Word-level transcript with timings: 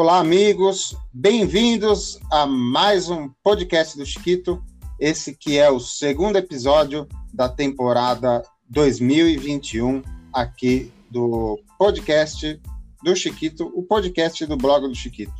Olá, 0.00 0.18
amigos, 0.18 0.96
bem-vindos 1.12 2.18
a 2.32 2.46
mais 2.46 3.10
um 3.10 3.28
podcast 3.44 3.98
do 3.98 4.06
Chiquito. 4.06 4.64
Esse 4.98 5.36
que 5.36 5.58
é 5.58 5.70
o 5.70 5.78
segundo 5.78 6.36
episódio 6.36 7.06
da 7.34 7.50
temporada 7.50 8.42
2021 8.70 10.02
aqui 10.32 10.90
do 11.10 11.60
podcast 11.78 12.58
do 13.04 13.14
Chiquito, 13.14 13.70
o 13.74 13.82
podcast 13.82 14.46
do 14.46 14.56
blog 14.56 14.88
do 14.88 14.94
Chiquito. 14.94 15.34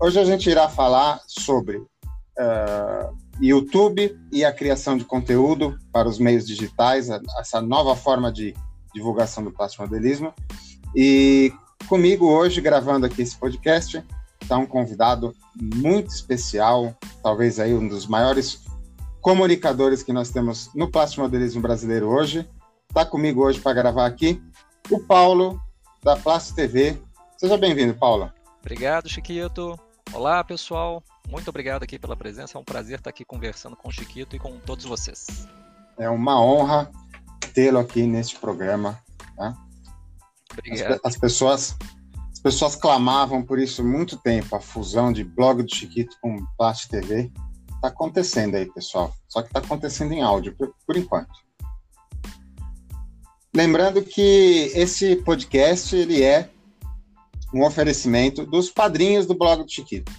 Hoje 0.00 0.20
a 0.20 0.24
gente 0.24 0.48
irá 0.48 0.68
falar 0.68 1.20
sobre 1.26 1.78
uh, 1.78 3.16
YouTube 3.40 4.16
e 4.30 4.44
a 4.44 4.52
criação 4.52 4.96
de 4.96 5.04
conteúdo 5.04 5.76
para 5.90 6.08
os 6.08 6.20
meios 6.20 6.46
digitais, 6.46 7.08
essa 7.36 7.60
nova 7.60 7.96
forma 7.96 8.30
de 8.30 8.54
divulgação 8.94 9.42
do 9.42 9.50
plástico 9.50 9.82
modelismo. 9.82 10.32
E 10.94 11.52
Comigo 11.88 12.26
hoje, 12.26 12.60
gravando 12.60 13.06
aqui 13.06 13.22
esse 13.22 13.36
podcast, 13.36 14.04
está 14.40 14.56
um 14.56 14.66
convidado 14.66 15.34
muito 15.54 16.08
especial, 16.08 16.96
talvez 17.22 17.60
aí 17.60 17.74
um 17.74 17.86
dos 17.86 18.06
maiores 18.06 18.64
comunicadores 19.20 20.02
que 20.02 20.12
nós 20.12 20.30
temos 20.30 20.72
no 20.74 20.90
plástico 20.90 21.22
modelismo 21.22 21.60
brasileiro 21.60 22.08
hoje. 22.08 22.48
Está 22.88 23.04
comigo 23.04 23.44
hoje 23.44 23.60
para 23.60 23.72
gravar 23.72 24.06
aqui 24.06 24.42
o 24.90 25.00
Paulo, 25.00 25.60
da 26.02 26.16
Plástico 26.16 26.56
TV. 26.56 26.96
Seja 27.36 27.56
bem-vindo, 27.58 27.94
Paulo. 27.94 28.32
Obrigado, 28.60 29.08
Chiquito. 29.08 29.78
Olá, 30.12 30.42
pessoal. 30.42 31.02
Muito 31.28 31.48
obrigado 31.48 31.82
aqui 31.82 31.98
pela 31.98 32.16
presença. 32.16 32.56
É 32.56 32.60
um 32.60 32.64
prazer 32.64 32.98
estar 32.98 33.10
aqui 33.10 33.24
conversando 33.24 33.76
com 33.76 33.88
o 33.88 33.92
Chiquito 33.92 34.34
e 34.36 34.38
com 34.38 34.58
todos 34.58 34.84
vocês. 34.84 35.26
É 35.98 36.08
uma 36.08 36.40
honra 36.40 36.90
tê-lo 37.52 37.78
aqui 37.78 38.06
neste 38.06 38.38
programa. 38.38 38.98
Tá? 39.36 39.56
Obrigado. 40.58 40.92
As, 40.92 41.00
as, 41.04 41.16
pessoas, 41.16 41.76
as 42.32 42.40
pessoas 42.40 42.76
clamavam 42.76 43.42
por 43.42 43.58
isso 43.58 43.84
muito 43.84 44.16
tempo, 44.16 44.54
a 44.56 44.60
fusão 44.60 45.12
de 45.12 45.24
blog 45.24 45.62
do 45.62 45.74
Chiquito 45.74 46.16
com 46.20 46.44
Plast 46.56 46.88
TV. 46.88 47.30
Está 47.74 47.88
acontecendo 47.88 48.56
aí, 48.56 48.66
pessoal. 48.66 49.14
Só 49.28 49.42
que 49.42 49.48
está 49.48 49.60
acontecendo 49.60 50.12
em 50.12 50.22
áudio, 50.22 50.56
por, 50.56 50.74
por 50.86 50.96
enquanto. 50.96 51.46
Lembrando 53.54 54.02
que 54.02 54.70
esse 54.74 55.16
podcast 55.16 55.94
ele 55.94 56.22
é 56.22 56.50
um 57.54 57.64
oferecimento 57.64 58.44
dos 58.44 58.70
padrinhos 58.70 59.26
do 59.26 59.34
blog 59.34 59.62
do 59.62 59.70
Chiquito. 59.70 60.12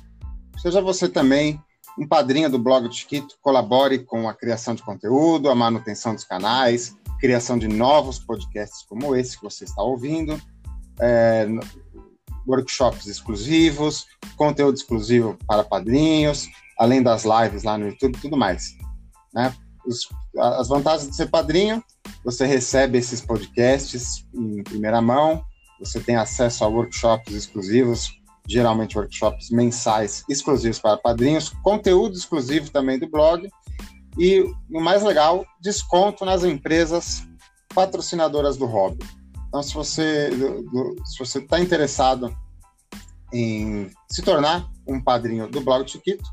Seja 0.57 0.81
você 0.81 1.07
também 1.07 1.61
um 1.97 2.07
padrinho 2.07 2.49
do 2.49 2.59
blog 2.59 2.87
do 2.87 2.93
Chiquito, 2.93 3.35
colabore 3.41 3.99
com 3.99 4.29
a 4.29 4.33
criação 4.33 4.75
de 4.75 4.83
conteúdo, 4.83 5.49
a 5.49 5.55
manutenção 5.55 6.13
dos 6.13 6.23
canais, 6.23 6.95
criação 7.19 7.57
de 7.57 7.67
novos 7.67 8.19
podcasts 8.19 8.83
como 8.87 9.15
esse 9.15 9.37
que 9.37 9.43
você 9.43 9.63
está 9.63 9.81
ouvindo, 9.81 10.39
é, 10.99 11.47
workshops 12.47 13.07
exclusivos, 13.07 14.05
conteúdo 14.35 14.75
exclusivo 14.75 15.37
para 15.45 15.63
padrinhos, 15.63 16.47
além 16.77 17.03
das 17.03 17.25
lives 17.25 17.63
lá 17.63 17.77
no 17.77 17.87
YouTube, 17.87 18.17
tudo 18.21 18.37
mais. 18.37 18.75
Né? 19.33 19.53
Os, 19.85 20.07
as 20.37 20.67
vantagens 20.67 21.09
de 21.09 21.15
ser 21.15 21.29
padrinho, 21.29 21.83
você 22.23 22.45
recebe 22.45 22.97
esses 22.97 23.21
podcasts 23.21 24.25
em 24.33 24.63
primeira 24.63 25.01
mão, 25.01 25.43
você 25.79 25.99
tem 25.99 26.15
acesso 26.15 26.63
a 26.63 26.67
workshops 26.67 27.33
exclusivos, 27.33 28.11
geralmente 28.47 28.97
workshops 28.97 29.49
mensais 29.49 30.23
exclusivos 30.29 30.79
para 30.79 30.97
padrinhos, 30.97 31.49
conteúdo 31.61 32.15
exclusivo 32.15 32.71
também 32.71 32.97
do 32.97 33.09
blog 33.09 33.49
e 34.17 34.41
o 34.71 34.81
mais 34.81 35.03
legal, 35.03 35.45
desconto 35.61 36.25
nas 36.25 36.43
empresas 36.43 37.27
patrocinadoras 37.73 38.57
do 38.57 38.65
hobby. 38.65 39.05
Então, 39.47 39.61
se 39.61 39.73
você 39.73 40.29
se 41.05 41.19
você 41.19 41.39
está 41.39 41.59
interessado 41.59 42.35
em 43.33 43.89
se 44.09 44.21
tornar 44.21 44.69
um 44.87 45.01
padrinho 45.01 45.47
do 45.47 45.61
Blog 45.61 45.89
Chiquito, 45.89 46.23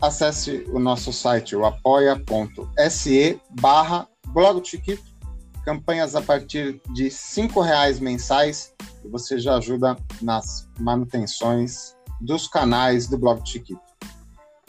acesse 0.00 0.64
o 0.68 0.78
nosso 0.78 1.12
site, 1.12 1.54
o 1.54 1.64
apoia.se 1.64 3.40
barra 3.60 4.08
Blog 4.28 4.64
Chiquito, 4.66 5.04
campanhas 5.64 6.14
a 6.14 6.22
partir 6.22 6.80
de 6.92 7.08
R$ 7.08 7.64
reais 7.64 8.00
mensais 8.00 8.74
e 9.04 9.08
você 9.08 9.38
já 9.38 9.56
ajuda 9.56 9.96
nas 10.20 10.68
manutenções 10.78 11.94
dos 12.20 12.48
canais 12.48 13.06
do 13.06 13.18
Blog 13.18 13.46
Chiquito. 13.48 13.80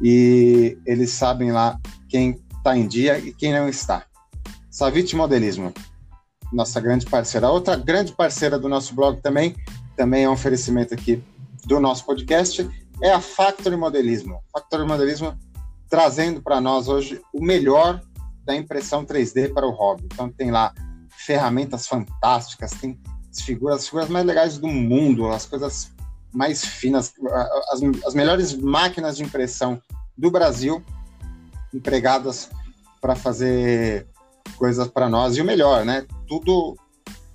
e 0.02 0.78
eles 0.86 1.10
sabem 1.10 1.52
lá 1.52 1.78
quem 2.08 2.42
está 2.56 2.78
em 2.78 2.88
dia 2.88 3.18
e 3.18 3.34
quem 3.34 3.52
não 3.52 3.68
está. 3.68 4.06
Savit 4.76 5.16
Modelismo, 5.16 5.72
nossa 6.52 6.78
grande 6.82 7.06
parceira. 7.06 7.48
Outra 7.48 7.76
grande 7.76 8.12
parceira 8.12 8.58
do 8.58 8.68
nosso 8.68 8.94
blog 8.94 9.22
também, 9.22 9.56
também 9.96 10.24
é 10.24 10.28
um 10.28 10.34
oferecimento 10.34 10.92
aqui 10.92 11.24
do 11.64 11.80
nosso 11.80 12.04
podcast, 12.04 12.68
é 13.02 13.10
a 13.10 13.18
Factory 13.18 13.74
Modelismo. 13.74 14.38
Factory 14.52 14.86
Modelismo 14.86 15.34
trazendo 15.88 16.42
para 16.42 16.60
nós 16.60 16.88
hoje 16.88 17.22
o 17.32 17.42
melhor 17.42 18.02
da 18.44 18.54
impressão 18.54 19.02
3D 19.02 19.50
para 19.54 19.66
o 19.66 19.70
hobby. 19.70 20.04
Então 20.12 20.28
tem 20.30 20.50
lá 20.50 20.74
ferramentas 21.08 21.86
fantásticas, 21.86 22.72
tem 22.72 23.00
as 23.32 23.40
figuras, 23.40 23.78
as 23.78 23.86
figuras 23.86 24.10
mais 24.10 24.26
legais 24.26 24.58
do 24.58 24.68
mundo, 24.68 25.26
as 25.28 25.46
coisas 25.46 25.90
mais 26.34 26.62
finas, 26.62 27.14
as, 27.70 27.80
as 28.04 28.14
melhores 28.14 28.54
máquinas 28.54 29.16
de 29.16 29.22
impressão 29.22 29.80
do 30.14 30.30
Brasil 30.30 30.84
empregadas 31.72 32.50
para 33.00 33.16
fazer 33.16 34.06
coisas 34.56 34.88
para 34.88 35.08
nós 35.08 35.36
e 35.36 35.40
o 35.40 35.44
melhor, 35.44 35.84
né? 35.84 36.06
Tudo 36.26 36.76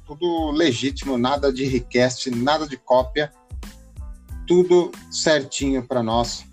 tudo 0.06 0.52
legítimo, 0.52 1.18
nada 1.18 1.54
de 1.54 1.64
request, 1.64 2.30
nada 2.32 2.68
de 2.68 2.76
cópia, 2.76 3.32
tudo 4.46 4.92
certinho 5.10 5.88
para 5.88 6.04
nós 6.04 6.44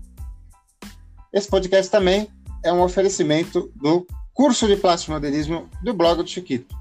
Esse 1.31 1.47
podcast 1.47 1.91
também 1.91 2.29
é 2.63 2.71
um 2.71 2.81
oferecimento 2.81 3.71
do 3.75 4.07
curso 4.33 4.65
de 4.65 4.77
plástico 4.77 5.11
modelismo 5.11 5.69
do 5.83 5.93
blog 5.93 6.23
do 6.23 6.27
Chiquito. 6.27 6.75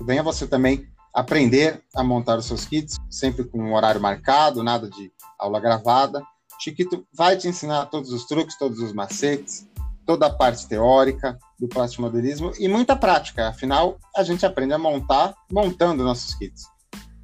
Venha 0.00 0.22
você 0.22 0.46
também 0.46 0.88
aprender 1.12 1.82
a 1.94 2.02
montar 2.02 2.38
os 2.38 2.46
seus 2.46 2.64
kits, 2.64 2.96
sempre 3.10 3.44
com 3.44 3.58
um 3.58 3.74
horário 3.74 4.00
marcado, 4.00 4.62
nada 4.62 4.88
de 4.88 5.12
aula 5.38 5.60
gravada. 5.60 6.22
Chiquito 6.60 7.06
vai 7.12 7.36
te 7.36 7.48
ensinar 7.48 7.86
todos 7.86 8.12
os 8.12 8.24
truques, 8.26 8.58
todos 8.58 8.80
os 8.80 8.92
macetes, 8.92 9.68
toda 10.06 10.26
a 10.26 10.30
parte 10.30 10.66
teórica 10.68 11.38
do 11.58 11.68
plástico 11.68 12.02
modelismo 12.02 12.52
e 12.58 12.68
muita 12.68 12.96
prática. 12.96 13.48
Afinal, 13.48 13.98
a 14.16 14.22
gente 14.22 14.44
aprende 14.44 14.72
a 14.72 14.78
montar 14.78 15.34
montando 15.50 16.04
nossos 16.04 16.34
kits. 16.34 16.73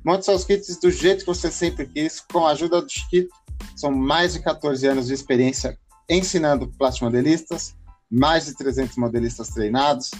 Monte 0.05 0.25
seus 0.25 0.44
kits 0.44 0.79
do 0.79 0.91
jeito 0.91 1.20
que 1.20 1.26
você 1.26 1.50
sempre 1.50 1.87
quis, 1.87 2.20
com 2.20 2.47
a 2.47 2.52
ajuda 2.52 2.81
do 2.81 2.91
Chiquito. 2.91 3.35
São 3.76 3.91
mais 3.91 4.32
de 4.32 4.41
14 4.41 4.87
anos 4.87 5.06
de 5.08 5.14
experiência 5.14 5.79
ensinando 6.08 6.69
plastimodelistas, 6.79 7.76
mais 8.11 8.47
de 8.47 8.56
300 8.56 8.97
modelistas 8.97 9.49
treinados, 9.49 10.11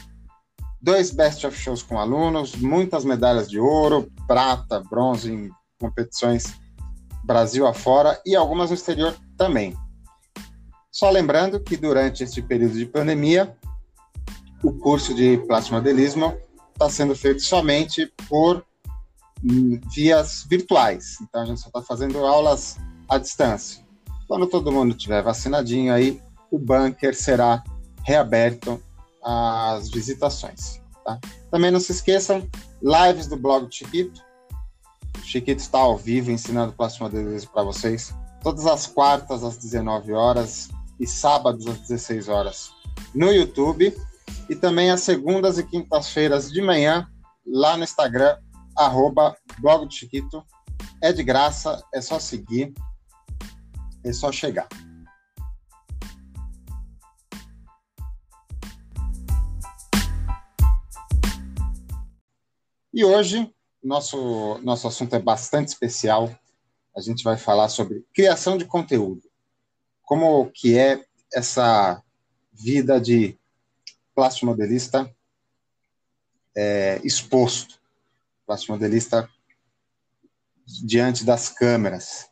dois 0.81 1.11
Best 1.11 1.47
of 1.47 1.57
Shows 1.57 1.83
com 1.83 1.99
alunos, 1.99 2.55
muitas 2.55 3.05
medalhas 3.05 3.49
de 3.49 3.59
ouro, 3.59 4.11
prata, 4.27 4.81
bronze 4.81 5.33
em 5.33 5.51
competições 5.81 6.55
Brasil 7.25 7.67
afora 7.67 8.21
e 8.25 8.35
algumas 8.35 8.71
no 8.71 8.75
exterior 8.75 9.15
também. 9.37 9.77
Só 10.91 11.11
lembrando 11.11 11.61
que 11.61 11.77
durante 11.77 12.25
este 12.25 12.43
período 12.43 12.75
de 12.75 12.87
pandemia, 12.87 13.57
o 14.63 14.73
curso 14.73 15.15
de 15.15 15.39
plasmodelismo 15.47 16.37
está 16.73 16.89
sendo 16.91 17.15
feito 17.15 17.43
somente 17.43 18.13
por 18.29 18.65
vias 19.43 20.47
virtuais. 20.49 21.17
Então 21.23 21.43
a 21.43 21.45
gente 21.45 21.61
só 21.61 21.69
está 21.69 21.83
fazendo 21.83 22.19
aulas 22.19 22.77
à 23.09 23.19
distância. 23.19 23.85
Quando 24.29 24.47
todo 24.47 24.73
mundo 24.73 24.95
tiver 24.95 25.23
vacinadinho 25.23 25.93
aí, 25.93 26.21
o 26.51 26.59
bunker 26.59 27.15
será 27.15 27.63
reaberto 28.05 28.81
às 29.23 29.91
visitações. 29.91 30.81
Tá? 31.05 31.19
Também 31.51 31.71
não 31.71 31.81
se 31.81 31.93
esqueçam, 31.93 32.49
lives 32.83 33.27
do 33.27 33.37
blog 33.37 33.69
Chiquito. 33.71 34.23
O 35.19 35.23
Chiquito 35.23 35.59
está 35.59 35.79
ao 35.79 35.97
vivo 35.97 36.31
ensinando 36.31 36.73
plasmodelismo 36.73 37.51
para 37.51 37.65
vocês. 37.65 38.15
Todas 38.43 38.67
as 38.67 38.87
quartas 38.87 39.45
às 39.45 39.57
19 39.57 40.13
horas 40.13 40.69
e 40.99 41.07
sábados 41.07 41.67
às 41.67 41.81
16 41.81 42.29
horas 42.29 42.71
no 43.15 43.33
YouTube 43.33 43.95
e 44.49 44.55
também 44.55 44.91
às 44.91 45.01
segundas 45.01 45.59
e 45.59 45.65
quintas-feiras 45.65 46.51
de 46.51 46.61
manhã 46.63 47.09
lá 47.47 47.77
no 47.77 47.85
Instagram, 47.85 48.37
arroba 48.77 49.37
blog 49.59 49.87
do 49.87 49.93
Chiquito. 49.93 50.45
É 51.03 51.13
de 51.13 51.23
graça, 51.23 51.83
é 51.95 52.01
só 52.01 52.19
seguir, 52.19 52.73
é 54.05 54.13
só 54.13 54.31
chegar. 54.31 54.69
E 62.93 63.05
hoje, 63.05 63.51
nosso, 63.83 64.59
nosso 64.63 64.87
assunto 64.87 65.15
é 65.15 65.19
bastante 65.19 65.69
especial. 65.69 66.31
A 66.95 67.01
gente 67.01 67.25
vai 67.25 67.37
falar 67.37 67.69
sobre 67.69 68.05
criação 68.13 68.59
de 68.59 68.65
conteúdo. 68.65 69.23
Como 70.03 70.51
que 70.51 70.77
é 70.77 71.05
essa 71.33 72.03
vida 72.53 73.01
de 73.01 73.39
plástico 74.15 74.47
modelista 74.47 75.11
é, 76.55 77.01
exposto, 77.05 77.80
plástico 78.51 78.73
modelista 78.73 79.31
diante 80.83 81.25
das 81.25 81.49
câmeras. 81.49 82.29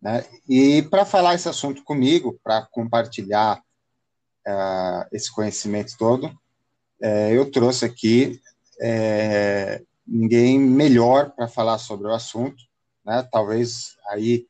Né? 0.00 0.24
E 0.48 0.80
para 0.84 1.04
falar 1.04 1.34
esse 1.34 1.46
assunto 1.46 1.84
comigo, 1.84 2.40
para 2.42 2.62
compartilhar 2.62 3.58
uh, 3.58 5.04
esse 5.12 5.30
conhecimento 5.30 5.94
todo, 5.98 6.28
uh, 6.28 7.30
eu 7.30 7.50
trouxe 7.50 7.84
aqui 7.84 8.40
uh, 8.80 9.86
ninguém 10.06 10.58
melhor 10.58 11.32
para 11.32 11.46
falar 11.46 11.76
sobre 11.76 12.06
o 12.06 12.14
assunto, 12.14 12.64
né? 13.04 13.28
Talvez 13.30 13.96
aí 14.08 14.46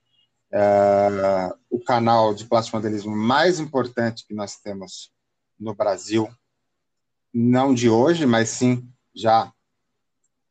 o 1.68 1.78
canal 1.78 2.32
de 2.32 2.46
plástico 2.46 2.78
modelismo 2.78 3.14
mais 3.14 3.60
importante 3.60 4.24
que 4.26 4.32
nós 4.32 4.56
temos 4.56 5.12
no 5.60 5.74
Brasil 5.74 6.26
não 7.34 7.74
de 7.74 7.90
hoje, 7.90 8.24
mas 8.24 8.48
sim 8.48 8.88
já 9.14 9.52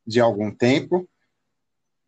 de 0.07 0.21
algum 0.21 0.49
tempo, 0.49 1.07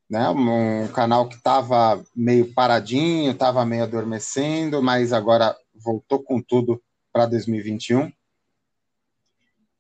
né? 0.10 0.30
Um 0.30 0.88
canal 0.88 1.28
que 1.28 1.36
estava 1.36 2.04
meio 2.16 2.54
paradinho, 2.54 3.32
estava 3.32 3.66
meio 3.66 3.84
adormecendo, 3.84 4.82
mas 4.82 5.12
agora 5.12 5.56
voltou 5.76 6.24
com 6.24 6.42
tudo 6.42 6.82
para 7.12 7.26
2021. 7.26 8.12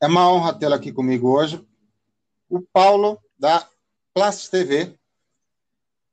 É 0.01 0.07
uma 0.07 0.29
honra 0.31 0.53
tê-lo 0.53 0.75
aqui 0.75 0.91
comigo 0.91 1.29
hoje, 1.29 1.65
o 2.49 2.61
Paulo 2.61 3.17
da 3.37 3.67
Plast 4.13 4.51
TV. 4.51 4.93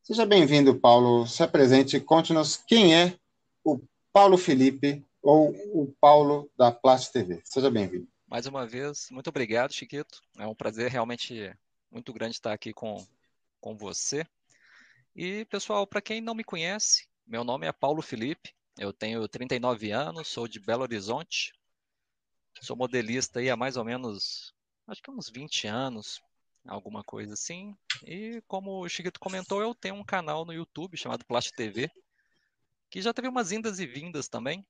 Seja 0.02 0.24
bem-vindo, 0.24 0.78
Paulo. 0.78 1.26
Se 1.26 1.42
apresente, 1.42 1.98
conte-nos 1.98 2.56
quem 2.56 2.94
é 2.94 3.18
o 3.64 3.80
Paulo 4.12 4.38
Felipe 4.38 5.04
ou 5.20 5.50
o 5.72 5.92
Paulo 6.00 6.48
da 6.56 6.70
Plast 6.70 7.12
TV. 7.12 7.40
Seja 7.44 7.70
bem-vindo. 7.70 8.06
Mais 8.28 8.46
uma 8.46 8.66
vez, 8.66 9.08
muito 9.10 9.28
obrigado, 9.28 9.72
Chiquito. 9.72 10.20
É 10.38 10.46
um 10.46 10.54
prazer 10.54 10.90
realmente 10.90 11.52
muito 11.90 12.12
grande 12.12 12.34
estar 12.34 12.52
aqui 12.52 12.72
com, 12.72 13.06
com 13.60 13.76
você. 13.76 14.26
E, 15.14 15.44
pessoal, 15.46 15.86
para 15.86 16.02
quem 16.02 16.20
não 16.20 16.34
me 16.34 16.44
conhece, 16.44 17.08
meu 17.26 17.44
nome 17.44 17.66
é 17.66 17.72
Paulo 17.72 18.02
Felipe, 18.02 18.54
eu 18.78 18.92
tenho 18.92 19.26
39 19.26 19.90
anos, 19.90 20.28
sou 20.28 20.46
de 20.46 20.60
Belo 20.60 20.82
Horizonte, 20.82 21.52
sou 22.60 22.76
modelista 22.76 23.40
aí 23.40 23.48
há 23.48 23.56
mais 23.56 23.76
ou 23.76 23.84
menos, 23.84 24.54
acho 24.86 25.02
que 25.02 25.10
uns 25.10 25.30
20 25.30 25.66
anos, 25.66 26.20
alguma 26.66 27.02
coisa 27.02 27.34
assim. 27.34 27.76
E 28.04 28.42
como 28.46 28.84
o 28.84 28.88
Chiquito 28.88 29.18
comentou, 29.18 29.62
eu 29.62 29.74
tenho 29.74 29.94
um 29.94 30.04
canal 30.04 30.44
no 30.44 30.52
YouTube 30.52 30.96
chamado 30.96 31.24
Plast 31.24 31.52
TV, 31.52 31.90
que 32.90 33.00
já 33.00 33.14
teve 33.14 33.28
umas 33.28 33.52
indas 33.52 33.78
e 33.78 33.86
vindas 33.86 34.28
também, 34.28 34.66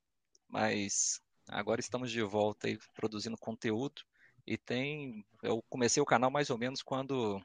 mas 0.47 1.21
Agora 1.49 1.79
estamos 1.79 2.11
de 2.11 2.21
volta 2.21 2.67
aí 2.67 2.77
produzindo 2.93 3.37
conteúdo. 3.37 4.01
E 4.47 4.57
tem. 4.57 5.25
Eu 5.43 5.61
comecei 5.69 6.01
o 6.01 6.05
canal 6.05 6.31
mais 6.31 6.49
ou 6.49 6.57
menos 6.57 6.81
quando 6.81 7.41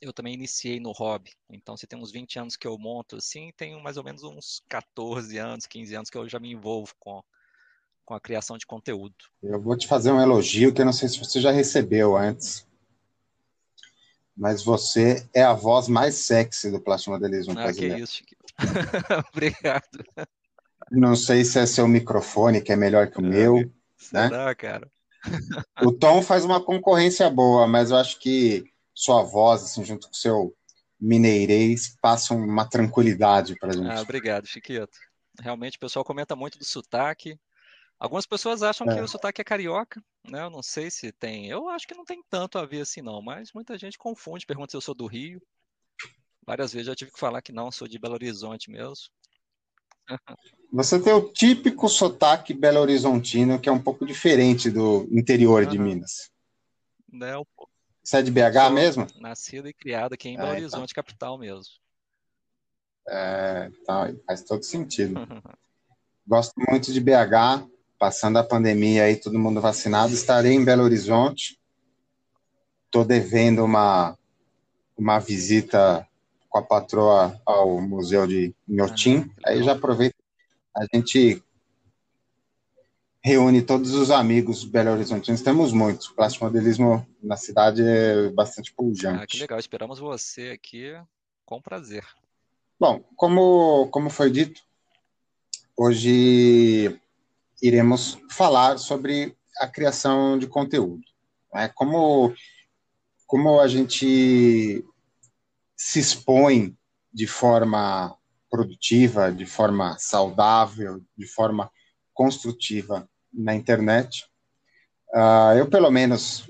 eu 0.00 0.12
também 0.12 0.34
iniciei 0.34 0.80
no 0.80 0.90
hobby. 0.90 1.30
Então, 1.48 1.76
se 1.76 1.86
tem 1.86 1.98
uns 1.98 2.10
20 2.10 2.38
anos 2.38 2.56
que 2.56 2.66
eu 2.66 2.76
monto 2.78 3.16
assim, 3.16 3.52
tenho 3.56 3.80
mais 3.80 3.96
ou 3.96 4.02
menos 4.02 4.24
uns 4.24 4.62
14 4.68 5.38
anos, 5.38 5.66
15 5.66 5.94
anos 5.94 6.10
que 6.10 6.18
eu 6.18 6.28
já 6.28 6.40
me 6.40 6.50
envolvo 6.50 6.92
com, 6.98 7.22
com 8.04 8.14
a 8.14 8.20
criação 8.20 8.58
de 8.58 8.66
conteúdo. 8.66 9.14
Eu 9.42 9.60
vou 9.60 9.76
te 9.76 9.86
fazer 9.86 10.10
um 10.10 10.20
elogio 10.20 10.74
que 10.74 10.80
eu 10.80 10.86
não 10.86 10.92
sei 10.92 11.08
se 11.08 11.18
você 11.18 11.40
já 11.40 11.52
recebeu 11.52 12.16
antes. 12.16 12.66
Mas 14.34 14.64
você 14.64 15.28
é 15.34 15.42
a 15.42 15.52
voz 15.52 15.86
mais 15.86 16.14
sexy 16.14 16.70
do 16.70 16.80
plastimodelismo 16.80 17.52
ah, 17.52 17.64
brasileiro. 17.64 17.96
que 17.96 18.02
isso, 18.02 18.14
Chiquito. 18.14 18.42
Obrigado. 19.32 20.04
Não 20.90 21.14
sei 21.14 21.44
se 21.44 21.58
é 21.58 21.66
seu 21.66 21.86
microfone 21.86 22.62
que 22.62 22.72
é 22.72 22.76
melhor 22.76 23.08
que 23.10 23.20
o 23.20 23.24
é, 23.24 23.28
meu. 23.28 23.56
Né? 24.10 24.28
Será, 24.28 24.46
né? 24.46 24.54
cara? 24.54 24.90
O 25.82 25.92
Tom 25.92 26.22
faz 26.22 26.44
uma 26.44 26.62
concorrência 26.62 27.28
boa, 27.30 27.66
mas 27.66 27.90
eu 27.90 27.96
acho 27.96 28.18
que 28.18 28.64
sua 28.94 29.22
voz, 29.22 29.62
assim, 29.62 29.84
junto 29.84 30.06
com 30.06 30.12
o 30.12 30.16
seu 30.16 30.54
mineirês, 31.00 31.96
passa 32.00 32.34
uma 32.34 32.68
tranquilidade 32.68 33.56
para 33.58 33.72
gente. 33.72 33.90
Ah, 33.90 34.00
obrigado, 34.00 34.46
Chiquito. 34.46 34.98
Realmente 35.40 35.76
o 35.76 35.80
pessoal 35.80 36.04
comenta 36.04 36.36
muito 36.36 36.58
do 36.58 36.64
sotaque. 36.64 37.38
Algumas 37.98 38.26
pessoas 38.26 38.62
acham 38.62 38.88
é. 38.88 38.94
que 38.94 39.00
o 39.00 39.08
sotaque 39.08 39.40
é 39.40 39.44
carioca, 39.44 40.02
né? 40.28 40.42
Eu 40.42 40.50
não 40.50 40.62
sei 40.62 40.90
se 40.90 41.10
tem. 41.12 41.48
Eu 41.48 41.68
acho 41.68 41.86
que 41.86 41.94
não 41.94 42.04
tem 42.04 42.22
tanto 42.28 42.58
a 42.58 42.66
ver 42.66 42.82
assim, 42.82 43.00
não, 43.00 43.22
mas 43.22 43.52
muita 43.52 43.78
gente 43.78 43.98
confunde, 43.98 44.46
pergunta 44.46 44.70
se 44.70 44.76
eu 44.76 44.80
sou 44.80 44.94
do 44.94 45.06
Rio. 45.06 45.40
Várias 46.44 46.72
vezes 46.72 46.88
já 46.88 46.94
tive 46.94 47.12
que 47.12 47.18
falar 47.18 47.40
que 47.40 47.52
não, 47.52 47.70
sou 47.70 47.86
de 47.86 47.98
Belo 47.98 48.14
Horizonte 48.14 48.70
mesmo. 48.70 49.06
Você 50.72 50.98
tem 50.98 51.12
o 51.12 51.28
típico 51.28 51.88
sotaque 51.88 52.54
belo-horizontino, 52.54 53.60
que 53.60 53.68
é 53.68 53.72
um 53.72 53.82
pouco 53.82 54.06
diferente 54.06 54.70
do 54.70 55.06
interior 55.10 55.64
uhum. 55.64 55.68
de 55.68 55.78
Minas. 55.78 56.30
Não. 57.10 57.46
Você 58.02 58.16
é 58.16 58.22
de 58.22 58.30
BH 58.30 58.72
mesmo? 58.72 59.06
Nascido 59.20 59.68
e 59.68 59.72
criado 59.72 60.14
aqui 60.14 60.30
em 60.30 60.36
Belo 60.36 60.48
é, 60.48 60.50
então. 60.52 60.62
Horizonte, 60.62 60.90
então. 60.90 61.04
capital 61.04 61.38
mesmo. 61.38 61.74
É, 63.08 63.70
então, 63.70 64.18
faz 64.26 64.42
todo 64.42 64.62
sentido. 64.64 65.14
Gosto 66.26 66.54
muito 66.68 66.92
de 66.92 67.00
BH, 67.00 67.68
passando 67.98 68.38
a 68.38 68.44
pandemia 68.44 69.04
aí, 69.04 69.16
todo 69.16 69.38
mundo 69.38 69.60
vacinado. 69.60 70.14
Estarei 70.14 70.52
em 70.52 70.64
Belo 70.64 70.84
Horizonte. 70.84 71.60
Estou 72.86 73.04
devendo 73.04 73.64
uma, 73.64 74.16
uma 74.96 75.18
visita 75.18 76.06
com 76.52 76.58
a 76.58 76.62
patroa 76.62 77.40
ao 77.46 77.80
Museu 77.80 78.26
de 78.26 78.54
Inhotim. 78.68 79.32
Ah, 79.42 79.50
aí 79.50 79.62
já 79.62 79.72
aproveito 79.72 80.14
a 80.76 80.84
gente 80.94 81.42
reúne 83.24 83.62
todos 83.62 83.94
os 83.94 84.10
amigos 84.10 84.62
Belo 84.64 84.90
Horizontinos, 84.90 85.40
temos 85.40 85.72
muitos. 85.72 86.08
O 86.08 86.14
plástico 86.14 86.44
modelismo 86.44 87.06
na 87.22 87.36
cidade 87.36 87.82
é 87.82 88.28
bastante 88.30 88.72
pujante. 88.72 89.22
Ah, 89.22 89.26
que 89.26 89.38
legal, 89.38 89.58
esperamos 89.58 89.98
você 89.98 90.50
aqui 90.50 90.94
com 91.46 91.60
prazer. 91.60 92.04
Bom, 92.78 93.02
como, 93.16 93.88
como 93.88 94.10
foi 94.10 94.30
dito, 94.30 94.62
hoje 95.76 97.00
iremos 97.62 98.18
falar 98.30 98.76
sobre 98.78 99.34
a 99.58 99.66
criação 99.66 100.38
de 100.38 100.46
conteúdo. 100.46 101.02
Né? 101.54 101.70
Como, 101.74 102.34
como 103.26 103.60
a 103.60 103.68
gente 103.68 104.84
se 105.84 105.98
expõe 105.98 106.76
de 107.12 107.26
forma 107.26 108.16
produtiva, 108.48 109.32
de 109.32 109.44
forma 109.44 109.98
saudável, 109.98 111.02
de 111.18 111.26
forma 111.26 111.68
construtiva 112.14 113.08
na 113.32 113.52
internet. 113.52 114.24
Uh, 115.12 115.58
eu, 115.58 115.68
pelo 115.68 115.90
menos, 115.90 116.48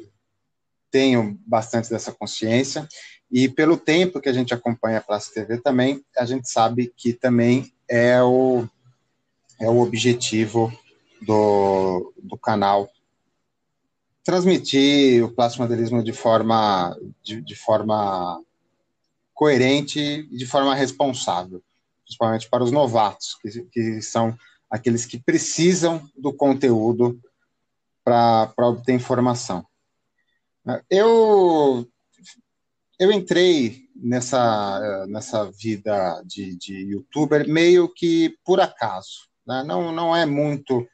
tenho 0.90 1.40
bastante 1.46 1.88
dessa 1.88 2.12
consciência 2.12 2.86
e 3.30 3.48
pelo 3.48 3.78
tempo 3.78 4.20
que 4.20 4.28
a 4.28 4.34
gente 4.34 4.52
acompanha 4.52 4.98
a 4.98 5.02
Classe 5.02 5.32
TV 5.32 5.56
também, 5.56 6.04
a 6.14 6.26
gente 6.26 6.46
sabe 6.50 6.92
que 6.94 7.14
também 7.14 7.72
é 7.88 8.22
o, 8.22 8.68
é 9.58 9.66
o 9.66 9.80
objetivo 9.80 10.70
do, 11.22 12.12
do 12.22 12.36
canal 12.36 12.86
transmitir 14.22 15.24
o 15.24 15.32
plástico 15.32 15.62
modelismo 15.62 16.02
de 16.02 16.12
forma, 16.12 16.94
de, 17.22 17.40
de 17.40 17.56
forma 17.56 18.38
coerente 19.34 20.00
e 20.00 20.36
de 20.36 20.46
forma 20.46 20.74
responsável 20.74 21.62
principalmente 22.12 22.48
para 22.48 22.62
os 22.62 22.70
novatos, 22.70 23.36
que, 23.40 23.62
que 23.64 24.02
são 24.02 24.36
aqueles 24.70 25.06
que 25.06 25.18
precisam 25.18 26.06
do 26.16 26.32
conteúdo 26.32 27.20
para 28.04 28.52
obter 28.58 28.94
informação. 28.94 29.66
Eu, 30.90 31.88
eu 32.98 33.10
entrei 33.10 33.88
nessa, 33.96 35.06
nessa 35.08 35.50
vida 35.50 36.22
de, 36.24 36.56
de 36.56 36.74
youtuber 36.92 37.48
meio 37.48 37.88
que 37.88 38.36
por 38.44 38.60
acaso. 38.60 39.28
Né? 39.46 39.62
Não, 39.64 39.92
não 39.92 40.14
é 40.14 40.26
muito 40.26 40.86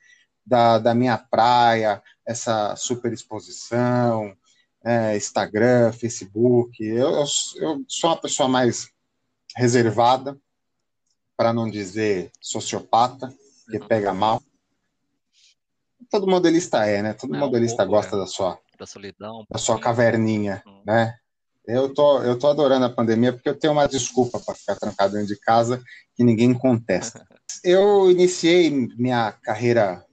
da, 0.45 0.78
da 0.78 0.95
minha 0.95 1.18
praia 1.18 2.02
essa 2.26 2.75
super 2.76 3.12
exposição, 3.12 4.35
é, 4.85 5.16
Instagram, 5.16 5.92
Facebook. 5.92 6.85
Eu, 6.85 7.11
eu, 7.11 7.25
eu 7.56 7.85
sou 7.87 8.11
uma 8.11 8.16
pessoa 8.16 8.49
mais 8.49 8.88
reservada, 9.56 10.38
para 11.37 11.52
não 11.52 11.70
dizer 11.70 12.32
sociopata, 12.40 13.32
que 13.70 13.78
uhum. 13.78 13.87
pega 13.87 14.12
mal. 14.12 14.42
Todo 16.11 16.26
modelista 16.26 16.85
é, 16.85 17.00
né? 17.00 17.12
Todo 17.12 17.35
é, 17.37 17.38
modelista 17.38 17.85
um 17.85 17.87
pouco, 17.87 17.92
gosta 17.92 18.16
é. 18.16 18.18
da 18.18 18.26
sua 18.26 18.58
da 18.78 18.87
solidão, 18.87 19.40
um 19.40 19.44
da 19.50 19.58
sua 19.58 19.78
caverninha, 19.78 20.62
uhum. 20.66 20.82
né? 20.87 21.16
Eu 21.66 21.92
tô, 21.92 22.23
eu 22.23 22.38
tô 22.38 22.49
adorando 22.49 22.87
a 22.87 22.90
pandemia 22.90 23.32
porque 23.32 23.49
eu 23.49 23.58
tenho 23.58 23.75
uma 23.75 23.87
desculpa 23.87 24.40
para 24.40 24.54
ficar 24.54 24.76
trancado 24.76 25.12
dentro 25.12 25.28
de 25.28 25.38
casa 25.38 25.82
que 26.16 26.25
ninguém 26.25 26.54
contesta. 26.54 27.26
eu 27.62 28.11
iniciei 28.11 28.70
minha 28.97 29.32
carreira 29.32 30.04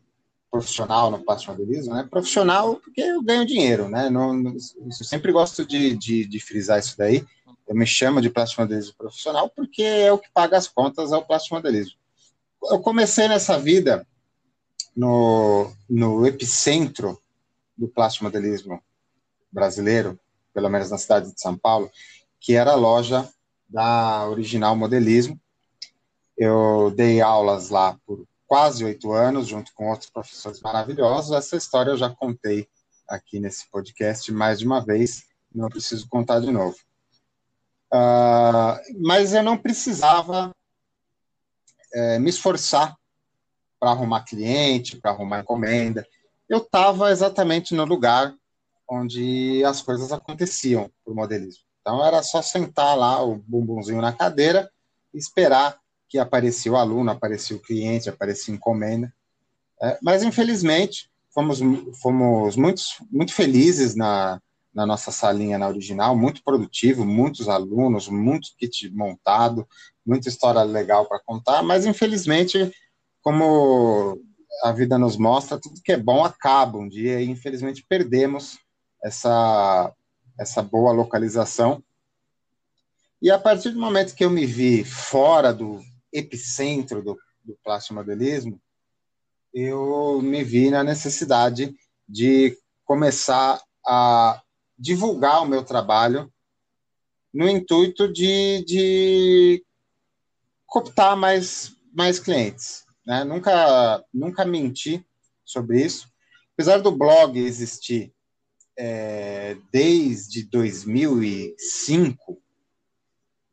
profissional 0.55 1.11
no 1.11 1.19
plástico 1.19 1.51
modelismo, 1.51 1.93
né? 1.93 2.07
Profissional 2.09 2.77
porque 2.77 3.01
eu 3.01 3.21
ganho 3.21 3.45
dinheiro, 3.45 3.89
né? 3.89 4.09
Não, 4.09 4.33
não, 4.33 4.55
sempre 4.91 5.33
gosto 5.33 5.65
de, 5.65 5.97
de, 5.97 6.25
de, 6.25 6.39
frisar 6.39 6.79
isso 6.79 6.97
daí. 6.97 7.25
Eu 7.67 7.75
me 7.75 7.85
chamo 7.85 8.21
de 8.21 8.29
plástico 8.29 8.61
modelismo 8.61 8.93
profissional 8.97 9.49
porque 9.49 9.83
é 9.83 10.13
o 10.13 10.17
que 10.17 10.29
paga 10.33 10.57
as 10.57 10.67
contas 10.67 11.11
o 11.11 11.21
plástico 11.21 11.55
modelismo. 11.55 11.97
Eu 12.63 12.79
comecei 12.79 13.27
nessa 13.27 13.59
vida 13.59 14.07
no, 14.95 15.69
no 15.89 16.25
epicentro 16.25 17.21
do 17.77 17.89
plástico 17.89 18.23
modelismo 18.23 18.81
brasileiro, 19.51 20.17
pelo 20.53 20.69
menos 20.69 20.89
na 20.89 20.97
cidade 20.97 21.33
de 21.33 21.41
São 21.41 21.57
Paulo, 21.57 21.91
que 22.39 22.53
era 22.53 22.71
a 22.71 22.75
loja 22.75 23.27
da 23.67 24.25
Original 24.29 24.73
Modelismo. 24.73 25.37
Eu 26.37 26.93
dei 26.95 27.19
aulas 27.19 27.69
lá 27.69 27.99
por 28.05 28.25
quase 28.47 28.83
oito 28.83 29.11
anos, 29.11 29.47
junto 29.47 29.73
com 29.73 29.89
outros 29.89 30.09
professores 30.09 30.61
maravilhosos. 30.61 31.35
Essa 31.35 31.55
história 31.55 31.91
eu 31.91 31.97
já 31.97 32.09
contei 32.09 32.67
aqui 33.07 33.39
nesse 33.39 33.69
podcast 33.69 34.31
mais 34.31 34.59
de 34.59 34.65
uma 34.65 34.83
vez, 34.83 35.23
não 35.53 35.69
preciso 35.69 36.07
contar 36.09 36.39
de 36.39 36.51
novo. 36.51 36.75
Uh, 37.93 38.75
mas 39.01 39.33
eu 39.33 39.43
não 39.43 39.57
precisava 39.57 40.51
é, 41.93 42.19
me 42.19 42.29
esforçar 42.29 42.95
para 43.79 43.91
arrumar 43.91 44.25
cliente, 44.25 44.97
para 44.97 45.11
arrumar 45.11 45.39
encomenda. 45.39 46.05
Eu 46.49 46.59
estava 46.59 47.11
exatamente 47.11 47.73
no 47.73 47.85
lugar 47.85 48.35
onde 48.89 49.63
as 49.63 49.81
coisas 49.81 50.11
aconteciam 50.11 50.91
para 51.03 51.13
o 51.13 51.15
modelismo. 51.15 51.63
Então 51.81 52.03
era 52.05 52.21
só 52.23 52.41
sentar 52.41 52.97
lá 52.97 53.23
o 53.23 53.35
bumbumzinho 53.35 54.01
na 54.01 54.11
cadeira 54.11 54.69
e 55.13 55.17
esperar 55.17 55.79
que 56.19 56.69
o 56.69 56.75
aluno, 56.75 57.11
aparecia 57.11 57.55
o 57.55 57.61
cliente, 57.61 58.09
aparecia 58.09 58.53
encomenda. 58.53 59.13
É, 59.81 59.97
mas, 60.01 60.23
infelizmente, 60.23 61.09
fomos, 61.33 61.59
fomos 62.01 62.55
muito, 62.55 62.81
muito 63.11 63.33
felizes 63.33 63.95
na, 63.95 64.41
na 64.73 64.85
nossa 64.85 65.11
salinha 65.11 65.57
na 65.57 65.67
original, 65.67 66.15
muito 66.15 66.43
produtivo, 66.43 67.05
muitos 67.05 67.47
alunos, 67.47 68.07
muito 68.07 68.49
kit 68.57 68.89
montado, 68.89 69.67
muita 70.05 70.29
história 70.29 70.63
legal 70.63 71.05
para 71.05 71.19
contar, 71.19 71.63
mas, 71.63 71.85
infelizmente, 71.85 72.71
como 73.21 74.21
a 74.63 74.71
vida 74.71 74.97
nos 74.97 75.17
mostra, 75.17 75.59
tudo 75.59 75.81
que 75.81 75.91
é 75.91 75.97
bom 75.97 76.23
acaba 76.23 76.77
um 76.77 76.87
dia 76.87 77.21
e, 77.21 77.29
infelizmente, 77.29 77.85
perdemos 77.87 78.57
essa, 79.03 79.93
essa 80.39 80.61
boa 80.61 80.91
localização. 80.91 81.83
E 83.21 83.31
a 83.31 83.39
partir 83.39 83.71
do 83.71 83.79
momento 83.79 84.15
que 84.15 84.23
eu 84.23 84.29
me 84.29 84.45
vi 84.45 84.83
fora 84.83 85.53
do, 85.53 85.81
epicentro 86.15 87.03
do, 87.03 87.19
do 87.43 87.57
plastimodelismo, 87.63 88.59
eu 89.53 90.21
me 90.21 90.43
vi 90.43 90.69
na 90.69 90.83
necessidade 90.83 91.75
de 92.07 92.57
começar 92.83 93.61
a 93.85 94.41
divulgar 94.77 95.41
o 95.41 95.45
meu 95.45 95.63
trabalho 95.63 96.31
no 97.33 97.49
intuito 97.49 98.11
de, 98.11 98.63
de 98.65 99.63
cooptar 100.65 101.17
mais, 101.17 101.75
mais 101.93 102.19
clientes. 102.19 102.85
Né? 103.05 103.23
Nunca, 103.23 104.03
nunca 104.13 104.45
menti 104.45 105.05
sobre 105.43 105.81
isso. 105.83 106.09
Apesar 106.53 106.77
do 106.79 106.91
blog 106.91 107.37
existir 107.37 108.13
é, 108.77 109.57
desde 109.71 110.43
2005, 110.45 112.41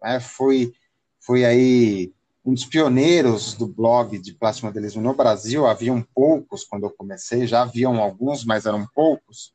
né? 0.02 0.20
foi, 0.20 0.72
foi 1.20 1.44
aí 1.44 2.12
um 2.44 2.52
dos 2.54 2.64
pioneiros 2.64 3.54
do 3.54 3.66
blog 3.66 4.18
de 4.18 4.34
plástico 4.34 4.66
modelismo 4.66 5.00
no 5.00 5.14
Brasil, 5.14 5.66
haviam 5.66 6.02
poucos 6.14 6.64
quando 6.64 6.84
eu 6.84 6.90
comecei, 6.90 7.46
já 7.46 7.62
haviam 7.62 8.00
alguns, 8.00 8.44
mas 8.44 8.66
eram 8.66 8.86
poucos. 8.94 9.54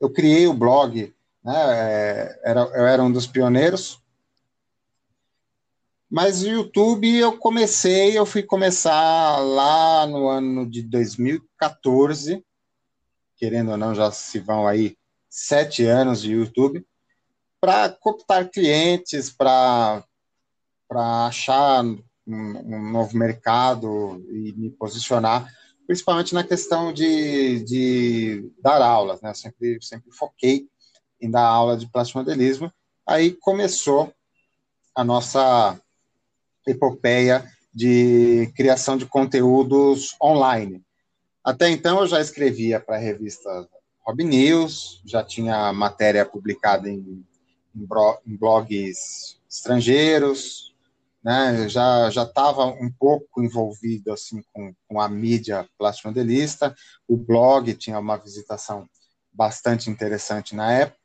Eu 0.00 0.10
criei 0.10 0.46
o 0.46 0.54
blog, 0.54 1.14
né, 1.44 1.54
é, 1.54 2.40
era, 2.42 2.60
eu 2.60 2.86
era 2.86 3.02
um 3.02 3.12
dos 3.12 3.26
pioneiros, 3.26 4.02
mas 6.10 6.42
o 6.42 6.48
YouTube 6.48 7.16
eu 7.16 7.38
comecei, 7.38 8.18
eu 8.18 8.26
fui 8.26 8.42
começar 8.42 9.38
lá 9.38 10.04
no 10.08 10.28
ano 10.28 10.68
de 10.68 10.82
2014, 10.82 12.44
querendo 13.36 13.70
ou 13.70 13.76
não, 13.76 13.94
já 13.94 14.10
se 14.10 14.40
vão 14.40 14.66
aí 14.66 14.96
sete 15.28 15.84
anos 15.84 16.20
de 16.20 16.32
YouTube, 16.32 16.84
para 17.60 17.88
cooptar 17.88 18.50
clientes, 18.50 19.30
para 19.30 20.02
para 20.90 21.26
achar 21.26 21.84
um, 21.84 22.02
um, 22.26 22.90
novo 22.90 23.16
mercado 23.16 24.20
e 24.28 24.52
me 24.56 24.70
posicionar, 24.70 25.48
principalmente 25.86 26.34
na 26.34 26.42
questão 26.42 26.92
de, 26.92 27.60
de 27.60 28.52
dar 28.60 28.82
aulas, 28.82 29.20
né? 29.20 29.32
Sempre, 29.32 29.78
sempre 29.80 30.10
foquei 30.10 30.66
em 31.20 31.30
dar 31.30 31.46
aula 31.46 31.76
de 31.76 31.88
plasmodelismo. 31.88 32.72
Aí 33.06 33.30
começou 33.30 34.12
a 34.92 35.04
nossa 35.04 35.80
epopeia 36.66 37.48
de 37.72 38.52
criação 38.56 38.96
de 38.96 39.06
conteúdos 39.06 40.16
online. 40.20 40.82
Até 41.44 41.70
então 41.70 42.00
eu 42.00 42.06
já 42.08 42.20
escrevia 42.20 42.80
para 42.80 42.96
a 42.96 43.00
revista 43.00 43.48
Rob 44.04 44.24
News, 44.24 45.00
já 45.06 45.22
tinha 45.22 45.72
matéria 45.72 46.26
publicada 46.26 46.90
em, 46.90 47.24
em 47.76 48.36
blogs 48.36 49.38
estrangeiros, 49.48 50.69
né, 51.22 51.68
já 51.68 52.10
já 52.10 52.22
estava 52.22 52.64
um 52.64 52.90
pouco 52.98 53.42
envolvido 53.42 54.12
assim 54.12 54.42
com, 54.52 54.72
com 54.88 55.00
a 55.00 55.08
mídia 55.08 55.68
plasmodelista, 55.78 56.74
o 57.06 57.16
blog 57.16 57.74
tinha 57.74 57.98
uma 57.98 58.16
visitação 58.16 58.88
bastante 59.32 59.90
interessante 59.90 60.56
na 60.56 60.72
época, 60.72 60.98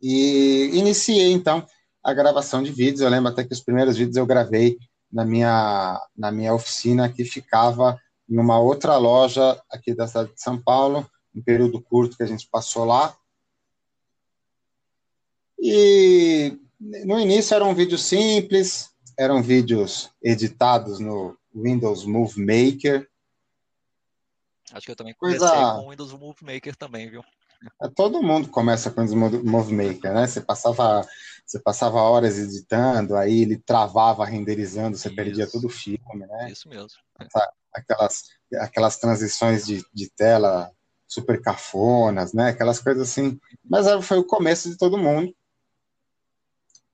e 0.00 0.70
iniciei 0.74 1.32
então 1.32 1.66
a 2.02 2.12
gravação 2.12 2.62
de 2.62 2.70
vídeos, 2.70 3.00
eu 3.00 3.08
lembro 3.08 3.30
até 3.30 3.44
que 3.44 3.52
os 3.52 3.60
primeiros 3.60 3.96
vídeos 3.96 4.16
eu 4.16 4.26
gravei 4.26 4.78
na 5.10 5.24
minha, 5.24 6.00
na 6.16 6.30
minha 6.30 6.54
oficina 6.54 7.08
que 7.08 7.24
ficava 7.24 7.98
em 8.28 8.38
uma 8.38 8.60
outra 8.60 8.96
loja 8.96 9.60
aqui 9.70 9.94
da 9.94 10.06
cidade 10.06 10.32
de 10.34 10.40
São 10.40 10.60
Paulo, 10.60 11.08
um 11.34 11.42
período 11.42 11.80
curto 11.80 12.16
que 12.16 12.22
a 12.22 12.26
gente 12.26 12.48
passou 12.50 12.84
lá, 12.84 13.16
e 15.58 16.56
no 16.80 17.18
início 17.18 17.54
eram 17.54 17.74
vídeos 17.74 18.04
simples, 18.04 18.90
eram 19.18 19.42
vídeos 19.42 20.10
editados 20.22 20.98
no 21.00 21.36
Windows 21.54 22.04
Movie 22.04 22.40
Maker. 22.44 23.08
Acho 24.72 24.86
que 24.86 24.92
eu 24.92 24.96
também 24.96 25.14
comecei 25.14 25.40
Coisa... 25.40 25.72
com 25.74 25.86
o 25.86 25.90
Windows 25.90 26.12
Movie 26.12 26.44
Maker 26.44 26.76
também, 26.76 27.10
viu? 27.10 27.22
É, 27.82 27.88
todo 27.88 28.22
mundo 28.22 28.48
começa 28.48 28.90
com 28.90 29.00
o 29.02 29.06
Windows 29.06 29.42
Movie 29.42 29.74
Maker, 29.74 30.14
né? 30.14 30.26
Você 30.26 30.40
passava, 30.40 31.06
você 31.44 31.58
passava 31.58 32.00
horas 32.00 32.38
editando, 32.38 33.16
aí 33.16 33.42
ele 33.42 33.58
travava 33.58 34.24
renderizando, 34.24 34.96
você 34.96 35.08
Isso. 35.08 35.16
perdia 35.16 35.50
todo 35.50 35.66
o 35.66 35.70
filme, 35.70 36.26
né? 36.26 36.50
Isso 36.50 36.68
mesmo. 36.68 36.98
Aquelas, 37.72 38.24
aquelas 38.60 38.96
transições 38.98 39.66
de, 39.66 39.84
de 39.92 40.10
tela 40.10 40.70
super 41.08 41.40
cafonas, 41.40 42.32
né? 42.32 42.50
Aquelas 42.50 42.78
coisas 42.78 43.08
assim. 43.08 43.40
Mas 43.64 43.86
foi 44.04 44.18
o 44.18 44.26
começo 44.26 44.70
de 44.70 44.76
todo 44.76 44.98
mundo. 44.98 45.34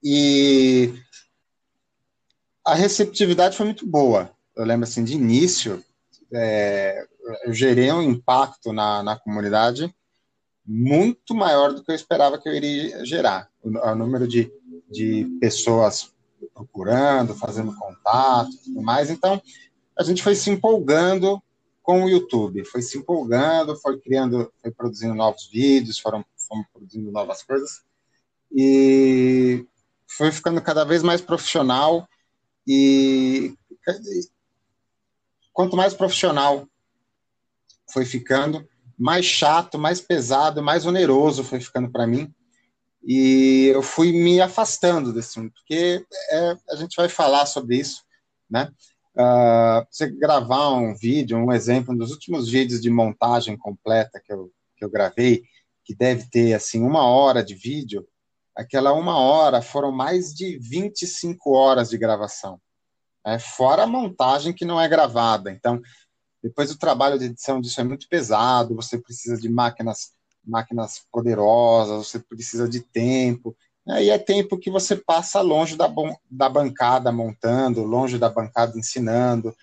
E 0.05 0.93
a 2.63 2.75
receptividade 2.75 3.57
foi 3.57 3.65
muito 3.65 3.87
boa. 3.87 4.31
Eu 4.55 4.67
lembro 4.67 4.87
assim, 4.87 5.03
de 5.03 5.15
início, 5.15 5.83
é, 6.31 7.07
eu 7.45 7.55
gerei 7.55 7.91
um 7.91 8.03
impacto 8.03 8.71
na, 8.71 9.03
na 9.03 9.19
comunidade 9.19 9.93
muito 10.67 11.35
maior 11.35 11.73
do 11.73 11.83
que 11.83 11.91
eu 11.91 11.95
esperava 11.95 12.39
que 12.39 12.49
eu 12.49 12.55
iria 12.55 13.05
gerar. 13.05 13.49
O, 13.63 13.71
o 13.71 13.95
número 13.95 14.29
de, 14.29 14.53
de 14.91 15.27
pessoas 15.41 16.13
procurando, 16.55 17.35
fazendo 17.35 17.75
contato 17.75 18.53
e 18.53 18.59
tudo 18.65 18.83
mais. 18.83 19.11
Então, 19.11 19.41
a 19.99 20.03
gente 20.03 20.23
foi 20.23 20.35
se 20.35 20.51
empolgando 20.51 21.43
com 21.83 22.05
o 22.05 22.09
YouTube, 22.09 22.65
foi 22.65 22.83
se 22.83 22.99
empolgando, 22.99 23.77
foi 23.77 23.99
criando, 24.01 24.53
foi 24.61 24.71
produzindo 24.71 25.15
novos 25.15 25.49
vídeos, 25.49 25.99
foram, 25.99 26.25
produzindo 26.73 27.11
novas 27.11 27.43
coisas 27.43 27.83
e 28.55 29.67
foi 30.17 30.31
ficando 30.31 30.61
cada 30.63 30.85
vez 30.85 31.03
mais 31.03 31.21
profissional 31.21 32.09
e 32.67 33.55
quanto 35.53 35.77
mais 35.77 35.95
profissional 35.95 36.67
foi 37.93 38.05
ficando, 38.05 38.67
mais 38.99 39.27
chato, 39.27 39.79
mais 39.79 40.01
pesado, 40.01 40.63
mais 40.63 40.87
oneroso 40.87 41.45
foi 41.45 41.61
ficando 41.61 41.91
para 41.91 42.07
mim. 42.07 42.33
E 43.07 43.71
eu 43.75 43.83
fui 43.83 44.13
me 44.13 44.41
afastando 44.41 45.13
desse 45.13 45.39
mundo, 45.39 45.53
porque 45.53 46.05
é, 46.31 46.57
a 46.71 46.77
gente 46.77 46.97
vai 46.97 47.09
falar 47.09 47.45
sobre 47.45 47.77
isso, 47.77 48.03
né? 48.49 48.71
Uh, 49.17 49.87
você 49.91 50.11
gravar 50.11 50.71
um 50.71 50.95
vídeo, 50.97 51.37
um 51.37 51.53
exemplo, 51.53 51.95
um 51.95 51.97
dos 51.97 52.11
últimos 52.11 52.49
vídeos 52.49 52.81
de 52.81 52.91
montagem 52.91 53.57
completa 53.57 54.21
que 54.25 54.33
eu, 54.33 54.51
que 54.77 54.85
eu 54.85 54.91
gravei, 54.91 55.45
que 55.85 55.95
deve 55.95 56.29
ter, 56.31 56.55
assim, 56.55 56.83
uma 56.83 57.05
hora 57.05 57.45
de 57.45 57.55
vídeo, 57.55 58.09
aquela 58.55 58.93
uma 58.93 59.19
hora 59.19 59.61
foram 59.61 59.91
mais 59.91 60.33
de 60.33 60.59
25 60.59 61.53
horas 61.53 61.91
de 61.91 61.99
gravação. 61.99 62.61
Né? 63.25 63.39
Fora 63.39 63.85
a 63.85 63.87
montagem 63.87 64.53
que 64.53 64.65
não 64.65 64.81
é 64.81 64.89
gravada. 64.89 65.51
Então, 65.51 65.81
depois 66.43 66.71
o 66.71 66.79
trabalho 66.79 67.19
de 67.19 67.27
edição 67.27 67.61
disso 67.61 67.81
é 67.81 67.85
muito 67.85 68.09
pesado, 68.09 68.77
você 68.77 68.99
precisa 68.99 69.41
de 69.41 69.49
máquinas 69.49 70.13
máquinas 70.47 71.07
poderosas, 71.11 72.07
você 72.07 72.19
precisa 72.19 72.69
de 72.69 72.81
tempo. 72.81 73.57
Aí 73.89 74.11
é 74.11 74.19
tempo 74.19 74.59
que 74.59 74.71
você 74.71 74.97
passa 74.97 75.41
longe 75.41 75.77
da, 75.77 75.91
da 76.31 76.49
bancada 76.49 77.11
montando, 77.11 77.83
longe 77.83 78.19
da 78.19 78.29
bancada 78.29 78.79
ensinando. 78.79 79.55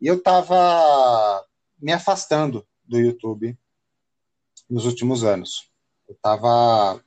E 0.00 0.06
eu 0.06 0.16
estava 0.16 1.44
me 1.80 1.92
afastando 1.92 2.66
do 2.84 2.98
YouTube 2.98 3.56
nos 4.68 4.86
últimos 4.86 5.24
anos. 5.24 5.70
Eu 6.08 6.14
estava 6.14 7.00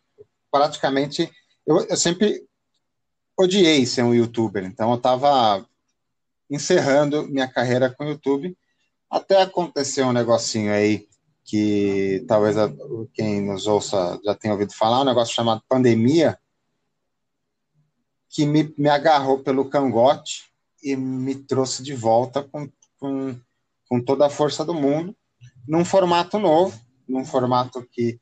praticamente. 0.54 1.32
Eu, 1.66 1.84
eu, 1.88 1.98
sempre 1.98 2.46
odiei 3.36 3.88
ser 3.88 4.04
um 4.04 4.14
youtuber, 4.14 4.64
então 4.64 4.92
eu 4.92 4.98
estava 4.98 5.68
encerrando 6.48 7.28
minha 7.28 7.48
carreira 7.48 7.90
com 7.90 8.06
o 8.06 8.10
YouTube, 8.10 8.56
até 9.10 9.42
acontecer 9.42 10.04
um 10.04 10.14
negocinho 10.14 10.72
aí 10.72 11.08
que 11.44 12.24
talvez 12.28 12.56
a, 12.56 12.72
quem 13.16 13.42
nos 13.42 13.66
ouça 13.66 14.20
já 14.24 14.36
tenha 14.36 14.54
ouvido 14.54 14.74
falar, 14.74 15.02
um 15.02 15.06
negócio 15.06 15.34
chamado 15.34 15.64
pandemia, 15.68 16.38
que 18.30 18.46
me, 18.46 18.72
me 18.78 18.90
agarrou 18.90 19.40
pelo 19.40 19.70
cangote 19.70 20.52
e 20.84 20.96
me 20.96 21.34
trouxe 21.34 21.82
de 21.82 21.96
volta 21.96 22.44
com, 22.44 22.70
com, 23.00 23.36
com 23.90 24.00
toda 24.00 24.28
a 24.28 24.30
força 24.30 24.64
do 24.64 24.74
mundo, 24.74 25.16
num 25.68 25.84
formato 25.84 26.38
novo, 26.38 26.80
num 27.08 27.26
formato 27.26 27.84
que 27.92 28.20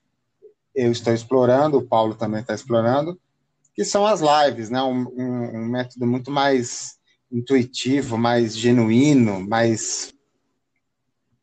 eu 0.75 0.91
estou 0.91 1.13
explorando, 1.13 1.77
o 1.77 1.87
Paulo 1.87 2.15
também 2.15 2.41
está 2.41 2.53
explorando, 2.53 3.19
que 3.73 3.83
são 3.83 4.05
as 4.05 4.21
lives, 4.21 4.69
né? 4.69 4.81
Um, 4.81 5.07
um, 5.07 5.57
um, 5.57 5.65
método 5.65 6.05
muito 6.05 6.31
mais 6.31 6.97
intuitivo, 7.31 8.17
mais 8.17 8.57
genuíno, 8.57 9.39
mais 9.47 10.13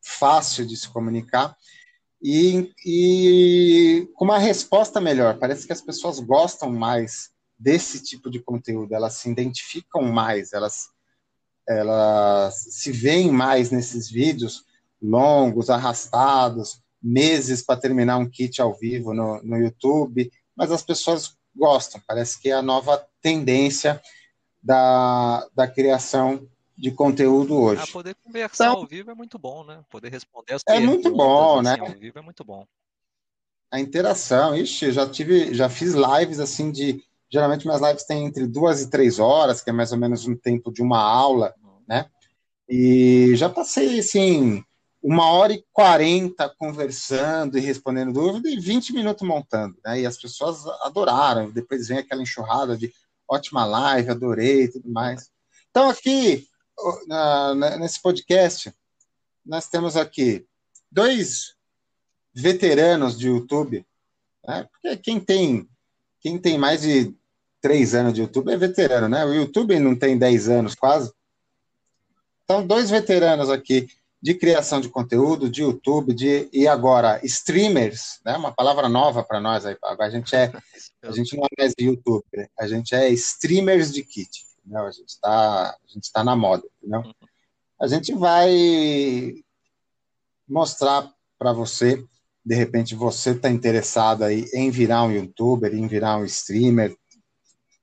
fácil 0.01 0.67
de 0.67 0.77
se 0.77 0.89
comunicar 0.89 1.57
e, 2.23 2.73
e 2.85 4.09
com 4.15 4.25
uma 4.25 4.39
resposta 4.39 5.01
melhor. 5.01 5.39
Parece 5.39 5.67
que 5.67 5.73
as 5.73 5.81
pessoas 5.81 6.19
gostam 6.19 6.71
mais 6.71 7.31
desse 7.59 8.03
tipo 8.03 8.31
de 8.31 8.39
conteúdo, 8.39 8.95
elas 8.95 9.15
se 9.15 9.29
identificam 9.29 10.03
mais, 10.03 10.53
elas, 10.53 10.91
elas 11.69 12.55
se 12.71 12.93
veem 12.93 13.33
mais 13.33 13.71
nesses 13.71 14.09
vídeos 14.09 14.65
longos, 15.03 15.71
arrastados, 15.71 16.81
meses 17.03 17.63
para 17.63 17.81
terminar 17.81 18.19
um 18.19 18.29
kit 18.29 18.61
ao 18.61 18.75
vivo 18.75 19.15
no, 19.15 19.43
no 19.43 19.57
YouTube, 19.57 20.31
mas 20.57 20.73
as 20.73 20.83
pessoas 20.83 21.37
gostam, 21.55 22.01
parece 22.07 22.41
que 22.41 22.51
é 22.51 22.53
a 22.53 22.63
nova 22.63 23.05
tendência 23.21 24.01
da, 24.63 25.47
da 25.55 25.67
criação 25.67 26.49
de 26.77 26.93
conteúdo 26.93 27.57
hoje. 27.57 27.83
Ah, 27.83 27.93
poder 27.93 28.15
conversar 28.15 28.69
então, 28.69 28.81
ao 28.81 28.87
vivo 28.87 29.11
é 29.11 29.15
muito 29.15 29.39
bom, 29.39 29.65
né? 29.65 29.83
Poder 29.91 30.11
responder 30.11 30.55
as 30.55 30.63
é 30.67 30.79
muito 30.79 31.11
bom, 31.11 31.59
assim, 31.59 31.65
né? 31.65 31.77
ao 31.81 31.99
vivo 31.99 32.19
é 32.19 32.23
muito 32.23 32.45
bom. 32.45 32.65
A 33.71 33.81
interação, 33.81 34.57
ixi, 34.57 34.93
já 34.93 35.09
tive, 35.09 35.53
já 35.53 35.69
fiz 35.69 35.93
lives 35.93 36.39
assim 36.39 36.71
de, 36.71 37.03
geralmente 37.29 37.67
minhas 37.67 37.83
lives 37.83 38.05
têm 38.05 38.25
entre 38.25 38.47
duas 38.47 38.81
e 38.81 38.89
três 38.89 39.19
horas, 39.19 39.61
que 39.61 39.71
é 39.71 39.73
mais 39.73 39.93
ou 39.93 39.99
menos 39.99 40.27
um 40.27 40.37
tempo 40.37 40.73
de 40.73 40.81
uma 40.81 41.01
aula, 41.01 41.53
uhum. 41.63 41.83
né? 41.87 42.07
E 42.69 43.35
já 43.35 43.49
passei 43.49 43.99
assim 43.99 44.63
uma 45.03 45.31
hora 45.31 45.53
e 45.53 45.65
quarenta 45.73 46.53
conversando 46.59 47.57
e 47.57 47.61
respondendo 47.61 48.13
dúvidas 48.13 48.53
e 48.53 48.59
20 48.59 48.93
minutos 48.93 49.27
montando, 49.27 49.77
né? 49.85 50.01
E 50.01 50.07
as 50.07 50.19
pessoas 50.19 50.67
adoraram. 50.83 51.51
Depois 51.51 51.89
vem 51.89 51.99
aquela 51.99 52.23
enxurrada 52.23 52.77
de 52.77 52.93
ótima 53.29 53.65
live, 53.65 54.11
adorei 54.11 54.65
e 54.65 54.73
tudo 54.73 54.91
mais. 54.91 55.31
Então 55.71 55.89
aqui 55.89 56.49
na, 57.07 57.77
nesse 57.79 58.01
podcast, 58.01 58.73
nós 59.45 59.69
temos 59.69 59.97
aqui 59.97 60.47
dois 60.91 61.55
veteranos 62.35 63.19
de 63.19 63.29
YouTube, 63.29 63.85
né? 64.47 64.69
porque 64.71 64.97
quem 64.97 65.21
tem, 65.21 65.69
quem 66.21 66.39
tem 66.39 66.59
mais 66.59 66.83
de 66.83 67.15
três 67.61 67.95
anos 67.95 68.15
de 68.15 68.21
YouTube 68.21 68.53
é 68.53 68.57
veterano, 68.57 69.09
né? 69.09 69.25
O 69.25 69.35
YouTube 69.35 69.79
não 69.79 69.97
tem 69.97 70.17
dez 70.17 70.49
anos 70.49 70.75
quase. 70.75 71.13
Então, 72.45 72.67
dois 72.67 72.89
veteranos 72.89 73.51
aqui 73.51 73.89
de 74.21 74.35
criação 74.35 74.81
de 74.81 74.89
conteúdo, 74.89 75.49
de 75.49 75.63
YouTube, 75.63 76.13
de 76.13 76.49
e 76.53 76.67
agora 76.67 77.21
streamers, 77.23 78.21
né? 78.25 78.37
Uma 78.37 78.53
palavra 78.53 78.89
nova 78.89 79.23
para 79.23 79.41
nós 79.41 79.65
aí. 79.65 79.77
A 79.83 80.11
gente 80.11 80.35
é, 80.35 80.53
a 81.03 81.13
gente 81.13 81.37
não 81.37 81.45
é 81.45 81.63
mais 81.63 81.73
YouTuber, 81.79 82.51
a 82.59 82.67
gente 82.67 82.95
é 82.95 83.09
streamers 83.11 83.93
de 83.93 84.03
kit 84.03 84.49
entendeu? 84.69 84.87
A 84.87 84.91
gente 84.91 85.09
está 85.09 85.71
a 85.71 85.77
gente 85.87 86.13
tá 86.13 86.23
na 86.23 86.37
moda, 86.37 86.63
entendeu? 86.83 87.03
A 87.81 87.87
gente 87.87 88.15
vai 88.15 89.35
mostrar 90.47 91.11
para 91.39 91.53
você, 91.53 92.05
de 92.45 92.55
repente 92.55 92.95
você 92.95 93.31
está 93.31 93.49
interessado 93.49 94.25
aí 94.25 94.45
em 94.53 94.71
virar 94.71 95.05
um 95.05 95.13
youtuber, 95.13 95.75
em 95.75 95.87
virar 95.87 96.19
um 96.19 96.25
streamer, 96.25 96.95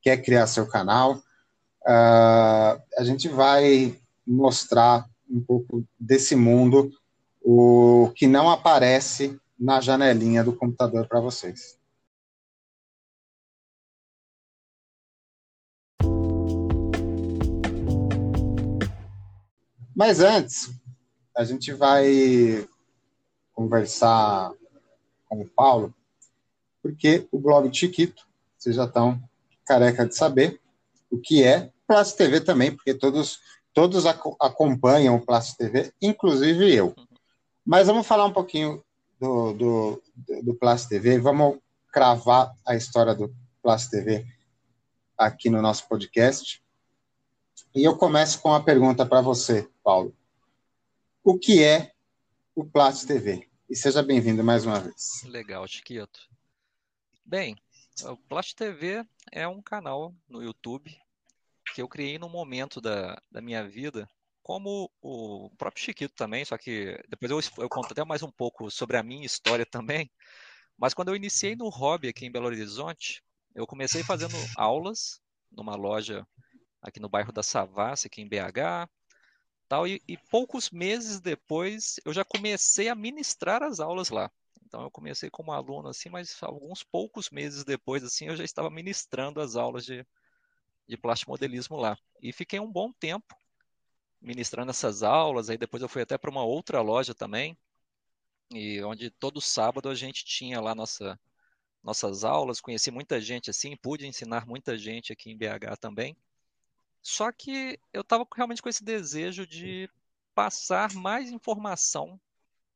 quer 0.02 0.18
criar 0.18 0.48
seu 0.48 0.68
canal, 0.68 1.16
uh, 1.16 2.82
a 2.98 3.04
gente 3.04 3.28
vai 3.28 4.00
mostrar 4.26 5.06
um 5.30 5.42
pouco 5.42 5.84
desse 6.00 6.36
mundo, 6.36 6.92
o 7.42 8.12
que 8.16 8.28
não 8.28 8.50
aparece 8.50 9.40
na 9.58 9.80
janelinha 9.82 10.44
do 10.44 10.56
computador 10.56 11.08
para 11.08 11.20
vocês. 11.20 11.78
Mas 19.96 20.20
antes, 20.20 20.72
a 21.36 21.46
gente 21.46 21.72
vai 21.72 22.68
conversar 23.54 24.52
com 25.30 25.42
o 25.42 25.48
Paulo, 25.48 25.94
porque 26.84 27.28
o 27.32 27.40
blog 27.40 27.74
Chiquito, 27.74 28.28
vocês 28.58 28.76
já 28.76 28.84
estão 28.84 29.22
careca 29.66 30.06
de 30.06 30.16
saber 30.16 30.60
o 31.10 31.18
que 31.18 31.44
é 31.44 31.72
Plástico 31.88 32.18
TV 32.18 32.42
também, 32.42 32.76
porque 32.76 32.94
todos, 32.94 33.40
todos 33.76 34.06
ac 34.06 34.22
acompanham 34.40 35.18
o 35.18 35.24
Plástico 35.24 35.58
TV, 35.58 35.94
inclusive 36.02 36.74
eu. 36.74 36.96
Mas 37.64 37.88
vamos 37.88 38.08
falar 38.08 38.26
um 38.26 38.32
pouquinho 38.32 38.82
do, 39.20 39.54
do, 39.54 40.04
do 40.44 40.56
Plástico 40.56 40.92
TV, 40.92 41.20
vamos 41.20 41.60
cravar 41.92 42.56
a 42.66 42.74
história 42.74 43.14
do 43.14 43.36
Plástico 43.62 43.98
TV 43.98 44.26
aqui 45.18 45.50
no 45.50 45.62
nosso 45.62 45.88
podcast. 45.90 46.64
E 47.76 47.84
eu 47.84 47.98
começo 47.98 48.42
com 48.42 48.50
uma 48.50 48.64
pergunta 48.64 49.06
para 49.06 49.20
você, 49.20 49.70
Paulo. 49.84 50.16
O 51.22 51.38
que 51.38 51.62
é 51.62 51.92
o 52.56 52.64
Plat 52.64 53.04
TV? 53.04 53.46
E 53.70 53.76
seja 53.76 54.02
bem-vindo 54.02 54.42
mais 54.42 54.66
uma 54.66 54.80
vez. 54.80 55.22
Legal, 55.26 55.68
Chiquito. 55.68 56.30
Bem, 57.26 57.58
o 58.06 58.16
Plat 58.16 58.54
TV 58.54 59.06
é 59.34 59.46
um 59.46 59.62
canal 59.62 60.14
no 60.30 60.42
YouTube 60.42 60.98
que 61.76 61.82
eu 61.82 61.90
criei 61.90 62.18
num 62.18 62.30
momento 62.30 62.80
da, 62.80 63.22
da 63.30 63.42
minha 63.42 63.68
vida, 63.68 64.10
como 64.42 64.90
o 65.02 65.50
próprio 65.58 65.84
Chiquito 65.84 66.16
também, 66.16 66.46
só 66.46 66.58
que 66.58 66.98
depois 67.10 67.30
eu, 67.30 67.64
eu 67.64 67.68
conto 67.68 67.92
até 67.92 68.02
mais 68.06 68.24
um 68.24 68.32
pouco 68.32 68.72
sobre 68.72 68.96
a 68.96 69.04
minha 69.04 69.26
história 69.26 69.66
também. 69.70 70.10
Mas 70.78 70.94
quando 70.94 71.10
eu 71.10 71.18
iniciei 71.18 71.54
no 71.54 71.68
hobby 71.68 72.08
aqui 72.08 72.26
em 72.26 72.32
Belo 72.32 72.46
Horizonte, 72.46 73.22
eu 73.54 73.68
comecei 73.68 74.04
fazendo 74.04 74.38
aulas 74.56 75.20
numa 75.52 75.76
loja 75.76 76.26
aqui 76.82 77.02
no 77.02 77.10
bairro 77.10 77.34
da 77.34 77.44
Savassi, 77.44 78.08
aqui 78.08 78.22
em 78.22 78.30
BH. 78.30 78.88
Tal, 79.68 79.86
e, 79.86 80.02
e 80.08 80.16
poucos 80.32 80.70
meses 80.70 81.20
depois 81.20 82.00
eu 82.06 82.14
já 82.14 82.24
comecei 82.24 82.88
a 82.88 82.96
ministrar 82.96 83.62
as 83.62 83.82
aulas 83.82 84.10
lá. 84.10 84.32
Então 84.66 84.82
eu 84.82 84.92
comecei 84.92 85.30
como 85.30 85.52
aluno 85.52 85.90
assim, 85.90 86.08
mas 86.08 86.42
alguns 86.42 86.84
poucos 86.84 87.30
meses 87.30 87.66
depois 87.66 88.02
assim 88.02 88.28
eu 88.28 88.36
já 88.38 88.46
estava 88.46 88.70
ministrando 88.70 89.42
as 89.42 89.58
aulas 89.58 89.84
de, 89.84 90.06
de 90.88 90.98
plastimodelismo 90.98 91.78
lá. 91.78 91.98
E 92.22 92.32
fiquei 92.32 92.60
um 92.60 92.72
bom 92.72 92.92
tempo 92.92 93.36
ministrando 94.22 94.72
essas 94.72 95.04
aulas, 95.04 95.50
aí 95.50 95.58
depois 95.58 95.84
eu 95.84 95.90
fui 95.90 96.02
até 96.02 96.18
para 96.18 96.32
uma 96.32 96.44
outra 96.44 96.82
loja 96.82 97.14
também, 97.14 97.58
e 98.52 98.82
onde 98.84 99.10
todo 99.10 99.42
sábado 99.42 99.90
a 99.90 99.96
gente 99.96 100.26
tinha 100.26 100.60
lá 100.60 100.74
nossa, 100.74 101.20
nossas 101.84 102.24
aulas, 102.24 102.62
conheci 102.62 102.90
muita 102.90 103.22
gente 103.22 103.50
assim, 103.50 103.76
pude 103.76 104.08
ensinar 104.08 104.46
muita 104.48 104.78
gente 104.78 105.14
aqui 105.14 105.30
em 105.32 105.38
BH 105.38 105.78
também. 105.80 106.16
Só 107.02 107.32
que 107.32 107.80
eu 107.94 108.02
estava 108.02 108.26
realmente 108.36 108.62
com 108.62 108.70
esse 108.70 108.84
desejo 108.84 109.46
de 109.46 109.90
passar 110.34 110.94
mais 110.94 111.30
informação 111.30 112.20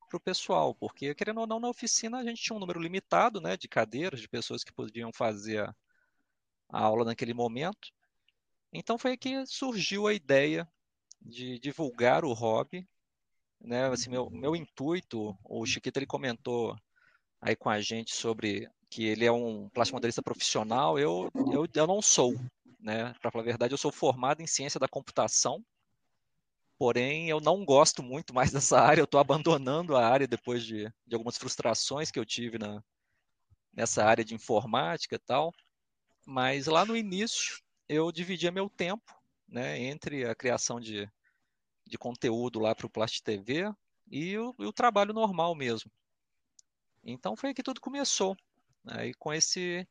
para 0.08 0.18
o 0.18 0.20
pessoal, 0.20 0.74
porque 0.74 1.14
querendo 1.14 1.42
ou 1.42 1.48
não, 1.48 1.60
na 1.60 1.70
oficina 1.70 2.20
a 2.20 2.24
gente 2.24 2.42
tinha 2.42 2.56
um 2.56 2.60
número 2.60 2.80
limitado 2.80 3.42
né, 3.42 3.58
de 3.58 3.68
cadeiras, 3.68 4.22
de 4.22 4.30
pessoas 4.30 4.64
que 4.64 4.72
podiam 4.72 5.12
fazer 5.12 5.64
a, 5.64 5.76
a 6.70 6.82
aula 6.82 7.06
naquele 7.06 7.34
momento. 7.34 7.92
Então 8.72 8.98
foi 8.98 9.18
que 9.18 9.46
surgiu 9.46 10.08
a 10.08 10.14
ideia 10.14 10.68
de 11.22 11.60
divulgar 11.60 12.24
o 12.24 12.34
hobby. 12.34 12.88
Né? 13.60 13.88
Assim, 13.88 14.10
meu, 14.10 14.30
meu 14.30 14.56
intuito, 14.56 15.38
o 15.44 15.66
Chiquito 15.66 15.98
ele 15.98 16.06
comentou 16.06 16.76
aí 17.42 17.56
com 17.56 17.70
a 17.70 17.82
gente 17.82 18.14
sobre 18.14 18.70
que 18.90 19.06
ele 19.06 19.26
é 19.26 19.32
um 19.32 19.70
plastimodelista 19.70 20.22
profissional, 20.22 20.98
eu, 20.98 21.30
eu, 21.54 21.68
eu 21.74 21.88
não 21.88 22.02
sou. 22.02 22.34
Né? 22.80 23.14
Para 23.22 23.32
falar 23.32 23.44
a 23.44 23.46
verdade, 23.46 23.74
eu 23.74 23.78
sou 23.78 23.92
formado 23.92 24.42
em 24.42 24.48
ciência 24.48 24.80
da 24.80 24.88
computação, 24.88 25.64
porém 26.78 27.30
eu 27.30 27.40
não 27.40 27.64
gosto 27.64 28.02
muito 28.02 28.34
mais 28.34 28.52
dessa 28.54 28.80
área, 28.80 29.02
eu 29.02 29.06
estou 29.06 29.20
abandonando 29.20 29.96
a 29.96 30.08
área 30.08 30.28
depois 30.28 30.64
de, 30.64 30.92
de 31.06 31.16
algumas 31.16 31.38
frustrações 31.38 32.10
que 32.10 32.20
eu 32.20 32.26
tive 32.26 32.58
na, 32.58 32.82
nessa 33.74 34.04
área 34.04 34.24
de 34.24 34.34
informática 34.34 35.16
e 35.16 35.20
tal. 35.20 35.54
Mas 36.26 36.68
lá 36.68 36.86
no 36.86 36.96
início 36.96 37.60
eu 37.90 38.12
dividia 38.12 38.52
meu 38.52 38.70
tempo 38.70 39.20
né, 39.48 39.80
entre 39.80 40.26
a 40.26 40.36
criação 40.36 40.80
de, 40.80 41.10
de 41.88 41.98
conteúdo 41.98 42.60
lá 42.60 42.76
para 42.76 42.86
o 42.86 42.90
Plast 42.90 43.24
TV 43.24 43.74
e 44.10 44.38
o, 44.38 44.56
e 44.60 44.66
o, 44.66 44.72
trabalho 44.72 45.12
normal 45.12 45.56
mesmo. 45.56 45.92
Então 47.04 47.36
foi 47.36 47.54
que 47.54 47.64
tudo 47.64 47.82
começou. 47.82 48.38
Aí 48.86 49.08
né, 49.08 49.14
com 49.18 49.34
esse 49.34 49.88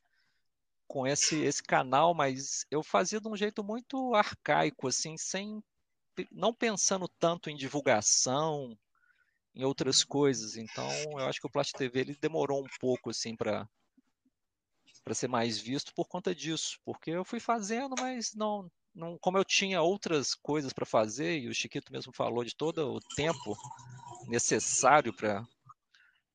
com 0.86 1.06
esse 1.06 1.36
esse 1.40 1.62
canal, 1.62 2.14
mas 2.14 2.64
eu 2.70 2.82
fazia 2.82 3.20
de 3.20 3.28
um 3.28 3.36
jeito 3.36 3.62
muito 3.62 4.14
arcaico, 4.14 4.88
assim, 4.88 5.16
sem 5.18 5.62
não 6.32 6.54
pensando 6.54 7.06
tanto 7.18 7.50
em 7.50 7.56
divulgação, 7.56 8.76
em 9.54 9.64
outras 9.64 10.04
coisas. 10.04 10.56
Então 10.56 10.88
eu 11.12 11.26
acho 11.26 11.40
que 11.40 11.46
o 11.46 11.50
Plast 11.50 11.72
TV 11.72 12.00
ele 12.00 12.16
demorou 12.16 12.64
um 12.64 12.68
pouco 12.80 13.10
assim 13.10 13.36
para 13.36 13.68
para 15.08 15.14
ser 15.14 15.26
mais 15.26 15.58
visto 15.58 15.94
por 15.94 16.06
conta 16.06 16.34
disso, 16.34 16.78
porque 16.84 17.10
eu 17.10 17.24
fui 17.24 17.40
fazendo, 17.40 17.94
mas 17.98 18.34
não 18.34 18.70
não, 18.94 19.16
como 19.18 19.38
eu 19.38 19.44
tinha 19.44 19.80
outras 19.80 20.34
coisas 20.34 20.72
para 20.72 20.84
fazer, 20.84 21.38
e 21.38 21.48
o 21.48 21.54
Chiquito 21.54 21.90
mesmo 21.92 22.12
falou 22.12 22.44
de 22.44 22.54
todo 22.54 22.94
o 22.94 23.00
tempo 23.16 23.56
necessário 24.26 25.14
para 25.14 25.46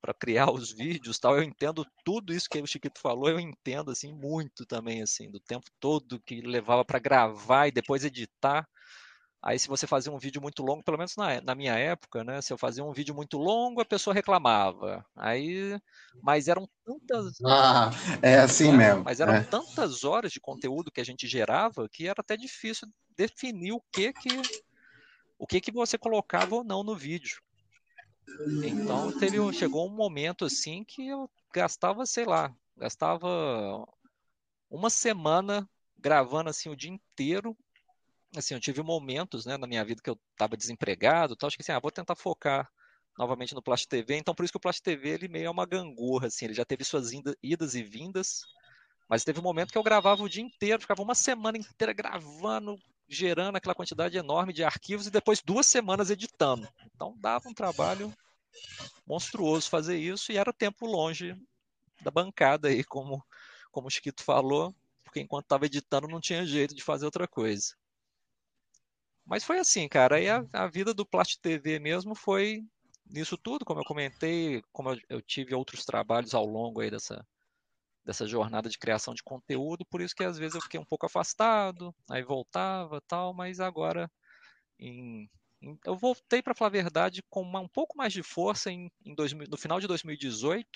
para 0.02 0.14
criar 0.14 0.52
os 0.52 0.72
vídeos, 0.72 1.20
tal, 1.20 1.38
eu 1.38 1.44
entendo 1.44 1.86
tudo 2.04 2.34
isso 2.34 2.50
que 2.50 2.60
o 2.60 2.68
Chiquito 2.68 3.00
falou, 3.00 3.30
eu 3.30 3.40
entendo 3.40 3.92
assim 3.92 4.12
muito 4.12 4.66
também 4.66 5.04
assim, 5.04 5.30
do 5.30 5.40
tempo 5.40 5.68
todo 5.80 6.20
que 6.22 6.42
levava 6.42 6.84
para 6.84 7.00
gravar 7.00 7.68
e 7.68 7.72
depois 7.72 8.04
editar. 8.04 8.68
Aí, 9.46 9.60
se 9.60 9.68
você 9.68 9.86
fazia 9.86 10.10
um 10.10 10.18
vídeo 10.18 10.42
muito 10.42 10.64
longo, 10.64 10.82
pelo 10.82 10.98
menos 10.98 11.18
na, 11.18 11.42
na, 11.42 11.54
minha 11.54 11.74
época, 11.74 12.24
né? 12.24 12.42
Se 12.42 12.54
eu 12.54 12.58
fazia 12.58 12.82
um 12.82 12.94
vídeo 12.94 13.14
muito 13.14 13.38
longo, 13.38 13.82
a 13.82 13.86
pessoa 13.86 14.14
reclamava. 14.14 15.06
Aí, 15.14 15.78
mas 16.22 16.48
eram 16.48 16.66
tantas. 16.86 17.42
Ah, 17.46 17.92
é 18.22 18.36
assim 18.40 18.72
né? 18.72 18.78
mesmo. 18.78 19.04
Mas 19.04 19.20
eram 19.20 19.34
é. 19.34 19.44
tantas 19.44 20.06
horas 20.06 20.32
de 20.32 20.40
conteúdo 20.40 20.90
que 20.90 21.02
a 21.02 21.04
gente 21.04 21.28
gerava 21.28 21.90
que 21.90 22.08
era 22.08 22.22
até 22.22 22.38
difícil 22.38 22.88
definir 23.18 23.74
o 23.74 23.82
que 23.92 24.14
que 24.14 24.30
o 25.38 25.46
que 25.46 25.60
que 25.60 25.74
você 25.74 25.98
colocava 25.98 26.56
ou 26.56 26.64
não 26.64 26.82
no 26.82 26.96
vídeo. 26.96 27.42
Então 28.64 29.12
teve, 29.12 29.38
chegou 29.52 29.86
um 29.86 29.94
momento 29.94 30.46
assim 30.46 30.86
que 30.86 31.06
eu 31.06 31.30
gastava, 31.54 32.06
sei 32.06 32.24
lá, 32.24 32.56
gastava 32.78 33.86
uma 34.70 34.90
semana 34.90 35.70
gravando 36.00 36.50
assim 36.50 36.70
o 36.70 36.78
dia 36.78 36.92
inteiro 36.92 37.58
assim, 38.36 38.54
eu 38.54 38.60
tive 38.60 38.82
momentos, 38.82 39.46
né, 39.46 39.58
na 39.58 39.68
minha 39.68 39.84
vida 39.84 40.02
que 40.02 40.10
eu 40.10 40.20
estava 40.32 40.58
desempregado, 40.58 41.36
tal, 41.36 41.48
acho 41.48 41.58
que 41.58 41.64
assim, 41.64 41.72
ah, 41.72 41.80
vou 41.80 41.92
tentar 41.92 42.16
focar 42.16 42.70
novamente 43.18 43.54
no 43.54 43.62
Plast 43.62 43.88
TV, 43.88 44.18
então 44.18 44.34
por 44.34 44.44
isso 44.44 44.52
que 44.52 44.58
o 44.58 44.62
Plast 44.62 44.82
TV 44.82 45.10
ele 45.10 45.28
meio 45.28 45.48
é 45.48 45.50
uma 45.50 45.66
gangorra, 45.66 46.28
assim, 46.28 46.46
ele 46.46 46.54
já 46.54 46.66
teve 46.66 46.84
suas 46.84 47.12
idas 47.42 47.76
e 47.76 47.84
vindas, 47.84 48.42
mas 49.08 49.24
teve 49.24 49.40
um 49.40 49.44
momento 49.44 49.72
que 49.72 49.78
eu 49.78 49.84
gravava 49.84 50.24
o 50.24 50.30
dia 50.30 50.42
inteiro, 50.42 50.82
ficava 50.82 51.02
uma 51.02 51.14
semana 51.14 51.58
inteira 51.58 51.94
gravando, 51.94 52.80
gerando 53.08 53.56
aquela 53.56 53.76
quantidade 53.76 54.18
enorme 54.18 54.54
de 54.54 54.64
arquivos 54.64 55.06
e 55.06 55.12
depois 55.12 55.42
duas 55.42 55.68
semanas 55.68 56.10
editando. 56.10 56.68
Então 56.96 57.16
dava 57.20 57.48
um 57.48 57.54
trabalho 57.54 58.12
monstruoso 59.06 59.70
fazer 59.70 59.98
isso 59.98 60.32
e 60.32 60.38
era 60.38 60.54
tempo 60.54 60.86
longe 60.86 61.36
da 62.02 62.10
bancada 62.10 62.70
aí, 62.70 62.84
como, 62.84 63.24
como 63.72 63.88
o 63.88 63.92
Chiquito 63.92 64.24
falou, 64.24 64.74
porque 65.04 65.20
enquanto 65.20 65.46
estava 65.46 65.66
editando 65.66 66.08
não 66.08 66.20
tinha 66.20 66.46
jeito 66.46 66.74
de 66.74 66.84
fazer 66.84 67.06
outra 67.06 67.28
coisa. 67.28 67.76
Mas 69.26 69.44
foi 69.44 69.60
assim, 69.60 69.88
cara. 69.88 70.18
Aí 70.18 70.30
a, 70.30 70.46
a 70.54 70.68
vida 70.68 70.94
do 70.94 71.06
Plast 71.06 71.40
TV 71.40 71.80
mesmo 71.80 72.14
foi 72.16 72.64
nisso 73.06 73.38
tudo, 73.38 73.66
como 73.66 73.80
eu 73.80 73.86
comentei, 73.86 74.62
como 74.72 74.92
eu, 74.92 75.00
eu, 75.10 75.22
tive 75.22 75.54
outros 75.54 75.86
trabalhos 75.86 76.34
ao 76.34 76.46
longo 76.46 76.82
aí 76.82 76.90
dessa, 76.90 77.26
dessa 78.04 78.28
jornada 78.28 78.70
de 78.70 78.78
criação 78.78 79.14
de 79.14 79.24
conteúdo, 79.24 79.86
por 79.86 80.02
isso 80.02 80.16
que 80.16 80.24
às 80.24 80.38
vezes 80.38 80.56
eu 80.56 80.62
fiquei 80.62 80.80
um 80.80 80.86
pouco 80.86 81.06
afastado, 81.06 81.94
aí 82.10 82.24
voltava 82.24 83.02
tal, 83.02 83.34
mas 83.34 83.60
agora 83.60 84.10
em, 84.80 85.30
em, 85.62 85.78
eu 85.86 85.96
voltei 85.96 86.42
para 86.42 86.56
falar 86.56 86.70
a 86.70 86.72
verdade 86.72 87.24
com 87.30 87.42
uma, 87.42 87.60
um 87.60 87.68
pouco 87.68 87.98
mais 87.98 88.14
de 88.14 88.24
força 88.24 88.72
em, 88.72 88.92
em 89.06 89.16
no 89.50 89.58
final 89.58 89.80
de 89.80 89.88
2018. 89.88 90.68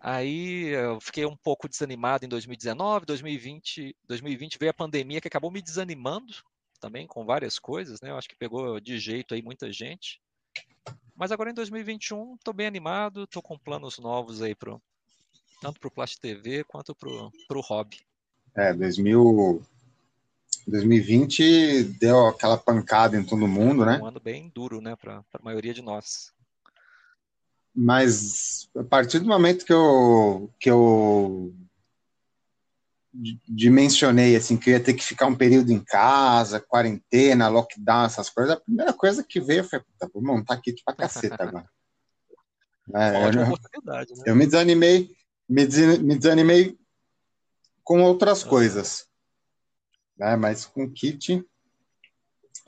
Aí 0.00 0.68
eu 0.68 1.00
fiquei 1.00 1.26
um 1.26 1.36
pouco 1.36 1.68
desanimado 1.68 2.24
em 2.24 2.28
2019, 2.28 3.04
2020, 3.04 3.96
2020 4.04 4.56
veio 4.58 4.70
a 4.70 4.74
pandemia 4.74 5.20
que 5.20 5.28
acabou 5.28 5.50
me 5.50 5.60
desanimando 5.60 6.34
também 6.78 7.06
com 7.06 7.24
várias 7.24 7.58
coisas, 7.58 8.00
né? 8.00 8.10
Eu 8.10 8.16
acho 8.16 8.28
que 8.28 8.36
pegou 8.36 8.80
de 8.80 8.98
jeito 8.98 9.34
aí 9.34 9.42
muita 9.42 9.72
gente. 9.72 10.20
Mas 11.14 11.32
agora 11.32 11.50
em 11.50 11.54
2021 11.54 12.34
estou 12.36 12.54
bem 12.54 12.66
animado, 12.66 13.24
estou 13.24 13.42
com 13.42 13.58
planos 13.58 13.98
novos 13.98 14.40
aí 14.40 14.54
pro 14.54 14.80
tanto 15.60 15.80
para 15.80 15.88
o 15.88 15.90
Plast 15.90 16.20
TV 16.20 16.64
quanto 16.64 16.94
para 16.94 17.58
o 17.58 17.60
hobby. 17.60 17.98
É, 18.54 18.72
2000, 18.72 19.60
2020 20.66 21.82
deu 21.98 22.28
aquela 22.28 22.56
pancada 22.56 23.16
em 23.16 23.24
todo 23.24 23.48
mundo, 23.48 23.84
né? 23.84 23.98
Um 24.00 24.06
ano 24.06 24.20
bem 24.20 24.50
duro, 24.54 24.80
né, 24.80 24.94
para 24.96 25.24
a 25.34 25.42
maioria 25.42 25.74
de 25.74 25.82
nós. 25.82 26.32
Mas 27.74 28.68
a 28.76 28.84
partir 28.84 29.18
do 29.18 29.26
momento 29.26 29.64
que 29.64 29.72
eu, 29.72 30.50
que 30.58 30.70
eu 30.70 31.52
dimensionei 33.12 34.36
assim 34.36 34.56
que 34.56 34.70
ia 34.70 34.80
ter 34.80 34.94
que 34.94 35.04
ficar 35.04 35.26
um 35.26 35.34
período 35.34 35.70
em 35.70 35.82
casa, 35.82 36.60
quarentena, 36.60 37.48
lockdown, 37.48 38.04
essas 38.04 38.28
coisas, 38.28 38.54
a 38.54 38.60
primeira 38.60 38.92
coisa 38.92 39.24
que 39.24 39.40
veio 39.40 39.64
foi, 39.64 39.80
puta, 39.80 40.10
vou 40.12 40.22
montar 40.22 40.60
kit 40.60 40.82
pra 40.84 40.94
caceta 40.94 41.42
agora. 41.42 41.68
É, 42.94 43.26
eu, 43.26 43.32
né? 43.34 43.52
eu, 44.24 44.34
me 44.34 44.46
desanimei, 44.46 45.10
me, 45.46 45.66
me 45.98 46.16
desanimei 46.16 46.78
com 47.84 48.02
outras 48.02 48.42
coisas, 48.42 49.06
né? 50.16 50.34
Mas 50.36 50.64
com 50.64 50.90
kit 50.90 51.44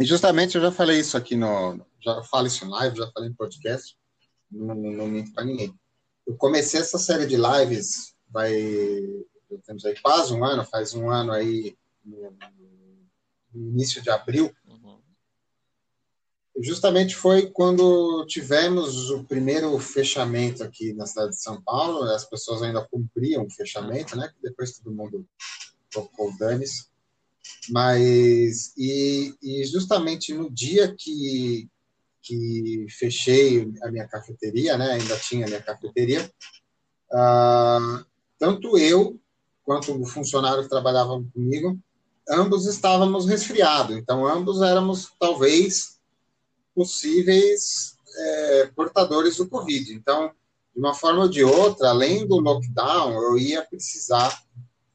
e 0.00 0.04
justamente 0.04 0.56
eu 0.56 0.62
já 0.62 0.72
falei 0.72 0.98
isso 0.98 1.14
aqui 1.14 1.36
no, 1.36 1.78
já 2.02 2.22
falo 2.22 2.46
isso 2.46 2.64
em 2.64 2.68
live, 2.68 2.96
já 2.96 3.10
falei 3.12 3.28
em 3.28 3.34
podcast, 3.34 3.94
não, 4.50 4.74
não 4.74 5.06
minto 5.06 5.30
para 5.34 5.44
ninguém. 5.44 5.74
Eu 6.26 6.36
comecei 6.36 6.80
essa 6.80 6.98
série 6.98 7.26
de 7.26 7.36
lives, 7.36 8.14
vai 8.30 8.54
temos 9.58 9.84
aí 9.84 9.94
quase 10.00 10.32
um 10.32 10.44
ano, 10.44 10.64
faz 10.64 10.94
um 10.94 11.10
ano 11.10 11.32
aí, 11.32 11.76
no, 12.04 12.36
início 13.54 14.02
de 14.02 14.10
abril. 14.10 14.54
Uhum. 14.66 14.98
Justamente 16.60 17.16
foi 17.16 17.50
quando 17.50 18.24
tivemos 18.26 19.10
o 19.10 19.24
primeiro 19.24 19.78
fechamento 19.78 20.62
aqui 20.62 20.92
na 20.92 21.06
cidade 21.06 21.30
de 21.30 21.42
São 21.42 21.60
Paulo, 21.62 22.02
as 22.04 22.24
pessoas 22.24 22.62
ainda 22.62 22.86
cumpriam 22.90 23.44
o 23.44 23.50
fechamento, 23.50 24.16
né? 24.16 24.30
Depois 24.42 24.78
todo 24.78 24.94
mundo 24.94 25.26
tocou 25.90 26.36
danes. 26.36 26.90
Mas, 27.68 28.74
e, 28.76 29.34
e 29.42 29.64
justamente 29.64 30.32
no 30.34 30.50
dia 30.50 30.94
que, 30.96 31.68
que 32.22 32.86
fechei 32.90 33.72
a 33.82 33.90
minha 33.90 34.06
cafeteria, 34.06 34.76
né? 34.76 34.92
Ainda 34.92 35.18
tinha 35.18 35.46
a 35.46 35.48
minha 35.48 35.62
cafeteria, 35.62 36.30
uh, 37.12 38.04
tanto 38.38 38.76
eu 38.78 39.20
quanto 39.64 40.00
o 40.00 40.06
funcionário 40.06 40.68
trabalhava 40.68 41.22
comigo, 41.32 41.78
ambos 42.28 42.66
estávamos 42.66 43.26
resfriados. 43.26 43.96
Então, 43.96 44.26
ambos 44.26 44.62
éramos, 44.62 45.12
talvez, 45.18 45.98
possíveis 46.74 47.96
é, 48.16 48.66
portadores 48.74 49.36
do 49.36 49.48
Covid. 49.48 49.92
Então, 49.92 50.32
de 50.74 50.80
uma 50.80 50.94
forma 50.94 51.22
ou 51.22 51.28
de 51.28 51.42
outra, 51.42 51.90
além 51.90 52.26
do 52.26 52.38
lockdown, 52.38 53.12
eu 53.12 53.38
ia 53.38 53.64
precisar 53.64 54.42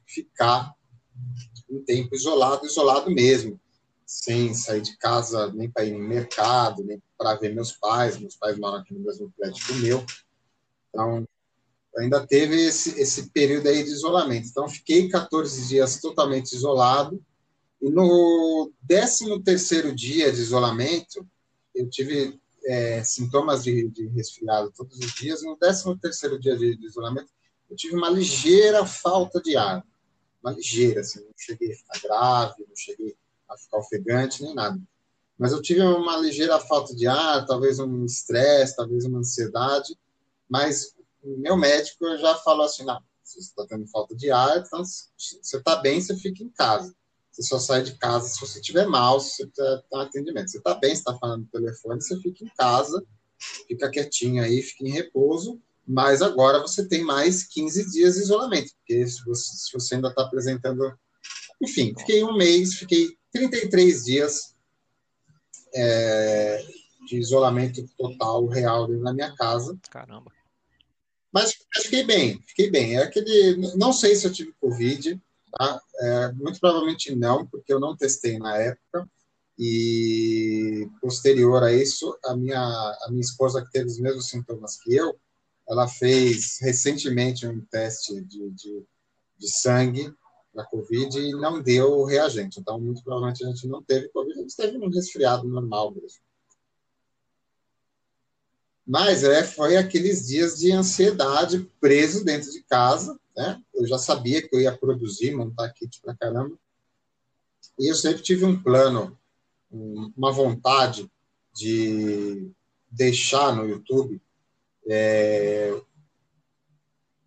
ficar 0.06 0.74
um 1.68 1.82
tempo 1.82 2.14
isolado, 2.14 2.66
isolado 2.66 3.10
mesmo. 3.10 3.60
sem 4.08 4.54
sair 4.54 4.82
de 4.82 4.96
casa, 4.98 5.52
nem 5.52 5.68
para 5.68 5.84
ir 5.84 5.92
no 5.92 5.98
mercado, 5.98 6.84
nem 6.84 7.02
para 7.18 7.34
ver 7.34 7.52
meus 7.52 7.72
pais. 7.72 8.16
Meus 8.16 8.36
pais 8.36 8.56
moram 8.56 8.78
aqui 8.78 8.94
no 8.94 9.00
mesmo 9.00 9.32
prédio 9.36 9.66
que 9.66 9.72
o 9.72 9.76
meu. 9.76 10.06
Então, 10.88 11.26
ainda 11.98 12.26
teve 12.26 12.66
esse, 12.66 13.00
esse 13.00 13.30
período 13.30 13.68
aí 13.68 13.82
de 13.82 13.90
isolamento. 13.90 14.48
Então, 14.48 14.68
fiquei 14.68 15.08
14 15.08 15.68
dias 15.68 16.00
totalmente 16.00 16.52
isolado. 16.52 17.22
E 17.80 17.90
no 17.90 18.70
13 18.86 19.42
terceiro 19.42 19.94
dia 19.94 20.32
de 20.32 20.40
isolamento, 20.40 21.26
eu 21.74 21.88
tive 21.88 22.38
é, 22.66 23.02
sintomas 23.04 23.64
de, 23.64 23.88
de, 23.88 24.08
resfriado 24.08 24.72
todos 24.76 24.98
os 24.98 25.14
dias. 25.14 25.42
No 25.42 25.56
13 25.56 25.96
terceiro 25.98 26.38
dia 26.38 26.56
de, 26.56 26.76
de, 26.76 26.86
isolamento, 26.86 27.30
eu 27.70 27.76
tive 27.76 27.94
uma 27.94 28.10
ligeira 28.10 28.84
falta 28.84 29.40
de 29.40 29.56
ar. 29.56 29.84
Uma 30.42 30.52
ligeira, 30.52 31.00
assim. 31.00 31.20
Não 31.20 31.32
cheguei 31.36 31.72
a 31.72 31.76
ficar 31.76 32.00
grave, 32.00 32.64
não 32.68 32.76
cheguei 32.76 33.16
a 33.48 33.56
ficar 33.56 33.78
ofegante, 33.78 34.42
nem 34.42 34.54
nada. 34.54 34.80
Mas 35.38 35.52
eu 35.52 35.60
tive 35.60 35.82
uma 35.82 36.16
ligeira 36.16 36.58
falta 36.58 36.94
de 36.94 37.06
ar, 37.06 37.44
talvez 37.46 37.78
um 37.78 38.04
estresse, 38.04 38.76
talvez 38.76 39.04
uma 39.04 39.18
ansiedade. 39.18 39.96
Mas 40.48 40.95
meu 41.38 41.56
médico 41.56 42.16
já 42.18 42.34
falou 42.36 42.66
assim, 42.66 42.84
não, 42.84 43.00
você 43.22 43.40
está 43.40 43.66
tendo 43.66 43.86
falta 43.88 44.14
de 44.14 44.30
ar, 44.30 44.58
então 44.58 44.84
você 44.84 45.56
está 45.56 45.76
bem, 45.76 46.00
você 46.00 46.16
fica 46.16 46.42
em 46.42 46.50
casa. 46.50 46.94
Você 47.30 47.42
só 47.42 47.58
sai 47.58 47.82
de 47.82 47.94
casa 47.98 48.28
se 48.28 48.40
você 48.40 48.60
estiver 48.60 48.86
mal, 48.86 49.20
se 49.20 49.36
você 49.36 49.44
está 49.44 50.02
atendimento. 50.02 50.50
Você 50.50 50.58
está 50.58 50.74
bem, 50.74 50.90
você 50.90 51.00
está 51.00 51.18
falando 51.18 51.42
no 51.42 51.48
telefone, 51.48 52.00
você 52.00 52.18
fica 52.20 52.44
em 52.44 52.50
casa, 52.56 53.04
fica 53.68 53.90
quietinho 53.90 54.42
aí, 54.42 54.62
fica 54.62 54.86
em 54.86 54.92
repouso, 54.92 55.60
mas 55.86 56.22
agora 56.22 56.60
você 56.60 56.88
tem 56.88 57.04
mais 57.04 57.44
15 57.44 57.90
dias 57.90 58.14
de 58.14 58.22
isolamento, 58.22 58.72
porque 58.76 59.06
se 59.06 59.22
você, 59.24 59.56
se 59.56 59.72
você 59.72 59.96
ainda 59.96 60.08
está 60.08 60.22
apresentando. 60.22 60.96
Enfim, 61.62 61.94
fiquei 61.98 62.24
um 62.24 62.36
mês, 62.36 62.74
fiquei 62.74 63.16
33 63.32 64.04
dias 64.04 64.54
é, 65.74 66.64
de 67.06 67.18
isolamento 67.18 67.86
total, 67.96 68.46
real, 68.46 68.88
na 68.88 69.12
minha 69.12 69.34
casa. 69.36 69.78
Caramba. 69.90 70.35
Mas, 71.36 71.54
fiquei 71.82 72.02
bem, 72.02 72.42
fiquei 72.46 72.70
bem. 72.70 72.96
É 72.96 73.02
aquele. 73.02 73.58
Não 73.76 73.92
sei 73.92 74.16
se 74.16 74.26
eu 74.26 74.32
tive 74.32 74.54
Covid, 74.58 75.20
tá? 75.52 75.82
É, 76.00 76.32
muito 76.32 76.58
provavelmente 76.58 77.14
não, 77.14 77.46
porque 77.46 77.70
eu 77.70 77.78
não 77.78 77.94
testei 77.94 78.38
na 78.38 78.56
época. 78.56 79.06
E 79.58 80.88
posterior 80.98 81.62
a 81.62 81.70
isso, 81.70 82.18
a 82.24 82.34
minha, 82.34 82.58
a 82.58 83.08
minha 83.10 83.20
esposa, 83.20 83.62
que 83.62 83.70
teve 83.70 83.84
os 83.84 83.98
mesmos 83.98 84.30
sintomas 84.30 84.78
que 84.80 84.94
eu, 84.94 85.14
ela 85.68 85.86
fez 85.86 86.58
recentemente 86.62 87.46
um 87.46 87.60
teste 87.70 88.18
de, 88.22 88.50
de, 88.52 88.86
de 89.38 89.48
sangue 89.58 90.10
para 90.54 90.64
Covid 90.64 91.18
e 91.18 91.32
não 91.32 91.62
deu 91.62 92.04
reagente. 92.04 92.60
Então, 92.60 92.80
muito 92.80 93.02
provavelmente 93.02 93.44
a 93.44 93.48
gente 93.48 93.68
não 93.68 93.82
teve 93.82 94.08
Covid, 94.08 94.38
a 94.38 94.42
gente 94.42 94.56
teve 94.56 94.78
um 94.78 94.88
resfriado 94.88 95.46
normal 95.46 95.94
mesmo. 95.94 96.18
Mas 98.86 99.24
é, 99.24 99.42
foi 99.42 99.76
aqueles 99.76 100.28
dias 100.28 100.58
de 100.58 100.70
ansiedade 100.70 101.68
preso 101.80 102.24
dentro 102.24 102.52
de 102.52 102.62
casa, 102.62 103.18
né? 103.36 103.60
Eu 103.74 103.86
já 103.86 103.98
sabia 103.98 104.40
que 104.40 104.54
eu 104.54 104.60
ia 104.60 104.76
produzir, 104.76 105.34
montar 105.34 105.70
kit 105.70 106.00
pra 106.00 106.14
caramba. 106.14 106.56
E 107.78 107.90
eu 107.90 107.94
sempre 107.94 108.22
tive 108.22 108.44
um 108.44 108.62
plano, 108.62 109.18
uma 109.70 110.30
vontade 110.30 111.10
de 111.52 112.50
deixar 112.90 113.54
no 113.54 113.68
YouTube 113.68 114.22
é, 114.88 115.78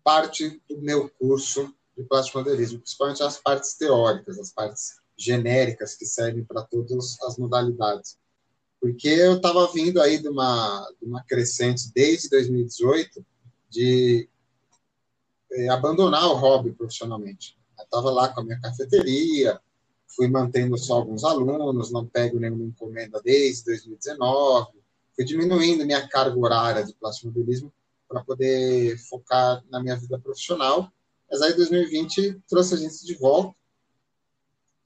parte 0.02 0.60
do 0.68 0.80
meu 0.80 1.10
curso 1.10 1.74
de 1.96 2.02
plástico 2.04 2.38
modelismo, 2.38 2.78
principalmente 2.78 3.22
as 3.22 3.36
partes 3.36 3.74
teóricas, 3.74 4.38
as 4.38 4.50
partes 4.50 4.98
genéricas 5.16 5.94
que 5.94 6.06
servem 6.06 6.42
para 6.42 6.62
todas 6.62 7.20
as 7.22 7.36
modalidades 7.36 8.18
porque 8.80 9.08
eu 9.08 9.36
estava 9.36 9.70
vindo 9.72 10.00
aí 10.00 10.18
de 10.18 10.28
uma, 10.28 10.90
de 10.98 11.06
uma 11.06 11.22
crescente 11.22 11.92
desde 11.94 12.30
2018 12.30 13.24
de 13.68 14.28
é, 15.52 15.68
abandonar 15.68 16.26
o 16.26 16.34
hobby 16.34 16.72
profissionalmente. 16.72 17.58
Eu 17.78 17.84
estava 17.84 18.10
lá 18.10 18.28
com 18.28 18.40
a 18.40 18.44
minha 18.44 18.60
cafeteria, 18.60 19.60
fui 20.08 20.28
mantendo 20.28 20.78
só 20.78 20.94
alguns 20.94 21.24
alunos, 21.24 21.92
não 21.92 22.06
pego 22.06 22.40
nenhuma 22.40 22.64
encomenda 22.64 23.20
desde 23.22 23.64
2019, 23.66 24.68
fui 25.14 25.24
diminuindo 25.24 25.84
minha 25.84 26.08
carga 26.08 26.38
horária 26.38 26.84
de 26.84 26.94
plasmodelismo 26.94 27.72
para 28.08 28.24
poder 28.24 28.98
focar 29.08 29.62
na 29.70 29.80
minha 29.80 29.96
vida 29.96 30.18
profissional. 30.18 30.90
Mas 31.30 31.42
aí 31.42 31.54
2020 31.54 32.42
trouxe 32.48 32.74
a 32.74 32.76
gente 32.78 33.04
de 33.04 33.14
volta. 33.14 33.54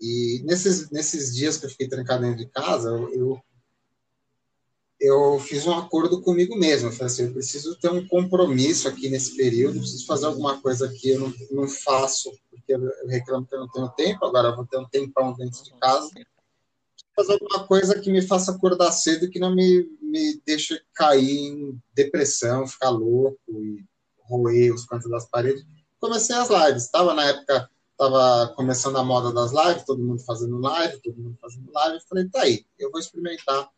E 0.01 0.43
nesses, 0.45 0.91
nesses 0.91 1.35
dias 1.35 1.57
que 1.57 1.65
eu 1.65 1.71
fiquei 1.71 1.89
trancado 1.89 2.23
dentro 2.23 2.39
de 2.39 2.47
casa, 2.47 2.91
eu, 2.91 3.09
eu 3.15 3.43
eu 5.05 5.39
fiz 5.39 5.67
um 5.67 5.75
acordo 5.75 6.23
comigo 6.23 6.57
mesmo. 6.57 6.89
Eu 6.89 6.93
falei 6.93 7.07
assim, 7.07 7.25
eu 7.25 7.33
preciso 7.33 7.77
ter 7.77 7.91
um 7.91 8.07
compromisso 8.09 8.89
aqui 8.89 9.11
nesse 9.11 9.37
período, 9.37 9.81
preciso 9.81 10.07
fazer 10.07 10.27
alguma 10.27 10.61
coisa 10.61 10.89
que 10.89 11.11
eu 11.11 11.21
não, 11.21 11.35
não 11.51 11.69
faço, 11.69 12.33
porque 12.51 12.75
eu 12.75 12.81
reclamo 13.07 13.47
que 13.47 13.55
eu 13.55 13.61
não 13.61 13.69
tenho 13.69 13.89
tempo, 13.91 14.25
agora 14.25 14.49
eu 14.49 14.57
vou 14.57 14.67
ter 14.67 14.79
um 14.79 14.89
tempão 14.89 15.35
dentro 15.35 15.63
de 15.63 15.73
casa. 15.79 16.09
Fazer 17.15 17.35
alguma 17.35 17.67
coisa 17.67 18.01
que 18.01 18.11
me 18.11 18.23
faça 18.23 18.53
acordar 18.53 18.91
cedo, 18.93 19.31
que 19.31 19.39
não 19.39 19.55
me, 19.55 19.87
me 20.01 20.41
deixe 20.45 20.81
cair 20.95 21.49
em 21.49 21.83
depressão, 21.95 22.67
ficar 22.67 22.91
louco 22.91 23.39
e 23.49 23.85
roer 24.23 24.75
os 24.75 24.87
cantos 24.87 25.11
das 25.11 25.27
paredes. 25.27 25.65
Comecei 26.01 26.35
as 26.35 26.49
lives, 26.49 26.85
estava 26.85 27.15
na 27.15 27.27
época, 27.27 27.71
estava 27.93 28.53
começando 28.55 28.97
a 28.97 29.05
moda 29.05 29.33
das 29.33 29.53
lives, 29.53 29.85
todo 29.85 30.03
mundo 30.03 30.25
fazendo 30.25 30.59
live, 30.59 31.01
todo 31.03 31.17
mundo 31.17 31.39
fazendo 31.41 31.71
live. 31.73 31.97
Eu 31.97 32.03
falei, 32.09 32.29
tá 32.29 32.41
aí, 32.41 32.67
eu 32.79 32.91
vou 32.91 32.99
experimentar 32.99 33.69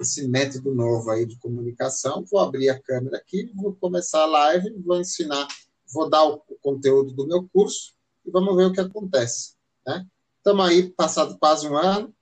esse 0.00 0.26
método 0.28 0.74
novo 0.74 1.10
aí 1.10 1.26
de 1.26 1.38
comunicação. 1.38 2.24
Vou 2.30 2.40
abrir 2.40 2.68
a 2.68 2.80
câmera 2.80 3.16
aqui, 3.16 3.50
vou 3.54 3.74
começar 3.74 4.22
a 4.22 4.26
live, 4.26 4.82
vou 4.84 5.00
ensinar, 5.00 5.46
vou 5.92 6.08
dar 6.08 6.24
o 6.24 6.38
conteúdo 6.60 7.12
do 7.12 7.26
meu 7.26 7.48
curso 7.48 7.94
e 8.24 8.30
vamos 8.30 8.56
ver 8.56 8.66
o 8.66 8.72
que 8.72 8.80
acontece. 8.80 9.54
Né? 9.86 10.06
Estamos 10.38 10.66
aí, 10.66 10.90
passado 10.90 11.38
quase 11.38 11.68
um 11.68 11.76
ano, 11.76 12.14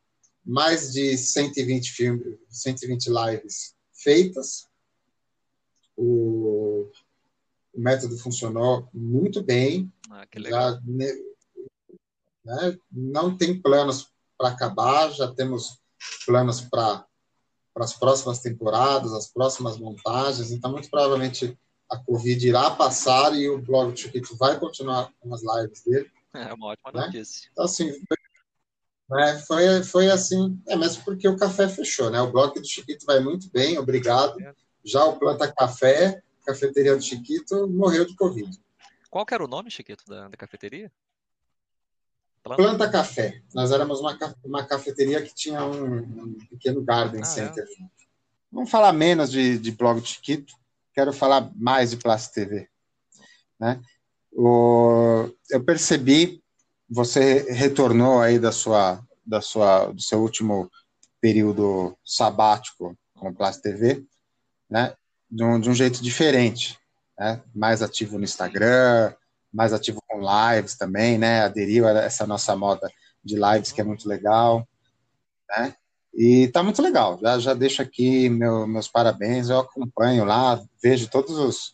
mais 0.44 0.92
de 0.92 1.16
120 1.16 1.90
filmes, 1.90 2.38
120 2.48 3.06
lives 3.08 3.74
feitas. 3.92 4.68
O, 5.96 6.90
o 7.74 7.80
método 7.80 8.16
funcionou 8.18 8.88
muito 8.92 9.42
bem. 9.42 9.92
Ah, 10.10 10.26
que 10.26 10.38
legal. 10.38 10.72
Já, 10.72 10.80
né, 12.44 12.78
não 12.90 13.36
tem 13.36 13.60
planos 13.60 14.10
para 14.36 14.48
acabar, 14.48 15.10
já 15.12 15.32
temos 15.32 15.78
planos 16.24 16.62
para 16.62 17.06
para 17.80 17.86
as 17.86 17.94
próximas 17.94 18.40
temporadas, 18.40 19.14
as 19.14 19.26
próximas 19.26 19.78
montagens. 19.78 20.50
Então, 20.50 20.70
muito 20.70 20.90
provavelmente 20.90 21.58
a 21.88 21.96
Covid 21.96 22.46
irá 22.46 22.70
passar 22.72 23.34
e 23.34 23.48
o 23.48 23.58
blog 23.58 23.92
do 23.92 23.98
Chiquito 23.98 24.36
vai 24.36 24.60
continuar 24.60 25.10
com 25.18 25.34
as 25.34 25.40
lives 25.42 25.82
dele. 25.82 26.10
É 26.34 26.52
uma 26.52 26.66
ótima 26.66 26.92
né? 26.92 27.06
notícia. 27.06 27.48
Então, 27.50 27.64
assim, 27.64 27.90
né, 29.08 29.42
foi, 29.46 29.82
foi 29.82 30.10
assim, 30.10 30.60
é 30.68 30.76
mesmo 30.76 31.02
porque 31.04 31.26
o 31.26 31.38
café 31.38 31.68
fechou, 31.68 32.10
né? 32.10 32.20
O 32.20 32.30
blog 32.30 32.60
do 32.60 32.68
Chiquito 32.68 33.06
vai 33.06 33.18
muito 33.18 33.50
bem, 33.50 33.78
obrigado. 33.78 34.38
É. 34.42 34.52
Já 34.84 35.02
o 35.06 35.18
Planta 35.18 35.50
Café, 35.50 36.22
cafeteria 36.44 36.94
do 36.94 37.02
Chiquito, 37.02 37.66
morreu 37.66 38.04
de 38.04 38.14
Covid. 38.14 38.60
Qual 39.08 39.24
que 39.24 39.32
era 39.32 39.44
o 39.44 39.48
nome, 39.48 39.70
Chiquito, 39.70 40.04
da, 40.06 40.28
da 40.28 40.36
cafeteria? 40.36 40.92
Planta, 42.42 42.62
Planta 42.62 42.90
Café. 42.90 43.42
Nós 43.54 43.70
éramos 43.70 44.00
uma, 44.00 44.16
uma 44.44 44.64
cafeteria 44.64 45.22
que 45.22 45.34
tinha 45.34 45.64
um, 45.64 45.96
um 45.98 46.38
pequeno 46.50 46.82
garden 46.82 47.20
ah, 47.20 47.22
é? 47.22 47.26
center. 47.26 47.64
É? 47.64 47.84
Vamos 48.50 48.70
falar 48.70 48.92
menos 48.92 49.30
de, 49.30 49.58
de 49.58 49.70
blog 49.70 50.04
Chiquito, 50.04 50.54
quero 50.94 51.12
falar 51.12 51.50
mais 51.54 51.90
de 51.90 51.96
Place 51.96 52.32
TV. 52.32 52.68
Né? 53.58 53.80
O, 54.32 55.28
eu 55.50 55.62
percebi, 55.62 56.42
você 56.88 57.52
retornou 57.52 58.20
aí 58.20 58.38
da 58.38 58.50
sua, 58.52 59.00
da 59.24 59.40
sua, 59.40 59.86
do 59.92 60.00
seu 60.00 60.20
último 60.20 60.70
período 61.20 61.96
sabático 62.04 62.96
com 63.14 63.28
o 63.28 63.34
Place 63.34 63.60
TV, 63.60 64.04
né? 64.68 64.94
De 65.30 65.44
um, 65.44 65.60
de 65.60 65.70
um 65.70 65.74
jeito 65.74 66.02
diferente, 66.02 66.76
né? 67.16 67.40
mais 67.54 67.82
ativo 67.82 68.18
no 68.18 68.24
Instagram, 68.24 69.14
mais 69.52 69.72
ativo 69.72 70.00
com 70.06 70.20
lives 70.20 70.76
também, 70.76 71.18
né? 71.18 71.42
Aderiu 71.42 71.86
a 71.86 71.90
essa 71.90 72.26
nossa 72.26 72.54
moda 72.56 72.90
de 73.24 73.36
lives 73.36 73.72
que 73.72 73.80
é 73.80 73.84
muito 73.84 74.08
legal, 74.08 74.66
né? 75.48 75.74
E 76.14 76.48
tá 76.48 76.62
muito 76.62 76.82
legal. 76.82 77.18
Já, 77.20 77.38
já 77.38 77.54
deixo 77.54 77.82
aqui 77.82 78.28
meu, 78.28 78.66
meus 78.66 78.88
parabéns. 78.88 79.48
Eu 79.48 79.60
acompanho 79.60 80.24
lá, 80.24 80.60
vejo 80.82 81.08
todos 81.08 81.36
os 81.36 81.72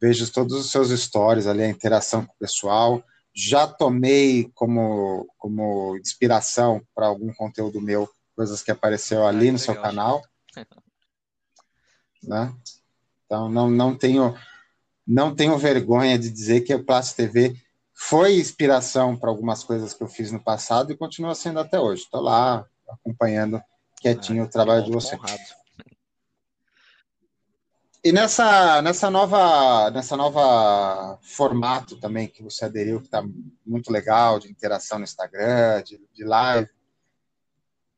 vejo 0.00 0.32
todos 0.32 0.54
os 0.54 0.70
seus 0.70 0.88
stories 0.90 1.46
ali, 1.46 1.62
a 1.62 1.68
interação 1.68 2.26
com 2.26 2.32
o 2.32 2.38
pessoal. 2.38 3.02
Já 3.34 3.66
tomei 3.66 4.50
como 4.54 5.26
como 5.38 5.96
inspiração 5.96 6.82
para 6.94 7.06
algum 7.06 7.32
conteúdo 7.32 7.80
meu, 7.80 8.08
coisas 8.36 8.62
que 8.62 8.70
apareceu 8.70 9.26
ali 9.26 9.50
no 9.50 9.58
seu 9.58 9.80
canal, 9.80 10.22
né? 12.22 12.54
Então 13.26 13.48
não 13.48 13.70
não 13.70 13.96
tenho 13.96 14.36
não 15.06 15.34
tenho 15.34 15.58
vergonha 15.58 16.18
de 16.18 16.30
dizer 16.30 16.62
que 16.62 16.72
a 16.72 16.82
Place 16.82 17.14
TV 17.14 17.56
foi 17.92 18.36
inspiração 18.38 19.16
para 19.16 19.30
algumas 19.30 19.62
coisas 19.62 19.94
que 19.94 20.02
eu 20.02 20.08
fiz 20.08 20.32
no 20.32 20.42
passado 20.42 20.92
e 20.92 20.96
continua 20.96 21.34
sendo 21.34 21.60
até 21.60 21.78
hoje. 21.78 22.02
Estou 22.02 22.20
lá 22.20 22.66
acompanhando 22.88 23.62
quietinho 24.00 24.42
ah, 24.42 24.46
o 24.46 24.50
trabalho 24.50 24.84
de 24.84 24.90
você. 24.90 25.16
E 28.04 28.10
nessa, 28.10 28.82
nessa 28.82 29.08
nova 29.08 29.90
nessa 29.90 30.16
nova 30.16 31.18
formato 31.22 31.96
também 31.96 32.26
que 32.26 32.42
você 32.42 32.64
aderiu, 32.64 33.00
que 33.00 33.06
está 33.06 33.22
muito 33.64 33.92
legal, 33.92 34.40
de 34.40 34.50
interação 34.50 34.98
no 34.98 35.04
Instagram, 35.04 35.82
de, 35.84 36.00
de 36.12 36.24
live, 36.24 36.68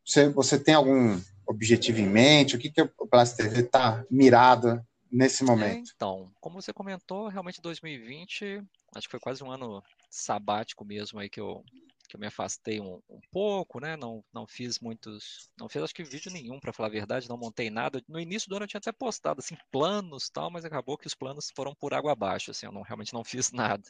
você, 0.05 0.29
você 0.29 0.59
tem 0.59 0.75
algum 0.75 1.19
objetivo 1.47 2.01
em 2.01 2.07
mente? 2.07 2.57
O 2.57 2.59
que, 2.59 2.71
que 2.71 2.83
o 2.83 3.07
Blast 3.11 3.37
TV 3.37 3.61
está 3.61 4.05
mirado 4.11 4.85
nesse 5.15 5.45
é, 5.45 5.47
momento? 5.47 5.93
Então, 5.95 6.31
como 6.41 6.61
você 6.61 6.73
comentou, 6.73 7.29
realmente 7.29 7.63
2020, 7.63 8.63
acho 8.95 9.07
que 9.07 9.11
foi 9.11 9.21
quase 9.21 9.45
um 9.45 9.51
ano 9.51 9.83
sabático 10.11 10.85
mesmo 10.85 11.21
aí 11.21 11.29
que 11.31 11.41
eu, 11.41 11.65
que 12.09 12.17
eu 12.17 12.21
me 12.21 12.27
afastei 12.27 12.81
um, 12.81 13.01
um, 13.09 13.21
pouco, 13.31 13.79
né? 13.79 13.97
Não, 13.97 14.25
não 14.33 14.47
fiz 14.47 14.81
muitos, 14.81 15.49
não 15.57 15.69
fiz 15.69 15.83
acho 15.83 15.95
que 15.95 16.03
vídeo 16.03 16.33
nenhum 16.33 16.59
para 16.59 16.73
falar 16.73 16.89
a 16.89 16.93
verdade, 16.93 17.29
não 17.29 17.39
montei 17.39 17.71
nada. 17.71 18.03
No 18.09 18.19
início 18.19 18.49
do 18.49 18.57
ano 18.57 18.65
eu 18.65 18.69
tinha 18.69 18.79
até 18.79 18.91
postado 18.91 19.41
assim 19.41 19.57
planos 19.71 20.29
tal, 20.29 20.51
mas 20.51 20.65
acabou 20.65 20.99
que 20.99 21.07
os 21.07 21.15
planos 21.15 21.51
foram 21.55 21.75
por 21.75 21.95
água 21.95 22.13
abaixo, 22.13 22.51
assim, 22.51 22.67
eu 22.67 22.73
não, 22.73 22.83
realmente 22.83 23.15
não 23.15 23.23
fiz 23.23 23.53
nada. 23.53 23.85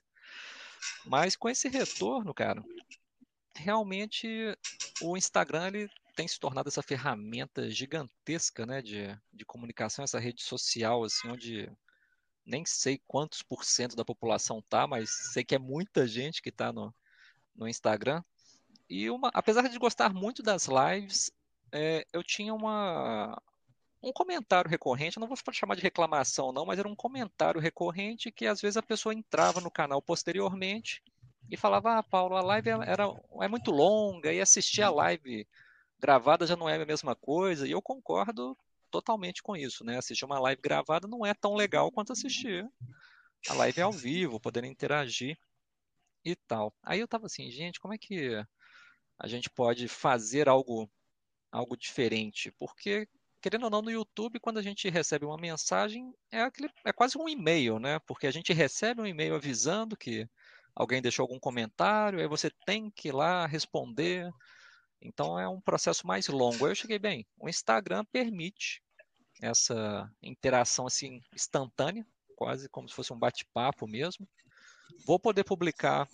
Mas 1.07 1.35
com 1.35 1.49
esse 1.49 1.69
retorno, 1.69 2.35
cara, 2.35 2.63
realmente 3.57 4.29
o 5.01 5.17
Instagram 5.17 5.69
ele 5.69 5.91
tem 6.15 6.29
se 6.29 6.39
tornado 6.39 6.69
essa 6.69 6.83
ferramenta 6.83 7.69
gigantesca, 7.71 8.65
né, 8.65 8.81
de, 8.81 9.19
de 9.33 9.45
comunicação, 9.45 10.05
essa 10.05 10.19
rede 10.19 10.43
social, 10.43 11.05
assim, 11.05 11.29
onde 11.29 11.71
nem 12.47 12.65
sei 12.65 13.01
quantos 13.07 13.43
por 13.43 13.65
cento 13.65 13.97
da 13.97 14.05
população 14.05 14.63
tá, 14.69 14.87
mas 14.87 15.11
sei 15.33 15.45
que 15.45 15.55
é 15.55 15.59
muita 15.59 16.07
gente 16.07 16.43
que 16.43 16.51
está 16.51 16.73
no, 16.73 16.95
no 17.55 17.67
Instagram. 17.67 18.23
E 18.89 19.11
uma, 19.11 19.31
apesar 19.33 19.67
de 19.69 19.79
gostar 19.79 20.13
muito 20.13 20.43
das 20.43 20.69
lives, 20.69 21.31
é, 21.73 22.07
eu 22.13 22.23
tinha 22.23 22.55
uma, 22.55 23.41
um 24.03 24.13
comentário 24.13 24.71
recorrente, 24.71 25.19
não 25.19 25.27
vou 25.27 25.37
chamar 25.53 25.75
de 25.75 25.83
reclamação 25.83 26.53
não, 26.53 26.67
mas 26.67 26.79
era 26.79 26.89
um 26.89 26.95
comentário 26.95 27.61
recorrente 27.61 28.31
que 28.31 28.47
às 28.47 28.61
vezes 28.61 28.77
a 28.77 28.83
pessoa 28.83 29.15
entrava 29.15 29.61
no 29.61 29.71
canal 29.71 30.03
posteriormente 30.03 31.03
e 31.51 31.57
falava, 31.57 31.99
ah, 31.99 32.03
Paulo, 32.03 32.37
a 32.37 32.43
live 32.43 32.71
é, 32.71 32.73
era, 32.87 33.05
é 33.41 33.49
muito 33.49 33.71
longa 33.71 34.33
e 34.33 34.41
assistir 34.41 34.83
a 34.83 34.91
live 34.91 35.47
gravada 36.05 36.47
já 36.47 36.55
não 36.55 36.69
é 36.69 36.77
a 36.77 36.85
mesma 36.85 37.17
coisa, 37.17 37.67
e 37.67 37.71
eu 37.71 37.81
concordo 37.81 38.55
totalmente 38.91 39.43
com 39.43 39.57
isso, 39.57 39.83
né? 39.83 39.97
Assistir 39.97 40.27
uma 40.27 40.39
live 40.39 40.61
gravada 40.61 41.09
não 41.09 41.25
é 41.25 41.33
tão 41.33 41.55
legal 41.55 41.91
quanto 41.91 42.13
assistir 42.13 42.69
a 43.49 43.55
live 43.55 43.81
ao 43.81 43.91
vivo, 43.91 44.39
poder 44.39 44.65
interagir 44.65 45.39
e 46.23 46.37
tal. 46.37 46.75
Aí 46.83 47.01
eu 47.01 47.09
tava 47.09 47.25
assim, 47.25 47.51
gente, 47.51 47.81
como 47.81 47.95
é 47.95 47.99
que 47.99 48.37
a 49.19 49.27
gente 49.27 49.49
pode 49.49 49.89
fazer 49.89 50.47
algo 50.47 50.91
algo 51.51 51.75
diferente? 51.75 52.53
Porque 52.59 53.09
querendo 53.41 53.65
ou 53.65 53.71
não 53.71 53.81
no 53.81 53.91
YouTube, 53.91 54.41
quando 54.41 54.59
a 54.59 54.63
gente 54.63 54.91
recebe 54.91 55.25
uma 55.25 55.39
mensagem, 55.39 56.15
é 56.31 56.43
aquele, 56.43 56.69
é 56.85 56.93
quase 56.93 57.17
um 57.17 57.27
e-mail, 57.27 57.79
né? 57.79 57.99
Porque 58.07 58.27
a 58.27 58.31
gente 58.31 58.53
recebe 58.53 59.01
um 59.01 59.07
e-mail 59.07 59.35
avisando 59.35 59.97
que 59.97 60.29
alguém 60.75 61.01
deixou 61.01 61.23
algum 61.23 61.39
comentário, 61.39 62.21
aí 62.21 62.29
você 62.29 62.51
tem 62.67 62.91
que 62.91 63.09
ir 63.09 63.13
lá 63.13 63.47
responder. 63.47 64.31
Então 65.05 65.39
é 65.39 65.47
um 65.47 65.61
processo 65.61 66.07
mais 66.07 66.27
longo. 66.29 66.65
Aí 66.65 66.73
eu 66.73 66.75
cheguei 66.75 66.99
bem. 66.99 67.27
O 67.39 67.49
Instagram 67.49 68.05
permite 68.07 68.83
essa 69.41 70.11
interação 70.23 70.87
assim 70.87 71.21
instantânea, 71.33 72.07
quase 72.35 72.69
como 72.69 72.89
se 72.89 72.95
fosse 72.95 73.13
um 73.13 73.19
bate-papo 73.19 73.87
mesmo. 73.87 74.27
Vou 75.07 75.19
poder 75.19 75.45
publicar 75.45 76.09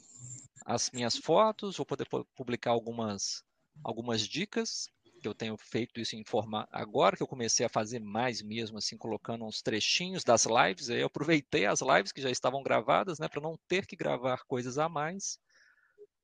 as 0.66 0.90
minhas 0.90 1.16
fotos, 1.16 1.76
vou 1.76 1.86
poder 1.86 2.06
publicar 2.36 2.70
algumas 2.70 3.44
algumas 3.82 4.26
dicas 4.26 4.88
que 5.22 5.28
eu 5.28 5.34
tenho 5.34 5.56
feito 5.56 6.00
isso 6.00 6.16
em 6.16 6.24
forma 6.24 6.66
agora 6.70 7.16
que 7.16 7.22
eu 7.22 7.26
comecei 7.26 7.64
a 7.64 7.68
fazer 7.68 7.98
mais 7.98 8.42
mesmo 8.42 8.78
assim 8.78 8.96
colocando 8.96 9.44
uns 9.44 9.62
trechinhos 9.62 10.24
das 10.24 10.44
lives 10.44 10.90
aí 10.90 11.00
eu 11.00 11.06
aproveitei 11.06 11.66
as 11.66 11.80
lives 11.80 12.12
que 12.12 12.20
já 12.20 12.30
estavam 12.30 12.62
gravadas 12.62 13.18
né 13.18 13.28
para 13.28 13.40
não 13.40 13.58
ter 13.68 13.86
que 13.86 13.96
gravar 13.96 14.44
coisas 14.44 14.78
a 14.78 14.88
mais 14.88 15.38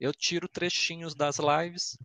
eu 0.00 0.12
tiro 0.12 0.48
trechinhos 0.48 1.14
das 1.14 1.38
lives 1.38 1.96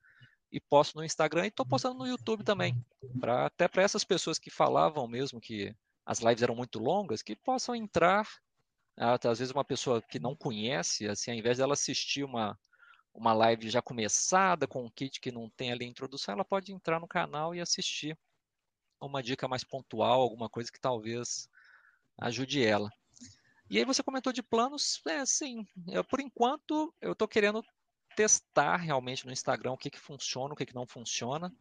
e 0.51 0.59
posto 0.59 0.97
no 0.97 1.03
Instagram 1.03 1.45
e 1.45 1.47
estou 1.47 1.65
postando 1.65 1.97
no 1.97 2.07
YouTube 2.07 2.43
também, 2.43 2.75
para 3.19 3.45
até 3.45 3.67
para 3.67 3.83
essas 3.83 4.03
pessoas 4.03 4.37
que 4.37 4.49
falavam 4.49 5.07
mesmo 5.07 5.39
que 5.39 5.73
as 6.05 6.19
lives 6.19 6.43
eram 6.43 6.55
muito 6.55 6.79
longas, 6.79 7.21
que 7.21 7.35
possam 7.35 7.75
entrar, 7.75 8.27
às 8.97 9.39
vezes 9.39 9.51
uma 9.51 9.63
pessoa 9.63 10.01
que 10.01 10.19
não 10.19 10.35
conhece, 10.35 11.07
assim, 11.07 11.31
ao 11.31 11.37
invés 11.37 11.57
dela 11.57 11.73
assistir 11.73 12.23
uma 12.23 12.57
uma 13.13 13.33
live 13.33 13.69
já 13.69 13.81
começada 13.81 14.65
com 14.65 14.85
um 14.85 14.89
kit 14.89 15.19
que 15.19 15.31
não 15.31 15.49
tem 15.49 15.71
ali 15.71 15.83
a 15.83 15.89
introdução, 15.89 16.33
ela 16.33 16.45
pode 16.45 16.71
entrar 16.71 16.99
no 16.99 17.07
canal 17.07 17.53
e 17.53 17.59
assistir 17.59 18.17
uma 19.01 19.21
dica 19.21 19.47
mais 19.47 19.63
pontual, 19.63 20.21
alguma 20.21 20.49
coisa 20.49 20.71
que 20.71 20.79
talvez 20.79 21.49
ajude 22.19 22.63
ela. 22.63 22.89
E 23.69 23.77
aí 23.77 23.85
você 23.85 24.03
comentou 24.03 24.31
de 24.31 24.43
planos, 24.43 25.01
é 25.07 25.25
sim, 25.25 25.65
eu, 25.87 26.03
por 26.03 26.19
enquanto 26.19 26.93
eu 27.01 27.13
estou 27.13 27.27
querendo 27.27 27.63
testar 28.15 28.77
realmente 28.77 29.25
no 29.25 29.31
Instagram 29.31 29.73
o 29.73 29.77
que, 29.77 29.89
que 29.89 29.99
funciona, 29.99 30.53
o 30.53 30.57
que, 30.57 30.65
que 30.65 30.75
não 30.75 30.85
funciona. 30.85 31.53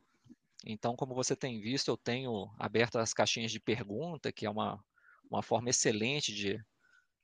Então, 0.65 0.95
como 0.95 1.15
você 1.15 1.35
tem 1.35 1.61
visto, 1.61 1.89
eu 1.89 1.97
tenho 1.97 2.51
aberto 2.59 2.99
as 2.99 3.15
caixinhas 3.15 3.51
de 3.51 3.59
pergunta, 3.59 4.31
que 4.31 4.45
é 4.45 4.51
uma, 4.51 4.83
uma 5.31 5.43
forma 5.43 5.71
excelente 5.71 6.35
de, 6.35 6.63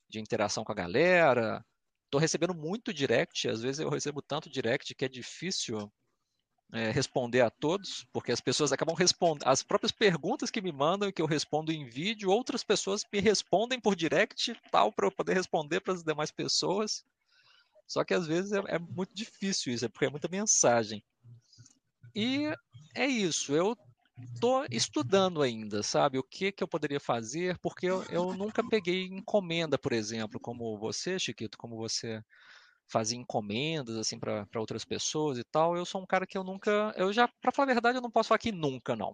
de 0.08 0.20
interação 0.20 0.64
com 0.64 0.72
a 0.72 0.76
galera. 0.76 1.64
Estou 2.04 2.20
recebendo 2.20 2.54
muito 2.54 2.94
direct, 2.94 3.48
às 3.48 3.60
vezes 3.60 3.80
eu 3.80 3.90
recebo 3.90 4.22
tanto 4.22 4.48
direct 4.48 4.94
que 4.94 5.04
é 5.04 5.08
difícil 5.08 5.92
é, 6.72 6.90
responder 6.90 7.42
a 7.42 7.50
todos, 7.50 8.04
porque 8.12 8.32
as 8.32 8.40
pessoas 8.40 8.72
acabam 8.72 8.94
respondendo 8.94 9.46
as 9.46 9.62
próprias 9.62 9.92
perguntas 9.92 10.50
que 10.50 10.60
me 10.60 10.72
mandam 10.72 11.08
e 11.08 11.12
que 11.12 11.22
eu 11.22 11.26
respondo 11.26 11.72
em 11.72 11.84
vídeo, 11.84 12.30
outras 12.30 12.64
pessoas 12.64 13.04
me 13.12 13.20
respondem 13.20 13.80
por 13.80 13.94
direct, 13.94 14.54
tal, 14.70 14.92
para 14.92 15.06
eu 15.06 15.12
poder 15.12 15.34
responder 15.34 15.80
para 15.80 15.94
as 15.94 16.02
demais 16.02 16.30
pessoas. 16.30 17.04
Só 17.86 18.04
que 18.04 18.14
às 18.14 18.26
vezes 18.26 18.52
é, 18.52 18.58
é 18.68 18.78
muito 18.78 19.14
difícil 19.14 19.72
isso, 19.72 19.84
é 19.84 19.88
porque 19.88 20.06
é 20.06 20.10
muita 20.10 20.28
mensagem. 20.28 21.02
E 22.14 22.52
é 22.94 23.06
isso, 23.06 23.54
eu 23.54 23.76
tô 24.40 24.64
estudando 24.70 25.42
ainda, 25.42 25.82
sabe? 25.82 26.18
O 26.18 26.22
que 26.22 26.50
que 26.52 26.62
eu 26.62 26.68
poderia 26.68 27.00
fazer, 27.00 27.58
porque 27.58 27.86
eu, 27.86 28.02
eu 28.08 28.32
nunca 28.34 28.62
peguei 28.68 29.04
encomenda, 29.04 29.78
por 29.78 29.92
exemplo, 29.92 30.40
como 30.40 30.78
você, 30.78 31.18
Chiquito, 31.18 31.58
como 31.58 31.76
você 31.76 32.22
fazia 32.88 33.18
encomendas 33.18 33.96
assim 33.96 34.18
para 34.18 34.46
outras 34.56 34.84
pessoas 34.84 35.38
e 35.38 35.44
tal. 35.44 35.76
Eu 35.76 35.84
sou 35.84 36.02
um 36.02 36.06
cara 36.06 36.26
que 36.26 36.38
eu 36.38 36.44
nunca, 36.44 36.94
eu 36.96 37.12
já, 37.12 37.28
para 37.28 37.52
falar 37.52 37.70
a 37.70 37.74
verdade, 37.74 37.98
eu 37.98 38.02
não 38.02 38.10
posso 38.10 38.28
falar 38.28 38.38
que 38.38 38.52
nunca 38.52 38.94
não. 38.94 39.12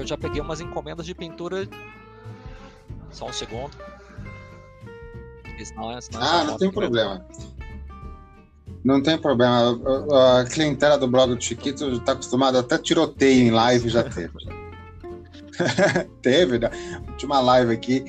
Eu 0.00 0.06
já 0.06 0.16
peguei 0.16 0.40
umas 0.40 0.60
encomendas 0.60 1.06
de 1.06 1.14
pintura. 1.14 1.68
Só 3.10 3.26
um 3.26 3.32
segundo. 3.32 3.70
Senão, 5.64 6.00
senão 6.00 6.22
ah, 6.22 6.44
não 6.44 6.56
tem 6.56 6.70
problema. 6.70 7.26
Não 8.82 9.02
tem 9.02 9.18
problema. 9.18 9.78
A 10.40 10.44
clientela 10.44 10.96
do 10.96 11.06
blog 11.06 11.34
do 11.34 11.42
Chiquito 11.42 11.86
está 11.92 12.12
acostumada 12.12 12.60
até 12.60 12.78
tiroteio 12.78 13.48
em 13.48 13.50
live 13.50 13.88
já 13.90 14.02
teve. 14.02 14.32
teve, 16.22 16.58
né? 16.58 16.70
Última 17.08 17.40
live 17.40 17.74
aqui 17.74 18.04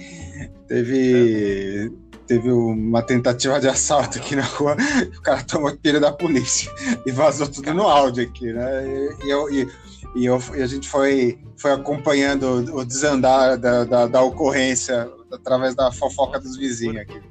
teve 0.68 1.92
teve 2.32 2.50
uma 2.50 3.02
tentativa 3.02 3.60
de 3.60 3.68
assalto 3.68 4.18
aqui 4.18 4.38
na 4.38 4.44
rua, 4.44 4.78
o 5.18 5.22
cara 5.22 5.44
tomou 5.44 5.76
tiro 5.76 6.00
da 6.00 6.14
polícia 6.14 6.72
e 7.06 7.12
vazou 7.12 7.46
tudo 7.46 7.74
no 7.74 7.84
áudio 7.84 8.24
aqui, 8.24 8.54
né? 8.54 8.86
E, 9.22 9.30
eu, 9.30 9.54
e 9.54 9.68
e, 10.16 10.26
eu, 10.26 10.42
e 10.56 10.62
a 10.62 10.68
gente 10.68 10.88
foi, 10.90 11.40
foi 11.58 11.72
acompanhando 11.72 12.76
o 12.76 12.86
desandar 12.86 13.58
da, 13.58 13.84
da, 13.86 14.08
da, 14.08 14.22
ocorrência 14.22 15.10
através 15.32 15.74
da 15.74 15.90
fofoca 15.90 16.38
dos 16.38 16.58
vizinhos 16.58 16.98
aqui. 16.98 17.22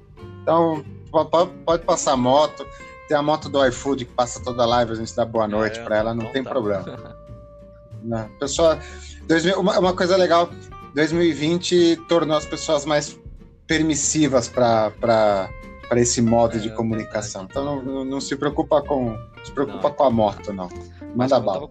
Então, 0.43 0.83
pode, 1.11 1.51
pode 1.67 1.85
passar 1.85 2.17
moto. 2.17 2.67
Tem 3.07 3.17
a 3.17 3.23
moto 3.23 3.51
do 3.51 3.63
iFood 3.67 4.07
que 4.07 4.13
passa 4.13 4.43
toda 4.43 4.63
a 4.63 4.67
live, 4.67 4.93
a 4.93 4.95
gente 4.95 5.15
dá 5.15 5.27
boa 5.27 5.47
noite 5.47 5.79
é, 5.79 5.83
para 5.83 5.97
ela, 5.99 6.15
não, 6.15 6.33
tem 6.33 6.43
tá. 6.43 6.51
problema. 6.51 7.17
Não. 8.03 8.27
Pessoa, 8.39 8.79
2000, 9.29 9.61
uma, 9.61 9.79
uma 9.79 9.93
coisa 9.93 10.17
legal, 10.17 10.49
2020 10.95 11.97
tornou 12.09 12.35
as 12.35 12.47
pessoas 12.47 12.87
mais 12.87 13.20
permissivas 13.71 14.49
para 14.49 15.49
esse 15.93 16.21
modo 16.21 16.57
é, 16.57 16.59
de 16.59 16.75
comunicação. 16.75 17.45
Então 17.45 17.65
não, 17.65 17.81
não, 17.81 18.05
não, 18.05 18.21
se 18.21 18.37
preocupa 18.37 18.83
com 18.83 19.17
se 19.45 19.53
preocupa 19.53 19.91
não, 19.91 19.95
com 19.95 20.03
a 20.03 20.11
moto 20.11 20.53
não. 20.53 20.69
Manda 21.15 21.39
bala. 21.39 21.69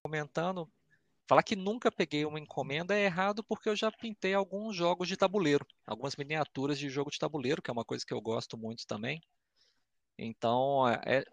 comentando, 0.00 0.68
falar 1.28 1.42
que 1.42 1.56
nunca 1.56 1.90
peguei 1.90 2.24
uma 2.24 2.38
encomenda 2.38 2.94
é 2.94 3.04
errado 3.04 3.42
porque 3.42 3.68
eu 3.68 3.74
já 3.74 3.90
pintei 3.90 4.34
alguns 4.34 4.76
jogos 4.76 5.08
de 5.08 5.16
tabuleiro, 5.16 5.66
algumas 5.84 6.14
miniaturas 6.14 6.78
de 6.78 6.88
jogo 6.88 7.10
de 7.10 7.18
tabuleiro, 7.18 7.60
que 7.60 7.70
é 7.70 7.72
uma 7.72 7.84
coisa 7.84 8.04
que 8.06 8.14
eu 8.14 8.20
gosto 8.20 8.56
muito 8.56 8.86
também. 8.86 9.20
Então, 10.16 10.88
é, 10.88 11.00
é 11.06 11.24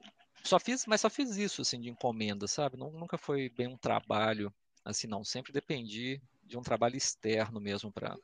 só 0.48 0.60
fiz, 0.60 0.86
mas 0.86 1.02
só 1.02 1.10
fiz 1.10 1.36
isso 1.38 1.62
assim 1.62 1.80
de 1.80 1.90
encomenda, 1.90 2.48
sabe? 2.48 2.78
Nunca 2.78 3.18
foi 3.18 3.50
bem 3.50 3.68
um 3.68 3.78
trabalho 3.78 4.54
assim, 4.84 5.08
não. 5.08 5.24
Sempre 5.24 5.52
dependi 5.52 6.22
de 6.44 6.58
um 6.58 6.62
trabalho 6.62 6.96
externo 6.96 7.60
mesmo 7.60 7.92
para 7.92 8.18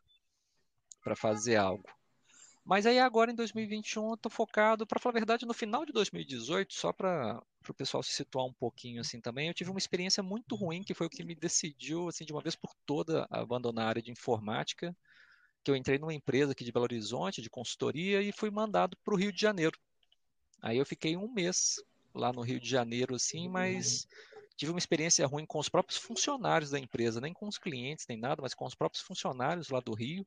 para 1.04 1.16
fazer 1.18 1.58
algo. 1.58 1.84
Mas 2.64 2.86
aí 2.86 2.98
agora 2.98 3.30
em 3.30 3.36
2021 3.36 4.12
eu 4.12 4.18
tô 4.18 4.30
focado, 4.30 4.88
para 4.88 4.98
falar 4.98 5.12
a 5.12 5.20
verdade, 5.20 5.46
no 5.46 5.54
final 5.54 5.86
de 5.86 5.92
2018, 5.92 6.74
só 6.74 6.94
para 6.94 7.44
o 7.68 7.74
pessoal 7.74 8.02
se 8.02 8.14
situar 8.14 8.46
um 8.46 8.54
pouquinho 8.54 9.02
assim 9.02 9.20
também, 9.20 9.50
eu 9.50 9.54
tive 9.54 9.70
uma 9.70 9.78
experiência 9.78 10.24
muito 10.24 10.56
ruim 10.56 10.82
que 10.82 10.94
foi 10.94 11.08
o 11.08 11.10
que 11.10 11.26
me 11.26 11.36
decidiu 11.36 12.08
assim 12.08 12.24
de 12.24 12.32
uma 12.32 12.42
vez 12.42 12.56
por 12.56 12.74
toda 12.86 13.28
abandonar 13.30 13.88
a 13.88 13.90
área 13.90 14.02
de 14.02 14.12
informática, 14.12 14.96
que 15.62 15.70
eu 15.70 15.76
entrei 15.76 15.98
numa 16.00 16.14
empresa 16.14 16.54
aqui 16.54 16.64
de 16.64 16.72
Belo 16.72 16.86
Horizonte 16.86 17.42
de 17.42 17.50
consultoria 17.50 18.22
e 18.22 18.32
fui 18.32 18.50
mandado 18.50 18.96
para 19.04 19.14
o 19.14 19.18
Rio 19.18 19.34
de 19.34 19.42
Janeiro. 19.42 19.78
Aí 20.62 20.78
eu 20.78 20.86
fiquei 20.86 21.18
um 21.18 21.30
mês 21.30 21.84
lá 22.14 22.32
no 22.32 22.41
Rio 22.41 22.59
de 22.59 22.70
Janeiro 22.70 23.16
assim, 23.16 23.47
mas 23.47 24.07
tive 24.55 24.72
uma 24.72 24.80
experiência 24.80 25.26
ruim 25.26 25.45
com 25.45 25.59
os 25.59 25.70
próprios 25.70 25.99
funcionários 25.99 26.72
da 26.72 26.80
empresa, 26.80 27.20
nem 27.20 27.34
com 27.34 27.47
os 27.47 27.57
clientes 27.57 28.05
nem 28.07 28.18
nada, 28.18 28.41
mas 28.41 28.53
com 28.53 28.66
os 28.66 28.76
próprios 28.76 29.03
funcionários 29.03 29.70
lá 29.70 29.80
do 29.80 29.93
Rio. 29.93 30.26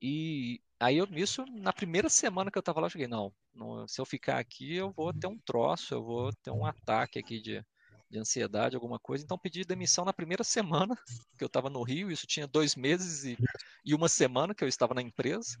E 0.00 0.60
aí 0.80 0.98
eu 0.98 1.06
nisso, 1.06 1.44
na 1.50 1.72
primeira 1.72 2.08
semana 2.08 2.50
que 2.50 2.58
eu 2.58 2.60
estava 2.60 2.80
lá, 2.80 2.86
eu 2.86 2.90
cheguei, 2.90 3.06
não, 3.06 3.32
não, 3.54 3.86
se 3.86 4.00
eu 4.00 4.04
ficar 4.04 4.38
aqui, 4.38 4.74
eu 4.74 4.90
vou 4.90 5.12
ter 5.12 5.28
um 5.28 5.38
troço, 5.38 5.94
eu 5.94 6.02
vou 6.02 6.32
ter 6.42 6.50
um 6.50 6.66
ataque 6.66 7.20
aqui 7.20 7.40
de, 7.40 7.64
de 8.10 8.18
ansiedade, 8.18 8.74
alguma 8.74 8.98
coisa. 8.98 9.22
Então 9.22 9.38
pedi 9.38 9.64
demissão 9.64 10.04
na 10.04 10.12
primeira 10.12 10.42
semana 10.42 10.96
que 11.38 11.44
eu 11.44 11.46
estava 11.46 11.70
no 11.70 11.82
Rio, 11.82 12.10
isso 12.10 12.26
tinha 12.26 12.46
dois 12.46 12.74
meses 12.74 13.24
e, 13.24 13.38
e 13.84 13.94
uma 13.94 14.08
semana 14.08 14.54
que 14.54 14.64
eu 14.64 14.68
estava 14.68 14.92
na 14.92 15.02
empresa. 15.02 15.56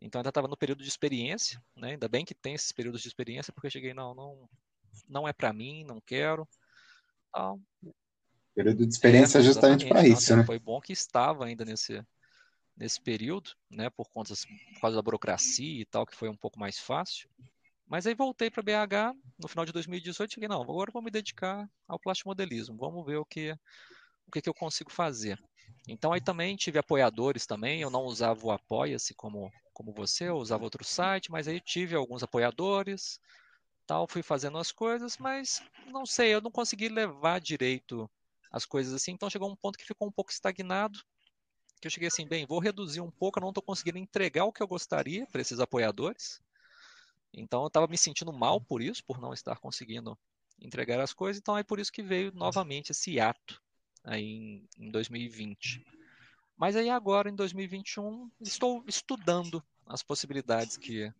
Então 0.00 0.18
ainda 0.18 0.30
estava 0.30 0.48
no 0.48 0.56
período 0.56 0.82
de 0.82 0.88
experiência, 0.88 1.62
né? 1.76 1.90
Ainda 1.92 2.08
bem 2.08 2.24
que 2.24 2.34
tem 2.34 2.54
esses 2.54 2.72
períodos 2.72 3.02
de 3.02 3.08
experiência, 3.08 3.52
porque 3.52 3.66
eu 3.68 3.70
cheguei, 3.70 3.94
não, 3.94 4.14
não, 4.14 4.48
não 5.08 5.26
é 5.26 5.32
para 5.32 5.52
mim, 5.52 5.84
não 5.84 6.00
quero. 6.00 6.48
Então, 7.28 7.60
período 8.54 8.86
de 8.86 8.92
experiência 8.92 9.38
é, 9.38 9.42
justamente 9.42 9.88
para 9.88 10.06
isso, 10.06 10.36
né? 10.36 10.44
Foi 10.44 10.58
bom 10.58 10.80
que 10.80 10.92
estava 10.92 11.46
ainda 11.46 11.64
nesse 11.64 12.04
nesse 12.76 13.00
período, 13.00 13.50
né, 13.70 13.90
por, 13.90 14.08
conta, 14.08 14.34
por 14.74 14.80
causa 14.80 14.96
da 14.96 15.02
burocracia 15.02 15.82
e 15.82 15.84
tal, 15.84 16.06
que 16.06 16.16
foi 16.16 16.28
um 16.28 16.36
pouco 16.36 16.58
mais 16.58 16.78
fácil. 16.78 17.28
Mas 17.86 18.06
aí 18.06 18.14
voltei 18.14 18.50
para 18.50 18.62
BH 18.62 19.14
no 19.38 19.48
final 19.48 19.66
de 19.66 19.72
2018 19.72 20.30
e 20.30 20.34
cheguei, 20.34 20.48
não, 20.48 20.62
agora 20.62 20.90
vou 20.90 21.02
me 21.02 21.10
dedicar 21.10 21.68
ao 21.86 21.98
plastimodelismo, 21.98 22.76
vamos 22.76 23.04
ver 23.04 23.18
o 23.18 23.24
que, 23.24 23.52
o 24.26 24.30
que, 24.32 24.40
que 24.40 24.48
eu 24.48 24.54
consigo 24.54 24.90
fazer. 24.90 25.38
Então 25.86 26.12
aí 26.12 26.20
também 26.20 26.56
tive 26.56 26.78
apoiadores 26.78 27.46
também, 27.46 27.82
eu 27.82 27.90
não 27.90 28.04
usava 28.04 28.46
o 28.46 28.50
Apoia-se 28.50 29.14
como, 29.14 29.52
como 29.74 29.92
você, 29.92 30.28
eu 30.28 30.36
usava 30.36 30.64
outro 30.64 30.84
site, 30.84 31.30
mas 31.30 31.46
aí 31.46 31.60
tive 31.60 31.94
alguns 31.94 32.22
apoiadores, 32.22 33.20
tal, 33.92 34.08
fui 34.08 34.22
fazendo 34.22 34.56
as 34.56 34.72
coisas, 34.72 35.18
mas 35.18 35.62
não 35.88 36.06
sei, 36.06 36.32
eu 36.34 36.40
não 36.40 36.50
consegui 36.50 36.88
levar 36.88 37.38
direito 37.38 38.10
as 38.50 38.64
coisas 38.64 38.94
assim, 38.94 39.12
então 39.12 39.28
chegou 39.28 39.50
um 39.50 39.56
ponto 39.56 39.78
que 39.78 39.84
ficou 39.84 40.08
um 40.08 40.10
pouco 40.10 40.32
estagnado, 40.32 40.98
que 41.78 41.86
eu 41.86 41.90
cheguei 41.90 42.08
assim, 42.08 42.26
bem, 42.26 42.46
vou 42.46 42.58
reduzir 42.58 43.02
um 43.02 43.10
pouco, 43.10 43.38
eu 43.38 43.42
não 43.42 43.50
estou 43.50 43.62
conseguindo 43.62 43.98
entregar 43.98 44.46
o 44.46 44.52
que 44.52 44.62
eu 44.62 44.66
gostaria 44.66 45.26
para 45.26 45.42
esses 45.42 45.60
apoiadores. 45.60 46.40
Então 47.34 47.62
eu 47.62 47.66
estava 47.66 47.86
me 47.86 47.98
sentindo 47.98 48.32
mal 48.32 48.60
por 48.62 48.80
isso, 48.80 49.04
por 49.04 49.20
não 49.20 49.34
estar 49.34 49.58
conseguindo 49.58 50.18
entregar 50.58 50.98
as 50.98 51.12
coisas. 51.12 51.38
Então 51.38 51.58
é 51.58 51.62
por 51.62 51.78
isso 51.78 51.92
que 51.92 52.02
veio 52.02 52.32
novamente 52.34 52.92
esse 52.92 53.20
ato 53.20 53.60
aí 54.04 54.22
em, 54.22 54.68
em 54.78 54.90
2020. 54.90 55.84
Mas 56.56 56.76
aí 56.76 56.88
agora, 56.88 57.28
em 57.28 57.34
2021, 57.34 58.30
estou 58.40 58.84
estudando 58.86 59.62
as 59.86 60.02
possibilidades 60.02 60.76
que, 60.76 61.12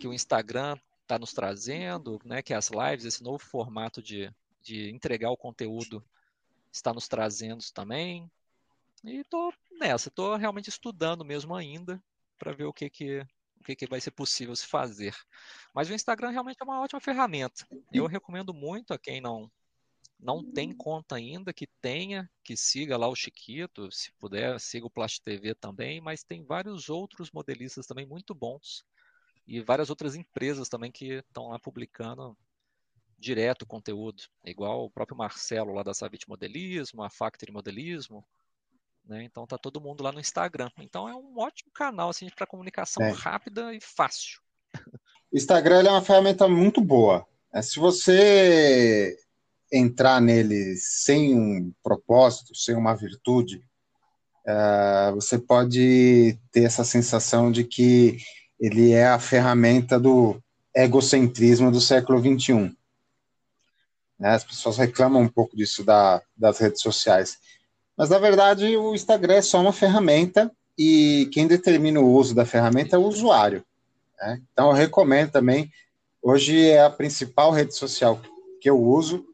que 0.00 0.08
o 0.08 0.12
Instagram 0.12 0.76
está 1.06 1.18
nos 1.18 1.32
trazendo, 1.32 2.20
né, 2.24 2.42
que 2.42 2.52
as 2.52 2.68
lives, 2.68 3.04
esse 3.04 3.22
novo 3.22 3.38
formato 3.38 4.02
de, 4.02 4.30
de 4.60 4.90
entregar 4.90 5.30
o 5.30 5.36
conteúdo 5.36 6.04
está 6.72 6.92
nos 6.92 7.06
trazendo 7.06 7.64
também. 7.72 8.30
E 9.04 9.22
tô 9.24 9.52
nessa, 9.78 10.10
tô 10.10 10.34
realmente 10.34 10.68
estudando 10.68 11.24
mesmo 11.24 11.54
ainda 11.54 12.02
para 12.36 12.52
ver 12.52 12.64
o 12.64 12.72
que 12.72 12.90
que 12.90 13.20
o 13.58 13.64
que, 13.66 13.74
que 13.74 13.86
vai 13.86 14.00
ser 14.00 14.10
possível 14.10 14.54
se 14.54 14.66
fazer. 14.66 15.16
Mas 15.74 15.88
o 15.88 15.94
Instagram 15.94 16.30
realmente 16.30 16.58
é 16.60 16.64
uma 16.64 16.80
ótima 16.80 17.00
ferramenta. 17.00 17.66
Eu 17.92 18.06
recomendo 18.06 18.52
muito 18.52 18.92
a 18.92 18.98
quem 18.98 19.20
não 19.20 19.50
não 20.18 20.42
tem 20.42 20.72
conta 20.72 21.16
ainda, 21.16 21.52
que 21.52 21.66
tenha, 21.80 22.30
que 22.42 22.56
siga 22.56 22.96
lá 22.96 23.06
o 23.06 23.14
Chiquito, 23.14 23.92
se 23.92 24.10
puder, 24.12 24.58
siga 24.58 24.86
o 24.86 24.90
Plast 24.90 25.20
TV 25.22 25.54
também, 25.54 26.00
mas 26.00 26.24
tem 26.24 26.42
vários 26.42 26.88
outros 26.88 27.30
modelistas 27.30 27.86
também 27.86 28.06
muito 28.06 28.34
bons 28.34 28.82
e 29.46 29.60
várias 29.60 29.90
outras 29.90 30.14
empresas 30.14 30.68
também 30.68 30.90
que 30.90 31.14
estão 31.14 31.48
lá 31.48 31.58
publicando 31.58 32.36
direto 33.18 33.66
conteúdo, 33.66 34.24
igual 34.44 34.84
o 34.84 34.90
próprio 34.90 35.16
Marcelo 35.16 35.72
lá 35.72 35.82
da 35.82 35.94
Savit 35.94 36.28
Modelismo, 36.28 37.02
a 37.02 37.10
Factory 37.10 37.50
Modelismo, 37.50 38.24
né? 39.04 39.22
Então 39.22 39.46
tá 39.46 39.56
todo 39.56 39.80
mundo 39.80 40.02
lá 40.02 40.12
no 40.12 40.20
Instagram. 40.20 40.70
Então 40.78 41.08
é 41.08 41.14
um 41.14 41.38
ótimo 41.38 41.70
canal 41.72 42.10
assim, 42.10 42.28
para 42.34 42.46
comunicação 42.46 43.02
é. 43.02 43.10
rápida 43.10 43.72
e 43.74 43.80
fácil. 43.80 44.40
O 45.32 45.36
Instagram 45.36 45.82
é 45.82 45.90
uma 45.90 46.02
ferramenta 46.02 46.48
muito 46.48 46.80
boa. 46.80 47.26
É, 47.52 47.62
se 47.62 47.78
você 47.78 49.16
entrar 49.72 50.20
nele 50.20 50.76
sem 50.76 51.34
um 51.34 51.72
propósito, 51.82 52.54
sem 52.54 52.76
uma 52.76 52.94
virtude, 52.94 53.60
é, 54.46 55.10
você 55.12 55.38
pode 55.38 56.38
ter 56.52 56.64
essa 56.64 56.84
sensação 56.84 57.50
de 57.50 57.64
que 57.64 58.18
ele 58.58 58.92
é 58.92 59.06
a 59.06 59.18
ferramenta 59.18 59.98
do 59.98 60.40
egocentrismo 60.74 61.70
do 61.70 61.80
século 61.80 62.20
XXI. 62.20 62.76
Né? 64.18 64.30
As 64.30 64.44
pessoas 64.44 64.76
reclamam 64.76 65.22
um 65.22 65.28
pouco 65.28 65.56
disso 65.56 65.84
da, 65.84 66.22
das 66.36 66.58
redes 66.58 66.80
sociais. 66.80 67.38
Mas, 67.96 68.10
na 68.10 68.18
verdade, 68.18 68.76
o 68.76 68.94
Instagram 68.94 69.34
é 69.34 69.42
só 69.42 69.60
uma 69.60 69.72
ferramenta 69.72 70.50
e 70.78 71.28
quem 71.32 71.46
determina 71.46 72.00
o 72.00 72.12
uso 72.12 72.34
da 72.34 72.44
ferramenta 72.44 72.96
é 72.96 72.98
o 72.98 73.06
usuário. 73.06 73.64
Né? 74.18 74.42
Então, 74.52 74.68
eu 74.68 74.74
recomendo 74.74 75.30
também. 75.30 75.70
Hoje 76.22 76.68
é 76.68 76.82
a 76.82 76.90
principal 76.90 77.52
rede 77.52 77.74
social 77.74 78.20
que 78.60 78.68
eu 78.68 78.82
uso, 78.82 79.24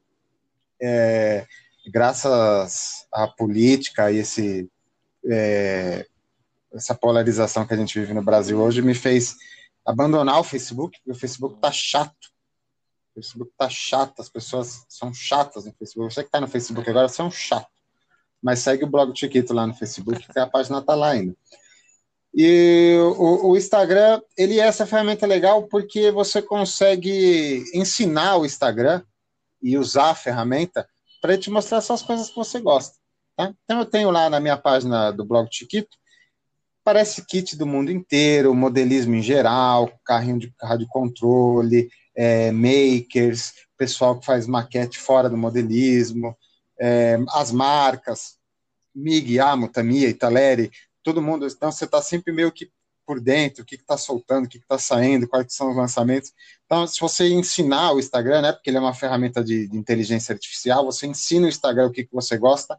é, 0.80 1.46
graças 1.86 3.06
à 3.12 3.26
política 3.26 4.12
e 4.12 4.18
esse, 4.18 4.68
é, 5.24 6.06
essa 6.74 6.94
polarização 6.94 7.66
que 7.66 7.74
a 7.74 7.76
gente 7.76 7.98
vive 7.98 8.14
no 8.14 8.22
Brasil 8.22 8.60
hoje, 8.60 8.82
me 8.82 8.94
fez 8.94 9.36
abandonar 9.84 10.40
o 10.40 10.44
Facebook, 10.44 10.98
porque 10.98 11.16
o 11.16 11.20
Facebook 11.20 11.56
está 11.56 11.72
chato. 11.72 12.32
O 13.10 13.14
Facebook 13.14 13.50
está 13.50 13.68
chato, 13.68 14.20
as 14.20 14.28
pessoas 14.28 14.84
são 14.88 15.12
chatas 15.12 15.64
no 15.66 15.72
Facebook. 15.72 16.12
Você 16.12 16.22
que 16.22 16.28
está 16.28 16.40
no 16.40 16.48
Facebook 16.48 16.88
agora, 16.88 17.08
você 17.08 17.20
é 17.20 17.24
um 17.24 17.30
chato 17.30 17.72
mas 18.42 18.58
segue 18.58 18.84
o 18.84 18.90
blog 18.90 19.16
Chiquito 19.16 19.54
lá 19.54 19.66
no 19.66 19.74
Facebook, 19.74 20.26
que 20.26 20.38
a 20.38 20.46
página 20.46 20.78
está 20.78 20.94
lá 20.94 21.10
ainda. 21.10 21.34
E 22.34 22.96
o, 23.18 23.50
o, 23.50 23.56
Instagram, 23.56 24.20
ele 24.36 24.58
é 24.58 24.66
essa 24.66 24.86
ferramenta 24.86 25.26
legal 25.26 25.64
porque 25.64 26.10
você 26.10 26.42
consegue 26.42 27.62
ensinar 27.74 28.38
o 28.38 28.44
Instagram 28.44 29.02
e 29.62 29.78
usar 29.78 30.10
a 30.10 30.14
ferramenta 30.14 30.88
para 31.20 31.38
te 31.38 31.50
mostrar 31.50 31.80
só 31.82 31.94
as 31.94 32.02
coisas 32.02 32.30
que 32.30 32.34
você 32.34 32.58
gosta. 32.58 32.96
Tá? 33.36 33.54
Então 33.62 33.78
eu 33.78 33.86
tenho 33.86 34.10
lá 34.10 34.28
na 34.28 34.40
minha 34.40 34.56
página 34.56 35.12
do 35.12 35.24
blog 35.24 35.46
Chiquito, 35.52 35.96
parece 36.84 37.24
kit 37.24 37.56
do 37.56 37.66
mundo 37.66 37.90
inteiro, 37.90 38.54
modelismo 38.54 39.14
em 39.14 39.22
geral, 39.22 39.90
carrinho 40.04 40.38
de 40.38 40.52
de 40.78 40.86
controle, 40.88 41.88
é, 42.14 42.50
makers, 42.52 43.52
pessoal 43.76 44.18
que 44.18 44.26
faz 44.26 44.46
maquete 44.46 44.98
fora 44.98 45.28
do 45.28 45.36
modelismo, 45.36 46.36
é, 46.78 47.18
as 47.30 47.50
marcas, 47.52 48.36
MIG, 48.94 49.38
Amo, 49.38 49.68
Tamiya, 49.68 50.08
Italeri, 50.08 50.70
todo 51.02 51.22
mundo, 51.22 51.46
então 51.46 51.72
você 51.72 51.84
está 51.84 52.00
sempre 52.00 52.32
meio 52.32 52.52
que 52.52 52.70
por 53.04 53.20
dentro, 53.20 53.62
o 53.62 53.66
que 53.66 53.74
está 53.74 53.96
soltando, 53.96 54.46
o 54.46 54.48
que 54.48 54.58
está 54.58 54.78
saindo, 54.78 55.26
quais 55.26 55.52
são 55.54 55.70
os 55.70 55.76
lançamentos. 55.76 56.32
Então, 56.64 56.86
se 56.86 57.00
você 57.00 57.28
ensinar 57.28 57.92
o 57.92 57.98
Instagram, 57.98 58.42
né, 58.42 58.52
porque 58.52 58.70
ele 58.70 58.76
é 58.76 58.80
uma 58.80 58.94
ferramenta 58.94 59.42
de, 59.42 59.66
de 59.66 59.76
inteligência 59.76 60.32
artificial, 60.32 60.84
você 60.84 61.06
ensina 61.06 61.46
o 61.46 61.48
Instagram 61.48 61.88
o 61.88 61.90
que, 61.90 62.04
que 62.04 62.14
você 62.14 62.38
gosta, 62.38 62.78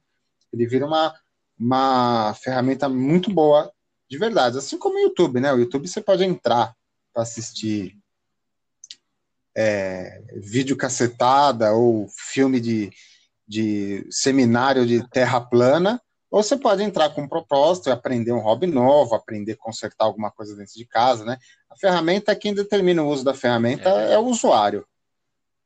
ele 0.54 0.66
vira 0.66 0.86
uma, 0.86 1.14
uma 1.60 2.34
ferramenta 2.36 2.88
muito 2.88 3.34
boa 3.34 3.72
de 4.14 4.20
verdade, 4.20 4.59
assim 4.59 4.78
como 4.78 4.95
o 4.95 5.01
YouTube, 5.01 5.39
né? 5.39 5.51
O 5.51 5.57
YouTube 5.57 5.88
você 5.88 5.99
pode 5.99 6.24
entrar 6.24 6.76
para 7.11 7.24
assistir 7.24 7.97
é, 9.57 10.22
vídeo 10.36 10.78
cacetada 10.78 11.74
ou 11.74 12.07
filme 12.09 12.59
de, 12.59 12.91
de 13.47 14.05
seminário 14.11 14.86
de 14.86 15.01
terra 15.09 15.41
plana, 15.41 15.99
ou 16.30 16.43
você 16.43 16.55
pode 16.55 16.84
entrar 16.84 17.09
com 17.09 17.24
um 17.24 17.28
propósito 17.28 17.89
e 17.89 17.91
aprender 17.91 18.32
um 18.32 18.39
hobby 18.39 18.68
novo, 18.68 19.16
aprender 19.16 19.53
a 19.53 19.57
consertar 19.57 20.05
alguma 20.05 20.30
coisa 20.30 20.55
dentro 20.55 20.76
de 20.76 20.86
casa, 20.86 21.26
né? 21.26 21.39
A 21.68 21.76
ferramenta, 21.76 22.36
quem 22.36 22.53
determina 22.53 23.01
o 23.01 23.09
uso 23.09 23.24
da 23.24 23.34
ferramenta 23.34 23.89
é, 23.89 24.14
é 24.14 24.20
o 24.20 24.28
usuário. 24.28 24.86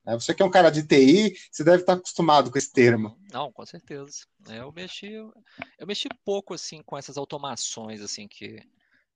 É, 0.07 0.13
você 0.13 0.33
que 0.33 0.41
é 0.41 0.45
um 0.45 0.49
cara 0.49 0.69
de 0.69 0.87
TI, 0.87 1.35
você 1.51 1.63
deve 1.65 1.81
estar 1.81 1.93
acostumado 1.93 2.49
com 2.49 2.57
esse 2.57 2.71
termo. 2.71 3.19
Não, 3.31 3.51
com 3.51 3.65
certeza. 3.65 4.25
É, 4.47 4.59
eu 4.59 4.71
mexi, 4.71 5.11
eu 5.11 5.85
mexi 5.85 6.07
pouco 6.23 6.53
assim 6.53 6.81
com 6.81 6.97
essas 6.97 7.17
automações 7.17 8.01
assim 8.01 8.27
que 8.27 8.61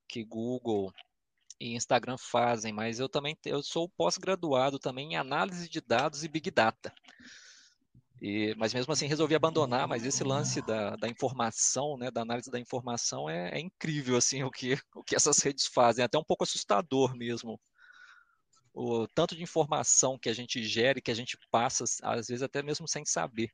que 0.07 0.25
Google 0.25 0.91
e 1.57 1.73
Instagram 1.73 2.17
fazem, 2.17 2.73
mas 2.73 2.99
eu 2.99 3.07
também 3.07 3.37
eu 3.45 3.63
sou 3.63 3.87
pós-graduado 3.87 4.77
também 4.77 5.13
em 5.13 5.15
análise 5.15 5.69
de 5.69 5.79
dados 5.79 6.25
e 6.25 6.27
Big 6.27 6.51
Data. 6.51 6.93
E, 8.21 8.53
mas 8.55 8.73
mesmo 8.73 8.91
assim 8.91 9.07
resolvi 9.07 9.33
abandonar, 9.33 9.87
mas 9.87 10.05
esse 10.05 10.23
lance 10.23 10.61
da, 10.61 10.95
da 10.95 11.07
informação, 11.07 11.97
né, 11.97 12.11
da 12.11 12.21
análise 12.21 12.51
da 12.51 12.59
informação 12.59 13.29
é, 13.29 13.49
é, 13.57 13.59
incrível 13.59 14.15
assim 14.17 14.43
o 14.43 14.51
que, 14.51 14.77
o 14.93 15.03
que 15.03 15.15
essas 15.15 15.39
redes 15.39 15.65
fazem, 15.65 16.03
é 16.03 16.05
até 16.05 16.17
um 16.19 16.23
pouco 16.23 16.43
assustador 16.43 17.15
mesmo. 17.15 17.59
O 18.73 19.07
tanto 19.07 19.35
de 19.35 19.43
informação 19.43 20.17
que 20.17 20.29
a 20.29 20.33
gente 20.33 20.63
gera 20.63 20.99
e 20.99 21.01
que 21.01 21.11
a 21.11 21.15
gente 21.15 21.37
passa, 21.49 21.83
às 22.03 22.27
vezes 22.27 22.41
até 22.41 22.63
mesmo 22.63 22.87
sem 22.87 23.05
saber. 23.05 23.53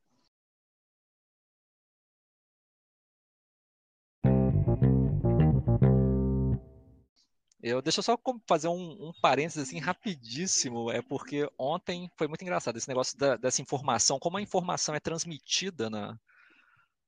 Eu, 7.61 7.82
deixa 7.82 7.99
eu 7.99 8.03
só 8.03 8.18
fazer 8.47 8.70
um, 8.70 9.09
um 9.09 9.11
parênteses 9.22 9.68
assim 9.68 9.80
rapidíssimo, 9.80 10.89
é 10.89 11.01
porque 11.01 11.49
ontem 11.57 12.09
foi 12.15 12.28
muito 12.28 12.41
engraçado 12.41 12.78
esse 12.78 12.88
negócio 12.88 13.18
da, 13.18 13.36
dessa 13.36 13.61
informação, 13.61 14.20
como 14.20 14.38
a 14.38 14.41
informação 14.41 14.95
é 14.95 14.99
transmitida 15.01 15.89
na, 15.89 16.18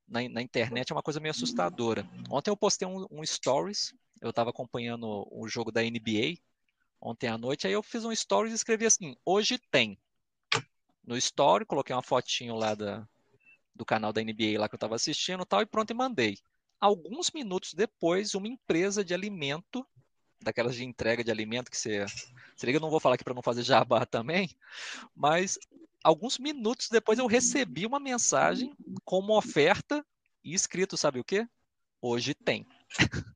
na, 0.07 0.27
na, 0.27 0.41
internet 0.41 0.91
é 0.91 0.95
uma 0.95 1.03
coisa 1.03 1.19
meio 1.19 1.31
assustadora. 1.31 2.05
Ontem 2.29 2.49
eu 2.49 2.57
postei 2.57 2.85
um, 2.85 3.05
um 3.09 3.25
stories, 3.25 3.93
eu 4.21 4.31
estava 4.31 4.49
acompanhando 4.49 5.25
o 5.31 5.47
jogo 5.47 5.71
da 5.71 5.81
NBA 5.81 6.37
ontem 7.01 7.27
à 7.27 7.37
noite, 7.37 7.67
aí 7.67 7.73
eu 7.73 7.83
fiz 7.83 8.05
um 8.05 8.13
stories 8.13 8.51
e 8.51 8.55
escrevi 8.55 8.85
assim, 8.85 9.15
hoje 9.25 9.57
tem. 9.71 9.97
No 11.03 11.17
story, 11.17 11.65
coloquei 11.65 11.95
uma 11.95 12.03
fotinho 12.03 12.55
lá 12.55 12.75
da, 12.75 13.07
do 13.73 13.85
canal 13.85 14.13
da 14.13 14.21
NBA 14.21 14.59
lá 14.59 14.67
que 14.67 14.75
eu 14.75 14.77
estava 14.77 14.95
assistindo 14.95 15.45
tal, 15.45 15.61
e 15.61 15.65
pronto, 15.65 15.91
e 15.91 15.93
mandei. 15.93 16.37
Alguns 16.79 17.31
minutos 17.31 17.73
depois, 17.73 18.35
uma 18.35 18.47
empresa 18.47 19.03
de 19.03 19.13
alimento 19.13 19.85
daquelas 20.41 20.75
de 20.75 20.83
entrega 20.83 21.23
de 21.23 21.31
alimento 21.31 21.69
que 21.69 21.77
você. 21.77 22.05
Se 22.55 22.65
liga, 22.65 22.77
eu 22.77 22.81
não 22.81 22.89
vou 22.89 22.99
falar 22.99 23.15
aqui 23.15 23.23
para 23.23 23.33
não 23.33 23.41
fazer 23.41 23.63
jabá 23.63 24.05
também, 24.07 24.49
mas 25.15 25.57
alguns 26.03 26.37
minutos 26.37 26.89
depois 26.89 27.19
eu 27.19 27.27
recebi 27.27 27.85
uma 27.85 27.99
mensagem 27.99 28.73
com 29.03 29.19
uma 29.19 29.37
oferta 29.37 30.05
e 30.43 30.53
escrito, 30.53 30.97
sabe 30.97 31.19
o 31.19 31.23
quê? 31.23 31.47
Hoje 32.01 32.33
tem. 32.33 32.65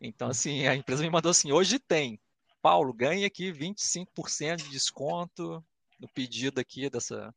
então, 0.00 0.28
assim, 0.28 0.66
a 0.66 0.74
empresa 0.74 1.02
me 1.02 1.10
mandou 1.10 1.30
assim: 1.30 1.52
hoje 1.52 1.78
tem. 1.78 2.20
Paulo, 2.68 2.92
ganha 2.92 3.26
aqui 3.26 3.50
25% 3.50 4.56
de 4.56 4.68
desconto 4.68 5.64
no 5.98 6.06
pedido 6.06 6.60
aqui 6.60 6.90
dessa, 6.90 7.34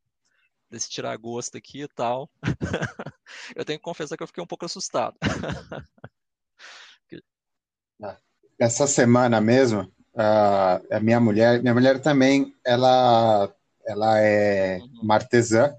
desse 0.70 0.90
tiragosto 0.90 1.56
aqui 1.56 1.84
e 1.84 1.88
tal. 1.88 2.30
eu 3.56 3.64
tenho 3.64 3.78
que 3.78 3.82
confessar 3.82 4.14
que 4.14 4.22
eu 4.22 4.26
fiquei 4.26 4.44
um 4.44 4.46
pouco 4.46 4.66
assustado. 4.66 5.16
Essa 8.60 8.86
semana 8.86 9.40
mesmo, 9.40 9.90
a 10.14 11.00
minha 11.00 11.18
mulher, 11.18 11.62
minha 11.62 11.72
mulher 11.72 12.02
também, 12.02 12.54
ela, 12.62 13.50
ela 13.86 14.20
é 14.20 14.80
uhum. 14.80 15.00
uma 15.02 15.14
artesã, 15.14 15.74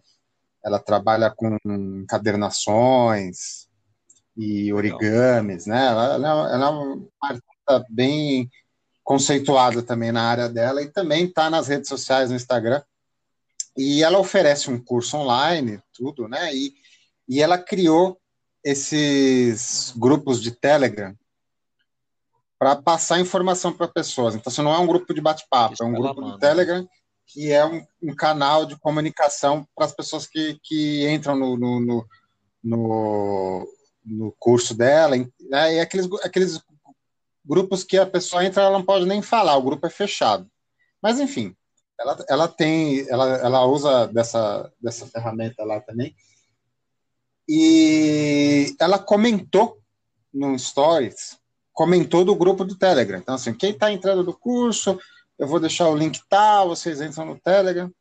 ela 0.66 0.80
trabalha 0.80 1.30
com 1.30 1.60
encadernações 2.02 3.70
e 4.36 4.74
origamis, 4.74 5.68
né? 5.68 5.86
Ela, 5.86 6.16
ela, 6.16 6.56
ela 6.56 6.66
é 6.66 6.70
uma 6.70 7.08
artista 7.22 7.86
bem 7.88 8.50
conceituada 9.04 9.82
também 9.82 10.12
na 10.12 10.24
área 10.24 10.50
dela 10.50 10.82
e 10.82 10.90
também 10.90 11.26
está 11.26 11.50
nas 11.50 11.68
redes 11.68 11.90
sociais, 11.90 12.30
no 12.30 12.36
Instagram. 12.36 12.82
E 13.78 14.04
ela 14.04 14.20
oferece 14.20 14.70
um 14.70 14.82
curso 14.82 15.18
online, 15.18 15.82
tudo, 15.94 16.28
né? 16.28 16.56
E, 16.56 16.74
e 17.28 17.42
ela 17.42 17.58
criou 17.58 18.20
esses 18.64 19.94
grupos 19.98 20.42
de 20.42 20.52
Telegram 20.52 21.16
para 22.58 22.76
passar 22.76 23.20
informação 23.20 23.74
para 23.74 23.88
pessoas. 23.88 24.36
Então, 24.36 24.50
isso 24.50 24.64
não 24.64 24.74
é 24.74 24.80
um 24.80 24.88
grupo 24.88 25.14
de 25.14 25.20
bate-papo, 25.20 25.76
é 25.82 25.86
um 25.86 25.94
grupo 25.94 26.22
de 26.24 26.40
Telegram 26.40 26.88
que 27.26 27.52
é 27.52 27.66
um, 27.66 27.86
um 28.02 28.16
canal 28.16 28.66
de 28.66 28.78
comunicação 28.78 29.68
para 29.76 29.86
as 29.86 29.94
pessoas 29.94 30.28
que, 30.28 30.60
que 30.62 31.10
entram 31.10 31.36
no, 31.36 31.58
no, 31.58 31.80
no, 31.80 32.06
no, 32.64 33.68
no 34.06 34.36
curso 34.38 34.76
dela. 34.76 35.18
Né? 35.18 35.76
E 35.76 35.80
aqueles, 35.80 36.08
aqueles 36.24 36.62
grupos 37.46 37.84
que 37.84 37.98
a 37.98 38.06
pessoa 38.06 38.46
entra, 38.46 38.64
ela 38.64 38.78
não 38.78 38.86
pode 38.86 39.06
nem 39.06 39.22
falar, 39.22 39.58
o 39.58 39.64
grupo 39.64 39.86
é 39.88 39.90
fechado. 39.90 40.48
Mas, 41.02 41.20
enfim, 41.20 41.56
ela, 42.00 42.26
ela 42.30 42.48
tem, 42.48 43.08
ela, 43.10 43.38
ela 43.38 43.66
usa 43.66 44.08
dessa, 44.08 44.72
dessa 44.82 45.06
ferramenta 45.08 45.64
lá 45.64 45.80
também. 45.80 46.16
E 47.48 48.76
ela 48.80 48.98
comentou 48.98 49.80
no 50.34 50.58
Stories 50.58 51.38
comentou 51.74 52.24
do 52.24 52.36
grupo 52.36 52.64
do 52.64 52.76
Telegram. 52.76 53.18
Então, 53.18 53.36
assim, 53.36 53.54
quem 53.54 53.72
está 53.72 53.92
entrando 53.92 54.24
do 54.24 54.34
curso, 54.34 54.98
eu 55.38 55.48
vou 55.48 55.60
deixar 55.60 55.90
o 55.90 55.98
link 55.98 56.22
tal, 56.30 56.70
vocês 56.70 57.02
entram 57.02 57.26
no 57.26 57.40
Telegram. 57.40 57.92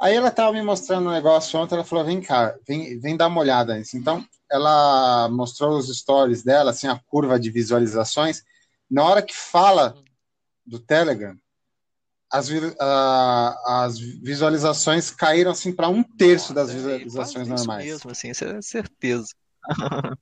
Aí 0.00 0.16
ela 0.16 0.28
estava 0.28 0.52
me 0.52 0.62
mostrando 0.62 1.08
um 1.08 1.12
negócio 1.12 1.58
ontem, 1.58 1.74
ela 1.74 1.84
falou, 1.84 2.04
vem 2.04 2.20
cá, 2.20 2.54
vem, 2.66 2.98
vem 2.98 3.16
dar 3.16 3.26
uma 3.26 3.40
olhada 3.40 3.76
nisso. 3.76 3.96
Então, 3.96 4.24
ela 4.50 5.28
mostrou 5.28 5.76
os 5.76 5.94
stories 5.94 6.42
dela, 6.42 6.70
assim, 6.70 6.86
a 6.88 7.00
curva 7.06 7.38
de 7.38 7.50
visualizações. 7.50 8.42
Na 8.90 9.04
hora 9.04 9.22
que 9.22 9.34
fala 9.34 9.94
do 10.64 10.78
Telegram, 10.78 11.36
as, 12.30 12.48
as 13.66 13.98
visualizações 13.98 15.10
caíram 15.10 15.50
assim 15.50 15.72
para 15.72 15.88
um 15.88 16.02
terço 16.02 16.52
das 16.52 16.72
visualizações 16.72 17.48
normais. 17.48 17.84
Isso 17.84 17.94
mesmo, 17.94 18.10
assim, 18.10 18.30
isso 18.30 18.44
é 18.44 18.62
certeza. 18.62 19.28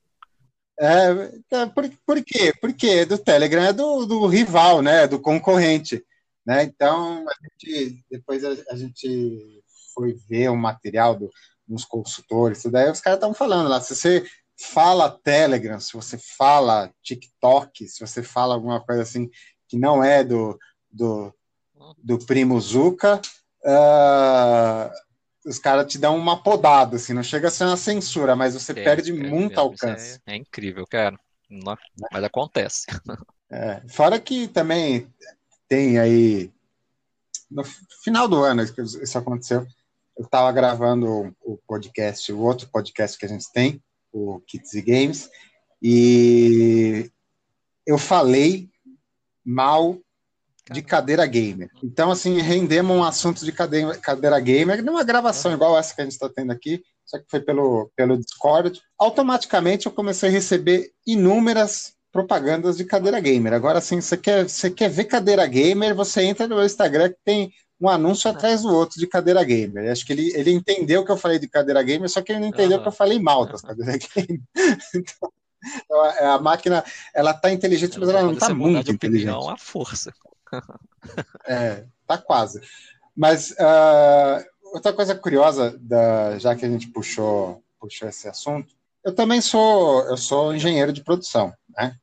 É, 0.79 1.31
é, 1.49 1.65
por, 1.65 1.89
por 2.05 2.23
quê? 2.23 2.53
Porque 2.61 3.03
do 3.03 3.17
Telegram 3.17 3.63
é 3.63 3.73
do, 3.73 4.05
do 4.05 4.27
rival, 4.27 4.83
né? 4.83 5.07
Do 5.07 5.19
concorrente. 5.19 6.05
Né? 6.45 6.63
Então, 6.63 7.25
a 7.27 7.33
gente, 7.43 8.05
depois 8.11 8.43
a, 8.45 8.49
a 8.69 8.75
gente 8.75 9.63
foi 9.91 10.13
ver 10.29 10.49
o 10.49 10.55
material 10.55 11.15
do, 11.15 11.31
dos 11.67 11.83
consultores, 11.83 12.61
tudo 12.61 12.75
aí 12.75 12.89
os 12.89 13.01
caras 13.01 13.17
estavam 13.17 13.33
falando 13.33 13.67
lá, 13.67 13.81
se 13.81 13.95
você 13.95 14.25
fala 14.57 15.11
Telegram, 15.23 15.79
se 15.79 15.93
você 15.93 16.17
fala 16.17 16.91
TikTok, 17.03 17.87
se 17.87 17.99
você 17.99 18.23
fala 18.23 18.55
alguma 18.55 18.81
coisa 18.83 19.03
assim 19.03 19.29
que 19.67 19.77
não 19.77 20.03
é 20.03 20.23
do, 20.23 20.57
do, 20.91 21.33
do 21.97 22.17
primo 22.19 22.59
Zuka, 22.59 23.21
uh, 23.63 24.91
os 25.47 25.59
caras 25.59 25.91
te 25.91 25.97
dão 25.97 26.17
uma 26.17 26.41
podada, 26.41 26.95
assim, 26.95 27.13
não 27.13 27.23
chega 27.23 27.47
a 27.47 27.51
ser 27.51 27.65
uma 27.65 27.77
censura, 27.77 28.35
mas 28.35 28.53
você 28.53 28.71
é, 28.71 28.75
perde 28.75 29.11
é, 29.11 29.13
muito 29.13 29.59
alcance. 29.59 30.19
É, 30.25 30.33
é, 30.33 30.35
incrível, 30.35 30.85
cara. 30.87 31.17
Mas 32.11 32.23
acontece. 32.23 32.85
É, 33.49 33.81
fora 33.87 34.19
que 34.19 34.45
também 34.49 35.09
tem 35.69 35.97
aí. 35.97 36.51
No 37.49 37.63
final 38.03 38.27
do 38.27 38.43
ano 38.43 38.61
isso 38.61 39.17
aconteceu. 39.17 39.65
Eu 40.17 40.25
estava 40.25 40.51
gravando 40.51 41.33
o 41.41 41.57
podcast, 41.65 42.29
o 42.33 42.41
outro 42.41 42.67
podcast 42.67 43.17
que 43.17 43.25
a 43.25 43.29
gente 43.29 43.49
tem, 43.53 43.81
o 44.17 44.41
Kids 44.41 44.73
e 44.73 44.81
Games, 44.81 45.29
e 45.81 47.11
eu 47.85 47.97
falei 47.97 48.69
mal 49.45 49.97
de 50.71 50.81
cadeira 50.81 51.25
gamer. 51.25 51.69
Então, 51.81 52.11
assim, 52.11 52.41
rendemos 52.41 52.95
um 52.95 53.03
assunto 53.03 53.45
de 53.45 53.51
cadeira, 53.51 53.97
cadeira 53.97 54.39
gamer 54.39 54.83
numa 54.83 55.03
gravação 55.03 55.53
igual 55.53 55.77
essa 55.77 55.95
que 55.95 56.01
a 56.01 56.03
gente 56.03 56.13
está 56.13 56.27
tendo 56.29 56.51
aqui, 56.51 56.83
só 57.05 57.17
que 57.17 57.25
foi 57.29 57.39
pelo, 57.39 57.89
pelo 57.95 58.17
Discord. 58.17 58.81
Automaticamente 58.99 59.85
eu 59.85 59.91
comecei 59.91 60.27
a 60.27 60.31
receber 60.31 60.91
inúmeras 61.05 61.93
propagandas 62.11 62.75
de 62.77 62.83
cadeira 62.83 63.19
gamer. 63.19 63.53
Agora, 63.53 63.79
assim, 63.79 64.01
você 64.01 64.17
quer, 64.17 64.49
você 64.49 64.69
quer 64.69 64.89
ver 64.89 65.05
cadeira 65.05 65.45
gamer, 65.45 65.95
você 65.95 66.23
entra 66.23 66.47
no 66.47 66.55
meu 66.55 66.65
Instagram 66.65 67.09
que 67.09 67.19
tem 67.23 67.53
um 67.79 67.87
anúncio 67.87 68.29
atrás 68.29 68.63
do 68.63 68.73
outro 68.73 68.99
de 68.99 69.07
cadeira 69.07 69.43
gamer. 69.43 69.91
Acho 69.91 70.05
que 70.05 70.13
ele, 70.13 70.31
ele 70.33 70.51
entendeu 70.51 71.05
que 71.05 71.11
eu 71.11 71.17
falei 71.17 71.37
de 71.37 71.47
cadeira 71.47 71.81
gamer, 71.83 72.09
só 72.09 72.21
que 72.21 72.31
ele 72.31 72.39
não 72.39 72.47
entendeu 72.47 72.77
uhum. 72.77 72.83
que 72.83 72.89
eu 72.89 72.93
falei 72.93 73.19
mal 73.19 73.45
das 73.45 73.61
cadeiras 73.61 74.07
gamer. 74.15 74.41
então, 74.95 75.31
a 76.21 76.39
máquina, 76.39 76.83
ela 77.13 77.33
tá 77.33 77.51
inteligente, 77.51 77.99
mas 77.99 78.09
ela 78.09 78.23
não 78.23 78.35
tá 78.35 78.53
muito 78.53 78.91
inteligente. 78.91 79.29
Opinião, 79.29 79.49
a 79.49 79.57
força. 79.57 80.13
é, 81.45 81.83
tá 82.05 82.17
quase. 82.17 82.61
Mas 83.15 83.51
uh, 83.51 84.45
outra 84.73 84.93
coisa 84.93 85.15
curiosa, 85.15 85.77
da, 85.79 86.37
já 86.39 86.55
que 86.55 86.65
a 86.65 86.69
gente 86.69 86.87
puxou, 86.87 87.63
puxou 87.79 88.07
esse 88.07 88.27
assunto, 88.27 88.75
eu 89.03 89.13
também 89.13 89.41
sou, 89.41 90.01
eu 90.03 90.17
sou 90.17 90.53
engenheiro 90.53 90.91
de 90.91 91.03
produção, 91.03 91.53
né? 91.69 91.95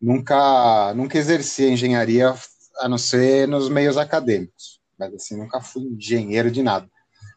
Nunca, 0.00 0.92
nunca 0.94 1.16
exerci 1.16 1.64
a 1.64 1.70
engenharia 1.70 2.34
a 2.78 2.88
não 2.88 2.98
ser 2.98 3.48
nos 3.48 3.68
meios 3.68 3.96
acadêmicos, 3.96 4.80
mas 4.98 5.14
assim, 5.14 5.36
nunca 5.36 5.60
fui 5.60 5.82
engenheiro 5.82 6.50
de 6.50 6.62
nada. 6.62 6.88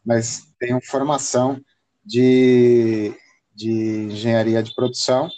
Mas 0.05 0.47
tenho 0.59 0.79
formação 0.81 1.61
de, 2.03 3.13
de 3.53 3.71
engenharia 4.11 4.63
de 4.63 4.73
produção 4.73 5.29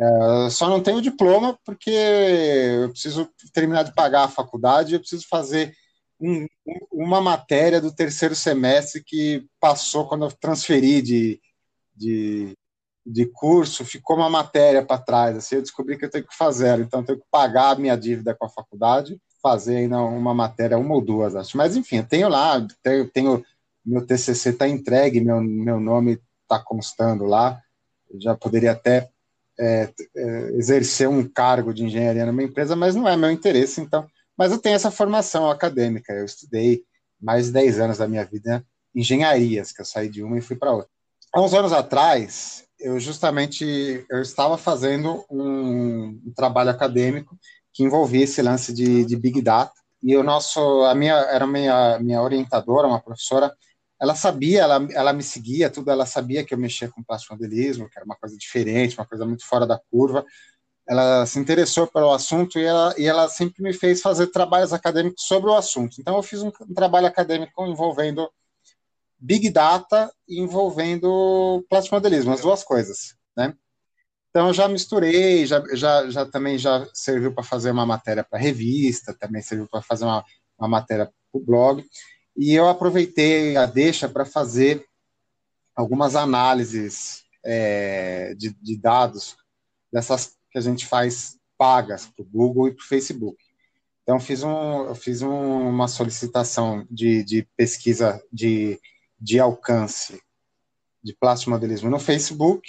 é, 0.00 0.50
só 0.50 0.68
não 0.68 0.80
tenho 0.80 1.02
diploma 1.02 1.58
porque 1.64 1.90
eu 1.90 2.90
preciso 2.90 3.28
terminar 3.52 3.82
de 3.82 3.92
pagar 3.92 4.24
a 4.24 4.28
faculdade, 4.28 4.94
eu 4.94 5.00
preciso 5.00 5.26
fazer 5.28 5.74
um, 6.20 6.46
uma 6.92 7.20
matéria 7.20 7.80
do 7.80 7.92
terceiro 7.92 8.34
semestre 8.34 9.02
que 9.04 9.44
passou 9.58 10.06
quando 10.06 10.24
eu 10.24 10.32
transferi 10.32 11.02
de, 11.02 11.40
de 11.96 12.56
de 13.10 13.24
curso, 13.24 13.86
ficou 13.86 14.16
uma 14.16 14.28
matéria 14.28 14.84
para 14.84 15.00
trás. 15.00 15.34
Assim, 15.34 15.54
eu 15.54 15.62
descobri 15.62 15.96
que 15.96 16.04
eu 16.04 16.10
tenho 16.10 16.26
que 16.26 16.36
fazer, 16.36 16.78
então 16.78 17.00
eu 17.00 17.06
tenho 17.06 17.18
que 17.18 17.26
pagar 17.30 17.70
a 17.70 17.74
minha 17.74 17.96
dívida 17.96 18.34
com 18.34 18.44
a 18.44 18.50
faculdade, 18.50 19.18
fazer 19.48 19.76
ainda 19.78 19.98
uma 20.02 20.34
matéria, 20.34 20.76
uma 20.76 20.94
ou 20.94 21.00
duas, 21.00 21.34
acho. 21.34 21.56
Mas 21.56 21.74
enfim, 21.74 22.02
tenho 22.02 22.28
lá, 22.28 22.66
tenho, 22.82 23.08
tenho 23.08 23.44
meu 23.84 24.04
TCC 24.06 24.50
está 24.50 24.68
entregue, 24.68 25.22
meu, 25.22 25.40
meu 25.40 25.80
nome 25.80 26.20
está 26.42 26.62
constando 26.62 27.24
lá. 27.24 27.58
Eu 28.10 28.20
já 28.20 28.36
poderia 28.36 28.72
até 28.72 29.08
é, 29.58 29.90
é, 30.14 30.50
exercer 30.52 31.08
um 31.08 31.26
cargo 31.26 31.72
de 31.72 31.82
engenharia 31.82 32.26
numa 32.26 32.42
empresa, 32.42 32.76
mas 32.76 32.94
não 32.94 33.08
é 33.08 33.16
meu 33.16 33.30
interesse, 33.30 33.80
então. 33.80 34.06
Mas 34.36 34.52
eu 34.52 34.58
tenho 34.58 34.76
essa 34.76 34.90
formação 34.90 35.50
acadêmica, 35.50 36.12
eu 36.12 36.26
estudei 36.26 36.82
mais 37.18 37.46
de 37.46 37.52
10 37.52 37.80
anos 37.80 37.98
da 37.98 38.06
minha 38.06 38.24
vida 38.24 38.62
em 38.94 39.00
engenharias, 39.00 39.72
que 39.72 39.80
eu 39.80 39.86
saí 39.86 40.10
de 40.10 40.22
uma 40.22 40.36
e 40.36 40.42
fui 40.42 40.56
para 40.56 40.72
outra. 40.72 40.90
Há 41.32 41.40
uns 41.40 41.54
anos 41.54 41.72
atrás, 41.72 42.64
eu 42.78 43.00
justamente 43.00 44.04
eu 44.10 44.20
estava 44.20 44.58
fazendo 44.58 45.24
um, 45.30 46.20
um 46.26 46.32
trabalho 46.36 46.70
acadêmico 46.70 47.36
que 47.78 47.84
envolvia 47.84 48.24
esse 48.24 48.42
lance 48.42 48.72
de, 48.72 49.04
de 49.04 49.14
Big 49.14 49.40
Data, 49.40 49.72
e 50.02 50.16
o 50.16 50.22
nosso, 50.24 50.58
a 50.82 50.96
minha, 50.96 51.14
era 51.14 51.46
minha, 51.46 51.96
minha 52.00 52.20
orientadora, 52.20 52.88
uma 52.88 53.00
professora, 53.00 53.54
ela 54.00 54.16
sabia, 54.16 54.62
ela, 54.62 54.84
ela 54.90 55.12
me 55.12 55.22
seguia, 55.22 55.70
tudo, 55.70 55.88
ela 55.88 56.04
sabia 56.04 56.44
que 56.44 56.52
eu 56.52 56.58
mexia 56.58 56.88
com 56.88 57.04
plástico 57.04 57.38
que 57.38 57.92
era 57.94 58.04
uma 58.04 58.16
coisa 58.16 58.36
diferente, 58.36 58.98
uma 58.98 59.06
coisa 59.06 59.24
muito 59.24 59.46
fora 59.46 59.64
da 59.64 59.80
curva. 59.92 60.24
Ela 60.88 61.24
se 61.24 61.38
interessou 61.38 61.86
pelo 61.86 62.10
assunto 62.10 62.58
e 62.58 62.64
ela, 62.64 62.92
e 62.98 63.06
ela 63.06 63.28
sempre 63.28 63.62
me 63.62 63.72
fez 63.72 64.00
fazer 64.00 64.26
trabalhos 64.26 64.72
acadêmicos 64.72 65.22
sobre 65.24 65.48
o 65.48 65.54
assunto. 65.54 66.00
Então, 66.00 66.16
eu 66.16 66.22
fiz 66.22 66.42
um, 66.42 66.48
um 66.48 66.74
trabalho 66.74 67.06
acadêmico 67.06 67.64
envolvendo 67.64 68.28
Big 69.16 69.50
Data 69.50 70.12
e 70.28 70.40
envolvendo 70.40 71.64
plástico 71.70 71.94
modelismo, 71.94 72.32
as 72.32 72.40
duas 72.40 72.64
coisas, 72.64 73.14
né? 73.36 73.54
Então, 74.30 74.52
já 74.52 74.68
misturei, 74.68 75.46
já, 75.46 75.62
já, 75.74 76.10
já 76.10 76.26
também 76.26 76.58
já 76.58 76.86
serviu 76.92 77.32
para 77.32 77.42
fazer 77.42 77.70
uma 77.70 77.86
matéria 77.86 78.22
para 78.22 78.38
revista, 78.38 79.14
também 79.14 79.42
serviu 79.42 79.66
para 79.68 79.82
fazer 79.82 80.04
uma, 80.04 80.24
uma 80.58 80.68
matéria 80.68 81.06
para 81.06 81.40
o 81.40 81.44
blog 81.44 81.84
e 82.36 82.54
eu 82.54 82.68
aproveitei 82.68 83.56
a 83.56 83.66
deixa 83.66 84.08
para 84.08 84.24
fazer 84.24 84.86
algumas 85.74 86.14
análises 86.14 87.24
é, 87.44 88.32
de, 88.34 88.54
de, 88.62 88.76
dados 88.76 89.36
dessas 89.92 90.36
que 90.50 90.58
a 90.58 90.60
gente 90.60 90.86
faz 90.86 91.36
pagas 91.56 92.06
para 92.06 92.22
o 92.22 92.28
Google 92.28 92.68
e 92.68 92.74
para 92.74 92.84
o 92.84 92.86
Facebook. 92.86 93.42
Então, 94.02 94.20
fiz, 94.20 94.44
um, 94.44 94.94
fiz 94.94 95.20
um, 95.20 95.68
uma 95.68 95.88
solicitação 95.88 96.86
de, 96.88 97.24
de 97.24 97.42
pesquisa 97.56 98.22
de, 98.32 98.80
de 99.20 99.40
alcance 99.40 100.22
de 101.02 101.14
plástico 101.14 101.50
modelismo 101.50 101.90
no 101.90 101.98
Facebook 101.98 102.68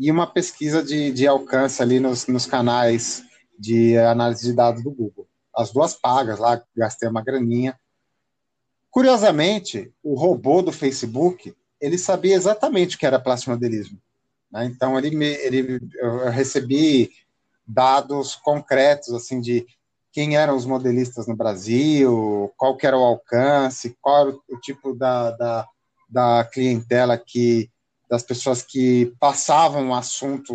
e 0.00 0.10
uma 0.10 0.26
pesquisa 0.26 0.82
de, 0.82 1.12
de 1.12 1.26
alcance 1.26 1.80
ali 1.82 2.00
nos, 2.00 2.26
nos 2.26 2.46
canais 2.46 3.22
de 3.58 3.96
análise 3.98 4.46
de 4.46 4.52
dados 4.52 4.82
do 4.82 4.90
Google. 4.90 5.28
As 5.54 5.70
duas 5.70 5.94
pagas 5.94 6.38
lá, 6.38 6.60
gastei 6.74 7.08
uma 7.08 7.22
graninha, 7.22 7.78
Curiosamente, 8.90 9.92
o 10.02 10.14
robô 10.14 10.62
do 10.62 10.72
Facebook, 10.72 11.54
ele 11.80 11.96
sabia 11.96 12.34
exatamente 12.34 12.96
o 12.96 12.98
que 12.98 13.06
era 13.06 13.20
plasmodelismo. 13.20 13.98
Né? 14.50 14.66
Então, 14.66 14.98
ele, 14.98 15.16
me, 15.16 15.26
ele, 15.26 15.80
eu 15.94 16.28
recebi 16.30 17.10
dados 17.64 18.34
concretos, 18.34 19.14
assim, 19.14 19.40
de 19.40 19.64
quem 20.12 20.36
eram 20.36 20.56
os 20.56 20.66
modelistas 20.66 21.28
no 21.28 21.36
Brasil, 21.36 22.52
qual 22.56 22.76
que 22.76 22.84
era 22.84 22.98
o 22.98 23.04
alcance, 23.04 23.96
qual 24.00 24.28
era 24.28 24.36
o 24.48 24.60
tipo 24.60 24.92
da, 24.92 25.30
da, 25.30 25.68
da 26.08 26.44
clientela 26.52 27.16
que 27.16 27.70
das 28.10 28.24
pessoas 28.24 28.60
que 28.60 29.14
passavam 29.20 29.84
um 29.84 29.94
assunto, 29.94 30.52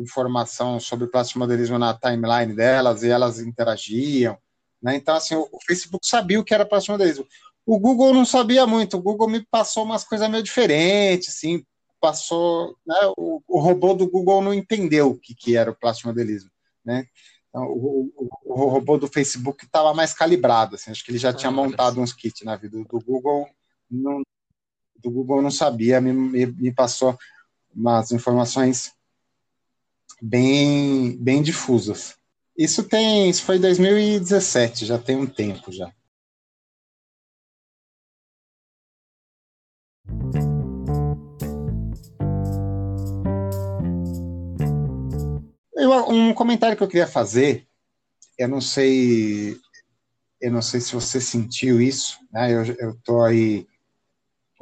informação 0.00 0.78
sobre 0.78 1.08
plástico 1.08 1.40
modelismo 1.40 1.76
na 1.76 1.92
timeline 1.92 2.54
delas 2.54 3.02
e 3.02 3.10
elas 3.10 3.40
interagiam. 3.40 4.38
Né? 4.80 4.94
Então, 4.94 5.16
assim, 5.16 5.34
o, 5.34 5.48
o 5.50 5.58
Facebook 5.66 6.06
sabia 6.06 6.38
o 6.38 6.44
que 6.44 6.54
era 6.54 6.64
plástico 6.64 6.92
modelismo. 6.92 7.26
O 7.66 7.76
Google 7.78 8.14
não 8.14 8.24
sabia 8.24 8.68
muito, 8.68 8.96
o 8.96 9.02
Google 9.02 9.28
me 9.28 9.44
passou 9.50 9.84
umas 9.84 10.04
coisas 10.04 10.30
meio 10.30 10.44
diferentes, 10.44 11.30
assim, 11.30 11.64
passou, 12.00 12.76
né, 12.86 12.96
o, 13.16 13.42
o, 13.46 13.60
robô 13.60 13.94
do 13.94 14.08
Google 14.08 14.42
não 14.42 14.54
entendeu 14.54 15.10
o 15.10 15.18
que, 15.18 15.34
que 15.34 15.56
era 15.56 15.70
o 15.70 15.74
plástico 15.74 16.08
modelismo, 16.08 16.50
né? 16.84 17.06
Então, 17.48 17.64
o, 17.64 18.12
o, 18.16 18.28
o, 18.44 18.68
robô 18.68 18.98
do 18.98 19.06
Facebook 19.06 19.64
estava 19.64 19.94
mais 19.94 20.12
calibrado, 20.12 20.74
assim, 20.74 20.90
acho 20.90 21.04
que 21.04 21.12
ele 21.12 21.18
já 21.18 21.32
tinha 21.32 21.50
ah, 21.50 21.52
montado 21.52 22.00
uns 22.00 22.12
kits 22.12 22.44
na 22.44 22.56
vida 22.56 22.76
do 22.76 23.00
Google, 23.00 23.48
não, 23.88 24.22
do 25.02 25.10
Google 25.10 25.42
não 25.42 25.50
sabia, 25.50 26.00
me, 26.00 26.12
me, 26.12 26.46
me 26.46 26.72
passou 26.72 27.18
umas 27.74 28.12
informações 28.12 28.92
bem, 30.20 31.16
bem 31.18 31.42
difusas. 31.42 32.16
Isso 32.56 32.84
tem, 32.84 33.28
isso 33.28 33.42
foi 33.44 33.58
2017, 33.58 34.84
já 34.86 34.98
tem 34.98 35.16
um 35.16 35.26
tempo 35.26 35.72
já. 35.72 35.92
Eu, 45.74 45.90
um 46.08 46.32
comentário 46.32 46.76
que 46.76 46.82
eu 46.82 46.88
queria 46.88 47.08
fazer, 47.08 47.66
eu 48.38 48.46
não 48.46 48.60
sei, 48.60 49.56
eu 50.40 50.52
não 50.52 50.62
sei 50.62 50.80
se 50.80 50.92
você 50.94 51.20
sentiu 51.20 51.80
isso, 51.80 52.18
né? 52.30 52.52
Eu, 52.52 52.64
eu 52.78 52.96
tô 53.02 53.22
aí 53.22 53.66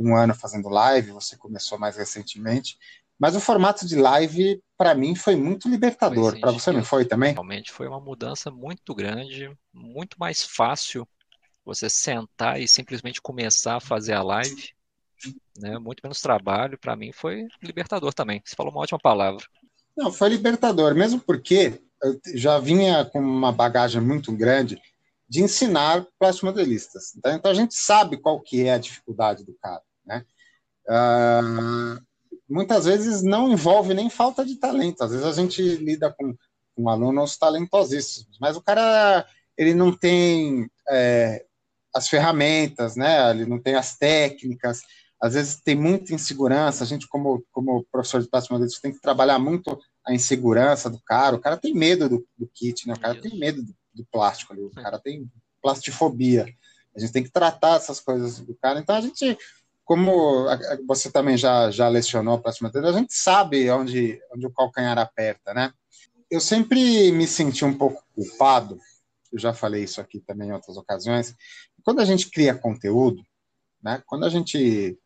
um 0.01 0.17
ano 0.17 0.35
fazendo 0.35 0.69
live, 0.69 1.13
você 1.13 1.37
começou 1.37 1.79
mais 1.79 1.97
recentemente, 1.97 2.79
mas 3.19 3.37
o 3.37 3.41
formato 3.41 3.87
de 3.87 3.97
live 3.97 4.63
para 4.79 4.95
mim 4.95 5.15
foi 5.15 5.37
muito 5.37 5.69
libertador. 5.69 6.41
Para 6.41 6.53
você 6.53 6.73
não 6.73 6.83
foi 6.83 7.05
também? 7.05 7.33
Realmente 7.33 7.71
foi 7.71 7.87
uma 7.87 8.01
mudança 8.01 8.51
muito 8.51 8.95
grande, 8.95 9.51
muito 9.73 10.19
mais 10.19 10.43
fácil 10.43 11.07
você 11.65 11.91
sentar 11.91 12.59
e 12.59 12.67
simplesmente 12.67 13.21
começar 13.21 13.77
a 13.77 13.81
fazer 13.81 14.15
a 14.15 14.23
live, 14.23 14.71
né? 15.59 15.79
Muito 15.79 16.01
menos 16.03 16.23
trabalho. 16.23 16.79
Para 16.79 16.97
mim 16.97 17.13
foi 17.13 17.47
libertador 17.63 18.15
também. 18.15 18.41
Você 18.43 18.57
falou 18.57 18.73
uma 18.73 18.81
ótima 18.81 18.99
palavra. 18.99 19.45
Não, 19.95 20.11
foi 20.11 20.31
libertador, 20.31 20.95
mesmo 20.95 21.21
porque 21.21 21.79
eu 22.03 22.19
já 22.35 22.59
vinha 22.59 23.05
com 23.05 23.21
uma 23.21 23.53
bagagem 23.53 24.01
muito 24.01 24.33
grande 24.33 24.81
de 25.29 25.43
ensinar 25.43 26.07
plasmodelistas. 26.19 27.15
Então, 27.17 27.33
então 27.33 27.51
a 27.51 27.55
gente 27.55 27.75
sabe 27.75 28.17
qual 28.17 28.41
que 28.41 28.65
é 28.65 28.73
a 28.73 28.79
dificuldade 28.79 29.45
do 29.45 29.55
cara, 29.55 29.83
né? 30.11 30.25
Uh, 30.89 32.01
muitas 32.49 32.85
vezes 32.85 33.23
não 33.23 33.51
envolve 33.51 33.95
nem 33.95 34.11
falta 34.11 34.45
de 34.45 34.57
talento. 34.57 35.03
Às 35.03 35.13
vezes 35.13 35.27
a 35.27 35.33
gente 35.33 35.63
lida 35.77 36.13
com, 36.13 36.35
com 36.75 36.89
alunos 36.89 37.37
talentosíssimos, 37.37 38.39
mas 38.41 38.57
o 38.57 38.63
cara 38.63 39.27
ele 39.57 39.75
não 39.75 39.97
tem 39.97 40.69
é, 40.89 41.45
as 41.95 42.09
ferramentas, 42.09 42.97
né? 42.97 43.31
Ele 43.31 43.47
não 43.47 43.61
tem 43.61 43.75
as 43.75 43.97
técnicas, 43.97 44.83
às 45.21 45.35
vezes 45.35 45.61
tem 45.61 45.75
muita 45.75 46.15
insegurança, 46.15 46.83
a 46.83 46.87
gente 46.87 47.07
como, 47.07 47.45
como 47.53 47.85
professor 47.93 48.23
de 48.23 48.29
plástico 48.29 48.55
modelista 48.55 48.81
tem 48.81 48.93
que 48.93 49.01
trabalhar 49.01 49.39
muito 49.39 49.79
a 50.07 50.15
insegurança 50.15 50.89
do 50.89 51.01
cara, 51.03 51.37
o 51.37 51.41
cara 51.41 51.59
tem 51.59 51.75
medo 51.75 52.09
do, 52.09 52.27
do 52.39 52.49
kit, 52.55 52.89
né? 52.89 52.95
o 52.95 53.01
cara 53.01 53.21
tem 53.21 53.39
medo 53.39 53.63
do, 53.63 53.75
do 53.93 54.07
plástico 54.11 54.53
ali, 54.53 54.63
o 54.63 54.71
cara 54.71 54.99
tem 54.99 55.31
plastifobia, 55.61 56.47
a 56.97 57.01
gente 57.01 57.13
tem 57.13 57.23
que 57.23 57.31
tratar 57.31 57.77
essas 57.77 58.01
coisas 58.01 58.41
do 58.41 58.55
cara, 58.55 58.81
então 58.81 58.97
a 58.97 59.01
gente, 59.01 59.37
como 59.91 60.47
você 60.87 61.11
também 61.11 61.37
já, 61.37 61.69
já 61.73 61.89
lecionou 61.89 62.35
a 62.35 62.39
plástico 62.39 62.65
modelista, 62.65 62.97
a 62.97 63.01
gente 63.01 63.13
sabe 63.13 63.69
onde, 63.73 64.23
onde 64.33 64.47
o 64.47 64.53
calcanhar 64.53 64.97
aperta, 64.97 65.53
né? 65.53 65.73
Eu 66.31 66.41
sempre 66.41 67.11
me 67.11 67.27
senti 67.27 67.65
um 67.65 67.77
pouco 67.77 68.01
culpado, 68.15 68.79
eu 69.33 69.39
já 69.41 69.53
falei 69.53 69.83
isso 69.83 70.01
aqui 70.01 70.21
também 70.21 70.51
em 70.51 70.53
outras 70.53 70.77
ocasiões, 70.77 71.35
quando 71.83 71.99
a 71.99 72.05
gente 72.05 72.31
cria 72.31 72.55
conteúdo, 72.55 73.21
né? 73.83 74.01
Quando 74.07 74.25
a 74.25 74.29
gente 74.29 74.97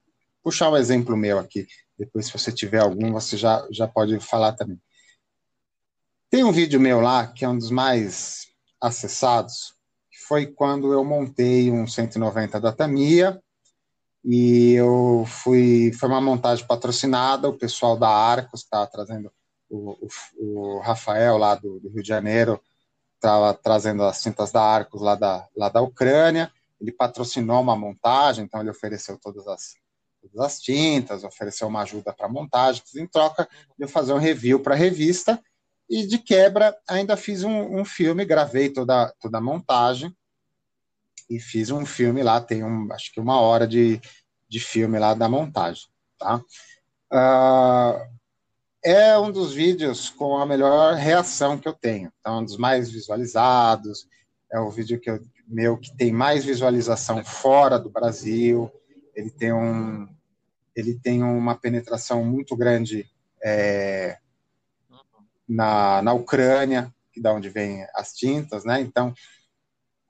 puxar 0.43 0.69
um 0.69 0.77
exemplo 0.77 1.17
meu 1.17 1.39
aqui. 1.39 1.67
Depois, 1.99 2.27
se 2.27 2.33
você 2.33 2.53
tiver 2.53 2.81
algum, 2.81 3.11
você 3.11 3.39
já, 3.39 3.67
já 3.71 3.89
pode 3.89 4.21
falar 4.21 4.53
também. 4.53 4.79
Tem 6.29 6.45
um 6.45 6.53
vídeo 6.53 6.79
meu 6.79 7.01
lá, 7.01 7.27
que 7.27 7.43
é 7.43 7.49
um 7.49 7.57
dos 7.57 7.71
mais 7.71 8.49
acessados, 8.79 9.77
que 10.13 10.19
foi 10.29 10.45
quando 10.45 10.93
eu 10.93 11.03
montei 11.03 11.71
um 11.71 11.87
190 11.87 12.61
da 12.61 12.71
Tamia, 12.71 13.43
e 14.25 14.73
eu 14.73 15.25
fui, 15.27 15.93
foi 15.93 16.09
uma 16.09 16.21
montagem 16.21 16.67
patrocinada, 16.67 17.49
o 17.49 17.59
pessoal 17.59 17.97
da 17.97 18.09
Arcos 18.09 18.63
estava 18.63 18.87
trazendo, 18.87 19.31
o, 19.69 19.91
o, 19.91 20.09
o, 20.39 20.81
Rafael 20.81 21.37
lá 21.37 21.55
do, 21.55 21.79
do 21.79 21.91
Rio 21.91 22.03
de 22.03 22.09
Janeiro 22.09 22.61
estava 23.17 23.53
trazendo 23.53 24.03
as 24.03 24.17
cintas 24.17 24.51
da 24.51 24.63
Arcos 24.63 25.03
lá 25.03 25.15
da, 25.15 25.47
lá 25.55 25.69
da 25.69 25.83
Ucrânia, 25.83 26.51
ele 26.81 26.91
patrocinou 26.91 27.61
uma 27.61 27.77
montagem, 27.77 28.45
então 28.45 28.61
ele 28.61 28.71
ofereceu 28.71 29.19
todas 29.19 29.47
as, 29.47 29.75
todas 30.23 30.39
as 30.39 30.61
tintas, 30.61 31.23
ofereceu 31.23 31.69
uma 31.69 31.83
ajuda 31.83 32.13
para 32.13 32.29
montagem, 32.29 32.83
em 32.97 33.07
troca 33.07 33.49
de 33.79 33.85
eu 33.85 33.89
fazer 33.89 34.15
um 34.15 34.19
review 34.19 34.61
para 34.61 34.75
a 34.75 34.79
revista, 34.79 35.39
e 35.89 36.07
de 36.07 36.19
quebra 36.19 36.75
ainda 36.89 37.17
fiz 37.17 37.45
um, 37.45 37.81
um, 37.81 37.85
filme, 37.85 38.25
gravei 38.25 38.71
toda, 38.71 39.13
toda 39.21 39.39
a 39.39 39.41
montagem, 39.41 40.15
e 41.29 41.39
fiz 41.41 41.71
um 41.71 41.85
filme 41.85 42.23
lá, 42.23 42.41
tem 42.41 42.65
um, 42.65 42.93
acho 42.93 43.13
que 43.13 43.21
uma 43.21 43.41
hora 43.41 43.67
de, 43.67 44.01
de 44.49 44.61
filme 44.61 44.99
lá 44.99 45.15
da 45.15 45.29
montagem, 45.29 45.85
tá? 46.19 46.43
Uh, 47.13 48.15
é 48.85 49.19
um 49.19 49.33
dos 49.33 49.55
vídeos 49.55 50.11
com 50.11 50.37
a 50.37 50.45
melhor 50.45 50.95
reação 50.95 51.57
que 51.57 51.67
eu 51.67 51.73
tenho. 51.73 52.13
Então, 52.21 52.41
um 52.41 52.45
dos 52.45 52.59
mais 52.59 52.91
visualizados, 52.91 54.07
é 54.53 54.61
o 54.61 54.71
vídeo 54.71 55.01
que 55.01 55.11
eu, 55.11 55.21
meu 55.49 55.79
que 55.79 55.95
tem 55.97 56.13
mais 56.13 56.45
visualização 56.45 57.25
fora 57.25 57.79
do 57.79 57.89
Brasil. 57.89 58.71
Ele 59.15 59.31
tem 59.31 59.53
um, 59.53 60.07
ele 60.77 60.95
tem 60.95 61.23
uma 61.23 61.55
penetração 61.55 62.25
muito 62.25 62.57
grande 62.57 63.11
é, 63.43 64.19
na, 65.49 66.03
na 66.03 66.13
Ucrânia, 66.13 66.93
que 67.13 67.21
da 67.21 67.33
onde 67.33 67.49
vem 67.49 67.87
as 67.95 68.13
tintas, 68.13 68.65
né? 68.65 68.81
Então, 68.81 69.15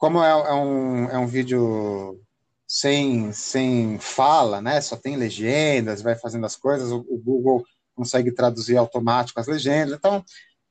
como 0.04 0.22
é, 0.22 0.28
é, 0.28 0.52
um, 0.52 1.04
é 1.12 1.18
um 1.18 1.26
vídeo 1.26 2.20
sem, 2.68 3.32
sem 3.32 3.98
fala, 3.98 4.60
né? 4.60 4.78
Só 4.82 4.98
tem 4.98 5.16
legendas, 5.16 6.02
vai 6.02 6.14
fazendo 6.14 6.44
as 6.44 6.54
coisas, 6.56 6.92
o, 6.92 6.98
o 7.08 7.16
Google 7.16 7.64
consegue 7.94 8.30
traduzir 8.30 8.76
automático 8.76 9.40
as 9.40 9.46
legendas. 9.46 9.94
Então, 9.94 10.22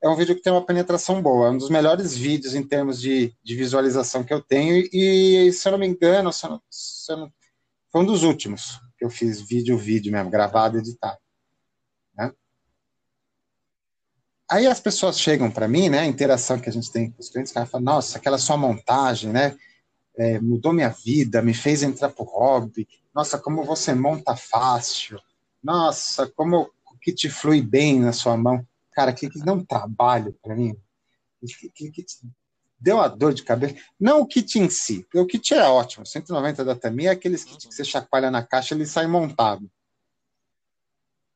é 0.03 0.07
um 0.07 0.15
vídeo 0.15 0.35
que 0.35 0.41
tem 0.43 0.53
uma 0.53 0.63
penetração 0.63 1.19
boa. 1.19 1.47
É 1.47 1.49
um 1.49 1.57
dos 1.57 1.71
melhores 1.71 2.15
vídeos 2.15 2.53
em 2.53 2.61
termos 2.61 3.01
de, 3.01 3.33
de 3.43 3.55
visualização 3.55 4.23
que 4.23 4.31
eu 4.31 4.39
tenho. 4.39 4.87
E, 4.93 5.51
se 5.51 5.67
eu 5.67 5.71
não 5.71 5.79
me 5.79 5.87
engano, 5.87 6.31
se 6.31 6.45
eu 6.45 6.51
não, 6.51 6.61
se 6.69 7.11
eu 7.11 7.17
não, 7.17 7.33
foi 7.91 8.01
um 8.01 8.05
dos 8.05 8.21
últimos 8.21 8.79
que 8.99 9.03
eu 9.03 9.09
fiz 9.09 9.41
vídeo, 9.41 9.75
vídeo 9.79 10.11
mesmo, 10.11 10.29
gravado 10.29 10.77
e 10.77 10.79
editado. 10.79 11.17
Né? 12.15 12.31
Aí 14.53 14.67
as 14.67 14.79
pessoas 14.79 15.19
chegam 15.19 15.49
para 15.49 15.67
mim, 15.67 15.89
né? 15.89 16.01
A 16.01 16.05
interação 16.05 16.59
que 16.59 16.69
a 16.69 16.71
gente 16.71 16.91
tem 16.91 17.09
com 17.09 17.19
os 17.19 17.27
clientes, 17.27 17.51
cara 17.51 17.65
fala, 17.65 17.83
nossa, 17.83 18.19
aquela 18.19 18.37
sua 18.37 18.55
montagem, 18.55 19.31
né? 19.31 19.57
É, 20.15 20.39
mudou 20.39 20.71
minha 20.71 20.89
vida, 20.89 21.41
me 21.41 21.55
fez 21.55 21.81
entrar 21.81 22.09
pro 22.09 22.23
hobby. 22.23 22.87
Nossa, 23.15 23.39
como 23.39 23.63
você 23.63 23.95
monta 23.95 24.35
fácil. 24.35 25.19
Nossa, 25.63 26.27
como 26.35 26.69
o 26.85 26.97
kit 26.99 27.31
flui 27.31 27.63
bem 27.63 27.99
na 27.99 28.13
sua 28.13 28.37
mão. 28.37 28.63
Cara, 28.91 29.11
que, 29.11 29.27
que 29.27 29.39
um 29.49 29.65
trabalho 29.65 30.37
para 30.39 30.55
mim. 30.55 30.77
Que, 31.41 31.69
que, 31.69 31.89
que, 31.89 32.05
deu 32.79 32.97
uma 32.97 33.07
dor 33.07 33.33
de 33.33 33.41
cabeça. 33.41 33.73
Não 33.99 34.21
o 34.21 34.27
kit 34.27 34.59
em 34.59 34.69
si, 34.69 35.03
o 35.15 35.25
kit 35.25 35.51
é 35.55 35.63
ótimo. 35.63 36.05
190 36.05 36.63
da 36.63 36.75
Tami 36.75 37.07
é 37.07 37.09
aqueles 37.09 37.43
kits 37.43 37.65
que 37.65 37.73
você 37.73 37.83
chacoalha 37.83 38.29
na 38.29 38.43
caixa 38.43 38.75
ele 38.75 38.85
sai 38.85 39.07
montado. 39.07 39.67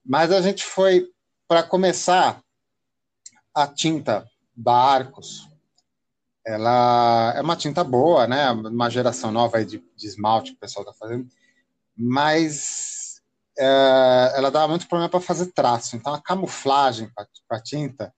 Mas 0.06 0.32
a 0.32 0.40
gente 0.40 0.64
foi, 0.64 1.10
para 1.48 1.64
começar, 1.64 2.44
a 3.58 3.66
tinta 3.66 4.30
da 4.56 4.72
Arcos. 4.72 5.50
Ela 6.46 7.34
é 7.36 7.42
uma 7.42 7.56
tinta 7.56 7.84
boa, 7.84 8.28
né? 8.28 8.52
Uma 8.52 8.88
geração 8.88 9.32
nova 9.32 9.66
de, 9.66 9.84
de 9.96 10.08
esmalte 10.08 10.52
que 10.52 10.58
o 10.58 10.60
pessoal 10.60 10.86
está 10.86 10.94
fazendo. 10.94 11.28
Mas 11.98 13.20
é, 13.58 14.34
ela 14.36 14.52
dava 14.52 14.68
muito 14.68 14.88
problema 14.88 15.10
para 15.10 15.20
fazer 15.20 15.48
traço. 15.48 15.96
Então 15.96 16.14
a 16.14 16.22
camuflagem 16.22 17.10
com 17.16 17.56
a 17.56 17.60
tinta 17.60 18.14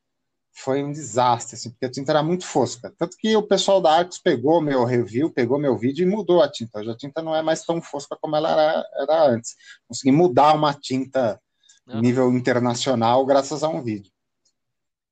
foi 0.52 0.84
um 0.84 0.92
desastre, 0.92 1.56
assim, 1.56 1.70
porque 1.70 1.86
a 1.86 1.92
tinta 1.92 2.12
era 2.12 2.22
muito 2.22 2.46
fosca. 2.46 2.94
Tanto 2.98 3.16
que 3.18 3.34
o 3.34 3.42
pessoal 3.42 3.82
da 3.82 3.94
Arcos 3.94 4.20
pegou 4.20 4.62
meu 4.62 4.84
review, 4.84 5.32
pegou 5.32 5.58
meu 5.58 5.78
vídeo 5.78 6.06
e 6.06 6.10
mudou 6.10 6.44
a 6.44 6.52
tinta. 6.52 6.80
Hoje 6.80 6.92
a 6.92 6.98
tinta 6.98 7.22
não 7.22 7.34
é 7.34 7.42
mais 7.42 7.64
tão 7.64 7.82
fosca 7.82 8.18
como 8.20 8.36
ela 8.36 8.52
era, 8.52 8.86
era 8.96 9.28
antes. 9.30 9.56
Consegui 9.88 10.12
mudar 10.12 10.54
uma 10.54 10.74
tinta 10.74 11.40
uhum. 11.88 12.02
nível 12.02 12.30
internacional 12.34 13.26
graças 13.26 13.64
a 13.64 13.70
um 13.70 13.82
vídeo. 13.82 14.12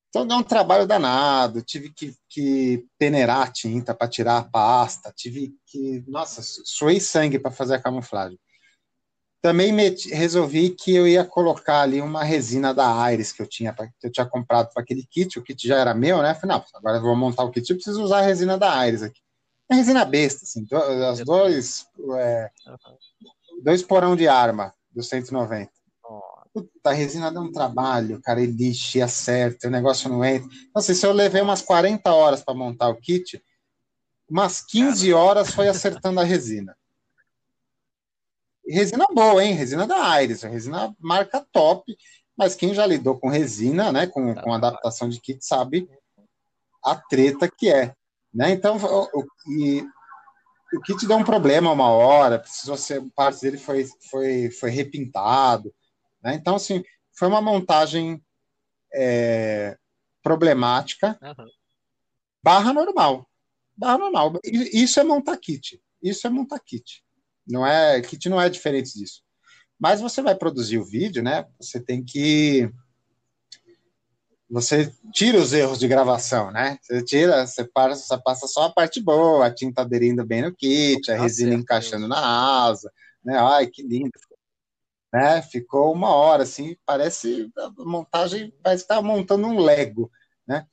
Então 0.10 0.26
deu 0.26 0.38
um 0.38 0.44
trabalho 0.44 0.88
danado, 0.88 1.62
tive 1.62 1.92
que, 1.94 2.16
que 2.30 2.86
peneirar 2.98 3.42
a 3.42 3.52
tinta 3.52 3.94
para 3.94 4.08
tirar 4.08 4.38
a 4.38 4.44
pasta, 4.44 5.14
tive 5.16 5.54
que, 5.66 6.04
nossa, 6.08 6.42
suei 6.42 7.00
sangue 7.00 7.38
para 7.38 7.52
fazer 7.52 7.76
a 7.76 7.82
camuflagem. 7.82 8.40
Também 9.42 9.72
meti, 9.72 10.10
resolvi 10.10 10.72
que 10.72 10.96
eu 10.96 11.08
ia 11.08 11.24
colocar 11.24 11.82
ali 11.82 12.02
uma 12.02 12.24
resina 12.24 12.74
da 12.74 13.02
Aires 13.02 13.32
que 13.32 13.42
eu 13.42 13.48
tinha, 13.48 13.74
que 13.74 14.08
eu 14.08 14.12
tinha 14.12 14.26
comprado 14.26 14.74
para 14.74 14.82
aquele 14.82 15.06
kit, 15.06 15.38
o 15.38 15.44
kit 15.44 15.68
já 15.68 15.78
era 15.78 15.94
meu, 15.94 16.22
né? 16.22 16.34
Falei, 16.34 16.58
não, 16.58 16.66
agora 16.74 16.98
eu 16.98 17.02
vou 17.02 17.16
montar 17.16 17.44
o 17.44 17.52
kit, 17.52 17.70
eu 17.70 17.76
preciso 17.76 18.02
usar 18.02 18.20
a 18.20 18.24
resina 18.24 18.58
da 18.58 18.76
Aires 18.76 19.04
aqui. 19.04 19.22
É 19.70 19.76
resina 19.76 20.06
besta, 20.06 20.46
assim, 20.46 20.66
as 21.10 21.20
dois, 21.20 21.86
é, 22.18 22.50
dois 23.62 23.84
porão 23.84 24.16
de 24.16 24.28
arma 24.28 24.74
do 24.90 25.04
190. 25.04 25.70
Puta, 26.58 26.90
a 26.90 26.94
resina 26.94 27.32
dá 27.32 27.40
um 27.40 27.52
trabalho, 27.52 28.20
cara, 28.20 28.42
ele 28.42 28.74
acerta, 29.04 29.68
o 29.68 29.72
negócio 29.72 30.10
não 30.10 30.26
entra. 30.26 30.50
Não 30.74 30.82
sei, 30.82 30.96
se 30.96 31.06
eu 31.06 31.14
levei 31.14 31.40
umas 31.40 31.62
40 31.62 32.12
horas 32.12 32.44
para 32.44 32.56
montar 32.56 32.90
o 32.90 32.96
kit, 32.96 33.40
umas 34.28 34.60
15 34.62 35.14
horas 35.14 35.52
foi 35.52 35.68
acertando 35.68 36.20
a 36.20 36.24
resina. 36.24 36.76
Resina 38.68 39.06
boa, 39.14 39.44
hein? 39.44 39.54
Resina 39.54 39.86
da 39.86 40.10
Aires, 40.10 40.42
resina 40.42 40.96
marca 41.00 41.46
top, 41.52 41.96
mas 42.36 42.56
quem 42.56 42.74
já 42.74 42.88
lidou 42.88 43.20
com 43.20 43.30
resina, 43.30 43.92
né, 43.92 44.08
com, 44.08 44.34
com 44.34 44.52
adaptação 44.52 45.08
de 45.08 45.22
kit, 45.22 45.46
sabe 45.46 45.88
a 46.84 46.96
treta 46.96 47.48
que 47.48 47.70
é. 47.70 47.94
Né? 48.34 48.50
Então, 48.50 48.78
o, 48.78 49.24
e, 49.48 49.86
o 50.74 50.82
kit 50.82 51.06
deu 51.06 51.18
um 51.18 51.24
problema 51.24 51.72
uma 51.72 51.92
hora, 51.92 52.40
precisou 52.40 52.78
ser, 52.78 53.04
parte 53.16 53.42
dele 53.42 53.60
foi, 53.60 53.86
foi, 54.10 54.50
foi 54.50 54.72
repintado. 54.72 55.72
Né? 56.24 56.36
Então, 56.36 56.56
assim, 56.56 56.84
foi 57.14 57.28
uma 57.28 57.42
montagem 57.42 58.24
é, 58.94 59.78
problemática, 60.22 61.18
uhum. 61.22 61.48
barra 62.44 62.74
normal. 62.74 63.28
Barra 63.76 63.98
normal. 63.98 64.40
Isso 64.44 65.00
é 65.00 65.04
montar 65.04 65.38
kit. 65.38 65.82
Isso 66.02 66.26
é 66.26 66.30
montar 66.30 66.60
kit. 66.60 67.04
Não 67.46 67.66
é, 67.66 68.02
kit 68.02 68.28
não 68.28 68.42
é 68.42 68.50
diferente 68.50 68.94
disso. 68.94 69.22
Mas 69.80 70.02
você 70.02 70.22
vai 70.22 70.36
produzir 70.36 70.80
o 70.80 70.86
vídeo, 70.86 71.22
né? 71.22 71.46
Você 71.60 71.80
tem 71.80 72.04
que 72.04 72.72
você 74.50 74.94
tira 75.14 75.38
os 75.38 75.52
erros 75.52 75.78
de 75.78 75.88
gravação, 75.88 76.52
né? 76.52 76.78
Você 76.82 77.04
tira, 77.04 77.46
você 77.46 77.66
passa, 77.66 78.18
passa 78.18 78.48
só 78.48 78.64
a 78.64 78.72
parte 78.72 79.02
boa, 79.02 79.46
a 79.46 79.54
tinta 79.54 79.82
aderindo 79.82 80.26
bem 80.26 80.42
no 80.42 80.56
kit, 80.56 81.12
a 81.12 81.22
resina 81.22 81.54
encaixando 81.54 82.08
na 82.08 82.66
asa, 82.66 82.92
né? 83.24 83.38
Ai, 83.38 83.68
que 83.68 83.84
lindo. 83.84 84.12
Né? 85.14 85.42
Ficou 85.42 85.94
uma 85.94 86.10
hora, 86.10 86.44
assim, 86.44 86.76
parece 86.86 87.50
a 87.58 87.72
montagem, 87.78 88.54
parece 88.62 88.86
que 88.86 89.02
montando 89.02 89.48
um 89.48 89.60
Lego, 89.60 90.12
né? 90.46 90.66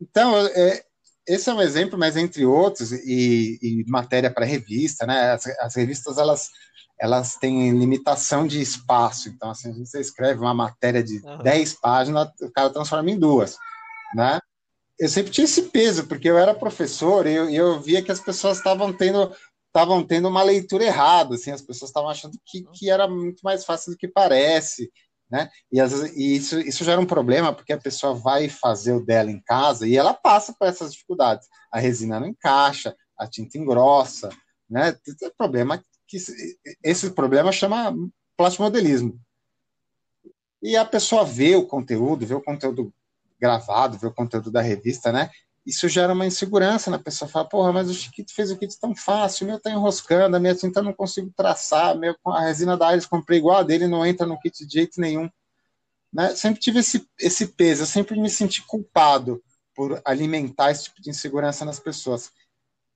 Então, 0.00 0.36
é, 0.38 0.82
esse 1.26 1.48
é 1.48 1.54
um 1.54 1.62
exemplo, 1.62 1.98
mas 1.98 2.16
entre 2.16 2.44
outros, 2.44 2.90
e, 2.92 3.58
e 3.62 3.84
matéria 3.88 4.30
para 4.30 4.44
revista, 4.44 5.06
né? 5.06 5.32
As, 5.32 5.46
as, 5.46 5.74
revistas 5.76 6.18
elas, 6.18 6.48
elas 6.98 7.36
têm 7.36 7.70
limitação 7.70 8.46
de 8.46 8.60
espaço, 8.60 9.28
então 9.28 9.50
assim, 9.50 9.72
você 9.84 10.00
escreve 10.00 10.40
uma 10.40 10.54
matéria 10.54 11.02
de 11.02 11.20
uhum. 11.24 11.38
10 11.38 11.74
páginas, 11.74 12.28
o 12.40 12.50
cara 12.50 12.70
transforma 12.70 13.10
em 13.10 13.18
duas, 13.18 13.56
né? 14.14 14.40
Eu 14.98 15.08
sempre 15.08 15.32
tinha 15.32 15.44
esse 15.44 15.62
peso, 15.62 16.06
porque 16.06 16.28
eu 16.28 16.38
era 16.38 16.54
professor 16.54 17.26
e 17.26 17.34
eu, 17.34 17.50
eu 17.50 17.80
via 17.80 18.02
que 18.02 18.12
as 18.12 18.20
pessoas 18.20 18.58
estavam 18.58 18.92
tendo 18.92 19.32
estavam 19.72 20.04
tendo 20.04 20.28
uma 20.28 20.42
leitura 20.42 20.84
errada, 20.84 21.34
assim, 21.34 21.50
as 21.50 21.62
pessoas 21.62 21.88
estavam 21.88 22.10
achando 22.10 22.38
que, 22.44 22.62
que 22.74 22.90
era 22.90 23.08
muito 23.08 23.40
mais 23.42 23.64
fácil 23.64 23.92
do 23.92 23.96
que 23.96 24.06
parece, 24.06 24.92
né? 25.30 25.48
E, 25.72 25.80
vezes, 25.80 26.14
e 26.14 26.36
isso, 26.36 26.60
isso 26.60 26.84
gera 26.84 27.00
um 27.00 27.06
problema, 27.06 27.54
porque 27.54 27.72
a 27.72 27.80
pessoa 27.80 28.12
vai 28.14 28.50
fazer 28.50 28.92
o 28.92 29.04
dela 29.04 29.30
em 29.30 29.40
casa 29.40 29.88
e 29.88 29.96
ela 29.96 30.12
passa 30.12 30.54
por 30.58 30.68
essas 30.68 30.92
dificuldades. 30.92 31.48
A 31.72 31.80
resina 31.80 32.20
não 32.20 32.26
encaixa, 32.26 32.94
a 33.18 33.26
tinta 33.26 33.56
engrossa, 33.56 34.28
né? 34.68 34.92
Tem 34.92 35.30
problema 35.38 35.82
que 36.06 36.18
esse 36.84 37.10
problema 37.12 37.50
chama 37.50 37.94
plastimodelismo. 38.36 39.18
E 40.62 40.76
a 40.76 40.84
pessoa 40.84 41.24
vê 41.24 41.56
o 41.56 41.66
conteúdo, 41.66 42.26
vê 42.26 42.34
o 42.34 42.42
conteúdo 42.42 42.92
gravado, 43.40 43.98
vê 43.98 44.06
o 44.06 44.14
conteúdo 44.14 44.50
da 44.50 44.60
revista, 44.60 45.10
né? 45.10 45.30
Isso 45.64 45.88
gera 45.88 46.12
uma 46.12 46.26
insegurança 46.26 46.90
na 46.90 46.98
pessoa. 46.98 47.28
Fala, 47.28 47.48
porra, 47.48 47.72
mas 47.72 47.88
o 47.88 47.94
Chiquito 47.94 48.34
fez 48.34 48.50
o 48.50 48.56
kit 48.56 48.78
tão 48.80 48.94
fácil, 48.94 49.44
o 49.44 49.48
meu 49.48 49.60
tá 49.60 49.70
enroscando, 49.70 50.36
a 50.36 50.40
minha 50.40 50.54
tinta 50.54 50.80
eu 50.80 50.84
não 50.84 50.92
consigo 50.92 51.32
traçar, 51.36 51.96
meu, 51.96 52.16
a 52.26 52.40
resina 52.40 52.76
da 52.76 52.88
Ares 52.88 53.06
comprei 53.06 53.38
igual 53.38 53.58
a 53.58 53.62
dele, 53.62 53.86
não 53.86 54.04
entra 54.04 54.26
no 54.26 54.38
kit 54.38 54.66
de 54.66 54.72
jeito 54.72 55.00
nenhum. 55.00 55.30
Né? 56.12 56.34
Sempre 56.34 56.60
tive 56.60 56.80
esse, 56.80 57.08
esse 57.18 57.46
peso, 57.46 57.82
eu 57.82 57.86
sempre 57.86 58.20
me 58.20 58.28
senti 58.28 58.62
culpado 58.66 59.42
por 59.74 60.02
alimentar 60.04 60.70
esse 60.70 60.84
tipo 60.84 61.00
de 61.00 61.10
insegurança 61.10 61.64
nas 61.64 61.78
pessoas. 61.78 62.30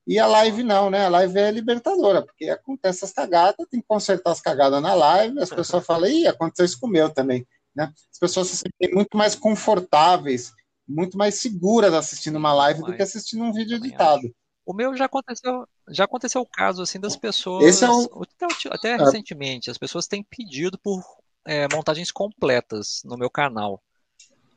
E 0.07 0.19
a 0.19 0.27
live 0.27 0.63
não, 0.63 0.89
né? 0.89 1.07
A 1.07 1.09
live 1.09 1.37
é 1.39 1.51
libertadora, 1.51 2.23
porque 2.23 2.49
acontece 2.49 3.05
as 3.05 3.13
cagadas, 3.13 3.67
tem 3.69 3.81
que 3.81 3.87
consertar 3.87 4.31
as 4.31 4.41
cagadas 4.41 4.81
na 4.81 4.95
live, 4.95 5.41
as 5.41 5.51
pessoas 5.51 5.85
falam, 5.85 6.09
ih, 6.09 6.29
aconteceu 6.29 6.65
isso 6.65 6.79
com 6.79 6.87
o 6.87 6.91
meu 6.91 7.11
também. 7.11 7.47
Né? 7.75 7.93
As 8.13 8.19
pessoas 8.19 8.49
se 8.49 8.57
sentem 8.57 8.95
muito 8.95 9.17
mais 9.17 9.35
confortáveis 9.35 10.53
muito 10.89 11.17
mais 11.17 11.37
seguras 11.37 11.93
assistindo 11.95 12.37
uma 12.37 12.53
live 12.53 12.83
do 12.83 12.95
que 12.95 13.03
assistindo 13.03 13.43
um 13.43 13.53
vídeo 13.53 13.77
editado. 13.77 14.33
O 14.65 14.75
meu 14.75 14.97
já 14.97 15.05
aconteceu, 15.05 15.67
já 15.89 16.05
aconteceu 16.05 16.41
o 16.41 16.47
caso 16.47 16.83
assim 16.83 16.99
das 16.99 17.17
pessoas, 17.17 17.83
é 17.83 17.91
um... 17.91 18.05
até, 18.23 18.69
até 18.71 18.91
é. 18.91 18.97
recentemente, 18.97 19.71
as 19.71 19.79
pessoas 19.79 20.07
têm 20.07 20.25
pedido 20.25 20.79
por 20.79 21.03
é, 21.45 21.69
montagens 21.73 22.11
completas 22.11 23.01
no 23.05 23.17
meu 23.17 23.31
canal, 23.31 23.81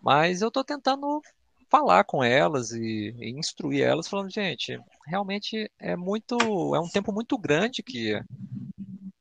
mas 0.01 0.41
eu 0.41 0.47
estou 0.47 0.63
tentando 0.63 1.21
falar 1.69 2.03
com 2.03 2.23
elas 2.23 2.71
e, 2.71 3.15
e, 3.19 3.29
instruir 3.29 3.83
elas, 3.83 4.07
falando, 4.07 4.31
gente, 4.31 4.79
realmente 5.05 5.71
é 5.77 5.95
muito, 5.95 6.35
é 6.75 6.79
um 6.79 6.89
tempo 6.89 7.13
muito 7.13 7.37
grande 7.37 7.83
que 7.83 8.19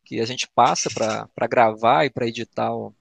que 0.08 0.20
a 0.20 0.24
gente 0.24 0.48
passa 0.48 0.88
para 0.88 1.46
gravar 1.46 2.06
e 2.06 2.10
para 2.10 2.26
editar 2.26 2.74
o, 2.74 2.94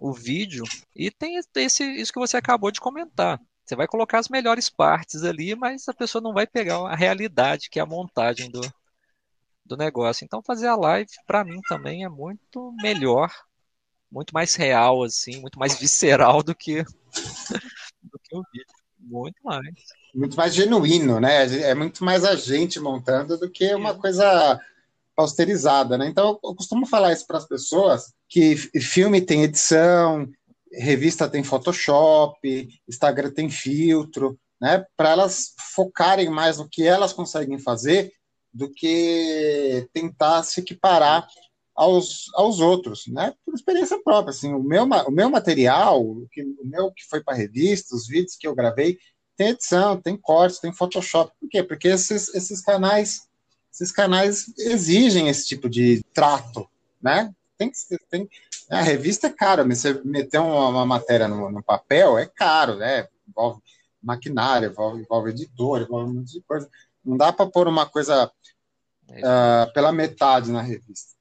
o 0.00 0.12
vídeo 0.12 0.64
e 0.96 1.10
tem 1.10 1.36
esse, 1.36 1.84
isso 1.84 2.12
que 2.12 2.18
você 2.18 2.36
acabou 2.36 2.70
de 2.70 2.80
comentar. 2.80 3.40
Você 3.64 3.76
vai 3.76 3.86
colocar 3.86 4.18
as 4.18 4.28
melhores 4.28 4.68
partes 4.68 5.22
ali, 5.22 5.54
mas 5.54 5.88
a 5.88 5.94
pessoa 5.94 6.20
não 6.20 6.32
vai 6.32 6.46
pegar 6.46 6.78
a 6.78 6.96
realidade, 6.96 7.68
que 7.70 7.78
é 7.78 7.82
a 7.82 7.86
montagem 7.86 8.50
do, 8.50 8.60
do 9.64 9.76
negócio. 9.76 10.24
Então 10.24 10.42
fazer 10.42 10.66
a 10.66 10.74
live, 10.74 11.10
para 11.26 11.44
mim, 11.44 11.60
também 11.68 12.04
é 12.04 12.08
muito 12.08 12.74
melhor, 12.82 13.30
muito 14.10 14.32
mais 14.34 14.54
real, 14.56 15.04
assim, 15.04 15.40
muito 15.40 15.58
mais 15.58 15.76
visceral 15.78 16.42
do 16.42 16.54
que, 16.54 16.82
do 16.82 18.18
que 18.18 18.36
o 18.36 18.42
vídeo. 18.52 18.80
Muito 18.98 19.36
mais. 19.42 19.74
Muito 20.14 20.36
mais 20.36 20.54
genuíno, 20.54 21.20
né? 21.20 21.44
É 21.62 21.74
muito 21.74 22.04
mais 22.04 22.24
a 22.24 22.34
gente 22.34 22.80
montando 22.80 23.38
do 23.38 23.48
que 23.48 23.74
uma 23.74 23.94
coisa 23.94 24.60
posterizada, 25.16 25.98
né? 25.98 26.08
Então 26.08 26.38
eu 26.42 26.54
costumo 26.54 26.86
falar 26.86 27.12
isso 27.12 27.26
para 27.26 27.38
as 27.38 27.46
pessoas 27.46 28.12
que 28.28 28.56
filme 28.56 29.20
tem 29.20 29.42
edição, 29.42 30.28
revista 30.72 31.28
tem 31.28 31.42
Photoshop, 31.42 32.68
Instagram 32.88 33.30
tem 33.30 33.50
filtro, 33.50 34.38
né? 34.60 34.84
Para 34.96 35.10
elas 35.10 35.54
focarem 35.74 36.28
mais 36.28 36.58
no 36.58 36.68
que 36.68 36.86
elas 36.86 37.12
conseguem 37.12 37.58
fazer 37.58 38.12
do 38.52 38.70
que 38.72 39.88
tentar 39.92 40.42
se 40.42 40.60
equiparar 40.60 41.26
aos, 41.74 42.26
aos 42.34 42.60
outros, 42.60 43.04
né? 43.08 43.32
Por 43.44 43.54
experiência 43.54 44.00
própria, 44.02 44.30
assim, 44.30 44.52
o 44.52 44.62
meu, 44.62 44.84
o 44.84 45.10
meu 45.10 45.30
material, 45.30 46.02
o, 46.02 46.28
que, 46.30 46.42
o 46.42 46.64
meu 46.64 46.92
que 46.92 47.04
foi 47.08 47.22
para 47.22 47.36
revista, 47.36 47.94
os 47.94 48.06
vídeos 48.06 48.36
que 48.36 48.46
eu 48.46 48.54
gravei, 48.54 48.98
tem 49.36 49.48
edição, 49.48 50.00
tem 50.00 50.16
cortes, 50.16 50.58
tem 50.58 50.72
Photoshop. 50.72 51.32
Por 51.40 51.48
quê? 51.48 51.62
Porque 51.62 51.88
esses, 51.88 52.34
esses 52.34 52.60
canais 52.60 53.20
esses 53.72 53.92
canais 53.92 54.52
exigem 54.58 55.28
esse 55.28 55.46
tipo 55.46 55.68
de 55.68 56.04
trato, 56.12 56.68
né? 57.00 57.32
Tem, 57.56 57.70
tem, 58.10 58.28
a 58.70 58.80
revista 58.80 59.26
é 59.26 59.30
cara, 59.30 59.64
mas 59.64 59.78
você 59.80 60.00
meter 60.04 60.38
uma, 60.38 60.68
uma 60.68 60.86
matéria 60.86 61.28
no, 61.28 61.50
no, 61.50 61.62
papel 61.62 62.18
é 62.18 62.26
caro, 62.26 62.76
né? 62.76 63.06
Envolve 63.28 63.60
maquinário, 64.02 64.70
envolve, 64.70 65.02
envolve 65.02 65.30
editor, 65.30 65.82
envolve 65.82 66.10
um 66.10 66.14
monte 66.14 66.32
de 66.32 66.40
coisa. 66.42 66.68
Não 67.04 67.16
dá 67.16 67.32
para 67.32 67.50
pôr 67.50 67.68
uma 67.68 67.86
coisa 67.86 68.30
uh, 69.08 69.72
pela 69.72 69.92
metade 69.92 70.50
na 70.50 70.62
revista. 70.62 71.14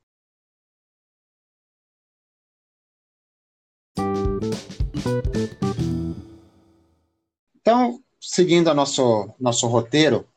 Então, 7.62 8.02
seguindo 8.20 8.70
o 8.70 8.74
nosso, 8.74 9.30
nosso 9.40 9.68
roteiro, 9.68 10.28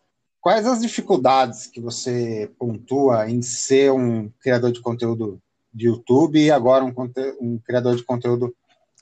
quais 0.42 0.66
as 0.66 0.82
dificuldades 0.82 1.68
que 1.68 1.80
você 1.80 2.52
pontua 2.58 3.30
em 3.30 3.40
ser 3.40 3.92
um 3.92 4.28
criador 4.40 4.72
de 4.72 4.80
conteúdo 4.80 5.40
de 5.72 5.86
YouTube 5.86 6.38
e 6.38 6.50
agora 6.50 6.84
um, 6.84 6.92
um 7.40 7.58
criador 7.60 7.96
de 7.96 8.02
conteúdo 8.02 8.54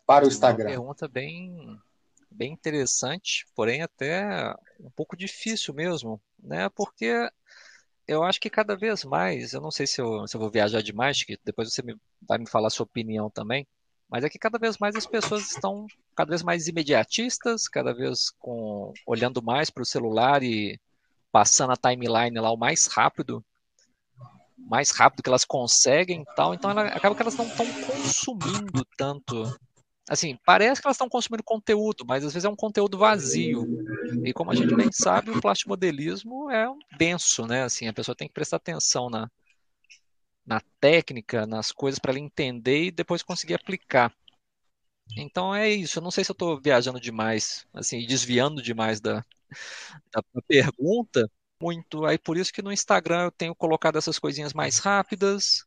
para 0.06 0.26
o 0.26 0.28
Instagram? 0.28 0.66
Uma 0.66 0.76
pergunta 0.76 1.08
bem, 1.08 1.78
bem 2.30 2.52
interessante, 2.52 3.46
porém 3.56 3.80
até 3.80 4.54
um 4.78 4.90
pouco 4.90 5.16
difícil 5.16 5.72
mesmo, 5.72 6.20
né? 6.38 6.68
Porque 6.68 7.28
eu 8.06 8.22
acho 8.22 8.38
que 8.38 8.50
cada 8.50 8.76
vez 8.76 9.02
mais, 9.02 9.54
eu 9.54 9.62
não 9.62 9.70
sei 9.70 9.86
se 9.86 9.98
eu, 9.98 10.28
se 10.28 10.36
eu 10.36 10.40
vou 10.40 10.50
viajar 10.50 10.82
demais, 10.82 11.24
que 11.24 11.38
depois 11.42 11.72
você 11.72 11.82
me, 11.82 11.96
vai 12.20 12.36
me 12.36 12.48
falar 12.48 12.66
a 12.66 12.70
sua 12.70 12.84
opinião 12.84 13.30
também, 13.30 13.66
mas 14.10 14.24
é 14.24 14.28
que 14.28 14.38
cada 14.38 14.58
vez 14.58 14.76
mais 14.76 14.94
as 14.94 15.06
pessoas 15.06 15.52
estão 15.52 15.86
cada 16.14 16.28
vez 16.28 16.42
mais 16.42 16.68
imediatistas, 16.68 17.66
cada 17.66 17.94
vez 17.94 18.30
com 18.38 18.92
olhando 19.06 19.40
mais 19.42 19.70
para 19.70 19.82
o 19.82 19.86
celular 19.86 20.42
e 20.42 20.78
passando 21.32 21.72
a 21.72 21.76
timeline 21.76 22.38
lá 22.38 22.50
o 22.50 22.56
mais 22.56 22.86
rápido 22.86 23.44
mais 24.70 24.90
rápido 24.92 25.22
que 25.22 25.28
elas 25.28 25.44
conseguem 25.44 26.24
tal. 26.36 26.54
Então 26.54 26.70
ela, 26.70 26.86
acaba 26.86 27.14
que 27.14 27.22
elas 27.22 27.36
não 27.36 27.46
estão 27.46 27.66
consumindo 27.66 28.86
tanto. 28.96 29.58
Assim, 30.08 30.38
parece 30.44 30.80
que 30.80 30.86
elas 30.86 30.94
estão 30.94 31.08
consumindo 31.08 31.42
conteúdo, 31.42 32.04
mas 32.06 32.24
às 32.24 32.32
vezes 32.32 32.44
é 32.44 32.48
um 32.48 32.56
conteúdo 32.56 32.96
vazio. 32.96 33.66
E 34.24 34.32
como 34.32 34.50
a 34.50 34.54
gente 34.54 34.74
bem 34.74 34.90
sabe, 34.92 35.30
o 35.30 35.40
plastimodelismo 35.40 36.50
é 36.50 36.68
um 36.68 36.78
denso, 36.96 37.46
né? 37.46 37.64
Assim, 37.64 37.88
a 37.88 37.92
pessoa 37.92 38.14
tem 38.14 38.28
que 38.28 38.34
prestar 38.34 38.56
atenção 38.56 39.08
na, 39.10 39.28
na 40.46 40.60
técnica, 40.80 41.46
nas 41.46 41.72
coisas 41.72 41.98
para 41.98 42.12
ela 42.12 42.20
entender 42.20 42.84
e 42.84 42.90
depois 42.90 43.22
conseguir 43.22 43.54
aplicar. 43.54 44.12
Então 45.16 45.54
é 45.54 45.68
isso. 45.68 45.98
Eu 45.98 46.02
não 46.02 46.10
sei 46.10 46.24
se 46.24 46.30
eu 46.30 46.34
estou 46.34 46.60
viajando 46.60 47.00
demais, 47.00 47.66
assim, 47.72 48.04
desviando 48.06 48.62
demais 48.62 49.00
da, 49.00 49.24
da 50.12 50.22
pergunta, 50.46 51.30
muito. 51.60 52.04
Aí 52.04 52.18
por 52.18 52.36
isso 52.36 52.52
que 52.52 52.62
no 52.62 52.72
Instagram 52.72 53.24
eu 53.24 53.30
tenho 53.30 53.54
colocado 53.54 53.98
essas 53.98 54.18
coisinhas 54.18 54.52
mais 54.52 54.78
rápidas. 54.78 55.64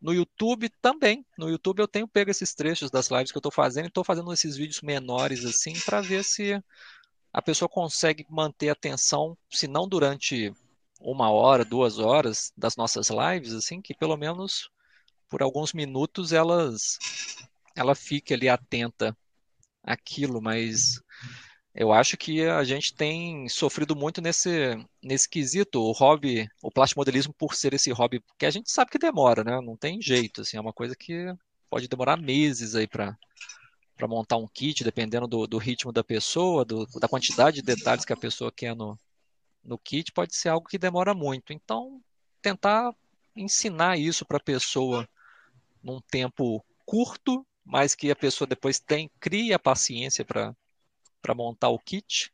No 0.00 0.14
YouTube 0.14 0.70
também. 0.80 1.24
No 1.38 1.48
YouTube 1.48 1.80
eu 1.80 1.88
tenho 1.88 2.08
pego 2.08 2.30
esses 2.30 2.54
trechos 2.54 2.90
das 2.90 3.10
lives 3.10 3.30
que 3.30 3.36
eu 3.36 3.40
estou 3.40 3.52
fazendo 3.52 3.86
e 3.86 3.88
estou 3.88 4.04
fazendo 4.04 4.32
esses 4.32 4.56
vídeos 4.56 4.80
menores 4.82 5.44
assim 5.44 5.74
para 5.84 6.00
ver 6.00 6.24
se 6.24 6.62
a 7.32 7.40
pessoa 7.40 7.68
consegue 7.68 8.26
manter 8.28 8.70
a 8.70 8.72
atenção, 8.72 9.36
se 9.50 9.68
não 9.68 9.88
durante 9.88 10.52
uma 11.00 11.30
hora, 11.30 11.64
duas 11.64 11.98
horas 11.98 12.52
das 12.56 12.76
nossas 12.76 13.08
lives, 13.08 13.52
assim, 13.54 13.80
que 13.80 13.94
pelo 13.94 14.16
menos 14.16 14.70
por 15.28 15.42
alguns 15.42 15.72
minutos 15.72 16.32
elas 16.32 16.98
ela 17.74 17.94
fique 17.94 18.34
ali 18.34 18.48
atenta 18.48 19.16
àquilo, 19.82 20.42
mas 20.42 21.00
eu 21.74 21.92
acho 21.92 22.16
que 22.16 22.44
a 22.44 22.64
gente 22.64 22.94
tem 22.94 23.48
sofrido 23.48 23.94
muito 23.94 24.20
nesse, 24.20 24.76
nesse 25.02 25.28
quesito, 25.28 25.80
o 25.80 25.92
hobby, 25.92 26.48
o 26.62 26.70
plastimodelismo 26.70 27.32
por 27.32 27.54
ser 27.54 27.74
esse 27.74 27.92
hobby 27.92 28.22
que 28.38 28.46
a 28.46 28.50
gente 28.50 28.70
sabe 28.70 28.90
que 28.90 28.98
demora, 28.98 29.44
né? 29.44 29.60
Não 29.60 29.76
tem 29.76 30.02
jeito, 30.02 30.40
assim, 30.40 30.56
é 30.56 30.60
uma 30.60 30.72
coisa 30.72 30.96
que 30.96 31.32
pode 31.68 31.88
demorar 31.88 32.16
meses 32.16 32.74
aí 32.74 32.86
para 32.86 33.16
para 33.96 34.08
montar 34.08 34.38
um 34.38 34.48
kit, 34.48 34.82
dependendo 34.82 35.26
do, 35.26 35.46
do 35.46 35.58
ritmo 35.58 35.92
da 35.92 36.02
pessoa, 36.02 36.64
do, 36.64 36.86
da 36.98 37.06
quantidade 37.06 37.56
de 37.56 37.62
detalhes 37.62 38.02
que 38.02 38.14
a 38.14 38.16
pessoa 38.16 38.50
quer 38.50 38.74
no, 38.74 38.98
no 39.62 39.76
kit, 39.78 40.10
pode 40.10 40.34
ser 40.34 40.48
algo 40.48 40.66
que 40.66 40.78
demora 40.78 41.12
muito. 41.12 41.52
Então, 41.52 42.00
tentar 42.40 42.94
ensinar 43.36 43.98
isso 43.98 44.24
para 44.24 44.38
a 44.38 44.42
pessoa 44.42 45.06
num 45.82 46.00
tempo 46.00 46.64
curto, 46.86 47.46
mas 47.62 47.94
que 47.94 48.10
a 48.10 48.16
pessoa 48.16 48.48
depois 48.48 48.80
tem, 48.80 49.10
crie 49.20 49.52
a 49.52 49.58
paciência 49.58 50.24
para 50.24 50.56
para 51.20 51.34
montar 51.34 51.68
o 51.68 51.78
kit, 51.78 52.32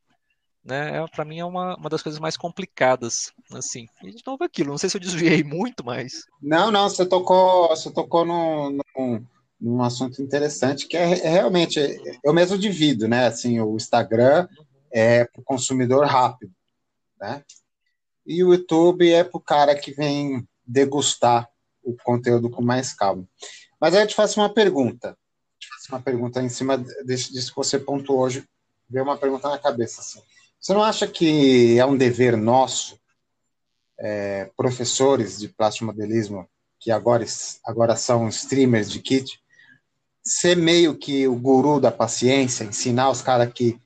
né? 0.66 0.98
É, 0.98 1.06
para 1.06 1.24
mim 1.24 1.38
é 1.38 1.44
uma, 1.44 1.76
uma 1.76 1.88
das 1.88 2.02
coisas 2.02 2.20
mais 2.20 2.36
complicadas, 2.36 3.32
assim. 3.52 3.86
E 4.02 4.10
de 4.10 4.22
novo 4.26 4.42
aquilo, 4.42 4.70
não 4.70 4.78
sei 4.78 4.90
se 4.90 4.96
eu 4.96 5.00
desviei 5.00 5.44
muito, 5.44 5.84
mas 5.84 6.26
Não, 6.42 6.70
não, 6.70 6.88
você 6.88 7.06
tocou, 7.06 7.68
você 7.68 7.90
tocou 7.90 8.24
num, 8.24 8.78
num, 8.96 9.26
num 9.60 9.82
assunto 9.82 10.20
interessante 10.20 10.86
que 10.86 10.96
é, 10.96 11.20
é 11.20 11.28
realmente 11.28 11.78
eu 12.22 12.34
mesmo 12.34 12.58
divido, 12.58 13.06
né? 13.06 13.26
Assim, 13.26 13.60
o 13.60 13.76
Instagram 13.76 14.48
é 14.90 15.24
para 15.24 15.40
o 15.40 15.44
consumidor 15.44 16.04
rápido, 16.06 16.52
né? 17.20 17.44
E 18.26 18.42
o 18.42 18.52
YouTube 18.52 19.08
é 19.08 19.22
para 19.22 19.38
o 19.38 19.40
cara 19.40 19.74
que 19.74 19.92
vem 19.92 20.46
degustar 20.66 21.48
o 21.82 21.96
conteúdo 22.02 22.50
com 22.50 22.60
mais 22.60 22.92
calma. 22.92 23.24
Mas 23.80 23.94
aí 23.94 24.02
eu 24.02 24.06
te 24.08 24.16
faço 24.16 24.40
uma 24.40 24.52
pergunta. 24.52 25.16
Uma 25.88 26.00
pergunta 26.00 26.42
em 26.42 26.48
cima 26.48 26.76
disso 27.04 27.50
que 27.50 27.56
você 27.56 27.78
pontuou 27.78 28.20
hoje 28.20 28.44
veio 28.88 29.04
uma 29.04 29.16
pergunta 29.16 29.48
na 29.48 29.58
cabeça 29.58 30.00
assim. 30.00 30.20
Você 30.60 30.72
não 30.74 30.82
acha 30.82 31.06
que 31.06 31.78
é 31.78 31.86
um 31.86 31.96
dever 31.96 32.36
nosso, 32.36 32.98
é, 33.98 34.50
professores 34.56 35.38
de 35.38 35.48
plastimodelismo, 35.48 36.48
que 36.78 36.90
agora, 36.90 37.24
agora 37.64 37.96
são 37.96 38.28
streamers 38.28 38.90
de 38.90 39.00
kit, 39.00 39.40
ser 40.22 40.56
meio 40.56 40.96
que 40.96 41.26
o 41.28 41.36
guru 41.36 41.80
da 41.80 41.92
paciência, 41.92 42.64
ensinar 42.64 43.10
os 43.10 43.22
caras 43.22 43.52
que 43.52 43.80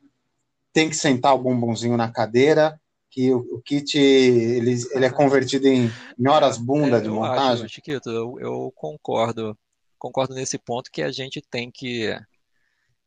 tem 0.72 0.88
que 0.88 0.96
sentar 0.96 1.34
o 1.34 1.38
bombonzinho 1.38 1.96
na 1.96 2.11
cadeira, 2.11 2.80
que 3.11 3.32
o, 3.32 3.38
o 3.57 3.61
kit 3.61 3.98
ele, 3.98 4.76
ele 4.92 5.05
é 5.05 5.11
convertido 5.11 5.66
em, 5.66 5.90
em 6.18 6.28
horas 6.28 6.57
bunda 6.57 6.98
é, 6.98 7.01
de 7.01 7.09
montagem? 7.09 7.64
Acho, 7.64 7.74
Chiquito, 7.74 8.09
eu, 8.09 8.38
eu 8.40 8.72
concordo, 8.74 9.59
concordo 9.98 10.34
nesse 10.34 10.59
ponto 10.59 10.90
que 10.90 11.03
a 11.03 11.11
gente 11.11 11.42
tem 11.42 11.70
que, 11.70 12.16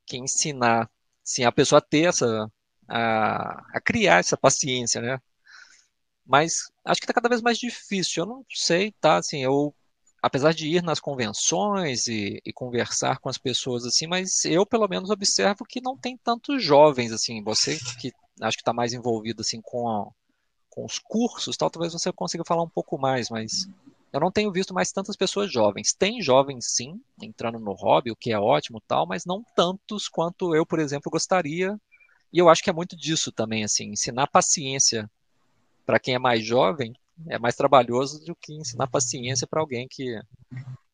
que 0.05 0.17
ensinar 0.17 0.89
sim, 1.23 1.43
a 1.43 1.51
pessoa 1.51 1.81
ter 1.81 2.07
essa, 2.09 2.51
a, 2.87 3.77
a 3.77 3.81
criar 3.81 4.19
essa 4.19 4.37
paciência, 4.37 5.01
né? 5.01 5.19
Mas 6.25 6.71
acho 6.85 7.01
que 7.01 7.05
está 7.05 7.13
cada 7.13 7.29
vez 7.29 7.41
mais 7.41 7.57
difícil. 7.57 8.23
Eu 8.23 8.27
não 8.27 8.45
sei, 8.49 8.91
tá? 8.99 9.17
Assim, 9.17 9.43
eu, 9.43 9.73
apesar 10.21 10.53
de 10.53 10.67
ir 10.67 10.81
nas 10.81 10.99
convenções 10.99 12.07
e, 12.07 12.41
e 12.45 12.53
conversar 12.53 13.19
com 13.19 13.29
as 13.29 13.37
pessoas 13.37 13.85
assim, 13.85 14.07
mas 14.07 14.45
eu 14.45 14.65
pelo 14.65 14.87
menos 14.87 15.09
observo 15.09 15.65
que 15.65 15.81
não 15.81 15.97
tem 15.97 16.17
tantos 16.17 16.63
jovens 16.63 17.11
assim. 17.11 17.43
Você 17.43 17.77
que 17.99 18.11
acho 18.41 18.57
que 18.57 18.61
está 18.61 18.73
mais 18.73 18.93
envolvido 18.93 19.41
assim 19.41 19.61
com, 19.61 19.87
a, 19.89 20.07
com 20.69 20.85
os 20.85 20.97
cursos, 20.97 21.57
tal, 21.57 21.69
talvez 21.69 21.93
você 21.93 22.11
consiga 22.11 22.43
falar 22.45 22.63
um 22.63 22.69
pouco 22.69 22.97
mais, 22.97 23.29
mas 23.29 23.67
eu 24.13 24.19
não 24.19 24.31
tenho 24.31 24.51
visto 24.51 24.73
mais 24.73 24.91
tantas 24.91 25.15
pessoas 25.15 25.51
jovens. 25.51 25.93
Tem 25.93 26.21
jovens, 26.21 26.67
sim, 26.67 27.01
entrando 27.21 27.59
no 27.59 27.73
hobby, 27.73 28.11
o 28.11 28.15
que 28.15 28.31
é 28.31 28.39
ótimo 28.39 28.81
tal, 28.87 29.07
mas 29.07 29.25
não 29.25 29.43
tantos 29.55 30.07
quanto 30.07 30.55
eu, 30.55 30.65
por 30.65 30.79
exemplo, 30.79 31.11
gostaria. 31.11 31.75
E 32.31 32.37
eu 32.37 32.47
acho 32.47 32.63
que 32.63 32.69
é 32.69 32.73
muito 32.73 32.95
disso 32.95 33.31
também, 33.31 33.63
assim, 33.63 33.89
ensinar 33.89 34.27
paciência 34.27 35.09
para 35.85 35.99
quem 35.99 36.15
é 36.15 36.19
mais 36.19 36.45
jovem 36.45 36.93
é 37.27 37.37
mais 37.37 37.55
trabalhoso 37.55 38.23
do 38.25 38.35
que 38.35 38.53
ensinar 38.53 38.87
paciência 38.87 39.47
para 39.47 39.61
alguém 39.61 39.87
que 39.89 40.19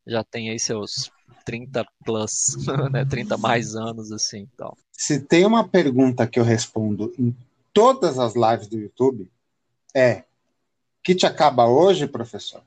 já 0.06 0.24
tem 0.24 0.50
aí 0.50 0.60
seus 0.60 1.12
30 1.46 1.86
plus, 2.06 2.56
né? 2.92 3.06
30 3.06 3.38
mais 3.38 3.76
anos, 3.76 4.12
assim. 4.12 4.48
Então. 4.54 4.76
Se 4.92 5.20
tem 5.20 5.46
uma 5.46 5.68
pergunta 5.68 6.28
que 6.28 6.40
eu 6.40 6.44
respondo 6.44 7.14
em 7.18 7.36
todas 7.74 8.20
as 8.20 8.36
lives 8.36 8.68
do 8.68 8.78
YouTube, 8.78 9.30
é: 9.94 10.24
kit 11.04 11.26
acaba 11.26 11.68
hoje, 11.68 12.08
professor? 12.08 12.62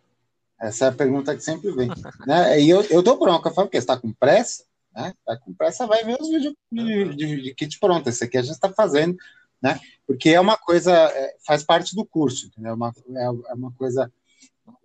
Essa 0.62 0.84
é 0.84 0.88
a 0.88 0.92
pergunta 0.92 1.34
que 1.34 1.42
sempre 1.42 1.72
vem. 1.72 1.88
né? 2.24 2.60
E 2.60 2.70
eu, 2.70 2.82
eu 2.84 3.02
dou 3.02 3.18
bronca, 3.18 3.48
eu 3.48 3.54
falo, 3.54 3.66
porque 3.66 3.78
você 3.78 3.82
está 3.82 3.96
com 3.96 4.12
pressa? 4.12 4.64
Né? 4.94 5.12
Tá 5.26 5.36
com 5.36 5.52
pressa, 5.52 5.88
vai 5.88 6.04
ver 6.04 6.16
os 6.20 6.28
vídeos 6.28 6.54
de, 6.70 7.14
de, 7.16 7.42
de 7.42 7.54
kit 7.54 7.80
pronto. 7.80 8.08
Esse 8.08 8.22
aqui 8.22 8.38
a 8.38 8.42
gente 8.42 8.54
está 8.54 8.72
fazendo, 8.72 9.16
né? 9.60 9.80
Porque 10.06 10.30
é 10.30 10.40
uma 10.40 10.56
coisa, 10.56 10.92
é, 10.92 11.34
faz 11.44 11.64
parte 11.64 11.96
do 11.96 12.06
curso, 12.06 12.46
entendeu? 12.46 12.70
É 12.70 12.74
uma, 12.74 12.92
é, 13.16 13.24
é 13.24 13.54
uma 13.54 13.72
coisa. 13.72 14.12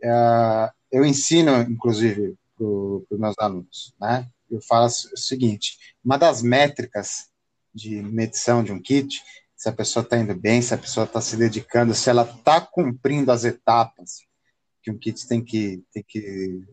É, 0.03 0.71
eu 0.91 1.05
ensino, 1.05 1.61
inclusive, 1.61 2.35
para 2.57 2.65
os 2.65 3.19
meus 3.19 3.35
alunos, 3.37 3.93
né? 4.01 4.27
Eu 4.49 4.61
falo 4.61 4.87
o 4.87 5.17
seguinte: 5.17 5.77
uma 6.03 6.17
das 6.17 6.41
métricas 6.41 7.27
de 7.71 8.01
medição 8.01 8.63
de 8.63 8.71
um 8.71 8.81
kit, 8.81 9.21
se 9.55 9.69
a 9.69 9.73
pessoa 9.73 10.03
está 10.03 10.17
indo 10.17 10.33
bem, 10.33 10.59
se 10.59 10.73
a 10.73 10.77
pessoa 10.77 11.03
está 11.03 11.21
se 11.21 11.37
dedicando, 11.37 11.93
se 11.93 12.09
ela 12.09 12.23
está 12.23 12.59
cumprindo 12.59 13.31
as 13.31 13.43
etapas 13.43 14.26
que 14.87 14.91
um 14.91 14.97
kit 14.97 15.27
tem 15.27 15.43
que, 15.43 15.83
tem 15.91 16.03
que 16.07 16.63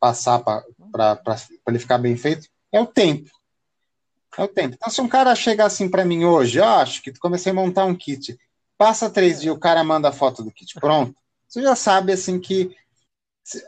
passar 0.00 0.40
para 0.40 0.64
ele 1.68 1.78
ficar 1.78 1.98
bem 1.98 2.16
feito, 2.16 2.48
é 2.72 2.80
o 2.80 2.86
tempo. 2.86 3.30
É 4.36 4.42
o 4.42 4.48
tempo. 4.48 4.74
Então, 4.74 4.90
se 4.90 5.00
um 5.00 5.08
cara 5.08 5.34
chega 5.34 5.64
assim 5.64 5.88
para 5.88 6.04
mim 6.04 6.24
hoje, 6.24 6.60
ó, 6.60 6.80
acho 6.80 7.02
que 7.02 7.12
comecei 7.18 7.52
a 7.52 7.54
montar 7.54 7.84
um 7.84 7.94
kit, 7.94 8.38
passa 8.76 9.10
três 9.10 9.40
dias, 9.40 9.54
o 9.54 9.58
cara 9.58 9.82
manda 9.82 10.08
a 10.08 10.12
foto 10.12 10.42
do 10.42 10.50
kit 10.50 10.74
pronto, 10.80 11.14
você 11.48 11.62
já 11.62 11.74
sabe 11.74 12.12
assim 12.12 12.38
que 12.38 12.76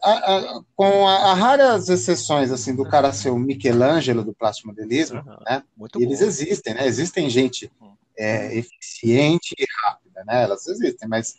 a, 0.02 0.12
a, 0.12 0.62
com 0.76 1.08
a, 1.08 1.30
a, 1.30 1.34
raras 1.34 1.88
exceções 1.88 2.52
assim 2.52 2.76
do 2.76 2.84
cara 2.84 3.12
ser 3.12 3.30
o 3.30 3.38
Michelangelo 3.38 4.22
do 4.22 4.34
plástico 4.34 4.68
modelismo, 4.68 5.20
uhum. 5.20 5.36
né? 5.46 5.62
eles 5.96 6.20
existem, 6.20 6.74
né? 6.74 6.86
Existem 6.86 7.30
gente 7.30 7.72
uhum. 7.80 7.96
é, 8.18 8.54
eficiente 8.54 9.54
e 9.58 9.66
rápida, 9.82 10.22
né? 10.26 10.42
Elas 10.42 10.66
existem, 10.66 11.08
mas 11.08 11.34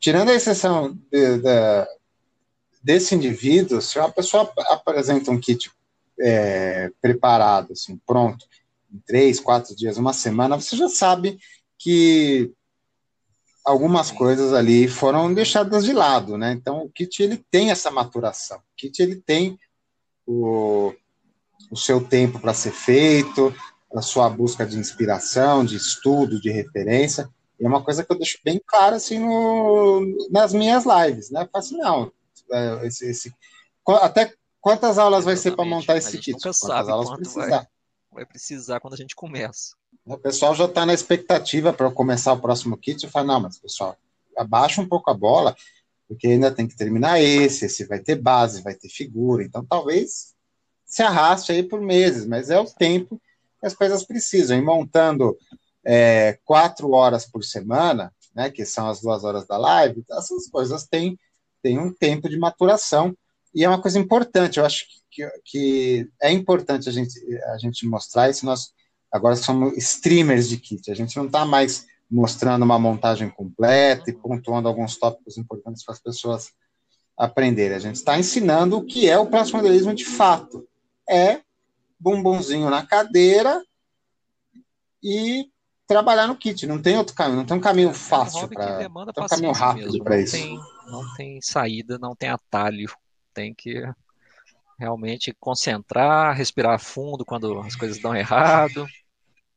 tirando 0.00 0.30
a 0.30 0.34
exceção 0.34 0.92
de, 1.10 1.38
de, 1.38 1.86
desse 2.82 3.14
indivíduo, 3.14 3.80
se 3.80 3.98
uma 3.98 4.10
pessoa 4.10 4.52
apresenta 4.68 5.30
um 5.30 5.40
kit 5.40 5.70
é, 6.20 6.90
preparado, 7.00 7.72
assim, 7.72 8.00
pronto, 8.06 8.46
em 8.92 8.98
três, 9.06 9.40
quatro 9.40 9.74
dias, 9.74 9.96
uma 9.96 10.12
semana, 10.12 10.58
você 10.58 10.76
já 10.76 10.88
sabe 10.88 11.38
que 11.78 12.52
algumas 13.64 14.10
coisas 14.10 14.52
ali 14.52 14.86
foram 14.86 15.34
deixadas 15.34 15.84
de 15.84 15.92
lado, 15.92 16.38
né? 16.38 16.52
Então 16.52 16.84
o 16.84 16.88
kit 16.88 17.22
ele 17.22 17.44
tem 17.50 17.70
essa 17.70 17.90
maturação, 17.90 18.58
o 18.58 18.76
kit 18.76 19.02
ele 19.02 19.16
tem 19.16 19.58
o, 20.24 20.94
o 21.70 21.76
seu 21.76 22.00
tempo 22.00 22.38
para 22.38 22.54
ser 22.54 22.72
feito, 22.72 23.52
a 23.94 24.02
sua 24.02 24.28
busca 24.28 24.66
de 24.66 24.78
inspiração, 24.78 25.64
de 25.64 25.76
estudo, 25.76 26.40
de 26.40 26.50
referência. 26.50 27.28
E 27.58 27.64
é 27.64 27.68
uma 27.68 27.82
coisa 27.82 28.04
que 28.04 28.12
eu 28.12 28.18
deixo 28.18 28.38
bem 28.44 28.60
claro 28.64 28.96
assim 28.96 29.18
no, 29.18 30.28
nas 30.30 30.52
minhas 30.52 30.84
lives, 30.84 31.30
né? 31.30 31.42
Eu 31.42 31.48
faço 31.48 31.74
assim, 31.74 31.82
não, 31.82 32.12
é, 32.52 32.86
esse, 32.86 33.06
esse, 33.06 33.34
até 34.00 34.32
quantas 34.60 34.98
aulas 34.98 35.24
vai 35.24 35.36
ser 35.36 35.54
para 35.54 35.64
montar 35.64 35.96
esse 35.96 36.18
kit? 36.18 36.32
Nunca 36.32 36.52
sabe 36.52 36.90
aulas 36.90 37.10
precisar. 37.10 37.48
Vai, 37.48 37.66
vai 38.12 38.26
precisar 38.26 38.80
quando 38.80 38.94
a 38.94 38.98
gente 38.98 39.14
começa. 39.14 39.74
O 40.04 40.18
pessoal 40.18 40.54
já 40.54 40.66
está 40.66 40.86
na 40.86 40.94
expectativa 40.94 41.72
para 41.72 41.90
começar 41.90 42.32
o 42.32 42.40
próximo 42.40 42.76
kit. 42.76 43.02
Eu 43.02 43.10
falo, 43.10 43.26
não, 43.26 43.40
mas 43.40 43.58
pessoal, 43.58 43.96
abaixa 44.36 44.80
um 44.80 44.88
pouco 44.88 45.10
a 45.10 45.14
bola, 45.14 45.56
porque 46.06 46.28
ainda 46.28 46.52
tem 46.52 46.68
que 46.68 46.76
terminar 46.76 47.20
esse, 47.20 47.64
esse 47.64 47.84
vai 47.84 47.98
ter 47.98 48.16
base, 48.16 48.62
vai 48.62 48.74
ter 48.74 48.88
figura, 48.88 49.42
então 49.42 49.64
talvez 49.64 50.34
se 50.84 51.02
arraste 51.02 51.50
aí 51.50 51.62
por 51.62 51.80
meses, 51.80 52.26
mas 52.26 52.48
é 52.48 52.58
o 52.58 52.64
tempo 52.64 53.20
que 53.60 53.66
as 53.66 53.74
coisas 53.74 54.04
precisam. 54.04 54.56
E 54.56 54.62
montando 54.62 55.36
é, 55.88 56.36
quatro 56.44 56.90
horas 56.90 57.24
por 57.24 57.44
semana, 57.44 58.12
né, 58.34 58.50
que 58.50 58.66
são 58.66 58.88
as 58.88 59.00
duas 59.00 59.22
horas 59.22 59.46
da 59.46 59.56
live, 59.56 60.04
essas 60.10 60.48
coisas 60.48 60.84
têm, 60.84 61.16
têm 61.62 61.78
um 61.78 61.92
tempo 61.92 62.28
de 62.28 62.36
maturação, 62.36 63.16
e 63.54 63.64
é 63.64 63.68
uma 63.68 63.80
coisa 63.80 63.96
importante, 63.96 64.58
eu 64.58 64.66
acho 64.66 64.84
que, 65.10 65.30
que 65.44 66.10
é 66.20 66.32
importante 66.32 66.88
a 66.88 66.92
gente, 66.92 67.12
a 67.52 67.58
gente 67.58 67.86
mostrar 67.86 68.28
isso, 68.28 68.44
nós 68.44 68.72
agora 69.12 69.36
somos 69.36 69.76
streamers 69.78 70.48
de 70.48 70.56
kit, 70.56 70.90
a 70.90 70.94
gente 70.94 71.16
não 71.16 71.26
está 71.26 71.44
mais 71.44 71.86
mostrando 72.10 72.64
uma 72.64 72.78
montagem 72.78 73.30
completa 73.30 74.10
e 74.10 74.12
pontuando 74.12 74.68
alguns 74.68 74.98
tópicos 74.98 75.38
importantes 75.38 75.84
para 75.84 75.94
as 75.94 76.00
pessoas 76.00 76.50
aprenderem, 77.16 77.76
a 77.76 77.80
gente 77.80 77.94
está 77.94 78.18
ensinando 78.18 78.76
o 78.76 78.84
que 78.84 79.08
é 79.08 79.16
o 79.18 79.30
modelismo 79.30 79.94
de 79.94 80.04
fato, 80.04 80.68
é 81.08 81.40
bumbumzinho 81.98 82.68
na 82.68 82.84
cadeira 82.84 83.64
e 85.02 85.48
trabalhar 85.86 86.26
no 86.26 86.36
kit. 86.36 86.66
Não 86.66 86.80
tem 86.80 86.98
outro 86.98 87.14
caminho, 87.14 87.38
não 87.38 87.46
tem 87.46 87.56
um 87.56 87.60
caminho 87.60 87.92
fácil 87.92 88.48
para. 88.48 88.82
É 88.82 88.88
um, 88.88 89.02
um 89.02 89.28
caminho 89.28 89.52
rápido 89.52 90.02
para 90.02 90.20
isso. 90.20 90.32
Tem, 90.32 90.58
não 90.86 91.14
tem 91.14 91.40
saída, 91.40 91.98
não 91.98 92.14
tem 92.14 92.28
atalho. 92.28 92.90
Tem 93.32 93.54
que 93.54 93.82
realmente 94.78 95.34
concentrar, 95.38 96.36
respirar 96.36 96.78
fundo 96.78 97.24
quando 97.24 97.60
as 97.60 97.74
coisas 97.74 97.98
dão 97.98 98.14
errado, 98.14 98.86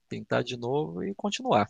tentar 0.07 0.43
de 0.43 0.55
novo 0.55 1.03
e 1.03 1.13
continuar. 1.13 1.69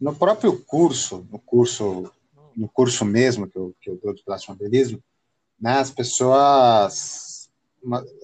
No 0.00 0.14
próprio 0.14 0.58
curso, 0.64 1.26
no 1.30 1.38
curso, 1.38 2.10
no 2.56 2.68
curso 2.68 3.04
mesmo 3.04 3.48
que 3.48 3.56
eu, 3.56 3.74
que 3.80 3.90
eu 3.90 4.00
dou 4.02 4.14
de 4.14 4.22
plástico 4.22 4.52
modelismo, 4.52 5.02
né, 5.60 5.78
as 5.78 5.90
pessoas 5.90 7.39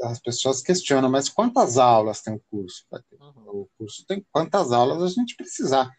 as 0.02 0.20
pessoas 0.20 0.62
questionam, 0.62 1.10
mas 1.10 1.28
quantas 1.28 1.78
aulas 1.78 2.20
tem 2.20 2.34
o 2.34 2.42
curso? 2.50 2.84
Uhum. 2.92 3.32
O 3.46 3.68
curso 3.78 4.04
tem 4.06 4.24
quantas 4.30 4.72
aulas 4.72 5.02
a 5.02 5.08
gente 5.08 5.36
precisar, 5.36 5.90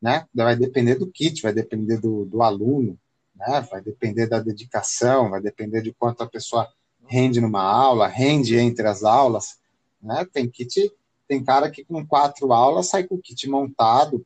né? 0.00 0.26
Vai 0.34 0.56
depender 0.56 0.96
do 0.96 1.10
kit, 1.10 1.42
vai 1.42 1.52
depender 1.52 1.98
do, 1.98 2.24
do 2.24 2.42
aluno, 2.42 2.98
né? 3.34 3.60
Vai 3.70 3.80
depender 3.80 4.26
da 4.26 4.40
dedicação, 4.40 5.30
vai 5.30 5.40
depender 5.40 5.82
de 5.82 5.92
quanto 5.92 6.22
a 6.22 6.28
pessoa 6.28 6.68
rende 7.06 7.40
numa 7.40 7.62
aula, 7.62 8.06
rende 8.06 8.56
entre 8.56 8.86
as 8.86 9.04
aulas, 9.04 9.58
né? 10.02 10.26
Tem 10.32 10.48
kit, 10.48 10.92
tem 11.28 11.42
cara 11.42 11.70
que 11.70 11.84
com 11.84 12.06
quatro 12.06 12.52
aulas 12.52 12.88
sai 12.88 13.04
com 13.04 13.16
o 13.16 13.20
kit 13.20 13.48
montado, 13.48 14.24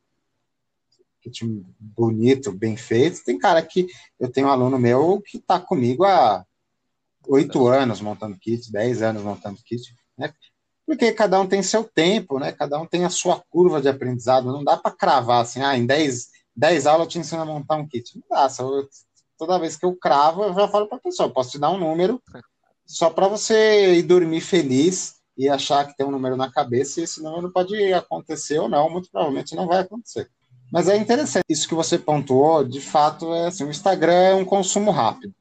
kit 1.21 1.45
bonito, 1.79 2.53
bem 2.53 2.77
feito. 2.77 3.25
Tem 3.25 3.39
cara 3.39 3.63
que 3.63 3.87
eu 4.19 4.31
tenho 4.31 4.47
um 4.47 4.51
aluno 4.51 4.79
meu 4.79 5.21
que 5.21 5.39
está 5.39 5.61
comigo 5.61 6.05
há 6.05 6.45
oito 7.29 7.69
anos 7.69 8.01
montando 8.01 8.39
kit, 8.39 8.73
dez 8.73 9.03
anos 9.03 9.23
montando 9.23 9.59
kit, 9.65 9.95
né? 10.17 10.33
Porque 10.87 11.13
cada 11.13 11.39
um 11.39 11.47
tem 11.47 11.63
seu 11.63 11.85
tempo, 11.85 12.39
né? 12.39 12.51
Cada 12.51 12.81
um 12.81 12.87
tem 12.87 13.05
a 13.05 13.11
sua 13.11 13.43
curva 13.51 13.81
de 13.81 13.89
aprendizado. 13.89 14.51
Não 14.51 14.65
dá 14.65 14.77
para 14.77 14.91
cravar 14.91 15.43
assim, 15.43 15.61
ah, 15.61 15.77
em 15.77 15.85
dez, 15.85 16.29
dez 16.57 16.87
aulas 16.87 17.07
eu 17.07 17.11
te 17.11 17.19
ensino 17.19 17.43
a 17.43 17.45
montar 17.45 17.77
um 17.77 17.87
kit. 17.87 18.17
Não 18.17 18.25
dá. 18.31 18.49
Eu, 18.59 18.89
toda 19.37 19.59
vez 19.59 19.77
que 19.77 19.85
eu 19.85 19.95
cravo, 19.95 20.45
eu 20.45 20.55
já 20.55 20.67
falo 20.67 20.89
para 20.89 20.97
a 20.97 21.03
pessoa, 21.03 21.31
posso 21.31 21.51
te 21.51 21.59
dar 21.59 21.71
um 21.71 21.79
número 21.79 22.21
só 22.87 23.11
para 23.11 23.29
você 23.29 23.97
ir 23.97 24.03
dormir 24.03 24.41
feliz 24.41 25.17
e 25.37 25.47
achar 25.47 25.87
que 25.87 25.95
tem 25.95 26.07
um 26.07 26.11
número 26.11 26.37
na 26.37 26.51
cabeça 26.51 27.01
e 27.01 27.05
esse 27.05 27.23
número 27.23 27.53
pode 27.53 27.93
acontecer 27.93 28.59
ou 28.59 28.69
não, 28.69 28.89
muito 28.89 29.11
provavelmente 29.11 29.55
não 29.55 29.67
vai 29.67 29.81
acontecer. 29.81 30.29
Mas 30.73 30.89
é 30.89 30.97
interessante, 30.97 31.45
isso 31.49 31.69
que 31.69 31.75
você 31.75 31.99
pontuou, 31.99 32.65
de 32.65 32.81
fato, 32.81 33.33
é 33.35 33.47
assim, 33.47 33.65
o 33.65 33.71
Instagram 33.71 34.13
é 34.13 34.35
um 34.35 34.45
consumo 34.45 34.91
rápido 34.91 35.35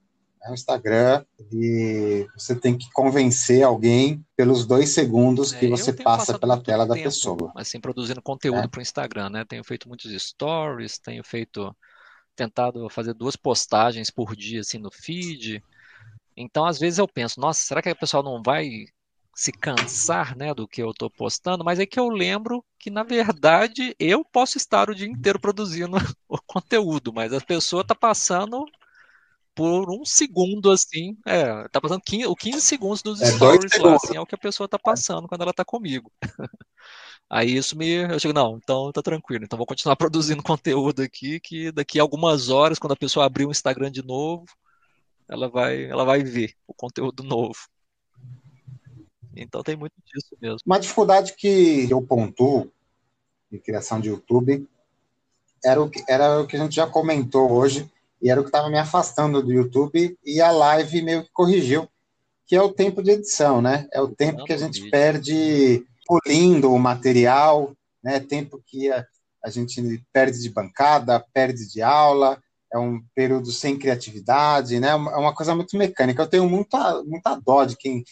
é 0.47 0.51
um 0.51 0.53
Instagram 0.53 1.25
e 1.51 2.27
você 2.35 2.55
tem 2.55 2.77
que 2.77 2.89
convencer 2.91 3.63
alguém 3.63 4.23
pelos 4.35 4.65
dois 4.65 4.89
segundos 4.93 5.51
que 5.51 5.65
é, 5.65 5.69
você 5.69 5.93
passa 5.93 6.39
pela 6.39 6.61
tela 6.61 6.85
da 6.85 6.95
pessoa. 6.95 7.51
Assim, 7.55 7.79
produzindo 7.79 8.21
conteúdo 8.21 8.59
é. 8.59 8.67
para 8.67 8.79
o 8.79 8.81
Instagram, 8.81 9.29
né? 9.29 9.45
Tenho 9.45 9.63
feito 9.63 9.87
muitos 9.87 10.11
stories, 10.21 10.97
tenho 10.97 11.23
feito, 11.23 11.75
tentado 12.35 12.89
fazer 12.89 13.13
duas 13.13 13.35
postagens 13.35 14.09
por 14.09 14.35
dia 14.35 14.61
assim 14.61 14.77
no 14.77 14.91
feed. 14.91 15.63
Então, 16.35 16.65
às 16.65 16.79
vezes 16.79 16.99
eu 16.99 17.07
penso, 17.07 17.39
nossa, 17.39 17.61
será 17.61 17.81
que 17.81 17.89
o 17.89 17.95
pessoal 17.95 18.23
não 18.23 18.41
vai 18.41 18.85
se 19.35 19.51
cansar, 19.51 20.35
né, 20.35 20.51
do 20.53 20.67
que 20.67 20.81
eu 20.81 20.89
estou 20.91 21.11
postando? 21.11 21.63
Mas 21.63 21.79
é 21.79 21.85
que 21.85 21.99
eu 21.99 22.09
lembro 22.09 22.63
que 22.79 22.89
na 22.89 23.03
verdade 23.03 23.95
eu 23.99 24.25
posso 24.25 24.57
estar 24.57 24.89
o 24.89 24.95
dia 24.95 25.07
inteiro 25.07 25.39
produzindo 25.39 25.97
o 26.27 26.39
conteúdo, 26.41 27.13
mas 27.13 27.33
a 27.33 27.41
pessoa 27.41 27.81
está 27.81 27.93
passando 27.93 28.65
por 29.57 29.89
um 29.89 30.05
segundo, 30.05 30.69
assim, 30.69 31.17
é, 31.25 31.67
tá 31.69 31.81
passando 31.81 32.03
15, 32.05 32.27
o 32.27 32.35
15 32.35 32.61
segundos 32.61 33.01
dos 33.01 33.19
é 33.19 33.25
stories 33.25 33.75
lá, 33.79 33.95
assim, 33.95 34.15
é 34.15 34.21
o 34.21 34.25
que 34.25 34.35
a 34.35 34.37
pessoa 34.37 34.69
tá 34.69 34.77
passando 34.77 35.27
quando 35.27 35.41
ela 35.41 35.51
tá 35.51 35.65
comigo. 35.65 36.11
Aí 37.27 37.57
isso 37.57 37.75
me, 37.75 37.89
eu 37.89 38.19
chego, 38.19 38.35
não, 38.35 38.57
então 38.57 38.91
tá 38.91 39.01
tranquilo, 39.01 39.43
então 39.43 39.57
vou 39.57 39.65
continuar 39.65 39.95
produzindo 39.97 40.43
conteúdo 40.43 41.01
aqui, 41.01 41.39
que 41.39 41.71
daqui 41.71 41.99
a 41.99 42.03
algumas 42.03 42.49
horas, 42.49 42.77
quando 42.77 42.91
a 42.91 42.95
pessoa 42.97 43.25
abrir 43.25 43.47
o 43.47 43.51
Instagram 43.51 43.89
de 43.89 44.05
novo, 44.05 44.45
ela 45.27 45.49
vai, 45.49 45.85
ela 45.85 46.05
vai 46.05 46.23
ver 46.23 46.53
o 46.67 46.73
conteúdo 46.73 47.23
novo. 47.23 47.57
Então 49.35 49.63
tem 49.63 49.75
muito 49.75 49.95
disso 50.05 50.37
mesmo. 50.39 50.59
Uma 50.67 50.79
dificuldade 50.79 51.33
que 51.33 51.89
eu 51.89 51.99
pontuo 51.99 52.71
em 53.51 53.57
criação 53.57 53.99
de 53.99 54.09
YouTube 54.09 54.67
era 55.65 55.81
o 55.81 55.89
que, 55.89 56.03
era 56.07 56.41
o 56.41 56.45
que 56.45 56.55
a 56.55 56.59
gente 56.59 56.75
já 56.75 56.85
comentou 56.85 57.51
hoje, 57.51 57.91
e 58.21 58.29
era 58.29 58.39
o 58.39 58.43
que 58.43 58.49
estava 58.49 58.69
me 58.69 58.77
afastando 58.77 59.41
do 59.41 59.51
YouTube, 59.51 60.17
e 60.25 60.41
a 60.41 60.51
live 60.51 61.01
meio 61.01 61.23
que 61.23 61.31
corrigiu, 61.31 61.87
que 62.45 62.55
é 62.55 62.61
o 62.61 62.71
tempo 62.71 63.03
de 63.03 63.11
edição, 63.11 63.61
né? 63.61 63.87
É 63.91 64.01
o 64.01 64.07
tempo 64.07 64.43
que 64.43 64.53
a 64.53 64.57
gente 64.57 64.89
perde 64.89 65.85
polindo 66.05 66.71
o 66.71 66.79
material, 66.79 67.73
né? 68.03 68.19
Tempo 68.19 68.61
que 68.65 68.89
a, 68.91 69.05
a 69.43 69.49
gente 69.49 70.01
perde 70.13 70.41
de 70.41 70.49
bancada, 70.49 71.23
perde 71.33 71.69
de 71.69 71.81
aula, 71.81 72.41
é 72.73 72.77
um 72.77 73.01
período 73.13 73.51
sem 73.51 73.77
criatividade, 73.77 74.79
né? 74.79 74.89
É 74.89 74.95
uma 74.95 75.33
coisa 75.33 75.55
muito 75.55 75.77
mecânica. 75.77 76.21
Eu 76.23 76.27
tenho 76.27 76.49
muita, 76.49 77.03
muita 77.03 77.35
dó 77.35 77.65
de 77.65 77.75
quem 77.77 78.03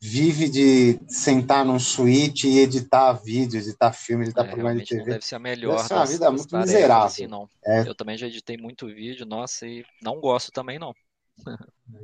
vive 0.00 0.48
de 0.48 1.00
sentar 1.08 1.64
num 1.64 1.78
suíte 1.78 2.48
e 2.48 2.58
editar 2.60 3.12
vídeo, 3.14 3.58
editar 3.58 3.92
filme, 3.92 4.24
editar 4.24 4.44
é, 4.44 4.46
programa 4.46 4.76
de 4.76 4.86
TV. 4.86 5.04
deve 5.04 5.24
ser 5.24 5.34
a 5.34 5.38
melhor. 5.38 5.76
Deve 5.76 5.88
ser 5.88 5.94
uma 5.94 6.06
vida 6.06 6.30
muito 6.30 6.56
miserável. 6.56 7.06
Assim, 7.06 7.26
não. 7.26 7.48
É. 7.64 7.80
Eu 7.80 7.94
também 7.94 8.16
já 8.16 8.26
editei 8.26 8.56
muito 8.56 8.86
vídeo, 8.86 9.26
nossa, 9.26 9.66
e 9.66 9.84
não 10.02 10.20
gosto 10.20 10.52
também, 10.52 10.78
não. 10.78 10.94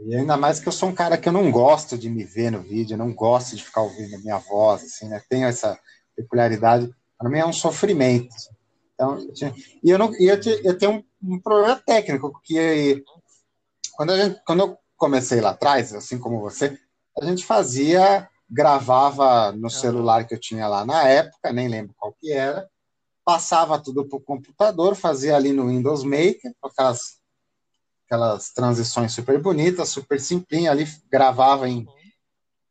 E 0.06 0.14
ainda 0.14 0.36
mais 0.36 0.60
que 0.60 0.68
eu 0.68 0.72
sou 0.72 0.88
um 0.88 0.94
cara 0.94 1.16
que 1.18 1.28
eu 1.28 1.32
não 1.32 1.50
gosto 1.50 1.96
de 1.96 2.08
me 2.08 2.24
ver 2.24 2.50
no 2.50 2.62
vídeo, 2.62 2.94
eu 2.94 2.98
não 2.98 3.12
gosto 3.12 3.56
de 3.56 3.64
ficar 3.64 3.82
ouvindo 3.82 4.14
a 4.14 4.18
minha 4.18 4.38
voz, 4.38 4.82
assim, 4.82 5.08
né? 5.08 5.22
Tenho 5.28 5.46
essa 5.46 5.78
peculiaridade. 6.16 6.90
Para 7.18 7.28
mim 7.28 7.38
é 7.38 7.46
um 7.46 7.52
sofrimento. 7.52 8.34
Então, 8.94 9.18
e 9.82 9.90
eu, 9.90 9.98
não, 9.98 10.12
eu, 10.14 10.38
eu 10.62 10.78
tenho 10.78 11.04
um, 11.22 11.40
problema 11.40 11.76
técnico, 11.84 12.40
que 12.44 13.02
quando, 13.96 14.16
gente, 14.16 14.40
quando 14.46 14.60
eu 14.60 14.78
comecei 14.96 15.40
lá 15.40 15.50
atrás, 15.50 15.92
assim 15.92 16.18
como 16.18 16.40
você, 16.40 16.78
a 17.20 17.24
gente 17.24 17.44
fazia, 17.44 18.28
gravava 18.48 19.52
no 19.52 19.70
celular 19.70 20.26
que 20.26 20.34
eu 20.34 20.40
tinha 20.40 20.66
lá 20.68 20.84
na 20.84 21.08
época, 21.08 21.52
nem 21.52 21.68
lembro 21.68 21.94
qual 21.98 22.14
que 22.20 22.32
era, 22.32 22.68
passava 23.24 23.78
tudo 23.78 24.04
para 24.04 24.18
o 24.18 24.20
computador, 24.20 24.94
fazia 24.94 25.36
ali 25.36 25.52
no 25.52 25.68
Windows 25.68 26.04
Maker, 26.04 26.54
com 26.60 26.68
aquelas, 26.68 27.18
aquelas 28.06 28.50
transições 28.50 29.12
super 29.12 29.40
bonitas, 29.40 29.88
super 29.88 30.20
simplinho, 30.20 30.70
ali 30.70 30.86
gravava 31.10 31.68
em 31.68 31.86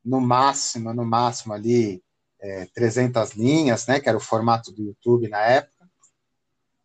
no 0.03 0.19
máximo, 0.19 0.93
no 0.93 1.05
máximo 1.05 1.53
ali 1.53 2.03
é, 2.39 2.67
300 2.73 3.31
linhas, 3.31 3.87
né, 3.87 3.99
que 3.99 4.09
era 4.09 4.17
o 4.17 4.21
formato 4.21 4.71
do 4.71 4.83
YouTube 4.83 5.29
na 5.29 5.39
época. 5.39 5.73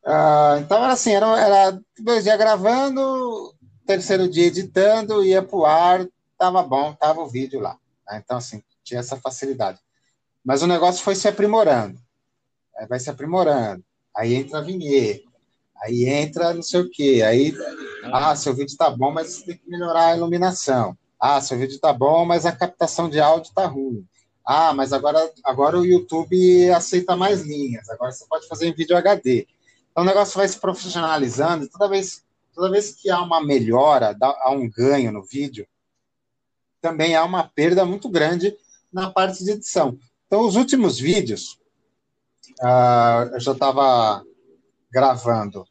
Uh, 0.05 0.61
então 0.61 0.83
era 0.83 0.93
assim, 0.93 1.11
era, 1.11 1.27
era 1.39 1.81
dois 1.99 2.23
dias 2.23 2.39
gravando, 2.39 3.53
terceiro 3.85 4.29
dia 4.29 4.47
editando, 4.47 5.25
ia 5.25 5.43
para 5.43 5.57
o 5.57 5.67
ar, 5.67 6.09
tava 6.39 6.63
bom, 6.63 6.95
tava 6.95 7.21
o 7.21 7.29
vídeo 7.29 7.61
lá. 7.61 7.77
Né? 8.09 8.23
Então, 8.25 8.39
assim, 8.39 8.63
tinha 8.85 9.01
essa 9.01 9.17
facilidade. 9.17 9.79
Mas 10.45 10.63
o 10.63 10.67
negócio 10.67 11.03
foi 11.03 11.15
se 11.15 11.29
aprimorando. 11.29 11.99
Aí 12.77 12.87
vai 12.87 13.01
se 13.01 13.11
aprimorando. 13.11 13.85
Aí 14.17 14.35
entra 14.35 14.59
a 14.59 14.63
vinheta. 14.63 15.29
Aí 15.83 16.05
entra 16.07 16.55
não 16.55 16.63
sei 16.63 16.81
o 16.81 16.91
quê. 16.91 17.23
Aí, 17.27 17.55
ah, 18.05 18.35
seu 18.35 18.55
vídeo 18.55 18.77
tá 18.77 18.91
bom, 18.91 19.13
mas 19.13 19.29
você 19.29 19.47
tem 19.47 19.57
que 19.57 19.69
melhorar 19.69 20.07
a 20.07 20.17
iluminação. 20.17 20.97
Ah, 21.21 21.41
seu 21.41 21.59
vídeo 21.59 21.79
tá 21.81 21.93
bom, 21.93 22.25
mas 22.25 22.47
a 22.47 22.53
captação 22.53 23.09
de 23.11 23.21
áudio 23.21 23.53
tá 23.53 23.67
ruim. 23.67 24.07
Ah, 24.45 24.73
mas 24.73 24.93
agora, 24.93 25.31
agora 25.45 25.79
o 25.79 25.85
YouTube 25.85 26.71
aceita 26.71 27.15
mais 27.15 27.43
linhas. 27.43 27.89
Agora 27.91 28.11
você 28.11 28.25
pode 28.27 28.49
fazer 28.49 28.69
em 28.69 28.73
vídeo 28.73 28.97
HD. 28.97 29.47
Então 29.91 30.03
o 30.05 30.07
negócio 30.07 30.37
vai 30.37 30.49
se 30.49 30.59
profissionalizando. 30.59 31.69
Toda 31.69 31.89
vez, 31.89 32.25
toda 32.55 32.71
vez 32.71 32.95
que 32.95 33.11
há 33.11 33.21
uma 33.21 33.45
melhora, 33.45 34.17
há 34.21 34.51
um 34.51 34.69
ganho 34.71 35.13
no 35.13 35.23
vídeo, 35.23 35.67
também 36.81 37.15
há 37.15 37.25
uma 37.25 37.45
perda 37.45 37.85
muito 37.85 38.09
grande 38.09 38.57
na 38.93 39.11
parte 39.11 39.45
de 39.45 39.53
edição. 39.53 39.99
Então, 40.27 40.47
os 40.47 40.57
últimos 40.57 40.99
vídeos, 40.99 41.59
uh, 42.61 43.33
eu 43.33 43.41
já 43.41 43.53
estava 43.53 44.23
gravando 44.91 45.65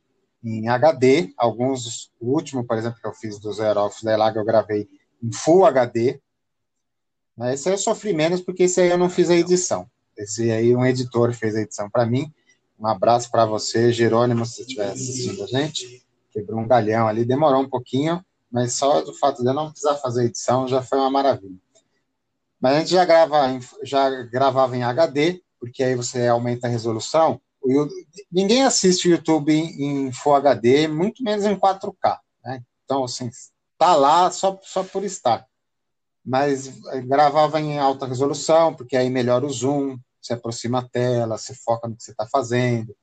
em 0.43 0.68
HD, 0.68 1.34
alguns, 1.38 2.12
o 2.20 2.32
último, 2.34 2.66
por 2.66 2.78
exemplo, 2.78 2.99
que 3.01 3.08
eu 3.08 3.14
fiz 3.14 3.39
do 3.39 3.51
Zero 3.51 3.82
Off 3.82 4.05
Elaga, 4.08 4.39
eu 4.39 4.45
gravei 4.45 4.88
em 5.22 5.32
Full 5.32 5.66
HD. 5.66 6.20
Né? 7.36 7.53
Esse 7.53 7.70
aí 7.70 7.76
eu 7.76 7.80
sofri 7.80 8.14
menos, 8.14 8.41
porque 8.41 8.64
esse 8.64 8.80
aí 8.80 8.89
eu 8.89 8.97
não 8.97 9.10
fiz 9.10 9.30
a 9.30 9.36
edição. 9.36 9.89
Esse 10.18 10.49
aí 10.51 10.76
um 10.76 10.86
editor 10.86 11.34
fez 11.34 11.55
a 11.55 11.62
edição 11.62 11.89
para 11.89 12.05
mim. 12.05 12.32
Um 12.80 12.88
abraço 12.88 13.30
para 13.32 13.45
você, 13.45 13.91
Jerônimo, 13.91 14.45
se 14.45 14.62
estiver 14.62 14.91
assistindo 14.91 15.43
a 15.43 15.47
gente. 15.47 16.05
Quebrou 16.32 16.60
um 16.60 16.68
galhão 16.68 17.08
ali, 17.08 17.26
demorou 17.26 17.62
um 17.62 17.70
pouquinho, 17.70 18.24
mas 18.52 18.74
só 18.74 19.02
do 19.02 19.14
fato 19.14 19.41
de 19.41 19.48
eu 19.48 19.54
não 19.54 19.70
precisar 19.70 19.95
fazer 19.95 20.26
edição 20.26 20.68
já 20.68 20.82
foi 20.82 20.98
uma 20.98 21.10
maravilha. 21.10 21.58
Mas 22.60 22.76
a 22.76 22.80
gente 22.80 22.91
já, 22.91 23.06
grava, 23.06 23.60
já 23.84 24.10
gravava 24.24 24.76
em 24.76 24.84
HD, 24.84 25.41
porque 25.60 25.84
aí 25.84 25.95
você 25.95 26.28
aumenta 26.28 26.68
a 26.68 26.70
resolução. 26.70 27.39
ninguém 28.32 28.64
assiste 28.64 29.08
o 29.08 29.12
YouTube 29.12 29.54
em, 29.54 30.08
em 30.08 30.12
Full 30.12 30.36
HD, 30.36 30.88
muito 30.88 31.24
menos 31.24 31.45
em 31.45 31.56
4K. 31.56 32.20
Né? 32.43 32.64
Então, 32.84 33.04
assim, 33.04 33.30
tá 33.78 33.95
lá 33.95 34.32
só, 34.32 34.60
só 34.64 34.84
por 34.84 35.04
estar. 35.04 35.45
Mas 36.26 36.68
gravava 37.06 37.60
em 37.60 37.78
alta 37.78 38.06
resolução, 38.06 38.74
porque 38.74 38.98
aí 38.98 39.10
melhora 39.10 39.45
o 39.45 39.50
zoom, 39.50 39.98
se 40.22 40.34
aproxima 40.34 40.80
a 40.80 40.88
tela, 40.88 41.38
se 41.38 41.56
foca 41.56 41.88
no 41.88 41.95
que 41.95 42.04
você 42.04 42.12
está 42.12 42.28
fazendo. 42.28 42.95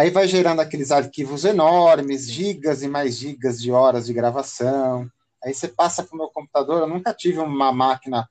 Aí 0.00 0.08
vai 0.08 0.26
gerando 0.26 0.60
aqueles 0.60 0.90
arquivos 0.90 1.44
enormes, 1.44 2.26
gigas 2.26 2.82
e 2.82 2.88
mais 2.88 3.16
gigas 3.16 3.60
de 3.60 3.70
horas 3.70 4.06
de 4.06 4.14
gravação. 4.14 5.06
Aí 5.44 5.52
você 5.52 5.68
passa 5.68 6.02
para 6.02 6.14
o 6.14 6.16
meu 6.16 6.28
computador. 6.28 6.80
Eu 6.80 6.88
nunca 6.88 7.12
tive 7.12 7.38
uma 7.38 7.70
máquina 7.70 8.26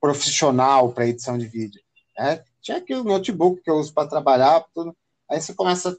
profissional 0.00 0.94
para 0.94 1.06
edição 1.06 1.36
de 1.36 1.46
vídeo. 1.46 1.78
Né? 2.18 2.42
Tinha 2.62 2.78
aqui 2.78 2.94
o 2.94 3.04
notebook 3.04 3.60
que 3.60 3.70
eu 3.70 3.74
uso 3.74 3.92
para 3.92 4.08
trabalhar, 4.08 4.64
tudo. 4.74 4.96
Aí 5.30 5.38
você 5.38 5.52
começa 5.52 5.90
a 5.90 5.96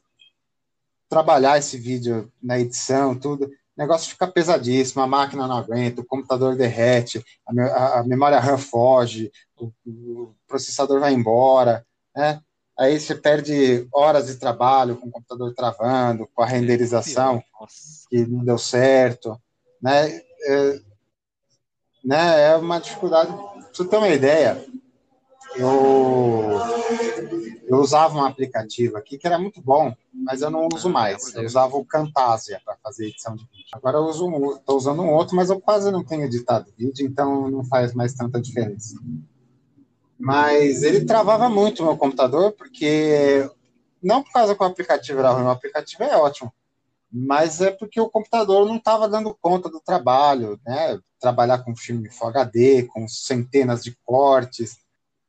trabalhar 1.08 1.60
esse 1.60 1.78
vídeo 1.78 2.34
na 2.42 2.60
edição, 2.60 3.14
tudo. 3.16 3.46
O 3.46 3.52
negócio 3.78 4.10
fica 4.10 4.26
pesadíssimo, 4.26 5.04
a 5.04 5.08
máquina 5.08 5.48
não 5.48 5.58
aguenta, 5.58 6.02
o 6.02 6.06
computador 6.06 6.56
derrete, 6.56 7.24
a, 7.46 7.54
me 7.54 7.62
a 7.62 8.04
memória 8.08 8.40
RAM 8.40 8.58
foge, 8.58 9.32
o 9.86 10.34
processador 10.48 11.00
vai 11.00 11.14
embora, 11.14 11.86
né? 12.16 12.42
Aí 12.82 13.00
você 13.00 13.14
perde 13.14 13.88
horas 13.94 14.26
de 14.26 14.36
trabalho 14.36 14.98
com 14.98 15.08
o 15.08 15.12
computador 15.12 15.54
travando, 15.54 16.28
com 16.34 16.42
a 16.42 16.48
renderização 16.48 17.44
que 18.10 18.26
não 18.26 18.44
deu 18.44 18.58
certo, 18.58 19.40
né? 19.80 20.20
É, 20.48 20.80
né? 22.04 22.52
é 22.52 22.56
uma 22.56 22.80
dificuldade. 22.80 23.32
Pra 23.32 23.70
você 23.72 23.86
ter 23.86 23.98
uma 23.98 24.10
ideia, 24.10 24.66
eu, 25.56 26.60
eu 27.68 27.78
usava 27.78 28.18
um 28.18 28.26
aplicativo 28.26 28.98
aqui 28.98 29.16
que 29.16 29.28
era 29.28 29.38
muito 29.38 29.62
bom, 29.62 29.94
mas 30.12 30.42
eu 30.42 30.50
não 30.50 30.68
uso 30.74 30.88
ah, 30.88 30.92
mais. 30.92 31.36
Eu 31.36 31.46
usava 31.46 31.78
o 31.78 31.86
Camtasia 31.86 32.60
para 32.66 32.76
fazer 32.82 33.10
edição 33.10 33.36
de 33.36 33.46
vídeo. 33.46 33.70
Agora 33.74 34.00
eu 34.00 34.06
uso 34.06 34.28
estou 34.56 34.76
usando 34.76 35.04
um 35.04 35.14
outro, 35.14 35.36
mas 35.36 35.52
eu 35.52 35.62
quase 35.62 35.92
não 35.92 36.04
tenho 36.04 36.24
editado 36.24 36.74
vídeo, 36.76 37.06
então 37.06 37.48
não 37.48 37.64
faz 37.64 37.94
mais 37.94 38.16
tanta 38.16 38.42
diferença. 38.42 38.96
Mas 40.22 40.84
ele 40.84 41.04
travava 41.04 41.50
muito 41.50 41.82
o 41.82 41.86
meu 41.86 41.98
computador, 41.98 42.52
porque 42.52 43.50
não 44.02 44.22
por 44.22 44.32
causa 44.32 44.56
que 44.56 44.62
o 44.62 44.66
aplicativo 44.66 45.20
era 45.20 45.32
ruim, 45.32 45.46
o 45.46 45.50
aplicativo 45.50 46.04
é 46.04 46.16
ótimo, 46.16 46.54
mas 47.12 47.60
é 47.60 47.72
porque 47.72 48.00
o 48.00 48.10
computador 48.10 48.66
não 48.68 48.78
estava 48.78 49.10
dando 49.10 49.36
conta 49.42 49.68
do 49.68 49.82
trabalho, 49.82 50.60
né? 50.66 50.98
Trabalhar 51.20 51.60
com 51.60 51.76
filme 51.76 52.10
Full 52.10 52.28
HD, 52.30 52.84
com 52.84 53.08
centenas 53.08 53.84
de 53.84 53.98
cortes. 54.06 54.78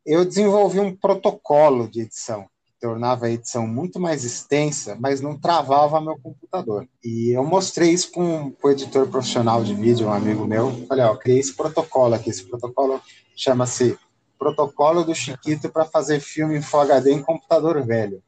Eu 0.04 0.24
desenvolvi 0.24 0.78
um 0.78 0.94
protocolo 0.94 1.88
de 1.88 2.02
edição 2.02 2.46
que 2.64 2.72
tornava 2.80 3.26
a 3.26 3.30
edição 3.30 3.66
muito 3.66 3.98
mais 3.98 4.24
extensa, 4.24 4.96
mas 5.00 5.20
não 5.20 5.38
travava 5.38 6.00
meu 6.00 6.18
computador. 6.18 6.86
E 7.02 7.30
eu 7.30 7.44
mostrei 7.44 7.90
isso 7.90 8.12
com 8.12 8.54
o 8.62 8.70
editor 8.70 9.08
profissional 9.08 9.64
de 9.64 9.74
vídeo, 9.74 10.06
um 10.06 10.12
amigo 10.12 10.46
meu. 10.46 10.86
Falei, 10.86 11.04
ó, 11.04 11.16
criei 11.16 11.40
esse 11.40 11.54
protocolo 11.54 12.14
aqui. 12.14 12.30
Esse 12.30 12.44
protocolo 12.44 13.00
chama-se 13.34 13.98
protocolo 14.42 15.04
do 15.04 15.14
Chiquito 15.14 15.70
para 15.70 15.84
fazer 15.84 16.18
filme 16.18 16.56
em 16.56 16.62
Full 16.62 16.80
HD 16.80 17.12
em 17.12 17.22
computador 17.22 17.80
velho. 17.84 18.22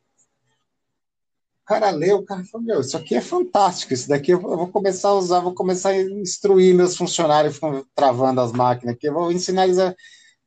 O 1.63 1.67
cara 1.67 1.91
leu, 1.91 2.19
o 2.19 2.25
cara 2.25 2.45
falou, 2.45 2.67
meu, 2.67 2.81
isso 2.81 2.97
aqui 2.97 3.17
é 3.17 3.21
fantástico, 3.21 3.93
isso 3.93 4.09
daqui 4.09 4.31
eu 4.31 4.41
vou 4.41 4.69
começar 4.69 5.09
a 5.09 5.15
usar, 5.15 5.41
vou 5.41 5.55
começar 5.55 5.91
a 5.91 6.01
instruir 6.01 6.75
meus 6.75 6.97
funcionários 6.97 7.59
travando 7.95 8.41
as 8.41 8.53
máquinas 8.53 8.95
aqui, 8.95 9.09
eu 9.09 9.15
vou 9.15 9.33
ensinar 9.33 9.65
eles 9.65 9.79
a 9.79 9.95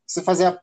você 0.06 0.22
fazer 0.22 0.46
a 0.46 0.62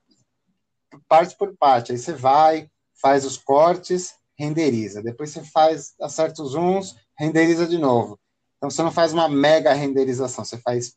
parte 1.09 1.37
por 1.37 1.55
parte, 1.57 1.93
aí 1.93 1.99
você 1.99 2.13
vai, 2.13 2.71
faz 2.95 3.25
os 3.25 3.37
cortes, 3.37 4.15
renderiza, 4.39 5.03
depois 5.03 5.31
você 5.31 5.43
faz, 5.43 5.93
acerta 6.01 6.43
os 6.43 6.53
zooms, 6.53 6.95
renderiza 7.19 7.67
de 7.67 7.77
novo. 7.77 8.19
Então 8.57 8.71
você 8.71 8.83
não 8.83 8.93
faz 8.93 9.13
uma 9.13 9.29
mega 9.29 9.73
renderização, 9.73 10.45
você 10.45 10.57
faz 10.59 10.95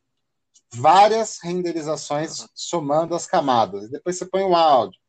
várias 0.73 1.39
renderizações 1.41 2.45
somando 2.53 3.15
as 3.15 3.25
camadas. 3.25 3.89
Depois 3.89 4.17
você 4.17 4.25
põe 4.25 4.43
o 4.43 4.55
áudio, 4.55 4.99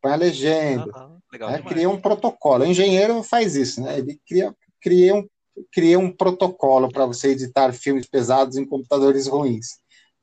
põe 0.00 0.12
a 0.12 0.16
legenda, 0.16 0.92
uhum, 0.98 1.20
né? 1.38 1.62
cria 1.62 1.88
um 1.88 2.00
protocolo. 2.00 2.64
O 2.64 2.66
engenheiro 2.66 3.22
faz 3.22 3.54
isso, 3.56 3.80
né? 3.80 3.98
Ele 3.98 4.20
cria, 4.26 4.54
cria, 4.80 5.14
um, 5.14 5.28
cria 5.72 5.98
um 5.98 6.10
protocolo 6.12 6.90
para 6.90 7.06
você 7.06 7.28
editar 7.28 7.72
filmes 7.72 8.06
pesados 8.06 8.56
em 8.56 8.66
computadores 8.66 9.26
ruins. 9.26 9.78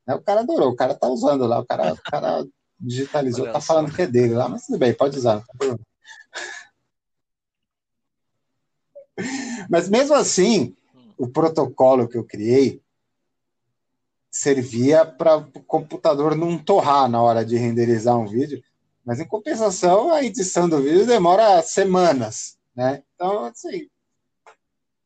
Né? 0.05 0.15
O 0.15 0.21
cara 0.21 0.41
adorou, 0.41 0.69
o 0.71 0.75
cara 0.75 0.95
tá 0.95 1.07
usando 1.07 1.45
lá, 1.45 1.59
o 1.59 1.65
cara, 1.65 1.93
o 1.93 2.01
cara 2.01 2.45
digitalizou, 2.79 3.51
tá 3.51 3.61
falando 3.61 3.93
que 3.93 4.01
é 4.01 4.07
dele 4.07 4.33
lá, 4.33 4.49
mas 4.49 4.65
tudo 4.65 4.77
bem, 4.77 4.93
pode 4.93 5.17
usar, 5.17 5.43
problema. 5.47 5.79
Mas 9.69 9.87
mesmo 9.87 10.15
assim, 10.15 10.75
hum. 10.95 11.11
o 11.19 11.27
protocolo 11.27 12.07
que 12.07 12.17
eu 12.17 12.23
criei 12.23 12.81
servia 14.33 15.05
para 15.05 15.37
o 15.37 15.63
computador 15.63 16.35
não 16.35 16.57
torrar 16.57 17.07
na 17.07 17.21
hora 17.21 17.45
de 17.45 17.55
renderizar 17.55 18.17
um 18.17 18.25
vídeo, 18.25 18.63
mas 19.05 19.19
em 19.19 19.27
compensação 19.27 20.11
a 20.11 20.23
edição 20.23 20.67
do 20.67 20.81
vídeo 20.81 21.05
demora 21.05 21.61
semanas, 21.61 22.57
né? 22.75 23.03
Então, 23.13 23.45
assim, 23.45 23.87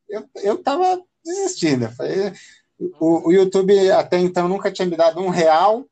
eu, 0.08 0.26
eu 0.36 0.62
tava 0.62 1.04
desistindo. 1.22 1.90
Falei, 1.90 2.32
o, 2.78 3.28
o 3.28 3.32
YouTube 3.32 3.90
até 3.90 4.18
então 4.18 4.48
nunca 4.48 4.72
tinha 4.72 4.88
me 4.88 4.96
dado 4.96 5.20
um 5.20 5.28
real 5.28 5.84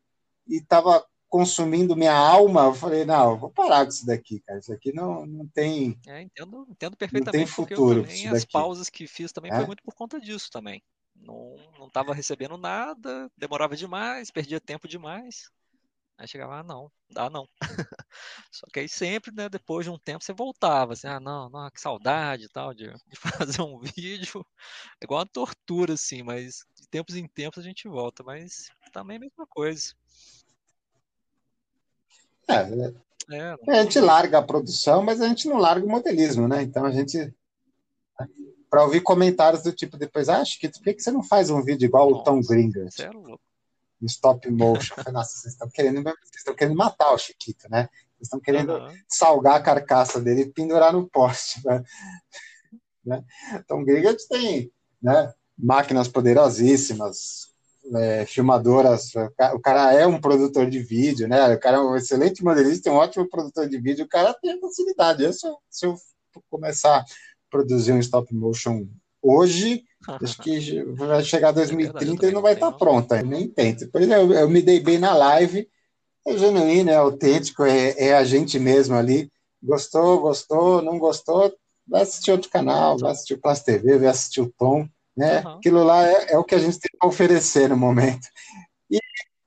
e 0.49 0.57
estava 0.57 1.05
consumindo 1.29 1.95
minha 1.95 2.17
alma. 2.17 2.63
Eu 2.63 2.75
falei, 2.75 3.05
não, 3.05 3.33
eu 3.33 3.37
vou 3.37 3.51
parar 3.51 3.85
com 3.85 3.91
isso 3.91 4.07
daqui, 4.07 4.41
cara. 4.41 4.61
Isso 4.61 4.73
aqui 4.73 4.95
não, 4.95 5.27
não 5.27 5.47
tem. 5.47 5.99
É, 6.07 6.23
entendo, 6.23 6.67
entendo 6.71 6.97
perfeitamente. 6.97 7.39
Não 7.39 7.45
tem 7.45 7.47
futuro. 7.47 8.03
Também, 8.03 8.29
as 8.29 8.47
pausas 8.47 8.89
que 8.89 9.07
fiz 9.07 9.31
também 9.31 9.53
é? 9.53 9.57
foi 9.57 9.67
muito 9.67 9.83
por 9.83 9.95
conta 9.95 10.19
disso 10.19 10.51
também. 10.51 10.83
Não, 11.27 11.57
não 11.79 11.91
tava 11.91 12.15
recebendo 12.15 12.57
nada, 12.57 13.31
demorava 13.37 13.77
demais, 13.77 14.31
perdia 14.31 14.61
tempo 14.61 14.87
demais. 14.87 15.51
Aí 16.19 16.27
chegava, 16.27 16.61
ah, 16.61 16.63
não, 16.63 16.91
dá 17.11 17.29
não. 17.29 17.47
Só 18.51 18.67
que 18.73 18.81
aí 18.81 18.89
sempre, 18.89 19.31
né, 19.35 19.51
depois 19.51 19.85
de 19.85 19.91
um 19.91 19.99
tempo, 19.99 20.25
você 20.25 20.33
voltava, 20.33 20.95
assim, 20.95 21.07
ah, 21.07 21.21
não, 21.21 21.51
não, 21.51 21.71
que 21.71 21.79
saudade 21.79 22.45
e 22.45 22.49
tal, 22.49 22.73
de, 22.73 22.91
de, 23.07 23.17
fazer 23.21 23.61
um 23.61 23.79
vídeo. 23.79 24.47
É 25.01 25.05
igual 25.05 25.21
uma 25.21 25.27
tortura, 25.27 25.93
assim, 25.93 26.23
mas 26.23 26.65
de 26.75 26.89
tempos 26.89 27.17
em 27.17 27.29
tempos 27.29 27.59
a 27.59 27.67
gente 27.67 27.87
volta, 27.87 28.23
mas 28.23 28.71
também 28.93 29.17
é 29.17 29.19
a 29.19 29.21
mesma 29.21 29.47
coisa. 29.47 29.93
É, 32.49 32.65
né? 32.65 32.95
é, 33.69 33.79
a 33.79 33.83
gente 33.83 34.01
larga 34.01 34.39
a 34.39 34.43
produção, 34.43 35.03
mas 35.03 35.21
a 35.21 35.29
gente 35.29 35.49
não 35.49 35.59
larga 35.59 35.85
o 35.85 35.91
modelismo, 35.91 36.49
né? 36.49 36.63
Então 36.63 36.85
a 36.87 36.91
gente. 36.91 37.35
Para 38.77 38.85
ouvir 38.85 39.01
comentários 39.01 39.63
do 39.63 39.73
tipo 39.73 39.97
depois, 39.97 40.29
ah, 40.29 40.43
que 40.45 40.69
por 40.69 40.83
que 40.83 41.01
você 41.01 41.11
não 41.11 41.23
faz 41.23 41.49
um 41.49 41.63
vídeo 41.63 41.87
igual 41.87 42.11
Nossa, 42.11 42.21
o 42.21 42.25
Tom 42.25 42.43
Gringer? 42.43 42.87
É 43.01 43.09
louco 43.09 43.41
stop 44.03 44.51
motion. 44.51 44.95
Nossa, 45.11 45.39
vocês 45.39 45.55
estão 45.55 45.71
querendo, 45.71 46.03
vocês 46.03 46.37
estão 46.37 46.55
querendo 46.55 46.77
matar 46.77 47.11
o 47.15 47.17
Chiquito, 47.17 47.71
né? 47.71 47.89
Vocês 48.19 48.27
estão 48.27 48.39
querendo 48.39 48.75
uhum. 48.75 48.95
salgar 49.09 49.55
a 49.55 49.63
carcaça 49.63 50.21
dele 50.21 50.43
e 50.43 50.53
pendurar 50.53 50.93
no 50.93 51.09
poste. 51.09 51.63
Né? 51.65 51.83
né? 53.03 53.25
Então, 53.55 53.83
Grigat 53.83 54.19
tem 54.29 54.71
né, 55.03 55.33
máquinas 55.57 56.07
poderosíssimas, 56.07 57.55
é, 57.95 58.27
filmadoras. 58.27 59.11
O 59.55 59.61
cara 59.61 59.95
é 59.95 60.07
um 60.07 60.21
produtor 60.21 60.69
de 60.69 60.81
vídeo, 60.81 61.27
né? 61.27 61.55
O 61.55 61.59
cara 61.59 61.79
é 61.79 61.81
um 61.81 61.97
excelente 61.97 62.45
modelista, 62.45 62.91
um 62.91 62.97
ótimo 62.97 63.27
produtor 63.27 63.67
de 63.71 63.81
vídeo. 63.81 64.05
O 64.05 64.09
cara 64.09 64.35
tem 64.35 64.61
facilidade. 64.61 65.25
Eu, 65.25 65.33
se, 65.33 65.47
eu, 65.47 65.57
se 65.71 65.87
eu 65.87 65.97
começar 66.51 67.03
produzir 67.57 67.93
um 67.93 67.99
stop 67.99 68.33
motion 68.35 68.87
hoje, 69.23 69.85
Acho 70.23 70.41
que 70.43 70.85
vai 70.85 71.23
chegar 71.23 71.53
2030 71.53 72.27
é 72.27 72.29
e 72.29 72.33
não 72.33 72.43
vai 72.43 72.55
estar 72.55 72.71
tá 72.71 72.79
pronta, 72.79 73.23
nem 73.23 73.49
tento. 73.49 73.89
Por 73.91 74.01
exemplo, 74.01 74.33
eu, 74.33 74.41
eu, 74.41 74.49
me 74.49 74.63
dei 74.63 74.81
bem 74.81 74.99
na 74.99 75.15
live, 75.15 75.69
é 76.27 76.37
genuíno, 76.37 76.91
é 76.91 76.97
autêntico, 76.97 77.65
é, 77.65 77.91
é, 77.99 78.15
a 78.15 78.25
gente 78.25 78.59
mesmo 78.59 78.95
ali. 78.95 79.31
Gostou, 79.63 80.21
gostou, 80.21 80.83
não 80.83 80.99
gostou, 80.99 81.53
vai 81.89 82.03
assistir 82.03 82.31
outro 82.31 82.51
canal, 82.51 82.99
vai 82.99 83.13
assistir 83.13 83.35
o 83.35 83.41
Plus 83.41 83.61
TV, 83.61 83.99
vai 83.99 84.09
assistir 84.09 84.41
o 84.41 84.53
Tom, 84.57 84.89
né? 85.17 85.41
Uhum. 85.41 85.51
Aquilo 85.53 85.83
lá 85.83 86.07
é, 86.07 86.33
é, 86.33 86.39
o 86.39 86.45
que 86.45 86.55
a 86.55 86.59
gente 86.59 86.79
tem 86.79 86.91
para 86.99 87.09
oferecer 87.09 87.69
no 87.69 87.77
momento. 87.77 88.29
E, 88.91 89.01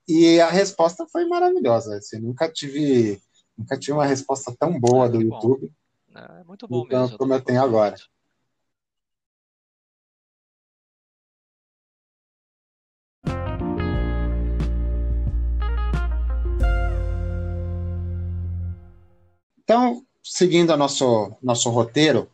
e 0.08 0.42
a 0.42 0.50
resposta 0.50 1.06
foi 1.10 1.26
maravilhosa. 1.26 1.96
Assim, 1.96 2.20
nunca 2.20 2.50
tive 2.50 3.22
nunca 3.58 3.78
tive 3.78 3.94
uma 3.94 4.06
resposta 4.06 4.54
tão 4.58 4.80
boa 4.80 5.06
ah, 5.06 5.10
do 5.10 5.22
YouTube. 5.22 5.68
Bom. 5.68 5.74
É 6.20 6.44
muito 6.44 6.68
bom 6.68 6.84
então, 6.86 7.02
mesmo. 7.04 7.18
Como 7.18 7.34
eu 7.34 7.42
tenho 7.42 7.62
agora. 7.62 7.96
Então, 19.64 20.04
seguindo 20.24 20.74
o 20.74 20.78
nosso, 20.78 21.32
nosso 21.42 21.70
roteiro, 21.70 22.30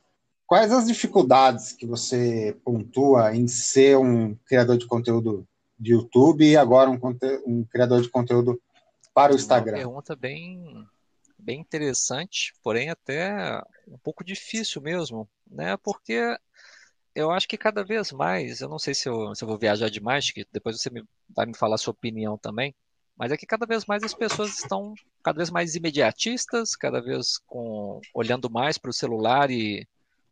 quais 0.47 0.71
as 0.71 0.87
dificuldades 0.87 1.73
que 1.73 1.85
você 1.85 2.57
pontua 2.63 3.35
em 3.35 3.47
ser 3.47 3.97
um 3.97 4.33
criador 4.45 4.77
de 4.77 4.87
conteúdo 4.87 5.45
de 5.77 5.91
YouTube 5.91 6.45
e 6.45 6.55
agora 6.55 6.89
um, 6.89 6.97
um 7.45 7.63
criador 7.65 8.01
de 8.01 8.09
conteúdo 8.09 8.59
para 9.13 9.33
o 9.33 9.35
Instagram? 9.35 9.77
Uma 9.79 9.83
pergunta 9.83 10.15
bem, 10.15 10.87
bem 11.45 11.59
interessante, 11.61 12.53
porém 12.63 12.89
até 12.89 13.61
um 13.87 13.97
pouco 13.99 14.23
difícil 14.23 14.81
mesmo, 14.81 15.29
né? 15.45 15.77
Porque 15.77 16.35
eu 17.13 17.31
acho 17.31 17.47
que 17.47 17.57
cada 17.57 17.83
vez 17.83 18.11
mais, 18.11 18.61
eu 18.61 18.67
não 18.67 18.79
sei 18.79 18.93
se 18.93 19.07
eu, 19.07 19.33
se 19.35 19.43
eu 19.43 19.47
vou 19.47 19.57
viajar 19.57 19.89
demais, 19.89 20.31
que 20.31 20.45
depois 20.51 20.81
você 20.81 20.89
me, 20.89 21.03
vai 21.29 21.45
me 21.45 21.55
falar 21.55 21.75
a 21.75 21.77
sua 21.77 21.93
opinião 21.93 22.37
também, 22.37 22.75
mas 23.15 23.31
é 23.31 23.37
que 23.37 23.45
cada 23.45 23.65
vez 23.65 23.85
mais 23.85 24.03
as 24.03 24.13
pessoas 24.13 24.57
estão 24.57 24.93
cada 25.23 25.37
vez 25.37 25.49
mais 25.49 25.75
imediatistas, 25.75 26.75
cada 26.75 27.01
vez 27.01 27.37
com 27.45 28.01
olhando 28.13 28.49
mais 28.49 28.77
para 28.77 28.89
o 28.89 28.93
celular 28.93 29.49
e 29.49 29.87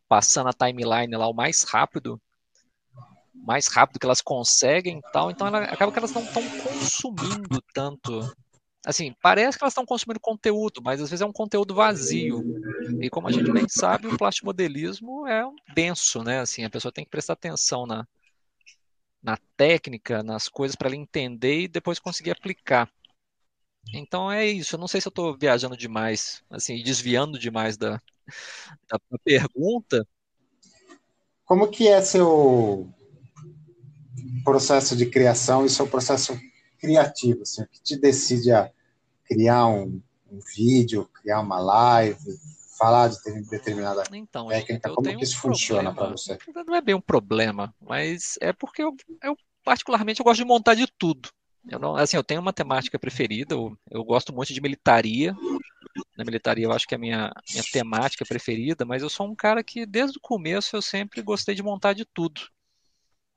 passando 0.08 0.48
a 0.48 0.52
timeline 0.52 1.16
lá 1.16 1.28
o 1.28 1.32
mais 1.32 1.62
rápido, 1.62 2.20
mais 3.34 3.68
rápido 3.68 3.98
que 3.98 4.06
elas 4.06 4.20
conseguem, 4.20 5.00
tal. 5.12 5.30
Então 5.30 5.46
ela, 5.46 5.62
acaba 5.64 5.90
que 5.90 5.98
elas 5.98 6.12
não 6.12 6.22
estão 6.22 6.42
consumindo 6.62 7.62
tanto. 7.72 8.20
Assim, 8.84 9.14
parece 9.22 9.56
que 9.56 9.64
elas 9.64 9.72
estão 9.72 9.86
consumindo 9.86 10.20
conteúdo, 10.20 10.82
mas 10.82 11.00
às 11.00 11.08
vezes 11.08 11.22
é 11.22 11.26
um 11.26 11.32
conteúdo 11.32 11.74
vazio. 11.74 12.44
E 13.00 13.08
como 13.08 13.26
a 13.26 13.32
gente 13.32 13.50
bem 13.50 13.66
sabe, 13.66 14.08
o 14.08 14.18
plastimodelismo 14.18 15.26
é 15.26 15.46
um 15.46 15.56
denso, 15.74 16.22
né? 16.22 16.40
Assim, 16.40 16.64
a 16.64 16.70
pessoa 16.70 16.92
tem 16.92 17.04
que 17.04 17.10
prestar 17.10 17.32
atenção 17.32 17.86
na, 17.86 18.06
na 19.22 19.38
técnica, 19.56 20.22
nas 20.22 20.50
coisas 20.50 20.76
para 20.76 20.88
ele 20.88 20.98
entender 20.98 21.62
e 21.62 21.68
depois 21.68 21.98
conseguir 21.98 22.32
aplicar. 22.32 22.90
Então 23.94 24.30
é 24.30 24.46
isso. 24.46 24.74
Eu 24.74 24.78
não 24.78 24.88
sei 24.88 25.00
se 25.00 25.08
eu 25.08 25.10
estou 25.10 25.36
viajando 25.36 25.76
demais, 25.76 26.42
assim, 26.50 26.82
desviando 26.82 27.38
demais 27.38 27.78
da, 27.78 27.98
da, 28.86 29.18
pergunta. 29.24 30.06
Como 31.46 31.68
que 31.68 31.88
é 31.88 32.02
seu 32.02 32.92
processo 34.44 34.94
de 34.94 35.06
criação 35.06 35.64
e 35.64 35.70
seu 35.70 35.86
processo 35.86 36.38
criativo? 36.84 37.42
Assim, 37.42 37.62
o 37.62 37.66
que 37.66 37.82
te 37.82 37.96
decide 37.96 38.52
a 38.52 38.70
criar 39.24 39.66
um, 39.66 40.00
um 40.30 40.38
vídeo, 40.54 41.08
criar 41.14 41.40
uma 41.40 41.58
live, 41.58 42.38
falar 42.78 43.08
de 43.08 43.18
determinada 43.48 44.04
então, 44.12 44.48
técnica? 44.48 44.90
Como 44.90 45.16
que 45.16 45.24
isso 45.24 45.36
um 45.38 45.40
funciona 45.40 45.94
para 45.94 46.10
você? 46.10 46.38
Não 46.66 46.74
é 46.74 46.80
bem 46.80 46.94
um 46.94 47.00
problema, 47.00 47.74
mas 47.80 48.36
é 48.40 48.52
porque 48.52 48.82
eu, 48.82 48.94
eu, 49.22 49.36
particularmente 49.64 50.20
eu 50.20 50.24
gosto 50.24 50.38
de 50.38 50.44
montar 50.44 50.74
de 50.74 50.86
tudo. 50.98 51.30
Eu 51.68 51.78
não, 51.78 51.96
assim, 51.96 52.16
eu 52.16 52.24
tenho 52.24 52.42
uma 52.42 52.52
temática 52.52 52.98
preferida, 52.98 53.54
eu, 53.54 53.76
eu 53.90 54.04
gosto 54.04 54.34
muito 54.34 54.52
de 54.52 54.60
militaria. 54.60 55.34
Na 56.16 56.24
militaria 56.24 56.64
eu 56.64 56.72
acho 56.72 56.86
que 56.86 56.94
é 56.94 56.96
a 56.96 57.00
minha, 57.00 57.32
minha 57.50 57.64
temática 57.72 58.24
preferida, 58.26 58.84
mas 58.84 59.02
eu 59.02 59.08
sou 59.08 59.26
um 59.26 59.34
cara 59.34 59.64
que 59.64 59.86
desde 59.86 60.18
o 60.18 60.20
começo 60.20 60.76
eu 60.76 60.82
sempre 60.82 61.22
gostei 61.22 61.54
de 61.54 61.62
montar 61.62 61.94
de 61.94 62.04
tudo. 62.04 62.42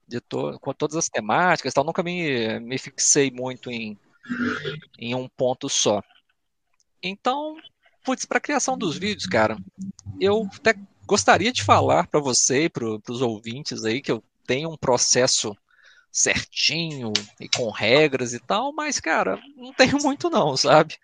De 0.07 0.21
to, 0.21 0.57
com 0.59 0.73
todas 0.73 0.95
as 0.95 1.09
temáticas, 1.09 1.73
tal, 1.73 1.83
nunca 1.83 2.01
me, 2.01 2.59
me 2.59 2.77
fixei 2.77 3.29
muito 3.29 3.69
em, 3.69 3.97
em 4.97 5.13
um 5.13 5.27
ponto 5.27 5.67
só. 5.67 6.01
Então, 7.03 7.57
Putz, 8.07 8.23
para 8.23 8.39
criação 8.39 8.77
dos 8.77 8.97
vídeos, 8.97 9.25
cara, 9.25 9.57
eu 10.17 10.47
até 10.55 10.73
gostaria 11.05 11.51
de 11.51 11.61
falar 11.61 12.07
para 12.07 12.21
você 12.21 12.63
e 12.63 12.69
para 12.69 12.85
os 12.85 13.21
ouvintes 13.21 13.83
aí 13.83 14.01
que 14.01 14.09
eu 14.09 14.23
tenho 14.45 14.71
um 14.71 14.77
processo 14.77 15.53
certinho 16.09 17.11
e 17.37 17.49
com 17.49 17.69
regras 17.69 18.33
e 18.33 18.39
tal, 18.39 18.71
mas, 18.71 18.97
cara, 19.01 19.37
não 19.57 19.73
tenho 19.73 19.97
muito 20.01 20.29
não, 20.29 20.55
sabe? 20.55 20.95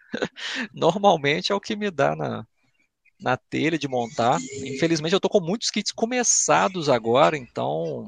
Normalmente 0.74 1.52
é 1.52 1.56
o 1.56 1.60
que 1.60 1.76
me 1.76 1.92
dá 1.92 2.16
na, 2.16 2.48
na 3.24 3.38
telha 3.38 3.80
de 3.80 3.88
montar. 3.88 4.38
Infelizmente 4.66 5.14
eu 5.14 5.20
tô 5.20 5.30
com 5.30 5.40
muitos 5.40 5.72
kits 5.72 5.94
começados 5.94 6.90
agora, 6.90 7.38
então 7.38 8.06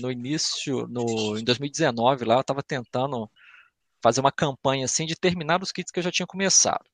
no 0.00 0.10
início, 0.10 0.88
no, 0.88 1.38
em 1.38 1.44
2019 1.44 2.24
lá, 2.24 2.34
eu 2.34 2.40
estava 2.40 2.62
tentando 2.64 3.30
fazer 4.02 4.20
uma 4.20 4.32
campanha 4.32 4.84
assim 4.84 5.06
de 5.06 5.14
terminar 5.14 5.62
os 5.62 5.70
kits 5.70 5.92
que 5.92 6.00
eu 6.00 6.02
já 6.02 6.10
tinha 6.10 6.26
começado. 6.26 6.84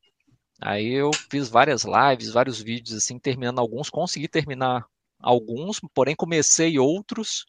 Aí 0.61 0.93
eu 0.93 1.11
fiz 1.31 1.49
várias 1.49 1.85
lives, 1.85 2.31
vários 2.31 2.61
vídeos 2.61 2.95
assim, 2.95 3.19
terminando 3.19 3.59
alguns, 3.59 3.89
consegui 3.89 4.29
terminar 4.29 4.87
alguns, 5.19 5.81
porém 5.95 6.15
comecei 6.15 6.79
outros, 6.79 7.47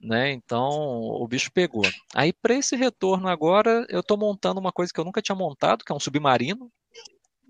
né? 0.00 0.32
Então 0.32 0.68
o 0.68 1.26
bicho 1.28 1.50
pegou. 1.52 1.88
Aí 2.12 2.32
para 2.32 2.54
esse 2.54 2.74
retorno 2.74 3.28
agora, 3.28 3.86
eu 3.88 4.00
estou 4.00 4.18
montando 4.18 4.58
uma 4.58 4.72
coisa 4.72 4.92
que 4.92 4.98
eu 4.98 5.04
nunca 5.04 5.22
tinha 5.22 5.36
montado, 5.36 5.84
que 5.84 5.92
é 5.92 5.94
um 5.94 6.00
submarino. 6.00 6.70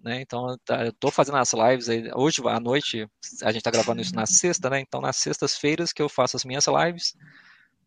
Né, 0.02 0.20
então 0.20 0.58
tá, 0.64 0.84
eu 0.84 0.90
estou 0.90 1.12
fazendo 1.12 1.36
as 1.36 1.52
lives 1.52 1.88
aí, 1.88 2.10
hoje 2.12 2.42
à 2.44 2.58
noite, 2.58 3.08
a 3.42 3.52
gente 3.52 3.58
está 3.58 3.70
gravando 3.70 4.02
isso 4.02 4.14
na 4.16 4.26
sexta, 4.26 4.68
né? 4.68 4.80
Então 4.80 5.00
nas 5.00 5.16
sextas-feiras 5.16 5.92
que 5.92 6.02
eu 6.02 6.08
faço 6.08 6.36
as 6.36 6.44
minhas 6.44 6.66
lives. 6.66 7.14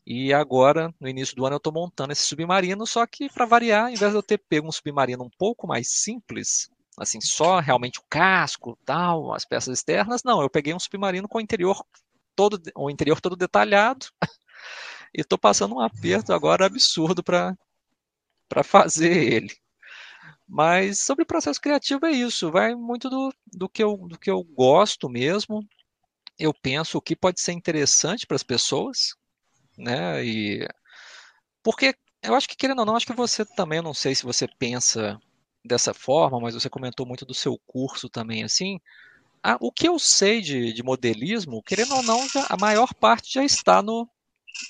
E 0.08 0.34
agora, 0.34 0.94
no 1.00 1.10
início 1.10 1.36
do 1.36 1.46
ano, 1.46 1.56
eu 1.56 1.58
estou 1.58 1.74
montando 1.74 2.14
esse 2.14 2.22
submarino, 2.22 2.88
só 2.88 3.06
que 3.06 3.28
para 3.28 3.46
variar, 3.46 3.86
ao 3.86 3.90
invés 3.90 4.12
de 4.12 4.18
eu 4.18 4.24
ter 4.24 4.38
pego 4.38 4.68
um 4.68 4.72
submarino 4.72 5.24
um 5.24 5.30
pouco 5.38 5.68
mais 5.68 5.90
simples, 5.90 6.70
assim, 6.98 7.20
só 7.20 7.60
realmente 7.60 8.00
o 8.00 8.04
casco, 8.10 8.78
tal, 8.86 9.34
as 9.34 9.44
peças 9.44 9.80
externas, 9.80 10.24
não, 10.24 10.42
eu 10.42 10.50
peguei 10.50 10.74
um 10.74 10.80
submarino 10.80 11.28
com 11.28 11.40
o 11.40 11.42
interior 11.42 11.84
todo, 12.36 12.62
o 12.76 12.90
interior 12.90 13.20
todo 13.20 13.36
detalhado. 13.36 14.06
e 15.14 15.22
estou 15.22 15.38
passando 15.38 15.76
um 15.76 15.82
aperto 15.82 16.32
agora 16.34 16.66
absurdo 16.66 17.24
para 17.24 17.58
fazer 18.64 19.34
ele. 19.34 19.65
Mas 20.48 21.00
sobre 21.02 21.24
o 21.24 21.28
processo 21.28 21.60
criativo 21.60 22.06
é 22.06 22.12
isso, 22.12 22.52
vai 22.52 22.76
muito 22.76 23.10
do, 23.10 23.34
do, 23.54 23.70
que, 23.70 23.84
eu, 23.84 23.98
do 23.98 24.18
que 24.18 24.30
eu 24.30 24.44
gosto 24.44 25.10
mesmo. 25.10 25.66
Eu 26.38 26.54
penso 26.54 26.98
o 26.98 27.02
que 27.02 27.16
pode 27.16 27.42
ser 27.42 27.54
interessante 27.54 28.28
para 28.28 28.36
as 28.36 28.44
pessoas, 28.44 29.16
né? 29.78 30.24
E 30.26 30.68
porque 31.64 31.96
eu 32.22 32.36
acho 32.36 32.48
que 32.48 32.56
querendo 32.56 32.80
ou 32.80 32.86
não, 32.86 32.96
acho 32.96 33.06
que 33.08 33.14
você 33.14 33.46
também, 33.46 33.82
não 33.82 33.94
sei 33.94 34.16
se 34.16 34.24
você 34.24 34.48
pensa 34.60 35.20
dessa 35.64 35.94
forma, 35.94 36.40
mas 36.40 36.54
você 36.54 36.70
comentou 36.70 37.06
muito 37.06 37.26
do 37.26 37.34
seu 37.34 37.60
curso 37.66 38.10
também, 38.10 38.44
assim. 38.44 38.80
Ah, 39.44 39.58
o 39.62 39.72
que 39.72 39.88
eu 39.88 40.00
sei 40.00 40.42
de, 40.42 40.74
de 40.74 40.84
modelismo, 40.84 41.64
querendo 41.64 41.96
ou 41.96 42.04
não, 42.04 42.28
já, 42.30 42.46
a 42.50 42.58
maior 42.58 42.94
parte 42.96 43.34
já 43.34 43.44
está 43.44 43.82
no, 43.82 44.10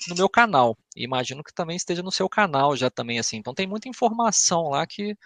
no 0.08 0.14
meu 0.16 0.28
canal. 0.28 0.76
E 0.96 1.04
imagino 1.04 1.42
que 1.44 1.54
também 1.54 1.76
esteja 1.76 2.02
no 2.02 2.12
seu 2.12 2.28
canal 2.28 2.76
já 2.76 2.90
também, 2.90 3.18
assim. 3.18 3.38
Então 3.38 3.54
tem 3.54 3.66
muita 3.66 3.88
informação 3.88 4.70
lá 4.70 4.86
que, 4.86 5.16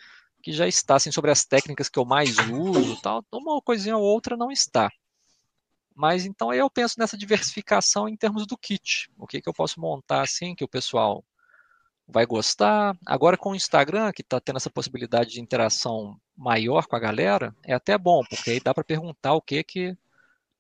que 0.43 0.53
já 0.53 0.67
está, 0.67 0.97
assim, 0.97 1.13
sobre 1.13 1.31
as 1.31 1.45
técnicas 1.45 1.89
que 1.89 1.99
eu 1.99 2.05
mais 2.05 2.37
uso 2.51 3.01
tal. 3.01 3.25
Uma 3.33 3.61
coisinha 3.61 3.97
ou 3.97 4.03
outra 4.03 4.37
não 4.37 4.51
está. 4.51 4.91
Mas 5.95 6.25
então 6.25 6.53
eu 6.53 6.71
penso 6.71 6.95
nessa 6.99 7.17
diversificação 7.17 8.09
em 8.09 8.17
termos 8.17 8.47
do 8.47 8.57
kit. 8.57 9.11
O 9.19 9.27
que, 9.27 9.41
que 9.41 9.49
eu 9.49 9.53
posso 9.53 9.81
montar 9.81 10.23
assim 10.23 10.55
que 10.55 10.65
o 10.65 10.69
pessoal 10.69 11.25
vai 12.11 12.27
gostar. 12.27 12.97
Agora 13.07 13.37
com 13.37 13.51
o 13.51 13.55
Instagram, 13.55 14.13
que 14.13 14.23
está 14.23 14.41
tendo 14.41 14.57
essa 14.57 14.71
possibilidade 14.71 15.31
de 15.31 15.41
interação 15.41 16.21
maior 16.37 16.87
com 16.87 16.97
a 16.97 17.01
galera, 17.01 17.55
é 17.65 17.73
até 17.73 17.97
bom, 17.97 18.23
porque 18.29 18.51
aí 18.51 18.61
dá 18.61 18.75
para 18.75 18.85
perguntar 18.85 19.35
o 19.35 19.43
que 19.43 19.63
que 19.63 19.97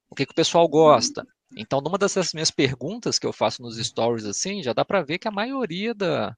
o 0.09 0.15
que 0.15 0.27
que 0.27 0.33
o 0.33 0.35
pessoal 0.35 0.69
gosta. 0.69 1.27
Então, 1.57 1.81
numa 1.81 1.99
dessas 1.99 2.33
minhas 2.33 2.51
perguntas 2.51 3.19
que 3.19 3.27
eu 3.27 3.33
faço 3.33 3.63
nos 3.63 3.77
stories 3.77 4.25
assim, 4.25 4.63
já 4.63 4.73
dá 4.73 4.85
para 4.85 5.03
ver 5.03 5.19
que 5.19 5.29
a 5.29 5.33
maioria 5.33 5.95
da, 5.95 6.37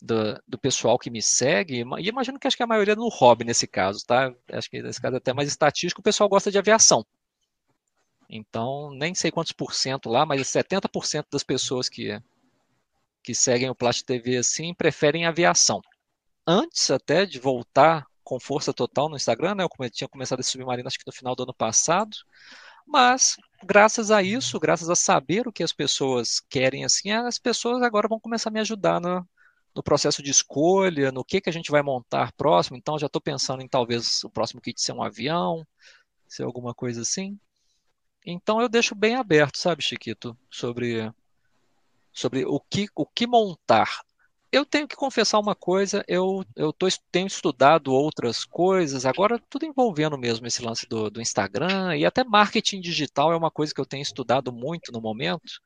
do, 0.00 0.40
do, 0.46 0.58
pessoal 0.58 0.98
que 0.98 1.10
me 1.10 1.20
segue, 1.20 1.84
e 1.98 2.08
imagino 2.08 2.38
que 2.38 2.46
acho 2.46 2.56
que 2.56 2.62
a 2.62 2.66
maioria 2.66 2.94
no 2.94 3.08
hobby 3.08 3.44
nesse 3.44 3.66
caso, 3.66 4.04
tá? 4.06 4.32
Acho 4.52 4.70
que 4.70 4.80
nesse 4.82 5.00
caso 5.00 5.16
é 5.16 5.18
até 5.18 5.32
mais 5.32 5.48
estatístico, 5.48 6.00
o 6.00 6.04
pessoal 6.04 6.28
gosta 6.28 6.50
de 6.50 6.58
aviação. 6.58 7.04
Então, 8.30 8.90
nem 8.92 9.14
sei 9.14 9.30
quantos 9.30 9.52
por 9.52 9.74
cento 9.74 10.08
lá, 10.08 10.24
mas 10.26 10.46
70% 10.46 11.26
das 11.32 11.42
pessoas 11.42 11.88
que, 11.88 12.20
que 13.22 13.34
seguem 13.34 13.70
o 13.70 13.74
Plast 13.74 14.04
TV 14.04 14.36
assim 14.36 14.74
preferem 14.74 15.26
aviação. 15.26 15.80
Antes 16.46 16.90
até 16.90 17.26
de 17.26 17.38
voltar 17.38 18.06
com 18.22 18.38
força 18.38 18.72
total 18.72 19.08
no 19.08 19.16
Instagram, 19.16 19.54
né? 19.54 19.64
Eu 19.64 19.90
tinha 19.90 20.08
começado 20.08 20.40
esse 20.40 20.50
submarino 20.50 20.86
acho 20.86 20.98
que 20.98 21.06
no 21.06 21.12
final 21.12 21.34
do 21.34 21.44
ano 21.44 21.54
passado, 21.54 22.14
mas 22.86 23.36
graças 23.64 24.10
a 24.10 24.22
isso, 24.22 24.60
graças 24.60 24.90
a 24.90 24.94
saber 24.94 25.48
o 25.48 25.52
que 25.52 25.62
as 25.62 25.72
pessoas 25.72 26.40
querem 26.48 26.84
assim, 26.84 27.10
as 27.10 27.38
pessoas 27.38 27.82
agora 27.82 28.08
vão 28.08 28.20
começar 28.20 28.50
a 28.50 28.52
me 28.52 28.60
ajudar 28.60 29.00
no, 29.00 29.26
no 29.74 29.82
processo 29.82 30.22
de 30.22 30.30
escolha, 30.30 31.12
no 31.12 31.24
que 31.24 31.40
que 31.40 31.50
a 31.50 31.52
gente 31.52 31.70
vai 31.70 31.82
montar 31.82 32.32
próximo. 32.32 32.76
Então 32.76 32.98
já 32.98 33.06
estou 33.06 33.22
pensando 33.22 33.62
em 33.62 33.68
talvez 33.68 34.24
o 34.24 34.30
próximo 34.30 34.60
kit 34.60 34.80
ser 34.80 34.92
um 34.92 35.02
avião, 35.02 35.66
ser 36.26 36.44
alguma 36.44 36.74
coisa 36.74 37.02
assim. 37.02 37.38
Então 38.26 38.60
eu 38.60 38.68
deixo 38.68 38.94
bem 38.94 39.14
aberto, 39.14 39.58
sabe, 39.58 39.82
Chiquito, 39.82 40.36
sobre 40.50 41.12
sobre 42.12 42.44
o 42.44 42.60
que 42.60 42.88
o 42.94 43.06
que 43.06 43.26
montar 43.26 44.02
eu 44.50 44.64
tenho 44.64 44.88
que 44.88 44.96
confessar 44.96 45.38
uma 45.38 45.54
coisa, 45.54 46.02
eu, 46.08 46.42
eu 46.56 46.72
tô, 46.72 46.86
tenho 47.12 47.26
estudado 47.26 47.92
outras 47.92 48.44
coisas, 48.44 49.04
agora 49.04 49.38
tudo 49.50 49.66
envolvendo 49.66 50.16
mesmo 50.16 50.46
esse 50.46 50.62
lance 50.62 50.88
do, 50.88 51.10
do 51.10 51.20
Instagram 51.20 51.96
e 51.96 52.06
até 52.06 52.24
marketing 52.24 52.80
digital 52.80 53.32
é 53.32 53.36
uma 53.36 53.50
coisa 53.50 53.74
que 53.74 53.80
eu 53.80 53.86
tenho 53.86 54.02
estudado 54.02 54.50
muito 54.50 54.90
no 54.90 55.00
momento. 55.00 55.60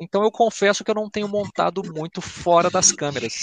Então 0.00 0.22
eu 0.22 0.30
confesso 0.30 0.84
que 0.84 0.90
eu 0.90 0.94
não 0.94 1.08
tenho 1.08 1.28
montado 1.28 1.82
muito 1.92 2.20
fora 2.20 2.68
das 2.70 2.90
câmeras. 2.92 3.34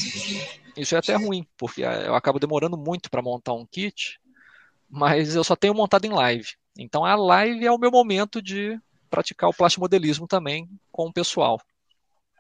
Isso 0.76 0.96
é 0.96 0.98
até 0.98 1.16
ruim, 1.16 1.46
porque 1.58 1.82
eu 1.82 2.16
acabo 2.16 2.40
demorando 2.40 2.78
muito 2.78 3.10
para 3.10 3.22
montar 3.22 3.54
um 3.54 3.66
kit, 3.66 4.20
mas 4.90 5.36
eu 5.36 5.44
só 5.44 5.56
tenho 5.56 5.74
montado 5.74 6.06
em 6.06 6.10
live. 6.12 6.54
Então 6.78 7.06
a 7.06 7.16
live 7.16 7.66
é 7.66 7.72
o 7.72 7.78
meu 7.78 7.92
momento 7.92 8.42
de 8.42 8.80
praticar 9.10 9.50
o 9.50 9.54
plastimodelismo 9.54 10.28
também 10.28 10.70
com 10.92 11.08
o 11.08 11.14
pessoal. 11.14 11.62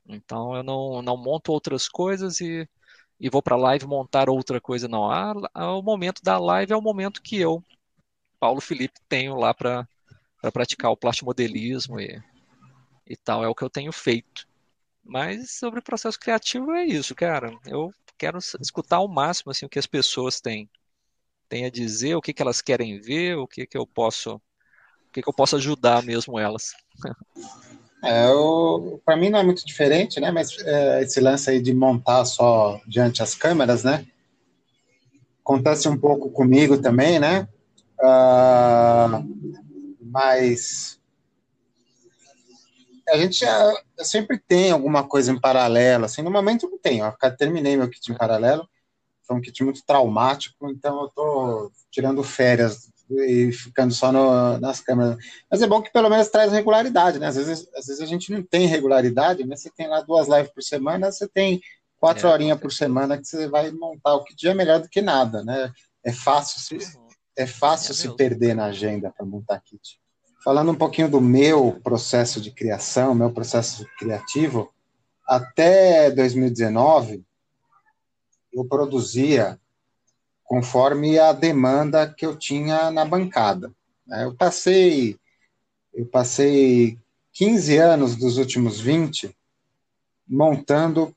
Então 0.08 0.56
eu 0.56 0.64
não, 0.64 1.02
não 1.02 1.18
monto 1.18 1.52
outras 1.52 1.88
coisas 1.88 2.42
e, 2.42 2.68
e 3.20 3.30
vou 3.30 3.42
para 3.42 3.56
a 3.56 3.60
live 3.60 3.86
montar 3.86 4.30
outra 4.30 4.60
coisa, 4.60 4.88
não. 4.88 5.10
Ah, 5.10 5.34
o 5.74 5.82
momento 5.82 6.22
da 6.22 6.38
live 6.38 6.74
é 6.74 6.76
o 6.76 6.82
momento 6.82 7.22
que 7.22 7.38
eu, 7.38 7.64
Paulo 8.40 8.60
Felipe, 8.60 9.00
tenho 9.08 9.36
lá 9.36 9.54
para 9.54 9.88
praticar 10.52 10.92
o 10.92 10.98
plastimodelismo 10.98 12.00
e, 12.00 12.22
e 13.12 13.18
tal. 13.18 13.44
É 13.44 13.48
o 13.48 13.56
que 13.56 13.64
eu 13.64 13.70
tenho 13.70 13.92
feito. 13.92 14.48
Mas 15.04 15.52
sobre 15.52 15.80
o 15.80 15.84
processo 15.84 16.20
criativo 16.20 16.72
é 16.72 16.86
isso, 16.86 17.16
cara. 17.16 17.52
Eu 17.66 17.94
quero 18.18 18.38
escutar 18.38 18.98
ao 18.98 19.08
máximo 19.08 19.52
assim, 19.52 19.66
o 19.66 19.70
que 19.70 19.80
as 19.80 19.88
pessoas 19.88 20.40
têm, 20.40 20.70
têm 21.50 21.66
a 21.66 21.72
dizer, 21.72 22.16
o 22.16 22.22
que, 22.22 22.34
que 22.34 22.42
elas 22.42 22.62
querem 22.62 23.00
ver, 23.00 23.36
o 23.38 23.48
que, 23.48 23.66
que 23.66 23.78
eu 23.78 23.86
posso 23.86 24.36
o 24.36 25.12
que, 25.12 25.22
que 25.22 25.28
eu 25.28 25.34
posso 25.34 25.58
ajudar 25.58 26.04
mesmo 26.04 26.40
elas. 26.40 26.72
É, 28.04 28.26
para 29.06 29.16
mim 29.16 29.30
não 29.30 29.38
é 29.38 29.44
muito 29.44 29.64
diferente, 29.64 30.20
né? 30.20 30.32
Mas 30.32 30.58
é, 30.66 31.04
esse 31.04 31.20
lance 31.20 31.52
aí 31.52 31.62
de 31.62 31.72
montar 31.72 32.26
só 32.26 32.82
diante 32.88 33.22
as 33.22 33.36
câmeras, 33.36 33.84
né? 33.84 34.08
Acontece 35.46 35.88
um 35.88 35.96
pouco 35.96 36.32
comigo 36.32 36.82
também, 36.82 37.20
né? 37.20 37.48
Uh, 38.00 39.24
mas 40.02 41.00
a 43.12 43.18
gente 43.18 43.40
já, 43.40 43.74
sempre 44.00 44.40
tem 44.40 44.72
alguma 44.72 45.08
coisa 45.08 45.32
em 45.32 45.40
paralelo, 45.40 46.06
assim, 46.06 46.22
no 46.22 46.32
momento 46.32 46.70
não 46.70 46.78
tenho, 46.78 47.06
eu 47.06 47.38
terminei 47.38 47.76
meu 47.76 47.90
kit 47.90 48.12
em 48.12 48.18
paralelo, 48.18 48.68
foi 49.24 49.36
um 49.36 49.42
kit 49.42 49.64
muito 49.64 49.84
traumático, 49.86 50.70
então 50.70 51.04
eu 51.04 51.10
tô 51.10 51.72
tirando 51.92 52.24
férias 52.24 52.90
e 53.10 53.52
ficando 53.52 53.94
só 53.94 54.12
no, 54.12 54.58
nas 54.58 54.80
câmeras. 54.80 55.18
Mas 55.50 55.62
é 55.62 55.68
bom 55.68 55.82
que 55.82 55.92
pelo 55.92 56.10
menos 56.10 56.30
traz 56.30 56.52
regularidade, 56.52 57.20
né? 57.20 57.28
Às 57.28 57.36
vezes, 57.36 57.68
às 57.76 57.88
vezes 57.88 58.02
a 58.02 58.06
gente 58.06 58.32
não 58.32 58.42
tem 58.42 58.66
regularidade, 58.66 59.46
mas 59.46 59.62
você 59.62 59.70
tem 59.70 59.88
lá 59.88 60.02
duas 60.02 60.28
lives 60.28 60.52
por 60.52 60.64
semana, 60.64 61.12
você 61.12 61.28
tem 61.28 61.62
quatro 61.98 62.28
é, 62.28 62.32
horinhas 62.32 62.60
por 62.60 62.72
semana 62.72 63.18
que 63.18 63.26
você 63.26 63.48
vai 63.48 63.70
montar, 63.72 64.16
o 64.16 64.24
que 64.24 64.34
já 64.38 64.52
é 64.52 64.56
melhor 64.56 64.80
do 64.80 64.90
que 64.90 65.02
nada, 65.02 65.44
né? 65.44 65.72
É 66.04 66.12
fácil 66.12 66.60
se, 66.60 66.98
é 67.36 67.46
fácil 67.46 67.92
é 67.92 67.96
se 67.96 68.16
perder 68.16 68.56
na 68.56 68.66
agenda 68.66 69.12
para 69.12 69.26
montar 69.26 69.60
kit. 69.62 70.01
Falando 70.44 70.72
um 70.72 70.76
pouquinho 70.76 71.08
do 71.08 71.22
meu 71.22 71.80
processo 71.84 72.42
de 72.42 72.50
criação, 72.50 73.14
meu 73.14 73.32
processo 73.32 73.86
criativo, 74.00 74.74
até 75.28 76.10
2019 76.10 77.24
eu 78.52 78.66
produzia 78.66 79.60
conforme 80.44 81.20
a 81.20 81.32
demanda 81.32 82.12
que 82.12 82.26
eu 82.26 82.36
tinha 82.36 82.90
na 82.90 83.06
bancada. 83.06 83.72
Né? 84.06 84.26
Eu 84.26 84.36
passei, 84.36 85.16
eu 85.94 86.08
passei 86.08 86.98
15 87.34 87.78
anos 87.78 88.16
dos 88.16 88.38
últimos 88.38 88.80
20 88.82 89.36
montando 90.28 91.16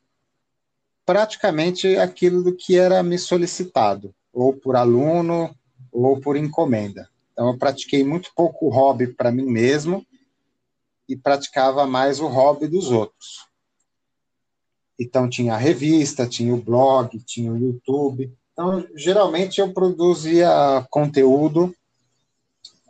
praticamente 1.07 1.97
aquilo 1.97 2.43
do 2.43 2.55
que 2.55 2.77
era 2.77 3.03
me 3.03 3.19
solicitado, 3.19 4.15
ou 4.33 4.53
por 4.53 4.77
aluno, 4.77 5.55
ou 5.91 6.21
por 6.21 6.37
encomenda. 6.37 7.09
Então, 7.35 7.49
eu 7.49 7.59
pratiquei 7.59 8.03
muito 8.03 8.31
pouco 8.35 8.69
hobby 8.69 9.09
para 9.09 9.31
mim 9.31 9.45
mesmo 9.45 10.07
e 11.09 11.17
praticava 11.17 11.85
mais 11.85 12.21
o 12.21 12.29
hobby 12.29 12.69
dos 12.69 12.91
outros. 12.91 13.47
Então, 14.99 15.29
tinha 15.29 15.55
a 15.55 15.59
revista, 15.59 16.27
tinha 16.27 16.55
o 16.55 16.63
blog, 16.63 17.19
tinha 17.25 17.53
o 17.53 17.59
YouTube. 17.59 18.33
Então, 18.53 18.87
geralmente 18.95 19.61
eu 19.61 19.73
produzia 19.75 20.49
conteúdo 20.89 21.75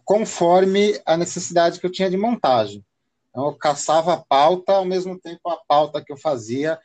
conforme 0.05 1.01
a 1.07 1.17
necessidade 1.17 1.81
que 1.81 1.87
eu 1.87 1.93
tinha 1.93 2.11
de 2.11 2.19
montagem. 2.19 2.85
Então, 3.31 3.47
eu 3.47 3.55
caçava 3.55 4.13
a 4.13 4.19
pauta, 4.19 4.75
ao 4.75 4.85
mesmo 4.85 5.19
tempo 5.19 5.49
a 5.49 5.57
pauta 5.67 6.05
que 6.05 6.13
eu 6.13 6.17
fazia 6.19 6.79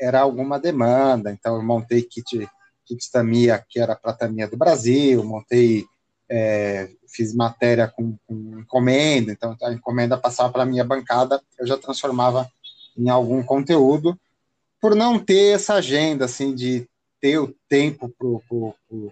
era 0.00 0.20
alguma 0.20 0.58
demanda. 0.58 1.30
Então, 1.30 1.54
eu 1.54 1.62
montei 1.62 2.02
kit, 2.02 2.48
kit 2.84 3.10
Tamiya, 3.12 3.64
que 3.68 3.78
era 3.78 3.94
para 3.94 4.12
Tamiya 4.12 4.48
do 4.48 4.56
Brasil, 4.56 5.22
montei, 5.22 5.86
é, 6.30 6.90
fiz 7.06 7.34
matéria 7.34 7.88
com, 7.88 8.16
com, 8.26 8.58
encomenda, 8.58 9.32
então 9.32 9.56
a 9.62 9.72
encomenda 9.72 10.16
passava 10.16 10.52
para 10.52 10.62
a 10.62 10.66
minha 10.66 10.84
bancada, 10.84 11.42
eu 11.58 11.66
já 11.66 11.76
transformava 11.76 12.50
em 12.96 13.08
algum 13.08 13.42
conteúdo, 13.42 14.18
por 14.80 14.94
não 14.94 15.18
ter 15.18 15.54
essa 15.54 15.74
agenda, 15.74 16.24
assim, 16.24 16.54
de 16.54 16.88
ter 17.20 17.38
o 17.38 17.54
tempo 17.68 18.12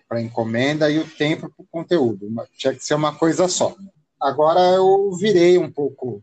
para 0.08 0.20
encomenda 0.20 0.90
e 0.90 0.98
o 0.98 1.08
tempo 1.08 1.50
para 1.50 1.62
o 1.62 1.68
conteúdo. 1.70 2.28
Tinha 2.56 2.74
que 2.74 2.84
ser 2.84 2.94
uma 2.94 3.14
coisa 3.14 3.48
só. 3.48 3.74
Agora 4.20 4.60
eu 4.60 5.10
virei 5.12 5.58
um 5.58 5.70
pouco 5.70 6.22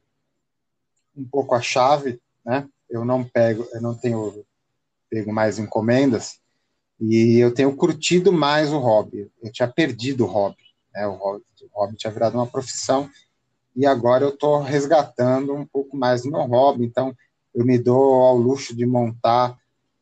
um 1.16 1.26
pouco 1.26 1.54
a 1.54 1.62
chave, 1.62 2.20
né? 2.44 2.68
Eu 2.90 3.06
não 3.06 3.24
pego, 3.24 3.68
eu 3.72 3.82
não 3.82 3.94
tenho 3.96 4.44
pego 5.10 5.32
mais 5.32 5.60
encomendas 5.60 6.40
e 7.00 7.38
eu 7.38 7.54
tenho 7.54 7.76
curtido 7.76 8.32
mais 8.32 8.72
o 8.72 8.80
hobby. 8.80 9.30
Eu 9.42 9.52
tinha 9.52 9.68
perdido 9.68 10.26
o 10.26 10.28
hobby, 10.28 10.64
né? 10.94 11.08
O 11.08 11.14
hobby, 11.14 11.44
o 11.62 11.80
hobby 11.80 11.98
tinha 11.98 12.12
virado 12.12 12.36
uma 12.36 12.48
profissão 12.48 13.10
e 13.76 13.86
agora 13.86 14.24
eu 14.24 14.30
estou 14.30 14.62
resgatando 14.62 15.54
um 15.54 15.66
pouco 15.66 15.98
mais 15.98 16.24
do 16.24 16.32
meu 16.32 16.44
hobby. 16.44 16.86
Então 16.86 17.16
eu 17.54 17.66
me 17.66 17.78
dou 17.78 18.22
ao 18.24 18.36
luxo 18.36 18.76
de 18.76 18.86
montar 18.86 19.58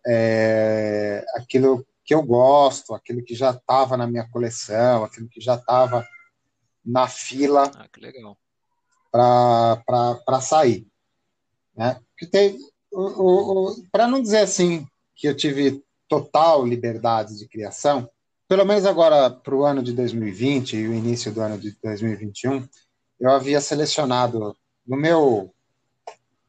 é, 0.06 1.24
aquilo 1.36 1.86
que 2.04 2.14
eu 2.14 2.24
gosto, 2.24 2.94
aquilo 2.94 3.24
que 3.24 3.36
já 3.36 3.52
estava 3.52 3.96
na 3.96 4.08
minha 4.08 4.28
coleção, 4.30 5.04
aquilo 5.04 5.30
que 5.30 5.40
já 5.40 5.56
estava 5.56 6.06
na 6.84 7.08
fila 7.08 7.72
ah, 9.14 9.82
para 9.86 10.42
sair. 10.42 10.88
Né? 11.76 12.00
Para 13.92 14.08
não 14.08 14.22
dizer 14.22 14.40
assim 14.40 14.86
que 15.16 15.28
eu 15.28 15.36
tive 15.36 15.84
total 16.08 16.66
liberdade 16.66 17.38
de 17.38 17.48
criação, 17.48 18.10
pelo 18.52 18.66
menos 18.66 18.86
agora 18.86 19.30
para 19.30 19.56
o 19.56 19.64
ano 19.64 19.82
de 19.82 19.94
2020 19.94 20.76
e 20.76 20.86
o 20.86 20.94
início 20.94 21.32
do 21.32 21.40
ano 21.40 21.58
de 21.58 21.72
2021, 21.82 22.68
eu 23.18 23.32
havia 23.32 23.62
selecionado 23.62 24.58
no 24.86 24.98
meu 24.98 25.56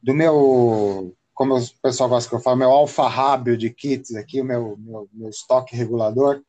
do 0.01 0.13
meu 0.13 1.15
como 1.33 1.57
o 1.57 1.65
pessoal 1.81 2.09
gosta 2.09 2.29
que 2.29 2.35
eu 2.35 2.41
falo, 2.41 2.57
meu 2.57 2.71
alfarrábio 2.71 3.55
de 3.55 3.69
kits 3.69 4.15
aqui, 4.15 4.41
o 4.41 4.43
meu, 4.43 4.75
meu, 4.79 5.07
meu 5.13 5.29
estoque 5.29 5.77
regulador, 5.77 6.43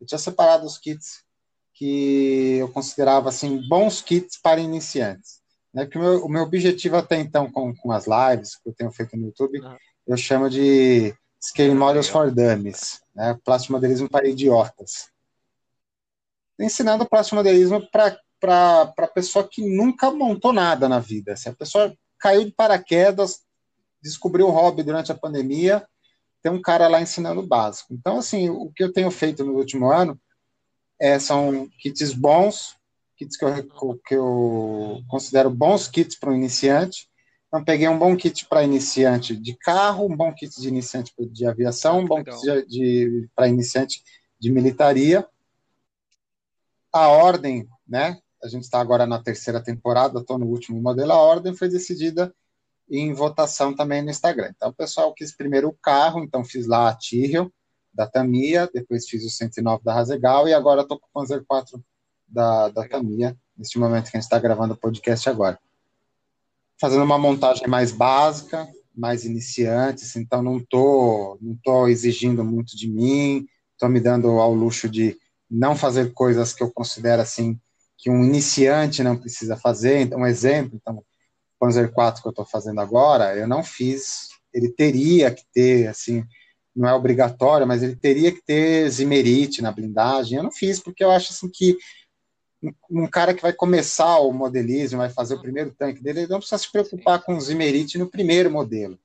eu 0.00 0.06
tinha 0.08 0.18
separado 0.18 0.66
os 0.66 0.76
kits 0.76 1.22
que 1.72 2.56
eu 2.58 2.68
considerava 2.72 3.28
assim 3.28 3.62
bons 3.68 4.02
kits 4.02 4.36
para 4.42 4.60
iniciantes. 4.60 5.40
Né? 5.72 5.84
Porque 5.84 5.98
o 5.98 6.02
meu, 6.02 6.24
o 6.24 6.28
meu 6.28 6.42
objetivo 6.42 6.96
até 6.96 7.16
então 7.20 7.48
com, 7.48 7.72
com 7.76 7.92
as 7.92 8.06
lives 8.08 8.56
que 8.56 8.68
eu 8.68 8.74
tenho 8.74 8.90
feito 8.90 9.16
no 9.16 9.26
YouTube, 9.26 9.60
uhum. 9.60 9.76
eu 10.08 10.16
chamo 10.16 10.50
de 10.50 11.14
Scale 11.40 11.74
Models 11.74 12.08
for 12.08 12.30
Dummies, 12.30 13.00
né? 13.14 13.38
plástico 13.44 13.74
modelismo 13.74 14.08
para 14.08 14.28
idiotas. 14.28 15.10
Ensinando 16.58 17.08
plástico 17.08 17.36
modelismo 17.36 17.86
para 17.90 18.18
a 18.98 19.08
pessoa 19.08 19.46
que 19.46 19.62
nunca 19.62 20.10
montou 20.10 20.52
nada 20.52 20.88
na 20.88 20.98
vida. 20.98 21.36
Se 21.36 21.48
a 21.48 21.54
pessoa 21.54 21.94
caiu 22.18 22.44
de 22.44 22.52
paraquedas, 22.52 23.40
descobriu 24.02 24.46
o 24.46 24.50
hobby 24.50 24.82
durante 24.82 25.12
a 25.12 25.16
pandemia, 25.16 25.86
tem 26.42 26.52
um 26.52 26.62
cara 26.62 26.88
lá 26.88 27.00
ensinando 27.00 27.40
o 27.40 27.46
básico. 27.46 27.92
Então, 27.92 28.18
assim, 28.18 28.48
o 28.48 28.70
que 28.70 28.82
eu 28.82 28.92
tenho 28.92 29.10
feito 29.10 29.44
no 29.44 29.54
último 29.54 29.90
ano 29.90 30.18
é, 30.98 31.18
são 31.18 31.68
kits 31.80 32.12
bons, 32.12 32.76
kits 33.16 33.36
que 33.36 33.44
eu, 33.44 33.98
que 34.06 34.14
eu 34.14 35.02
considero 35.08 35.50
bons 35.50 35.88
kits 35.88 36.18
para 36.18 36.30
um 36.30 36.36
iniciante. 36.36 37.08
Então, 37.56 37.64
peguei 37.64 37.88
um 37.88 37.98
bom 37.98 38.14
kit 38.14 38.44
para 38.46 38.62
iniciante 38.62 39.34
de 39.34 39.56
carro, 39.56 40.04
um 40.04 40.14
bom 40.14 40.30
kit 40.30 40.60
de 40.60 40.68
iniciante 40.68 41.14
de 41.18 41.46
aviação, 41.46 42.00
um 42.00 42.06
bom 42.06 42.16
Legal. 42.16 42.38
kit 42.38 42.66
de, 42.68 43.30
para 43.34 43.48
iniciante 43.48 44.02
de 44.38 44.52
militaria. 44.52 45.26
A 46.92 47.08
ordem, 47.08 47.66
né? 47.88 48.18
A 48.44 48.48
gente 48.48 48.64
está 48.64 48.78
agora 48.78 49.06
na 49.06 49.22
terceira 49.22 49.62
temporada, 49.62 50.20
estou 50.20 50.36
no 50.36 50.44
último 50.44 50.82
modelo. 50.82 51.12
A 51.12 51.16
ordem 51.18 51.54
foi 51.54 51.70
decidida 51.70 52.30
em 52.90 53.14
votação 53.14 53.74
também 53.74 54.02
no 54.02 54.10
Instagram. 54.10 54.52
Então, 54.54 54.68
o 54.68 54.74
pessoal 54.74 55.14
quis 55.14 55.34
primeiro 55.34 55.68
o 55.68 55.78
carro, 55.80 56.22
então 56.22 56.44
fiz 56.44 56.66
lá 56.66 56.90
a 56.90 56.94
Tyrrell, 56.94 57.50
da 57.90 58.06
Tamiya, 58.06 58.68
depois 58.70 59.08
fiz 59.08 59.24
o 59.24 59.30
109 59.30 59.82
da 59.82 59.94
Razegal 59.94 60.46
e 60.46 60.52
agora 60.52 60.82
estou 60.82 61.00
com 61.00 61.06
o 61.06 61.10
Panzer 61.10 61.42
4 61.48 61.82
da, 62.28 62.68
da 62.68 62.86
Tamiya, 62.86 63.34
neste 63.56 63.78
momento 63.78 64.10
que 64.10 64.16
a 64.18 64.20
gente 64.20 64.26
está 64.26 64.38
gravando 64.38 64.74
o 64.74 64.76
podcast 64.76 65.26
agora. 65.30 65.58
Fazendo 66.80 67.04
uma 67.04 67.18
montagem 67.18 67.66
mais 67.66 67.92
básica, 67.92 68.68
mais 68.94 69.24
iniciantes, 69.24 70.16
então 70.16 70.42
não 70.42 70.58
estou 70.58 71.38
não 71.40 71.56
tô 71.62 71.86
exigindo 71.88 72.42
muito 72.44 72.76
de 72.76 72.88
mim, 72.88 73.46
estou 73.72 73.88
me 73.88 74.00
dando 74.00 74.28
ao 74.28 74.54
luxo 74.54 74.88
de 74.88 75.16
não 75.50 75.76
fazer 75.76 76.12
coisas 76.12 76.52
que 76.52 76.62
eu 76.62 76.70
considero 76.70 77.22
assim 77.22 77.58
que 77.96 78.10
um 78.10 78.24
iniciante 78.24 79.02
não 79.02 79.16
precisa 79.16 79.56
fazer. 79.56 80.00
Então, 80.00 80.20
um 80.20 80.26
exemplo, 80.26 80.78
então, 80.80 81.02
Panzer 81.58 81.90
4 81.92 82.22
que 82.22 82.28
eu 82.28 82.30
estou 82.30 82.44
fazendo 82.44 82.80
agora, 82.80 83.34
eu 83.36 83.48
não 83.48 83.62
fiz, 83.62 84.28
ele 84.52 84.68
teria 84.70 85.30
que 85.30 85.42
ter, 85.52 85.86
assim, 85.88 86.24
não 86.74 86.88
é 86.88 86.92
obrigatório, 86.92 87.66
mas 87.66 87.82
ele 87.82 87.96
teria 87.96 88.30
que 88.30 88.42
ter 88.44 88.90
Zimerite 88.90 89.62
na 89.62 89.72
blindagem. 89.72 90.36
Eu 90.36 90.44
não 90.44 90.52
fiz, 90.52 90.78
porque 90.78 91.02
eu 91.02 91.10
acho 91.10 91.32
assim 91.32 91.48
que 91.48 91.76
um 92.90 93.06
cara 93.06 93.34
que 93.34 93.42
vai 93.42 93.52
começar 93.52 94.18
o 94.18 94.32
modelismo, 94.32 94.98
vai 94.98 95.10
fazer 95.10 95.34
o 95.34 95.40
primeiro 95.40 95.74
tanque 95.74 96.02
dele, 96.02 96.20
ele 96.20 96.30
não 96.30 96.38
precisa 96.38 96.58
se 96.58 96.70
preocupar 96.70 97.22
com 97.22 97.38
Zimerite 97.40 97.98
no 97.98 98.10
primeiro 98.10 98.50
modelo. 98.50 98.98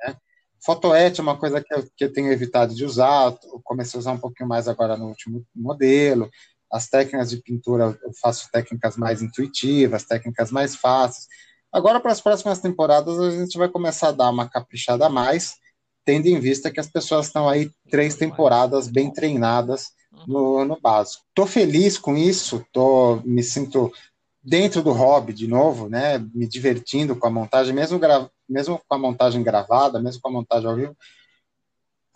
Né? 0.00 0.16
Fotoet 0.64 1.18
é 1.18 1.22
uma 1.22 1.38
coisa 1.38 1.62
que 1.62 1.74
eu, 1.74 1.88
que 1.96 2.04
eu 2.04 2.12
tenho 2.12 2.32
evitado 2.32 2.74
de 2.74 2.84
usar, 2.84 3.36
comecei 3.64 3.98
a 3.98 4.00
usar 4.00 4.12
um 4.12 4.18
pouquinho 4.18 4.48
mais 4.48 4.68
agora 4.68 4.96
no 4.96 5.08
último 5.08 5.44
modelo. 5.54 6.30
As 6.70 6.88
técnicas 6.88 7.30
de 7.30 7.36
pintura, 7.36 7.98
eu 8.02 8.12
faço 8.20 8.48
técnicas 8.50 8.96
mais 8.96 9.22
intuitivas, 9.22 10.04
técnicas 10.04 10.50
mais 10.50 10.74
fáceis. 10.74 11.28
Agora, 11.72 12.00
para 12.00 12.12
as 12.12 12.20
próximas 12.20 12.58
temporadas, 12.58 13.18
a 13.18 13.30
gente 13.30 13.56
vai 13.56 13.68
começar 13.68 14.08
a 14.08 14.12
dar 14.12 14.30
uma 14.30 14.48
caprichada 14.48 15.06
a 15.06 15.10
mais, 15.10 15.54
tendo 16.04 16.26
em 16.26 16.40
vista 16.40 16.70
que 16.70 16.80
as 16.80 16.88
pessoas 16.88 17.26
estão 17.26 17.48
aí 17.48 17.70
três 17.90 18.16
temporadas 18.16 18.88
bem 18.88 19.12
treinadas 19.12 19.95
no, 20.26 20.64
no 20.64 20.80
básico. 20.80 21.24
Estou 21.28 21.46
feliz 21.46 21.98
com 21.98 22.16
isso, 22.16 22.64
tô, 22.72 23.16
me 23.24 23.42
sinto 23.42 23.92
dentro 24.42 24.82
do 24.82 24.92
hobby 24.92 25.32
de 25.32 25.48
novo, 25.48 25.88
né? 25.88 26.18
Me 26.32 26.46
divertindo 26.46 27.16
com 27.16 27.26
a 27.26 27.30
montagem, 27.30 27.74
mesmo, 27.74 27.98
gra... 27.98 28.30
mesmo 28.48 28.80
com 28.86 28.94
a 28.94 28.98
montagem 28.98 29.42
gravada, 29.42 30.00
mesmo 30.00 30.22
com 30.22 30.28
a 30.28 30.32
montagem 30.32 30.68
ao 30.68 30.76
vivo, 30.76 30.96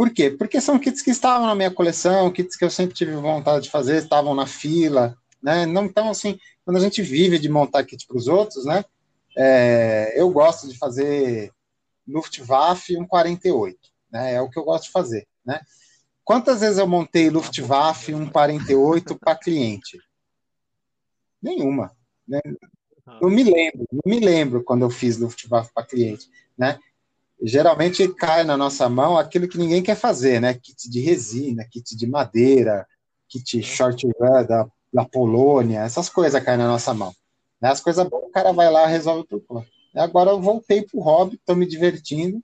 por 0.01 0.09
quê? 0.09 0.31
Porque 0.31 0.63
são 0.63 0.79
kits 0.79 1.03
que 1.03 1.11
estavam 1.11 1.47
na 1.47 1.55
minha 1.55 1.71
coleção, 1.71 2.33
kits 2.33 2.57
que 2.57 2.65
eu 2.65 2.71
sempre 2.71 2.95
tive 2.95 3.13
vontade 3.17 3.65
de 3.65 3.71
fazer, 3.71 3.99
estavam 3.99 4.35
na 4.35 4.47
fila, 4.47 5.15
né? 5.43 5.67
Não 5.67 5.85
então 5.85 6.09
assim, 6.09 6.39
quando 6.65 6.79
a 6.79 6.81
gente 6.81 7.03
vive 7.03 7.39
de 7.39 7.51
montar 7.51 7.85
kit 7.85 8.07
para 8.07 8.17
os 8.17 8.27
outros, 8.27 8.65
né? 8.65 8.83
É, 9.37 10.15
eu 10.19 10.31
gosto 10.31 10.67
de 10.67 10.79
fazer 10.79 11.53
Luftwaffe 12.09 12.95
148, 12.95 13.79
né? 14.11 14.33
É 14.37 14.41
o 14.41 14.49
que 14.49 14.59
eu 14.59 14.65
gosto 14.65 14.85
de 14.85 14.91
fazer, 14.91 15.29
né? 15.45 15.61
Quantas 16.31 16.61
vezes 16.61 16.78
eu 16.78 16.86
montei 16.86 17.28
Luftwaffe 17.28 18.12
148 18.12 19.19
para 19.19 19.35
cliente? 19.35 19.98
Nenhuma, 21.43 21.90
né? 22.24 22.39
Não 23.20 23.28
me 23.28 23.43
lembro, 23.43 23.85
não 23.90 24.02
me 24.07 24.20
lembro 24.20 24.62
quando 24.62 24.82
eu 24.82 24.90
fiz 24.90 25.19
Luftwaffe 25.19 25.73
para 25.74 25.85
cliente, 25.85 26.31
né? 26.57 26.78
geralmente 27.43 28.07
cai 28.15 28.44
na 28.44 28.57
nossa 28.57 28.89
mão 28.89 29.19
aquilo 29.19 29.48
que 29.48 29.59
ninguém 29.59 29.82
quer 29.82 29.97
fazer, 29.97 30.40
né? 30.40 30.55
Kit 30.55 30.89
de 30.89 31.01
resina, 31.01 31.66
kit 31.69 31.97
de 31.97 32.07
madeira, 32.07 32.86
kit 33.28 33.61
short 33.65 34.07
run 34.07 34.47
da, 34.47 34.69
da 34.94 35.05
Polônia, 35.05 35.81
essas 35.81 36.09
coisas 36.09 36.40
caem 36.44 36.59
na 36.59 36.69
nossa 36.69 36.94
mão. 36.94 37.12
Né? 37.61 37.70
As 37.70 37.81
coisas 37.81 38.09
boas, 38.09 38.27
o 38.27 38.31
cara 38.31 38.52
vai 38.52 38.70
lá 38.70 38.89
e 38.89 38.93
resolve 38.93 39.27
por 39.27 39.40
conta. 39.40 39.66
Agora 39.97 40.31
eu 40.31 40.40
voltei 40.40 40.82
pro 40.82 41.01
hobby, 41.01 41.35
estou 41.35 41.57
me 41.57 41.66
divertindo, 41.66 42.40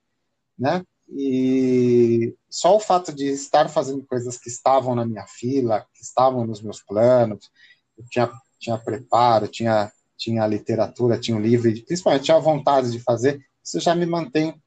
né? 0.59 0.83
E 1.09 2.35
só 2.49 2.75
o 2.75 2.79
fato 2.79 3.13
de 3.13 3.27
estar 3.27 3.69
fazendo 3.69 4.05
coisas 4.05 4.37
que 4.37 4.49
estavam 4.49 4.93
na 4.93 5.05
minha 5.05 5.25
fila, 5.27 5.85
que 5.93 6.01
estavam 6.01 6.45
nos 6.45 6.61
meus 6.61 6.81
planos, 6.81 7.49
eu 7.97 8.05
tinha, 8.09 8.31
tinha 8.59 8.77
preparo, 8.77 9.47
tinha, 9.47 9.91
tinha 10.17 10.45
literatura, 10.45 11.19
tinha 11.19 11.37
um 11.37 11.41
livro, 11.41 11.71
principalmente 11.85 12.25
tinha 12.25 12.39
vontade 12.39 12.91
de 12.91 12.99
fazer, 12.99 13.41
isso 13.63 13.79
já 13.79 13.95
me 13.95 14.05
mantém 14.05 14.61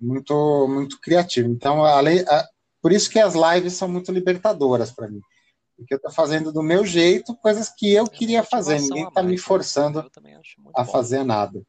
muito 0.00 0.66
muito 0.68 1.00
criativo. 1.00 1.50
Então, 1.50 1.84
a, 1.84 2.00
por 2.80 2.92
isso 2.92 3.10
que 3.10 3.18
as 3.18 3.34
lives 3.34 3.74
são 3.74 3.88
muito 3.88 4.10
libertadoras 4.10 4.90
para 4.90 5.08
mim. 5.08 5.20
Porque 5.76 5.94
eu 5.94 5.96
estou 5.96 6.12
fazendo 6.12 6.52
do 6.52 6.62
meu 6.62 6.84
jeito 6.84 7.34
coisas 7.36 7.70
que 7.70 7.92
eu 7.92 8.06
queria 8.06 8.42
fazer. 8.42 8.80
Ninguém 8.80 9.08
está 9.08 9.22
me 9.22 9.32
né? 9.32 9.38
forçando 9.38 10.10
a 10.76 10.84
fazer 10.84 11.24
nada. 11.24 11.62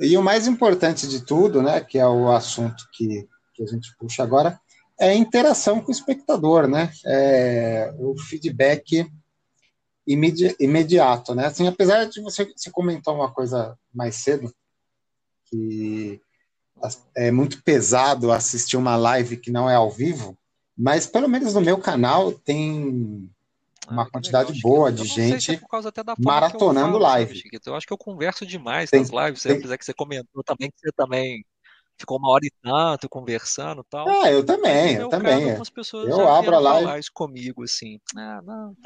E 0.00 0.16
o 0.16 0.22
mais 0.22 0.46
importante 0.46 1.08
de 1.08 1.24
tudo, 1.24 1.60
né, 1.60 1.80
que 1.80 1.98
é 1.98 2.06
o 2.06 2.30
assunto 2.30 2.88
que, 2.92 3.28
que 3.54 3.62
a 3.62 3.66
gente 3.66 3.94
puxa 3.98 4.22
agora, 4.22 4.60
é 4.98 5.14
interação 5.14 5.80
com 5.80 5.88
o 5.88 5.94
espectador, 5.94 6.66
né? 6.66 6.90
É, 7.06 7.94
o 7.98 8.16
feedback 8.18 9.08
imedi 10.06 10.56
imediato, 10.58 11.34
né? 11.34 11.46
Assim, 11.46 11.68
apesar 11.68 12.04
de 12.04 12.20
você, 12.20 12.44
você 12.44 12.70
comentar 12.70 13.14
uma 13.14 13.30
coisa 13.30 13.78
mais 13.94 14.16
cedo, 14.16 14.52
que 15.44 16.20
é 17.16 17.30
muito 17.30 17.62
pesado 17.62 18.32
assistir 18.32 18.76
uma 18.76 18.96
live 18.96 19.36
que 19.36 19.50
não 19.50 19.68
é 19.68 19.74
ao 19.74 19.90
vivo, 19.90 20.36
mas 20.76 21.06
pelo 21.06 21.28
menos 21.28 21.54
no 21.54 21.60
meu 21.60 21.78
canal 21.78 22.32
tem 22.32 23.28
uma 23.90 24.02
ah, 24.02 24.10
quantidade 24.10 24.52
legal, 24.52 24.70
boa 24.70 24.92
de 24.92 25.04
gente 25.04 25.52
é 25.52 25.60
maratonando 26.18 26.92
falo, 26.92 26.98
live. 26.98 27.36
Sabe, 27.36 27.60
eu 27.66 27.74
acho 27.74 27.86
que 27.86 27.92
eu 27.92 27.98
converso 27.98 28.46
demais 28.46 28.90
tem, 28.90 29.00
nas 29.00 29.10
lives, 29.10 29.42
tem... 29.42 29.56
apesar 29.56 29.78
que 29.78 29.84
você 29.84 29.94
comentou 29.94 30.42
também 30.44 30.70
que 30.70 30.78
você 30.78 30.92
também 30.92 31.44
ficou 31.98 32.16
uma 32.16 32.30
hora 32.30 32.46
e 32.46 32.52
tanto 32.62 33.08
conversando 33.08 33.80
e 33.80 33.90
tal. 33.90 34.08
Ah, 34.08 34.30
eu 34.30 34.44
também, 34.44 34.94
eu 34.94 35.08
também. 35.08 35.56
Caso, 35.56 35.72
pessoas 35.72 36.08
eu 36.08 36.28
abro 36.28 36.54
a 36.54 36.58
live. 36.60 37.10
comigo, 37.12 37.64
assim, 37.64 38.00
ah, 38.16 38.40
não, 38.44 38.76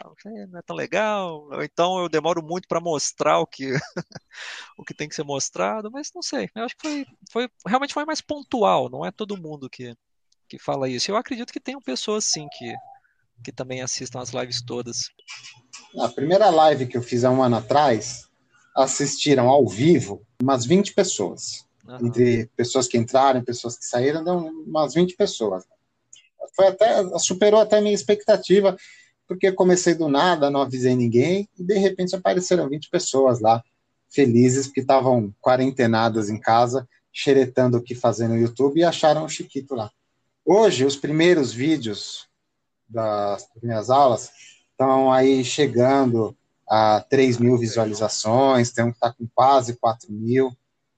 não 0.51 0.59
é 0.59 0.63
tão 0.63 0.75
legal, 0.75 1.47
ou 1.51 1.63
então 1.63 2.01
eu 2.01 2.09
demoro 2.09 2.43
muito 2.43 2.67
para 2.67 2.81
mostrar 2.81 3.39
o 3.39 3.47
que, 3.47 3.73
o 4.79 4.85
que 4.85 4.95
tem 4.95 5.09
que 5.09 5.15
ser 5.15 5.25
mostrado, 5.25 5.91
mas 5.91 6.11
não 6.15 6.23
sei, 6.23 6.49
eu 6.55 6.65
acho 6.65 6.77
que 6.77 6.89
foi, 6.89 7.07
foi, 7.31 7.49
realmente 7.67 7.95
foi 7.95 8.05
mais 8.05 8.21
pontual, 8.21 8.89
não 8.89 9.05
é 9.05 9.11
todo 9.11 9.41
mundo 9.41 9.69
que, 9.69 9.95
que 10.49 10.59
fala 10.59 10.89
isso. 10.89 11.11
Eu 11.11 11.17
acredito 11.17 11.53
que 11.53 11.61
tem 11.61 11.79
pessoas 11.81 12.25
sim 12.25 12.49
que, 12.57 12.75
que 13.43 13.53
também 13.53 13.83
assistam 13.83 14.21
as 14.21 14.31
lives 14.31 14.63
todas. 14.63 15.11
A 15.99 16.09
primeira 16.09 16.49
live 16.49 16.87
que 16.87 16.97
eu 16.97 17.03
fiz 17.03 17.25
há 17.25 17.31
um 17.31 17.43
ano 17.43 17.57
atrás, 17.57 18.29
assistiram 18.75 19.49
ao 19.49 19.67
vivo 19.69 20.23
umas 20.41 20.65
20 20.65 20.95
pessoas. 20.95 21.67
Uhum. 21.87 22.07
Entre 22.07 22.47
pessoas 22.57 22.87
que 22.87 22.97
entraram 22.97 23.41
e 23.41 23.45
pessoas 23.45 23.77
que 23.77 23.85
saíram, 23.85 24.25
dão 24.25 24.47
umas 24.67 24.95
20 24.95 25.17
pessoas. 25.17 25.65
Foi 26.55 26.69
até, 26.69 27.19
superou 27.19 27.61
até 27.61 27.79
a 27.79 27.81
minha 27.81 27.95
expectativa, 27.95 28.77
porque 29.27 29.53
comecei 29.53 29.95
do 29.95 30.09
nada, 30.09 30.51
não 30.51 30.63
avisei 30.63 30.95
ninguém, 30.95 31.49
e 31.59 31.63
de 31.63 31.79
repente 31.79 32.15
apareceram 32.15 32.69
20 32.69 32.91
pessoas 32.91 33.41
lá, 33.41 33.63
felizes, 34.11 34.67
porque 34.67 34.81
estavam 34.81 35.35
quarentenadas 35.41 36.29
em 36.29 36.39
casa, 36.39 36.87
xeretando 37.13 37.79
o 37.79 37.83
que 37.83 37.95
fazer 37.95 38.29
no 38.29 38.37
YouTube 38.37 38.79
e 38.79 38.85
acharam 38.85 39.25
o 39.25 39.29
Chiquito 39.29 39.75
lá. 39.75 39.91
Hoje, 40.45 40.85
os 40.85 40.97
primeiros 40.97 41.53
vídeos 41.53 42.27
das 42.93 43.49
minhas 43.63 43.91
aulas 43.91 44.31
estão 44.71 45.13
aí 45.13 45.45
chegando 45.45 46.37
a 46.69 47.01
3 47.09 47.39
mil 47.39 47.59
visualizações, 47.59 48.73
tem 48.73 48.85
um 48.85 48.91
que 48.91 48.97
está 48.97 49.13
com 49.13 49.27
quase 49.35 49.77
4 49.77 50.13
mil. 50.13 50.51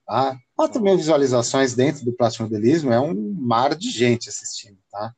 Tá? 0.07 0.39
4 0.55 0.83
mil 0.83 0.97
visualizações 0.97 1.75
dentro 1.75 2.05
do 2.05 2.13
plástico 2.13 2.45
modelismo 2.45 2.93
é 2.93 3.01
um 3.01 3.15
mar 3.15 3.75
de 3.75 3.91
gente 3.91 4.29
assistindo, 4.29 4.79
tá? 4.91 5.15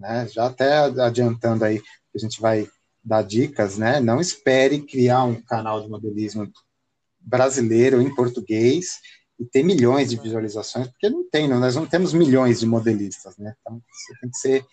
Né? 0.00 0.26
Já 0.28 0.46
até 0.46 0.78
adiantando 0.78 1.64
aí, 1.64 1.80
a 2.14 2.18
gente 2.18 2.40
vai 2.40 2.68
dar 3.04 3.22
dicas, 3.22 3.76
né? 3.76 4.00
Não 4.00 4.20
espere 4.20 4.82
criar 4.82 5.24
um 5.24 5.40
canal 5.40 5.82
de 5.82 5.88
modelismo 5.88 6.50
brasileiro 7.20 8.00
em 8.00 8.14
português 8.14 9.00
e 9.38 9.44
ter 9.44 9.62
milhões 9.62 10.10
de 10.10 10.16
visualizações, 10.16 10.88
porque 10.88 11.08
não 11.08 11.28
tem, 11.28 11.48
não, 11.48 11.58
nós 11.58 11.74
não 11.74 11.86
temos 11.86 12.12
milhões 12.12 12.60
de 12.60 12.66
modelistas, 12.66 13.36
né? 13.36 13.54
Então 13.60 13.80
você 13.90 14.20
tem 14.20 14.30
que 14.30 14.36
ser, 14.36 14.66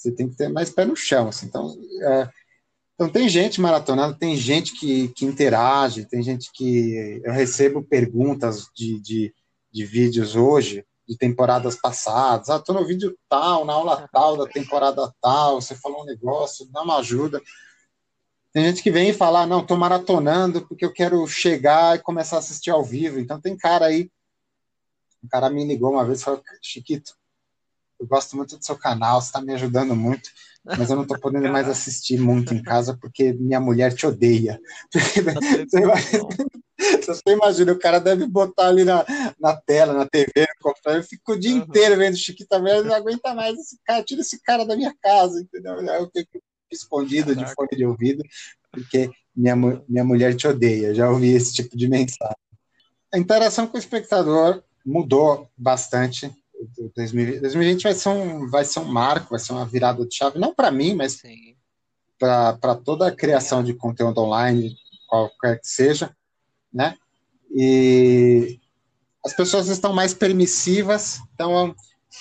você 0.00 0.10
tem 0.10 0.28
que 0.28 0.36
ter 0.36 0.48
mais 0.48 0.70
pé 0.70 0.84
no 0.84 0.96
chão, 0.96 1.28
assim. 1.28 1.46
Então, 1.46 1.76
é, 2.02 2.28
então 2.94 3.08
tem 3.08 3.28
gente 3.28 3.60
maratonando, 3.60 4.18
tem 4.18 4.36
gente 4.36 4.72
que, 4.72 5.08
que 5.08 5.26
interage, 5.26 6.06
tem 6.06 6.22
gente 6.22 6.50
que 6.52 7.20
eu 7.22 7.32
recebo 7.32 7.82
perguntas 7.82 8.68
de, 8.74 8.98
de, 9.00 9.34
de 9.70 9.84
vídeos 9.84 10.34
hoje 10.34 10.84
de 11.06 11.16
temporadas 11.16 11.74
passadas. 11.74 12.48
Ah, 12.48 12.60
tô 12.60 12.72
no 12.72 12.86
vídeo 12.86 13.18
tal, 13.28 13.64
na 13.64 13.72
aula 13.72 14.08
tal 14.12 14.36
da 14.36 14.46
temporada 14.46 15.12
tal, 15.20 15.60
você 15.60 15.74
falou 15.74 16.02
um 16.02 16.06
negócio, 16.06 16.70
dá 16.70 16.82
uma 16.82 16.98
ajuda. 16.98 17.42
Tem 18.52 18.64
gente 18.64 18.80
que 18.80 18.92
vem 18.92 19.10
e 19.10 19.12
fala, 19.12 19.42
ah, 19.42 19.46
não, 19.46 19.66
tô 19.66 19.76
maratonando 19.76 20.66
porque 20.68 20.84
eu 20.84 20.92
quero 20.92 21.26
chegar 21.26 21.96
e 21.96 22.02
começar 22.02 22.36
a 22.36 22.38
assistir 22.38 22.70
ao 22.70 22.84
vivo. 22.84 23.18
Então 23.18 23.40
tem 23.40 23.56
cara 23.56 23.86
aí, 23.86 24.08
um 25.22 25.28
cara 25.28 25.50
me 25.50 25.64
ligou 25.64 25.90
uma 25.90 26.04
vez 26.04 26.20
e 26.20 26.24
falou, 26.24 26.42
Chiquito, 26.62 27.12
eu 28.00 28.06
gosto 28.06 28.34
muito 28.36 28.56
do 28.56 28.64
seu 28.64 28.76
canal, 28.76 29.20
você 29.20 29.28
está 29.28 29.42
me 29.42 29.52
ajudando 29.52 29.94
muito, 29.94 30.30
mas 30.64 30.88
eu 30.88 30.96
não 30.96 31.02
estou 31.02 31.18
podendo 31.18 31.48
mais 31.50 31.68
assistir 31.68 32.18
muito 32.18 32.54
em 32.54 32.62
casa 32.62 32.96
porque 32.98 33.32
minha 33.34 33.60
mulher 33.60 33.94
te 33.94 34.06
odeia. 34.06 34.58
Você 34.90 35.20
imagina, 35.78 36.28
você 37.06 37.30
imagina, 37.30 37.72
o 37.72 37.78
cara 37.78 37.98
deve 37.98 38.26
botar 38.26 38.68
ali 38.68 38.84
na, 38.84 39.04
na 39.38 39.54
tela, 39.54 39.92
na 39.92 40.06
TV, 40.06 40.32
no 40.36 40.62
computador, 40.62 41.00
eu 41.00 41.04
fico 41.04 41.32
o 41.32 41.38
dia 41.38 41.52
uhum. 41.52 41.58
inteiro 41.58 41.96
vendo 41.98 42.16
Chiquita 42.16 42.60
Velho, 42.60 42.84
não 42.84 42.94
aguenta 42.94 43.34
mais 43.34 43.58
esse 43.58 43.78
cara, 43.84 44.02
tira 44.02 44.22
esse 44.22 44.40
cara 44.42 44.64
da 44.64 44.74
minha 44.74 44.94
casa, 45.02 45.40
entendeu? 45.40 45.74
Eu 45.74 46.10
fico 46.10 46.42
escondido 46.70 47.34
Caraca. 47.34 47.48
de 47.48 47.54
fone 47.54 47.76
de 47.76 47.84
ouvido, 47.84 48.24
porque 48.72 49.10
minha, 49.36 49.54
minha 49.56 50.04
mulher 50.04 50.34
te 50.34 50.48
odeia, 50.48 50.94
já 50.94 51.10
ouvi 51.10 51.32
esse 51.32 51.52
tipo 51.52 51.76
de 51.76 51.86
mensagem. 51.86 52.36
A 53.12 53.18
interação 53.18 53.66
com 53.66 53.76
o 53.76 53.80
espectador 53.80 54.62
mudou 54.84 55.50
bastante 55.56 56.32
2020 56.94 57.82
vai 57.82 57.94
ser, 57.94 58.08
um, 58.08 58.48
vai 58.48 58.64
ser 58.64 58.80
um 58.80 58.84
marco, 58.84 59.30
vai 59.30 59.38
ser 59.38 59.52
uma 59.52 59.66
virada 59.66 60.06
de 60.06 60.14
chave, 60.14 60.38
não 60.38 60.54
para 60.54 60.70
mim, 60.70 60.94
mas 60.94 61.20
para 62.18 62.74
toda 62.76 63.08
a 63.08 63.14
criação 63.14 63.62
de 63.62 63.74
conteúdo 63.74 64.20
online, 64.20 64.76
qualquer 65.08 65.60
que 65.60 65.66
seja, 65.66 66.14
né? 66.72 66.96
E 67.50 68.60
as 69.24 69.34
pessoas 69.34 69.68
estão 69.68 69.92
mais 69.92 70.14
permissivas, 70.14 71.18
então 71.34 71.74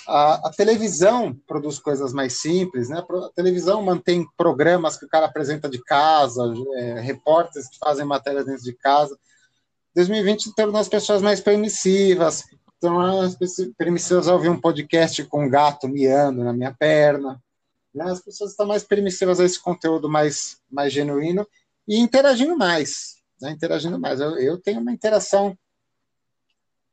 a, 0.08 0.48
a, 0.48 0.52
televisão 0.52 1.34
produz 1.48 1.80
coisas 1.80 2.14
mais 2.14 2.40
simples, 2.40 2.90
né? 2.90 3.00
A 3.00 3.30
televisão 3.36 3.82
mantém 3.82 4.26
programas 4.38 4.98
que 4.98 5.06
o 5.06 5.10
cara 5.10 5.26
apresenta 5.26 5.70
de 5.70 5.82
casa, 5.84 6.42
é, 6.78 7.00
repórteres 7.00 7.70
que 7.70 7.78
fazem 7.78 8.06
matéria 8.06 8.44
dentro 8.44 8.64
de 8.64 8.74
casa. 8.74 9.18
2020 9.96 10.56
tornou 10.56 10.80
as 10.80 10.88
pessoas 10.88 11.22
mais 11.22 11.40
permissivas, 11.40 12.44
então, 12.80 13.22
as 13.22 13.36
pessoas 13.36 14.28
ouvir 14.28 14.48
um 14.48 14.60
podcast 14.60 15.26
com 15.26 15.44
um 15.46 15.50
gato 15.50 15.88
miando 15.90 16.46
na 16.46 16.54
minha 16.54 16.74
perna. 16.74 17.44
Né? 17.94 18.06
As 18.06 18.22
pessoas 18.22 18.52
estão 18.52 18.66
mais 18.66 18.86
permissivas 18.86 19.38
a 19.40 19.44
esse 19.44 19.60
conteúdo 19.60 20.08
mais, 20.08 20.62
mais 20.72 20.94
genuíno 20.94 21.46
e 21.86 22.00
interagindo 22.00 22.58
mais. 22.58 23.18
Né? 23.42 23.52
Interagindo 23.52 24.00
mais. 24.00 24.22
Eu, 24.22 24.38
eu 24.38 24.58
tenho 24.58 24.80
uma 24.80 24.94
interação 24.94 25.58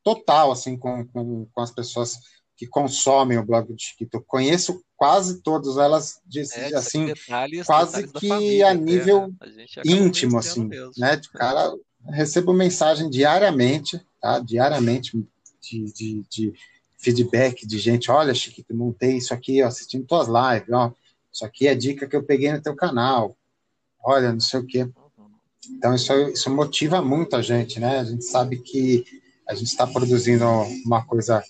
total 0.03 0.51
assim 0.51 0.77
com, 0.77 1.07
com, 1.07 1.47
com 1.47 1.61
as 1.61 1.71
pessoas 1.71 2.19
que 2.57 2.67
consomem 2.67 3.39
o 3.39 3.45
blog 3.47 3.73
do 3.73 3.81
Chiquito. 3.81 4.25
Conheço 4.27 4.83
quase 4.97 5.41
todas 5.41 5.77
elas 5.77 6.21
de, 6.27 6.41
é, 6.53 6.75
assim, 6.75 7.07
detalhes, 7.07 7.65
quase 7.65 8.03
detalhes 8.03 8.21
que 8.21 8.29
família, 8.29 8.71
a 8.71 8.75
nível 8.75 9.29
né? 9.29 9.67
a 9.77 9.83
íntimo, 9.85 10.37
assim, 10.37 10.65
mesmo. 10.65 10.91
né? 10.99 11.15
De 11.15 11.31
cara, 11.31 11.73
recebo 12.09 12.53
mensagem 12.53 13.09
diariamente, 13.09 14.01
tá? 14.21 14.41
Diariamente 14.41 15.25
de, 15.67 15.93
de, 15.93 16.23
de 16.29 16.55
feedback 16.97 17.67
de 17.67 17.79
gente, 17.79 18.11
olha, 18.11 18.35
Chiquito, 18.35 18.75
montei 18.75 19.17
isso 19.17 19.35
aqui, 19.35 19.63
ó, 19.63 19.67
assistindo 19.67 20.07
tuas 20.07 20.29
lives, 20.29 20.73
ó, 20.73 20.93
isso 21.33 21.45
aqui 21.45 21.69
é 21.69 21.75
dica 21.75 22.07
que 22.07 22.17
eu 22.17 22.23
peguei 22.23 22.53
no 22.53 22.63
teu 22.63 22.75
canal, 22.75 23.37
olha, 24.03 24.33
não 24.33 24.41
sei 24.41 24.61
o 24.61 24.67
quê. 24.67 24.89
Então, 25.69 25.95
isso, 25.95 26.13
isso 26.29 26.51
motiva 26.51 27.03
muito 27.03 27.35
a 27.35 27.43
gente, 27.43 27.81
né? 27.81 27.99
A 27.99 28.05
gente 28.05 28.25
sabe 28.25 28.59
que 28.59 29.05
a 29.49 29.55
gente 29.55 29.67
está 29.67 29.87
produzindo 29.87 30.45
uma 30.85 31.05
coisa 31.05 31.43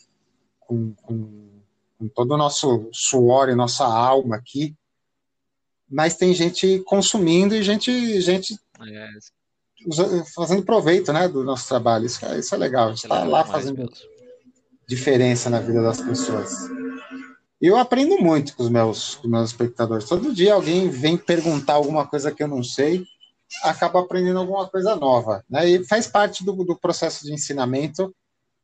com, 0.61 0.93
com, 0.95 1.61
com, 1.99 2.09
todo 2.09 2.33
o 2.33 2.37
nosso 2.37 2.89
suor 2.93 3.49
e 3.49 3.55
nossa 3.55 3.85
alma 3.85 4.37
aqui, 4.37 4.75
mas 5.89 6.17
tem 6.17 6.35
gente 6.35 6.81
consumindo 6.81 7.55
e 7.55 7.63
gente, 7.63 8.21
gente 8.21 8.59
é 8.81 9.09
fazendo 10.35 10.65
proveito 10.65 11.13
né, 11.13 11.29
do 11.29 11.45
nosso 11.45 11.69
trabalho. 11.69 12.07
Isso, 12.07 12.25
é, 12.25 12.39
isso 12.39 12.55
é 12.55 12.59
legal. 12.59 12.87
A 12.87 12.89
gente 12.91 13.05
está 13.05 13.25
lá 13.25 13.45
fazendo 13.45 13.91
diferença 14.87 15.51
na 15.51 15.61
vida 15.61 15.83
das 15.83 16.01
pessoas. 16.01 16.69
Eu 17.61 17.77
aprendo 17.77 18.19
muito 18.19 18.55
com 18.55 18.63
os 18.63 18.69
meus, 18.69 19.15
com 19.17 19.29
meus 19.29 19.51
espectadores. 19.51 20.09
Todo 20.09 20.35
dia 20.35 20.55
alguém 20.55 20.89
vem 20.89 21.17
perguntar 21.17 21.75
alguma 21.75 22.07
coisa 22.07 22.31
que 22.31 22.43
eu 22.43 22.49
não 22.49 22.63
sei, 22.63 23.05
acaba 23.63 24.01
aprendendo 24.01 24.39
alguma 24.39 24.69
coisa 24.69 24.95
nova. 24.95 25.45
Né? 25.49 25.69
E 25.69 25.85
faz 25.85 26.07
parte 26.07 26.45
do, 26.45 26.53
do 26.53 26.77
processo 26.77 27.25
de 27.25 27.33
ensinamento. 27.33 28.15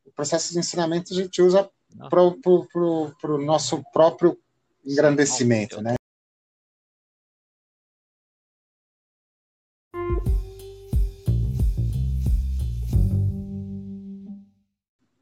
O 0.04 0.12
processo 0.12 0.52
de 0.52 0.58
ensinamento 0.58 1.12
a 1.12 1.16
gente 1.16 1.40
usa 1.40 1.68
para 2.10 2.22
o 2.22 3.38
nosso 3.38 3.82
próprio 3.92 4.36
engrandecimento. 4.84 5.80
Né? 5.80 5.94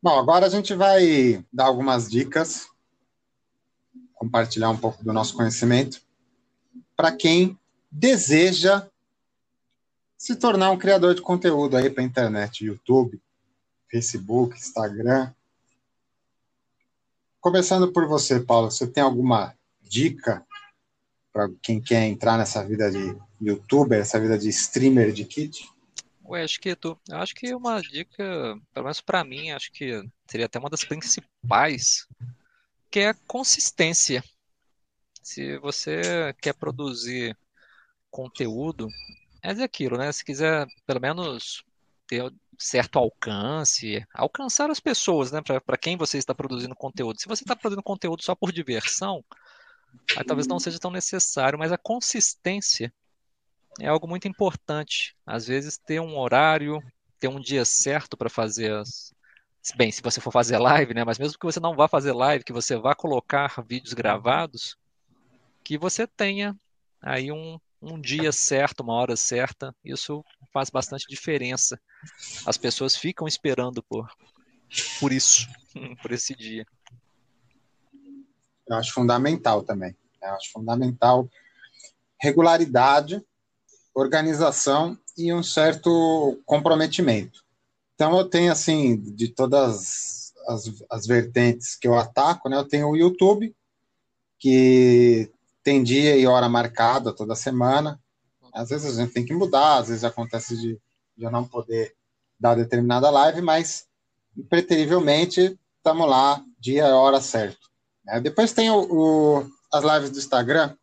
Bom, 0.02 0.18
agora 0.18 0.46
a 0.46 0.48
gente 0.48 0.72
vai 0.72 1.44
dar 1.52 1.66
algumas 1.66 2.10
dicas, 2.10 2.68
compartilhar 4.14 4.70
um 4.70 4.76
pouco 4.78 5.04
do 5.04 5.12
nosso 5.12 5.34
conhecimento 5.34 6.00
para 6.96 7.12
quem 7.12 7.58
deseja 7.90 8.88
se 10.16 10.36
tornar 10.36 10.70
um 10.70 10.78
criador 10.78 11.14
de 11.14 11.20
conteúdo 11.20 11.76
aí 11.76 11.90
para 11.90 12.02
internet, 12.02 12.64
YouTube, 12.64 13.20
Facebook, 13.90 14.56
Instagram. 14.56 15.34
Começando 17.38 17.92
por 17.92 18.06
você, 18.06 18.40
Paulo, 18.40 18.70
você 18.70 18.86
tem 18.86 19.02
alguma 19.02 19.54
dica 19.82 20.46
para 21.30 21.50
quem 21.60 21.78
quer 21.78 22.06
entrar 22.06 22.38
nessa 22.38 22.64
vida 22.64 22.90
de 22.90 23.14
youtuber, 23.38 24.00
essa 24.00 24.18
vida 24.18 24.38
de 24.38 24.48
streamer 24.48 25.12
de 25.12 25.26
kit? 25.26 25.68
Ué, 26.30 26.44
acho 26.44 26.60
que 26.60 26.76
tu, 26.76 26.96
acho 27.10 27.34
que 27.34 27.52
uma 27.52 27.82
dica, 27.82 28.24
pelo 28.72 28.84
menos 28.84 29.00
para 29.00 29.24
mim, 29.24 29.50
acho 29.50 29.72
que 29.72 30.00
seria 30.28 30.46
até 30.46 30.60
uma 30.60 30.70
das 30.70 30.84
principais, 30.84 32.06
que 32.88 33.00
é 33.00 33.08
a 33.08 33.14
consistência. 33.26 34.22
Se 35.20 35.58
você 35.58 36.32
quer 36.40 36.54
produzir 36.54 37.36
conteúdo, 38.08 38.86
é 39.42 39.50
aquilo, 39.50 39.98
né? 39.98 40.12
Se 40.12 40.24
quiser 40.24 40.68
pelo 40.86 41.00
menos 41.00 41.64
ter 42.06 42.32
certo 42.56 43.00
alcance, 43.00 44.06
alcançar 44.14 44.70
as 44.70 44.78
pessoas, 44.78 45.32
né? 45.32 45.40
Para 45.42 45.76
quem 45.76 45.96
você 45.96 46.16
está 46.16 46.32
produzindo 46.32 46.76
conteúdo. 46.76 47.20
Se 47.20 47.26
você 47.26 47.42
está 47.42 47.56
produzindo 47.56 47.82
conteúdo 47.82 48.22
só 48.22 48.36
por 48.36 48.52
diversão, 48.52 49.24
aí 50.16 50.24
talvez 50.24 50.46
não 50.46 50.60
seja 50.60 50.78
tão 50.78 50.92
necessário, 50.92 51.58
mas 51.58 51.72
a 51.72 51.78
consistência 51.78 52.92
é 53.78 53.86
algo 53.86 54.08
muito 54.08 54.26
importante. 54.26 55.14
Às 55.24 55.46
vezes 55.46 55.78
ter 55.78 56.00
um 56.00 56.18
horário, 56.18 56.82
ter 57.18 57.28
um 57.28 57.40
dia 57.40 57.64
certo 57.64 58.16
para 58.16 58.30
fazer 58.30 58.72
as, 58.72 59.12
bem, 59.76 59.92
se 59.92 60.02
você 60.02 60.20
for 60.20 60.32
fazer 60.32 60.58
live, 60.58 60.94
né? 60.94 61.04
Mas 61.04 61.18
mesmo 61.18 61.38
que 61.38 61.46
você 61.46 61.60
não 61.60 61.76
vá 61.76 61.86
fazer 61.86 62.12
live, 62.12 62.44
que 62.44 62.52
você 62.52 62.76
vá 62.76 62.94
colocar 62.94 63.62
vídeos 63.66 63.92
gravados, 63.92 64.76
que 65.62 65.76
você 65.76 66.06
tenha 66.06 66.56
aí 67.00 67.30
um, 67.30 67.58
um 67.80 68.00
dia 68.00 68.32
certo, 68.32 68.80
uma 68.80 68.94
hora 68.94 69.16
certa, 69.16 69.74
isso 69.84 70.24
faz 70.52 70.70
bastante 70.70 71.06
diferença. 71.08 71.78
As 72.46 72.56
pessoas 72.56 72.96
ficam 72.96 73.28
esperando 73.28 73.82
por, 73.82 74.10
por 74.98 75.12
isso, 75.12 75.46
por 76.02 76.12
esse 76.12 76.34
dia. 76.34 76.66
Eu 78.66 78.76
acho 78.76 78.92
fundamental 78.92 79.62
também. 79.62 79.96
Eu 80.22 80.34
acho 80.34 80.52
fundamental 80.52 81.28
regularidade, 82.20 83.24
organização 83.94 84.98
e 85.16 85.32
um 85.32 85.42
certo 85.42 86.40
comprometimento. 86.44 87.44
Então 87.94 88.16
eu 88.16 88.24
tenho 88.24 88.50
assim 88.50 88.96
de 88.96 89.28
todas 89.28 90.32
as, 90.46 90.82
as 90.90 91.06
vertentes 91.06 91.76
que 91.76 91.86
eu 91.86 91.98
ataco, 91.98 92.48
né? 92.48 92.56
Eu 92.56 92.64
tenho 92.64 92.88
o 92.88 92.96
YouTube 92.96 93.54
que 94.38 95.30
tem 95.62 95.82
dia 95.82 96.16
e 96.16 96.26
hora 96.26 96.48
marcada 96.48 97.12
toda 97.12 97.34
semana. 97.34 98.00
Às 98.52 98.70
vezes 98.70 98.98
a 98.98 99.02
gente 99.02 99.12
tem 99.12 99.24
que 99.24 99.34
mudar, 99.34 99.78
às 99.78 99.88
vezes 99.88 100.02
acontece 100.02 100.56
de, 100.56 100.80
de 101.16 101.24
eu 101.24 101.30
não 101.30 101.44
poder 101.44 101.94
dar 102.38 102.54
determinada 102.54 103.10
live, 103.10 103.42
mas 103.42 103.86
impreterivelmente 104.36 105.58
estamos 105.76 106.08
lá, 106.08 106.42
dia 106.58 106.88
e 106.88 106.92
hora 106.92 107.20
certo. 107.20 107.68
Né? 108.04 108.20
Depois 108.20 108.52
tem 108.52 108.70
o, 108.70 108.80
o, 108.90 109.50
as 109.72 109.84
lives 109.84 110.10
do 110.10 110.18
Instagram. 110.18 110.74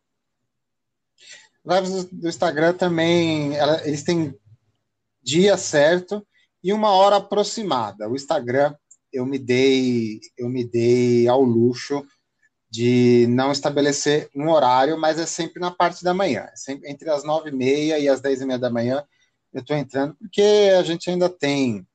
Lives 1.68 2.04
do, 2.04 2.16
do 2.16 2.28
Instagram 2.28 2.72
também, 2.74 3.54
ela, 3.56 3.86
eles 3.86 4.02
têm 4.02 4.34
dia 5.22 5.56
certo 5.56 6.26
e 6.62 6.72
uma 6.72 6.90
hora 6.90 7.16
aproximada. 7.16 8.08
O 8.08 8.16
Instagram, 8.16 8.74
eu 9.12 9.26
me 9.26 9.38
dei, 9.38 10.20
eu 10.36 10.48
me 10.48 10.64
dei 10.64 11.28
ao 11.28 11.42
luxo 11.42 12.04
de 12.70 13.26
não 13.28 13.52
estabelecer 13.52 14.28
um 14.34 14.50
horário, 14.50 14.98
mas 14.98 15.18
é 15.18 15.26
sempre 15.26 15.60
na 15.60 15.70
parte 15.70 16.04
da 16.04 16.12
manhã, 16.12 16.48
é 16.52 16.56
sempre 16.56 16.90
entre 16.90 17.08
as 17.10 17.24
nove 17.24 17.50
e 17.50 17.52
meia 17.52 17.98
e 17.98 18.08
as 18.08 18.20
dez 18.20 18.40
e 18.40 18.46
meia 18.46 18.58
da 18.58 18.70
manhã 18.70 19.04
eu 19.52 19.60
estou 19.60 19.76
entrando, 19.76 20.14
porque 20.16 20.42
a 20.78 20.82
gente 20.82 21.08
ainda 21.08 21.28
tem 21.28 21.86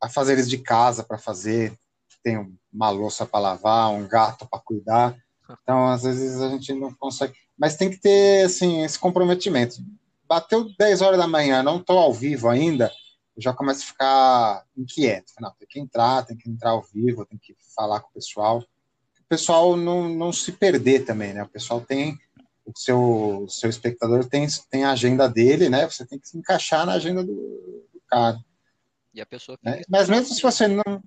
afazeres 0.00 0.48
de 0.48 0.58
casa 0.58 1.02
para 1.02 1.16
fazer, 1.16 1.76
tem 2.22 2.58
uma 2.72 2.90
louça 2.90 3.24
para 3.24 3.40
lavar, 3.40 3.90
um 3.90 4.06
gato 4.06 4.46
para 4.46 4.60
cuidar, 4.60 5.16
então 5.62 5.86
às 5.86 6.02
vezes 6.02 6.40
a 6.40 6.50
gente 6.50 6.74
não 6.74 6.92
consegue, 6.94 7.34
mas 7.58 7.76
tem 7.76 7.90
que 7.90 7.98
ter 7.98 8.44
assim 8.44 8.82
esse 8.84 8.98
comprometimento. 8.98 9.76
Bateu 10.26 10.68
10 10.78 11.02
horas 11.02 11.18
da 11.18 11.26
manhã, 11.26 11.62
não 11.62 11.78
estou 11.78 11.98
ao 11.98 12.12
vivo 12.12 12.48
ainda, 12.48 12.90
eu 13.36 13.42
já 13.42 13.52
começo 13.52 13.82
a 13.82 13.86
ficar 13.86 14.66
inquieto. 14.76 15.32
Não, 15.40 15.52
tem 15.58 15.66
que 15.68 15.80
entrar, 15.80 16.24
tem 16.24 16.36
que 16.36 16.48
entrar 16.48 16.70
ao 16.70 16.82
vivo, 16.82 17.26
tem 17.26 17.38
que 17.38 17.54
falar 17.74 18.00
com 18.00 18.08
o 18.08 18.12
pessoal. 18.12 18.60
O 18.60 19.28
pessoal 19.28 19.76
não, 19.76 20.08
não 20.08 20.32
se 20.32 20.52
perder 20.52 21.04
também, 21.04 21.32
né? 21.34 21.42
O 21.42 21.48
pessoal 21.48 21.80
tem 21.80 22.18
o 22.64 22.72
seu, 22.74 23.46
seu 23.48 23.68
espectador 23.68 24.24
tem, 24.24 24.46
tem 24.70 24.84
a 24.84 24.92
agenda 24.92 25.28
dele, 25.28 25.68
né? 25.68 25.84
Você 25.88 26.06
tem 26.06 26.18
que 26.18 26.28
se 26.28 26.38
encaixar 26.38 26.86
na 26.86 26.92
agenda 26.92 27.22
do, 27.22 27.32
do 27.92 28.00
cara. 28.06 28.38
E 29.12 29.20
a 29.20 29.26
pessoa 29.26 29.58
né? 29.62 29.82
Mas 29.88 30.08
mesmo 30.08 30.34
se 30.34 30.40
você 30.40 30.68
não. 30.68 31.02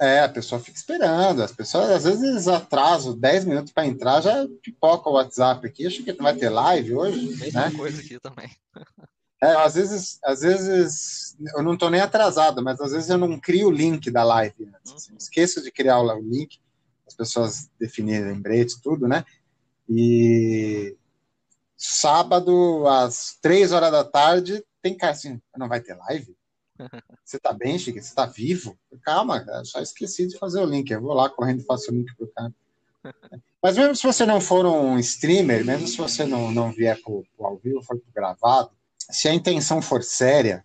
É, 0.00 0.20
a 0.20 0.28
pessoa 0.28 0.60
fica 0.60 0.76
esperando. 0.76 1.42
As 1.42 1.52
pessoas 1.52 1.90
às 1.90 2.04
vezes 2.04 2.48
atrasam 2.48 3.16
10 3.16 3.44
minutos 3.44 3.72
para 3.72 3.86
entrar, 3.86 4.20
já 4.20 4.46
pipoca 4.62 5.08
o 5.08 5.14
WhatsApp 5.14 5.66
aqui. 5.66 5.86
Acho 5.86 6.02
que 6.02 6.12
vai 6.14 6.34
ter 6.34 6.48
live 6.48 6.94
hoje. 6.94 7.36
Mesma 7.36 7.68
né? 7.68 7.76
coisa 7.76 8.00
aqui 8.00 8.18
também. 8.20 8.50
É, 9.42 9.56
às 9.56 9.74
vezes, 9.74 10.20
às 10.22 10.40
vezes 10.40 11.36
eu 11.56 11.64
não 11.64 11.74
estou 11.74 11.90
nem 11.90 12.00
atrasado, 12.00 12.62
mas 12.62 12.80
às 12.80 12.92
vezes 12.92 13.10
eu 13.10 13.18
não 13.18 13.40
crio 13.40 13.68
o 13.68 13.72
link 13.72 14.08
da 14.08 14.22
live. 14.22 14.66
Né? 14.66 14.78
Assim, 14.94 15.16
esqueço 15.16 15.60
de 15.60 15.72
criar 15.72 15.98
o 16.00 16.20
link, 16.20 16.60
as 17.06 17.14
pessoas 17.14 17.68
definirem 17.78 18.32
lembrete, 18.32 18.80
tudo, 18.80 19.08
né? 19.08 19.24
E 19.88 20.96
sábado, 21.76 22.86
às 22.86 23.36
três 23.42 23.72
horas 23.72 23.90
da 23.90 24.04
tarde, 24.04 24.64
tem 24.80 24.96
cara 24.96 25.12
assim, 25.12 25.40
não 25.56 25.68
vai 25.68 25.80
ter 25.80 25.94
live? 25.94 26.36
Você 27.24 27.38
tá 27.38 27.52
bem, 27.52 27.78
Chico? 27.78 28.00
Você 28.00 28.14
tá 28.14 28.26
vivo? 28.26 28.78
Calma, 29.02 29.44
cara, 29.44 29.64
só 29.64 29.80
esqueci 29.80 30.26
de 30.26 30.38
fazer 30.38 30.60
o 30.60 30.66
link. 30.66 30.90
Eu 30.90 31.00
vou 31.00 31.14
lá 31.14 31.28
correndo 31.28 31.60
e 31.60 31.64
faço 31.64 31.90
o 31.90 31.94
link 31.94 32.14
pro 32.16 32.28
cara. 32.28 32.52
Mas 33.62 33.76
mesmo 33.76 33.94
se 33.94 34.02
você 34.02 34.26
não 34.26 34.40
for 34.40 34.66
um 34.66 34.98
streamer, 34.98 35.64
mesmo 35.64 35.86
se 35.86 35.96
você 35.96 36.24
não, 36.24 36.50
não 36.50 36.72
vier 36.72 37.00
pro, 37.00 37.24
pro 37.36 37.46
ao 37.46 37.56
vivo, 37.58 37.82
for 37.82 37.98
pro 37.98 38.12
gravado, 38.14 38.70
se 38.98 39.28
a 39.28 39.34
intenção 39.34 39.80
for 39.80 40.02
séria, 40.02 40.64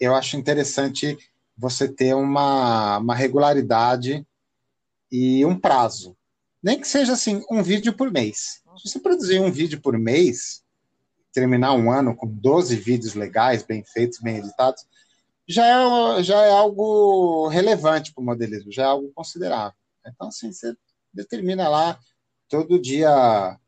eu 0.00 0.14
acho 0.14 0.36
interessante 0.36 1.16
você 1.56 1.88
ter 1.88 2.14
uma, 2.14 2.98
uma 2.98 3.14
regularidade 3.14 4.26
e 5.10 5.44
um 5.44 5.58
prazo. 5.58 6.16
Nem 6.62 6.80
que 6.80 6.88
seja 6.88 7.12
assim, 7.12 7.44
um 7.50 7.62
vídeo 7.62 7.92
por 7.92 8.10
mês. 8.10 8.62
Se 8.78 8.88
você 8.88 8.98
produzir 8.98 9.38
um 9.40 9.52
vídeo 9.52 9.80
por 9.80 9.96
mês, 9.96 10.64
terminar 11.32 11.74
um 11.74 11.90
ano 11.90 12.16
com 12.16 12.26
12 12.26 12.76
vídeos 12.76 13.14
legais, 13.14 13.62
bem 13.62 13.84
feitos, 13.84 14.18
bem 14.18 14.38
editados, 14.38 14.86
já 15.46 15.66
é, 15.66 16.22
já 16.22 16.42
é 16.42 16.50
algo 16.50 17.48
relevante 17.48 18.12
para 18.12 18.22
o 18.22 18.24
modelismo, 18.24 18.72
já 18.72 18.82
é 18.84 18.86
algo 18.86 19.12
considerável. 19.14 19.78
Então, 20.06 20.28
assim, 20.28 20.52
você 20.52 20.74
determina 21.12 21.68
lá 21.68 21.98
todo 22.48 22.80
dia 22.80 23.58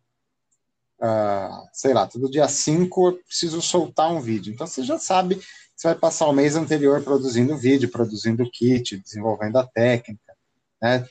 uh, 1.01 1.69
sei 1.73 1.93
lá, 1.93 2.07
todo 2.07 2.31
dia 2.31 2.49
5 2.49 3.09
eu 3.09 3.17
preciso 3.25 3.61
soltar 3.61 4.13
um 4.13 4.21
vídeo. 4.21 4.53
Então 4.53 4.67
você 4.67 4.83
já 4.83 4.99
sabe 4.99 5.37
que 5.37 5.47
você 5.75 5.89
vai 5.89 5.99
passar 5.99 6.27
o 6.27 6.33
mês 6.33 6.57
anterior 6.57 7.03
produzindo 7.03 7.57
vídeo, 7.57 7.91
produzindo 7.91 8.51
kit, 8.51 8.97
desenvolvendo 8.99 9.57
a 9.59 9.67
técnica, 9.67 10.35
né? 10.81 11.07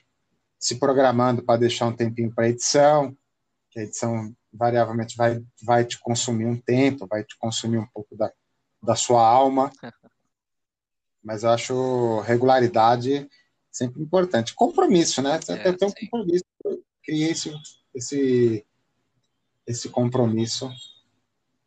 se 0.59 0.75
programando 0.75 1.43
para 1.43 1.59
deixar 1.59 1.85
um 1.85 1.95
tempinho 1.95 2.33
para 2.33 2.49
edição, 2.49 3.15
que 3.69 3.79
a 3.79 3.83
edição 3.83 4.33
variavelmente 4.51 5.15
vai, 5.15 5.43
vai 5.63 5.85
te 5.85 5.99
consumir 5.99 6.45
um 6.45 6.59
tempo, 6.59 7.07
vai 7.07 7.23
te 7.23 7.37
consumir 7.37 7.77
um 7.77 7.87
pouco 7.93 8.15
da, 8.15 8.31
da 8.81 8.95
sua 8.95 9.27
alma. 9.27 9.71
Mas 11.25 11.43
eu 11.43 11.49
acho 11.49 12.19
regularidade 12.21 13.27
sempre 13.71 14.01
importante. 14.01 14.53
Compromisso, 14.53 15.23
né? 15.23 15.41
Você 15.41 15.53
é, 15.53 15.73
tem 15.73 15.87
um 15.87 15.91
compromisso. 15.91 16.45
Eu 16.63 16.83
criei 17.03 17.31
esse, 17.31 17.51
esse 17.95 18.65
esse 19.65 19.89
compromisso. 19.89 20.69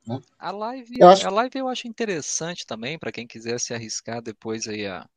Né? 0.06 0.20
A 0.38 0.52
live, 0.52 0.94
eu 1.00 1.08
acho... 1.08 1.26
a 1.26 1.30
live 1.30 1.58
eu 1.58 1.68
acho 1.68 1.88
interessante 1.88 2.64
também 2.64 2.96
para 2.96 3.10
quem 3.10 3.26
quiser 3.26 3.58
se 3.58 3.74
arriscar 3.74 4.22
depois 4.22 4.68
aí 4.68 4.86
a, 4.86 5.08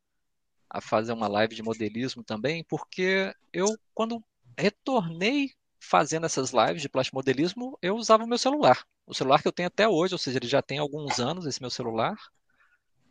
a 0.68 0.80
fazer 0.80 1.12
uma 1.12 1.28
live 1.28 1.54
de 1.54 1.62
modelismo 1.62 2.24
também, 2.24 2.64
porque 2.64 3.32
eu 3.52 3.68
quando 3.94 4.22
retornei 4.58 5.52
fazendo 5.78 6.26
essas 6.26 6.50
lives 6.50 6.82
de 6.82 6.88
plástico 6.88 7.16
modelismo, 7.16 7.78
eu 7.80 7.94
usava 7.96 8.24
o 8.24 8.26
meu 8.26 8.38
celular. 8.38 8.84
O 9.06 9.14
celular 9.14 9.40
que 9.40 9.48
eu 9.48 9.52
tenho 9.52 9.68
até 9.68 9.88
hoje, 9.88 10.14
ou 10.14 10.18
seja, 10.18 10.38
ele 10.38 10.48
já 10.48 10.60
tem 10.60 10.78
alguns 10.78 11.20
anos 11.20 11.46
esse 11.46 11.60
meu 11.60 11.70
celular, 11.70 12.16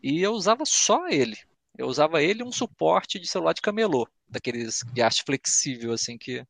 e 0.02 0.22
eu 0.22 0.32
usava 0.32 0.65
só 0.65 1.07
ele. 1.07 1.38
Eu 1.78 1.88
usava 1.88 2.22
ele 2.22 2.44
um 2.44 2.52
suporte 2.52 3.19
de 3.19 3.28
celular 3.28 3.53
de 3.53 3.61
camelô, 3.61 4.07
daqueles 4.30 4.84
de 4.94 5.02
arte 5.02 5.23
flexível 5.23 5.94
assim 5.94 6.18
que 6.18 6.45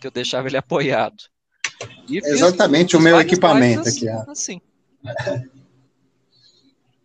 que 0.00 0.06
eu 0.06 0.10
deixava 0.10 0.48
ele 0.48 0.56
apoiado. 0.58 1.22
Exatamente 2.08 2.96
o 2.96 3.00
meu 3.00 3.20
equipamento 3.20 3.88
aqui. 3.88 4.08
Assim. 4.08 4.60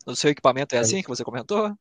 O 0.05 0.15
seu 0.15 0.31
equipamento 0.31 0.75
é 0.75 0.79
assim 0.79 1.01
que 1.01 1.07
você 1.07 1.23
comentou? 1.23 1.73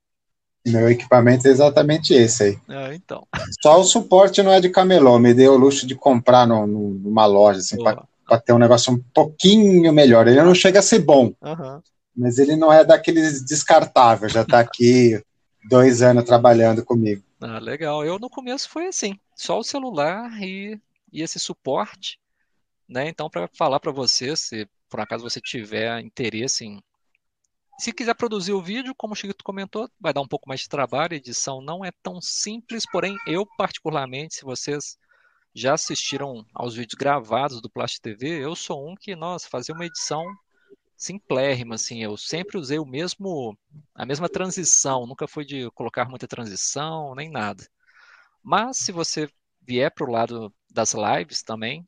Meu 0.66 0.90
equipamento 0.90 1.46
é 1.46 1.50
exatamente 1.50 2.12
esse 2.12 2.42
aí. 2.42 2.58
Ah, 2.68 2.92
então. 2.92 3.26
Só 3.62 3.80
o 3.80 3.84
suporte 3.84 4.42
não 4.42 4.50
é 4.52 4.60
de 4.60 4.68
camelô, 4.68 5.18
me 5.18 5.32
deu 5.32 5.52
o 5.52 5.56
luxo 5.56 5.86
de 5.86 5.94
comprar 5.94 6.46
no, 6.46 6.66
no, 6.66 6.94
numa 6.94 7.24
loja, 7.24 7.60
assim, 7.60 7.76
para 7.82 8.40
ter 8.40 8.52
um 8.52 8.58
negócio 8.58 8.92
um 8.92 9.00
pouquinho 9.14 9.92
melhor. 9.92 10.26
Ele 10.26 10.42
não 10.42 10.54
chega 10.54 10.80
a 10.80 10.82
ser 10.82 10.98
bom, 10.98 11.32
uhum. 11.40 11.80
Mas 12.16 12.38
ele 12.38 12.56
não 12.56 12.72
é 12.72 12.84
daqueles 12.84 13.44
descartáveis, 13.44 14.32
já 14.32 14.42
está 14.42 14.60
aqui 14.60 15.22
dois 15.68 16.02
anos 16.02 16.24
trabalhando 16.24 16.84
comigo. 16.84 17.22
Ah, 17.40 17.58
legal. 17.58 18.04
Eu 18.04 18.18
no 18.18 18.30
começo 18.30 18.68
foi 18.68 18.86
assim, 18.86 19.18
só 19.34 19.58
o 19.58 19.64
celular 19.64 20.42
e, 20.42 20.80
e 21.12 21.22
esse 21.22 21.38
suporte. 21.38 22.18
Né? 22.88 23.08
Então, 23.08 23.28
para 23.28 23.48
falar 23.48 23.80
para 23.80 23.92
você, 23.92 24.36
se 24.36 24.68
por 24.88 25.00
acaso 25.00 25.22
você 25.22 25.40
tiver 25.40 26.00
interesse 26.00 26.64
em. 26.64 26.82
Se 27.78 27.92
quiser 27.92 28.14
produzir 28.14 28.52
o 28.52 28.62
vídeo, 28.62 28.94
como 28.96 29.12
o 29.12 29.16
Chico 29.16 29.34
comentou, 29.44 29.90
vai 30.00 30.10
dar 30.10 30.22
um 30.22 30.28
pouco 30.28 30.48
mais 30.48 30.60
de 30.60 30.68
trabalho, 30.68 31.12
a 31.12 31.16
edição 31.16 31.60
não 31.60 31.84
é 31.84 31.90
tão 32.02 32.22
simples, 32.22 32.84
porém, 32.90 33.14
eu 33.26 33.44
particularmente, 33.58 34.36
se 34.36 34.44
vocês 34.44 34.96
já 35.54 35.74
assistiram 35.74 36.46
aos 36.54 36.74
vídeos 36.74 36.94
gravados 36.94 37.60
do 37.60 37.68
Plastic 37.68 38.02
TV, 38.02 38.42
eu 38.42 38.56
sou 38.56 38.88
um 38.88 38.94
que, 38.94 39.14
nossa, 39.14 39.46
fazia 39.50 39.74
uma 39.74 39.84
edição 39.84 40.24
simplérrima, 40.96 41.74
assim, 41.74 42.02
eu 42.02 42.16
sempre 42.16 42.56
usei 42.56 42.78
o 42.78 42.86
mesmo, 42.86 43.56
a 43.94 44.06
mesma 44.06 44.28
transição, 44.28 45.06
nunca 45.06 45.28
foi 45.28 45.44
de 45.44 45.70
colocar 45.72 46.08
muita 46.08 46.26
transição, 46.26 47.14
nem 47.14 47.30
nada. 47.30 47.66
Mas 48.42 48.78
se 48.78 48.92
você 48.92 49.28
vier 49.60 49.90
para 49.90 50.06
o 50.06 50.10
lado 50.10 50.54
das 50.70 50.94
lives 50.94 51.42
também, 51.42 51.86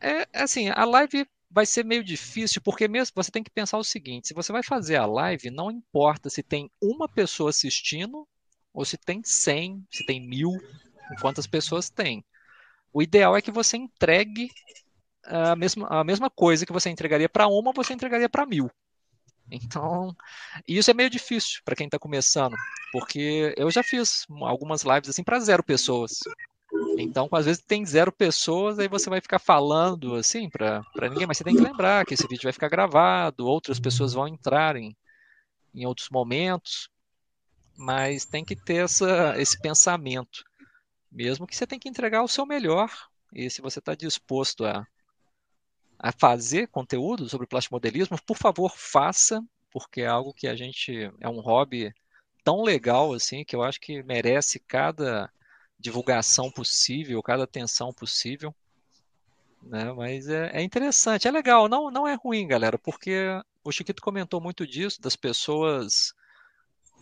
é, 0.00 0.22
é 0.32 0.42
assim, 0.42 0.68
a 0.68 0.84
live 0.84 1.26
vai 1.50 1.66
ser 1.66 1.84
meio 1.84 2.02
difícil, 2.02 2.60
porque 2.62 2.88
mesmo 2.88 3.12
você 3.14 3.30
tem 3.30 3.42
que 3.42 3.50
pensar 3.50 3.78
o 3.78 3.84
seguinte: 3.84 4.28
se 4.28 4.34
você 4.34 4.52
vai 4.52 4.62
fazer 4.62 4.96
a 4.96 5.06
live, 5.06 5.50
não 5.50 5.70
importa 5.70 6.30
se 6.30 6.42
tem 6.42 6.70
uma 6.80 7.08
pessoa 7.08 7.50
assistindo 7.50 8.26
ou 8.72 8.84
se 8.84 8.96
tem 8.96 9.22
100, 9.24 9.86
se 9.90 10.04
tem 10.04 10.20
mil, 10.20 10.52
quantas 11.20 11.46
pessoas 11.46 11.88
tem. 11.88 12.24
O 12.92 13.02
ideal 13.02 13.36
é 13.36 13.42
que 13.42 13.50
você 13.50 13.76
entregue 13.76 14.50
a 15.26 15.56
mesma, 15.56 15.86
a 15.88 16.04
mesma 16.04 16.30
coisa 16.30 16.66
que 16.66 16.72
você 16.72 16.90
entregaria 16.90 17.28
para 17.28 17.46
uma, 17.48 17.72
você 17.72 17.92
entregaria 17.92 18.28
para 18.28 18.46
mil. 18.46 18.70
Então, 19.50 20.14
isso 20.66 20.90
é 20.90 20.94
meio 20.94 21.08
difícil 21.08 21.60
para 21.64 21.76
quem 21.76 21.86
está 21.86 21.98
começando, 21.98 22.56
porque 22.92 23.54
eu 23.56 23.70
já 23.70 23.82
fiz 23.82 24.26
algumas 24.42 24.82
lives 24.82 25.08
assim 25.08 25.22
para 25.22 25.38
zero 25.38 25.62
pessoas. 25.62 26.18
Então, 26.98 27.28
às 27.32 27.46
vezes 27.46 27.62
tem 27.62 27.86
zero 27.86 28.10
pessoas, 28.10 28.78
aí 28.78 28.88
você 28.88 29.08
vai 29.08 29.20
ficar 29.20 29.38
falando 29.38 30.16
assim 30.16 30.50
para 30.50 30.82
ninguém, 31.08 31.26
mas 31.26 31.38
você 31.38 31.44
tem 31.44 31.54
que 31.54 31.62
lembrar 31.62 32.04
que 32.04 32.14
esse 32.14 32.26
vídeo 32.26 32.44
vai 32.44 32.52
ficar 32.52 32.68
gravado, 32.68 33.46
outras 33.46 33.78
pessoas 33.78 34.12
vão 34.12 34.26
entrar 34.26 34.76
em, 34.76 34.96
em 35.74 35.86
outros 35.86 36.08
momentos, 36.10 36.88
mas 37.76 38.24
tem 38.24 38.44
que 38.44 38.56
ter 38.56 38.84
essa, 38.84 39.34
esse 39.38 39.60
pensamento, 39.60 40.42
mesmo 41.12 41.46
que 41.46 41.54
você 41.54 41.66
tem 41.66 41.78
que 41.78 41.88
entregar 41.88 42.22
o 42.22 42.28
seu 42.28 42.44
melhor, 42.44 42.90
e 43.32 43.48
se 43.48 43.60
você 43.60 43.78
está 43.78 43.94
disposto 43.94 44.64
a 44.64 44.86
a 45.98 46.12
fazer 46.12 46.68
conteúdo 46.68 47.28
sobre 47.28 47.46
plastimodelismo, 47.46 48.18
por 48.24 48.36
favor, 48.36 48.72
faça, 48.76 49.42
porque 49.70 50.02
é 50.02 50.06
algo 50.06 50.32
que 50.32 50.46
a 50.46 50.54
gente 50.54 51.10
é 51.20 51.28
um 51.28 51.40
hobby 51.40 51.94
tão 52.44 52.62
legal 52.62 53.12
assim 53.12 53.44
que 53.44 53.56
eu 53.56 53.62
acho 53.62 53.80
que 53.80 54.02
merece 54.02 54.58
cada 54.60 55.30
divulgação 55.78 56.50
possível, 56.50 57.22
cada 57.22 57.44
atenção 57.44 57.92
possível. 57.92 58.54
Né? 59.62 59.92
Mas 59.92 60.28
é, 60.28 60.50
é 60.52 60.62
interessante, 60.62 61.26
é 61.26 61.30
legal, 61.30 61.68
não, 61.68 61.90
não 61.90 62.06
é 62.06 62.14
ruim, 62.14 62.46
galera, 62.46 62.78
porque 62.78 63.28
o 63.64 63.72
Chiquito 63.72 64.00
comentou 64.00 64.40
muito 64.40 64.66
disso, 64.66 65.00
das 65.00 65.16
pessoas 65.16 66.14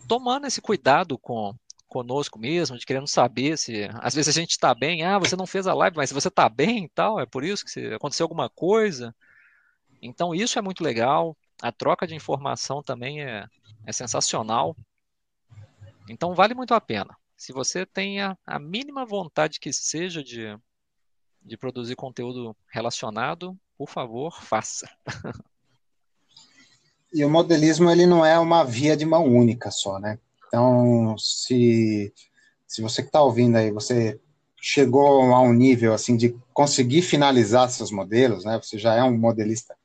tomando 0.07 0.47
esse 0.47 0.61
cuidado 0.61 1.17
com, 1.17 1.55
conosco 1.87 2.39
mesmo, 2.39 2.77
de 2.77 2.85
querendo 2.85 3.07
saber 3.07 3.57
se 3.57 3.87
às 4.01 4.13
vezes 4.13 4.35
a 4.35 4.39
gente 4.39 4.51
está 4.51 4.73
bem, 4.73 5.03
ah, 5.03 5.19
você 5.19 5.35
não 5.35 5.45
fez 5.45 5.67
a 5.67 5.73
live, 5.73 5.97
mas 5.97 6.11
você 6.11 6.27
está 6.27 6.49
bem 6.49 6.85
e 6.85 6.89
tal, 6.89 7.19
é 7.19 7.25
por 7.25 7.43
isso 7.43 7.63
que 7.63 7.71
se 7.71 7.93
aconteceu 7.93 8.25
alguma 8.25 8.49
coisa. 8.49 9.15
Então 10.01 10.33
isso 10.33 10.59
é 10.59 10.61
muito 10.61 10.83
legal, 10.83 11.37
a 11.61 11.71
troca 11.71 12.05
de 12.05 12.15
informação 12.15 12.83
também 12.83 13.23
é, 13.23 13.45
é 13.85 13.91
sensacional. 13.91 14.75
Então 16.09 16.35
vale 16.35 16.53
muito 16.53 16.73
a 16.73 16.81
pena. 16.81 17.15
Se 17.37 17.51
você 17.51 17.85
tem 17.85 18.21
a, 18.21 18.37
a 18.45 18.59
mínima 18.59 19.05
vontade 19.05 19.59
que 19.59 19.71
seja 19.73 20.23
de, 20.23 20.57
de 21.41 21.57
produzir 21.57 21.95
conteúdo 21.95 22.55
relacionado, 22.71 23.57
por 23.77 23.89
favor, 23.89 24.31
faça. 24.43 24.89
E 27.13 27.23
o 27.23 27.29
modelismo 27.29 27.89
ele 27.89 28.05
não 28.05 28.25
é 28.25 28.37
uma 28.37 28.63
via 28.63 28.95
de 28.95 29.05
mão 29.05 29.23
única 29.23 29.71
só, 29.71 29.99
né? 29.99 30.19
Então, 30.47 31.15
se, 31.17 32.13
se 32.67 32.81
você 32.81 33.01
que 33.01 33.09
está 33.09 33.21
ouvindo 33.21 33.57
aí, 33.57 33.71
você 33.71 34.19
chegou 34.61 35.21
a 35.33 35.41
um 35.41 35.53
nível 35.53 35.93
assim 35.93 36.17
de 36.17 36.35
conseguir 36.53 37.01
finalizar 37.01 37.69
seus 37.69 37.91
modelos, 37.91 38.45
né? 38.45 38.59
Você 38.61 38.77
já 38.77 38.95
é 38.95 39.03
um 39.03 39.17
modelista 39.17 39.75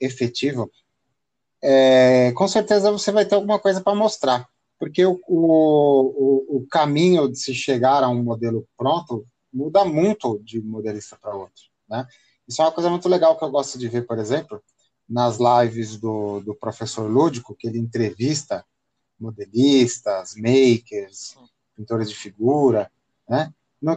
efetivo, 0.00 0.70
é, 1.62 2.32
com 2.32 2.48
certeza 2.48 2.90
você 2.90 3.12
vai 3.12 3.26
ter 3.26 3.34
alguma 3.34 3.58
coisa 3.58 3.82
para 3.82 3.94
mostrar, 3.94 4.48
porque 4.78 5.04
o, 5.04 5.20
o, 5.28 6.56
o, 6.56 6.66
caminho 6.70 7.30
de 7.30 7.38
se 7.38 7.52
chegar 7.52 8.02
a 8.02 8.08
um 8.08 8.22
modelo 8.22 8.66
pronto 8.78 9.26
muda 9.52 9.84
muito 9.84 10.40
de 10.42 10.60
modelista 10.62 11.18
para 11.20 11.36
outro, 11.36 11.64
né? 11.88 12.06
Isso 12.48 12.62
é 12.62 12.64
uma 12.64 12.72
coisa 12.72 12.88
muito 12.88 13.08
legal 13.08 13.36
que 13.36 13.44
eu 13.44 13.50
gosto 13.50 13.78
de 13.78 13.88
ver, 13.88 14.06
por 14.06 14.18
exemplo, 14.18 14.62
nas 15.08 15.38
lives 15.38 15.98
do, 15.98 16.40
do 16.40 16.54
professor 16.54 17.08
Lúdico, 17.08 17.54
que 17.54 17.68
ele 17.68 17.78
entrevista 17.78 18.64
modelistas, 19.20 20.34
makers, 20.34 21.36
pintores 21.76 22.08
de 22.08 22.16
figura, 22.16 22.90
né? 23.28 23.52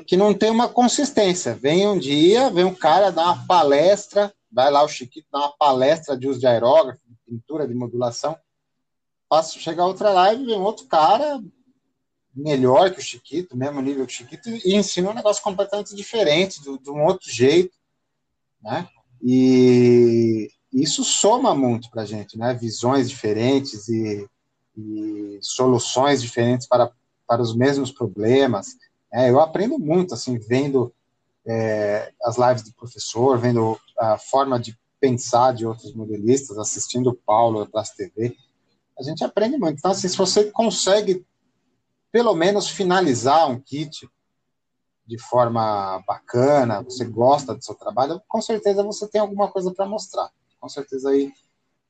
que 0.06 0.16
não 0.16 0.34
tem 0.34 0.50
uma 0.50 0.70
consistência. 0.70 1.56
Vem 1.56 1.88
um 1.88 1.98
dia, 1.98 2.50
vem 2.50 2.64
um 2.64 2.76
cara 2.76 3.12
dar 3.12 3.26
uma 3.26 3.46
palestra, 3.46 4.34
vai 4.52 4.70
lá 4.70 4.84
o 4.84 4.88
Chiquito 4.88 5.28
dar 5.32 5.40
uma 5.40 5.58
palestra 5.58 6.18
de 6.18 6.28
uso 6.28 6.40
de 6.40 6.48
aerógrafo, 6.48 7.02
de 7.08 7.16
pintura, 7.26 7.68
de 7.68 7.74
modulação, 7.74 8.38
passa, 9.28 9.58
chega 9.60 9.86
outra 9.86 10.12
live, 10.12 10.46
vem 10.46 10.60
outro 10.60 10.86
cara 10.86 11.42
melhor 12.36 12.92
que 12.92 13.00
o 13.00 13.04
Chiquito, 13.04 13.56
mesmo 13.56 13.82
nível 13.82 14.06
que 14.06 14.14
o 14.14 14.16
Chiquito, 14.16 14.50
e 14.50 14.76
ensina 14.76 15.10
um 15.10 15.14
negócio 15.14 15.44
completamente 15.44 15.96
diferente, 15.96 16.62
de, 16.62 16.78
de 16.80 16.90
um 16.90 17.04
outro 17.04 17.30
jeito, 17.30 17.76
né? 18.62 18.88
E 19.22 20.50
isso 20.72 21.04
soma 21.04 21.54
muito 21.54 21.90
para 21.92 22.02
a 22.02 22.06
gente, 22.06 22.38
né? 22.38 22.54
Visões 22.54 23.10
diferentes 23.10 23.88
e 23.88 24.28
e 24.78 25.40
soluções 25.42 26.22
diferentes 26.22 26.68
para, 26.68 26.92
para 27.28 27.42
os 27.42 27.56
mesmos 27.56 27.92
problemas. 27.92 28.78
É, 29.12 29.30
eu 29.30 29.40
aprendo 29.40 29.78
muito, 29.78 30.14
assim, 30.14 30.38
vendo 30.38 30.94
é, 31.46 32.12
as 32.24 32.38
lives 32.38 32.64
do 32.64 32.74
professor, 32.74 33.38
vendo 33.38 33.80
a 33.98 34.18
forma 34.18 34.60
de 34.60 34.78
pensar 35.00 35.54
de 35.54 35.66
outros 35.66 35.94
modelistas, 35.94 36.58
assistindo 36.58 37.10
o 37.10 37.16
Paulo 37.16 37.66
da 37.66 37.84
TV. 37.84 38.36
A 38.98 39.04
gente 39.04 39.24
aprende 39.24 39.58
muito. 39.58 39.78
Então, 39.78 39.92
assim, 39.92 40.08
se 40.08 40.18
você 40.18 40.46
consegue, 40.52 41.26
pelo 42.12 42.34
menos, 42.34 42.70
finalizar 42.70 43.50
um 43.50 43.60
kit 43.60 44.10
de 45.06 45.18
forma 45.20 46.02
bacana, 46.08 46.82
você 46.82 47.04
gosta 47.04 47.54
do 47.54 47.64
seu 47.64 47.76
trabalho, 47.76 48.22
com 48.28 48.42
certeza 48.42 48.82
você 48.82 49.08
tem 49.08 49.20
alguma 49.20 49.52
coisa 49.52 49.74
para 49.74 49.86
mostrar. 49.86 50.32
Com 50.60 50.70
certeza 50.70 51.10
aí 51.10 51.34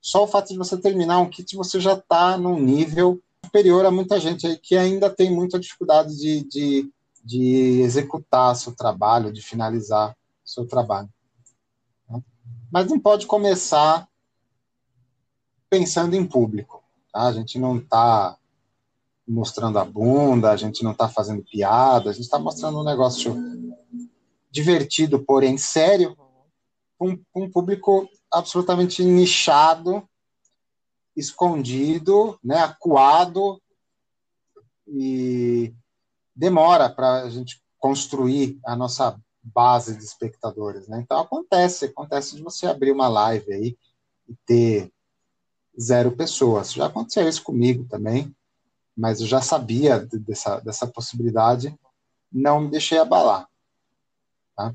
só 0.03 0.25
o 0.25 0.27
fato 0.27 0.49
de 0.49 0.57
você 0.57 0.75
terminar 0.75 1.19
um 1.19 1.29
kit, 1.29 1.55
você 1.55 1.79
já 1.79 1.93
está 1.93 2.37
num 2.37 2.59
nível 2.59 3.23
superior 3.45 3.85
a 3.85 3.91
muita 3.91 4.19
gente 4.19 4.45
aí 4.45 4.57
que 4.57 4.75
ainda 4.75 5.09
tem 5.09 5.33
muita 5.33 5.57
dificuldade 5.57 6.13
de, 6.17 6.43
de, 6.43 6.91
de 7.23 7.79
executar 7.81 8.53
seu 8.57 8.75
trabalho, 8.75 9.31
de 9.31 9.41
finalizar 9.41 10.13
seu 10.43 10.67
trabalho. 10.67 11.07
Né? 12.09 12.21
Mas 12.69 12.87
não 12.87 12.99
pode 12.99 13.25
começar 13.25 14.05
pensando 15.69 16.17
em 16.17 16.25
público. 16.25 16.83
Tá? 17.09 17.21
A 17.21 17.31
gente 17.31 17.57
não 17.57 17.77
está 17.77 18.35
mostrando 19.25 19.79
a 19.79 19.85
bunda, 19.85 20.51
a 20.51 20.57
gente 20.57 20.83
não 20.83 20.91
está 20.91 21.07
fazendo 21.07 21.41
piada, 21.43 22.09
a 22.09 22.13
gente 22.13 22.25
está 22.25 22.37
mostrando 22.37 22.77
um 22.77 22.83
negócio 22.83 23.33
divertido, 24.51 25.23
porém 25.23 25.57
sério, 25.57 26.17
um, 27.03 27.21
um 27.35 27.51
público 27.51 28.09
absolutamente 28.31 29.03
nichado, 29.03 30.07
escondido, 31.15 32.39
né, 32.43 32.59
acuado, 32.59 33.61
e 34.87 35.73
demora 36.35 36.89
para 36.89 37.23
a 37.23 37.29
gente 37.29 37.61
construir 37.77 38.59
a 38.65 38.75
nossa 38.75 39.19
base 39.41 39.97
de 39.97 40.03
espectadores. 40.03 40.87
Né? 40.87 40.99
Então 41.01 41.19
acontece, 41.19 41.85
acontece 41.85 42.35
de 42.35 42.41
você 42.41 42.65
abrir 42.65 42.91
uma 42.91 43.07
live 43.07 43.51
aí 43.53 43.77
e 44.27 44.35
ter 44.45 44.91
zero 45.79 46.15
pessoas. 46.15 46.73
Já 46.73 46.85
aconteceu 46.85 47.27
isso 47.27 47.43
comigo 47.43 47.85
também, 47.85 48.33
mas 48.95 49.19
eu 49.19 49.27
já 49.27 49.41
sabia 49.41 49.99
dessa, 49.99 50.59
dessa 50.59 50.87
possibilidade, 50.87 51.77
não 52.31 52.61
me 52.61 52.71
deixei 52.71 52.97
abalar. 52.97 53.47
Tá? 54.55 54.73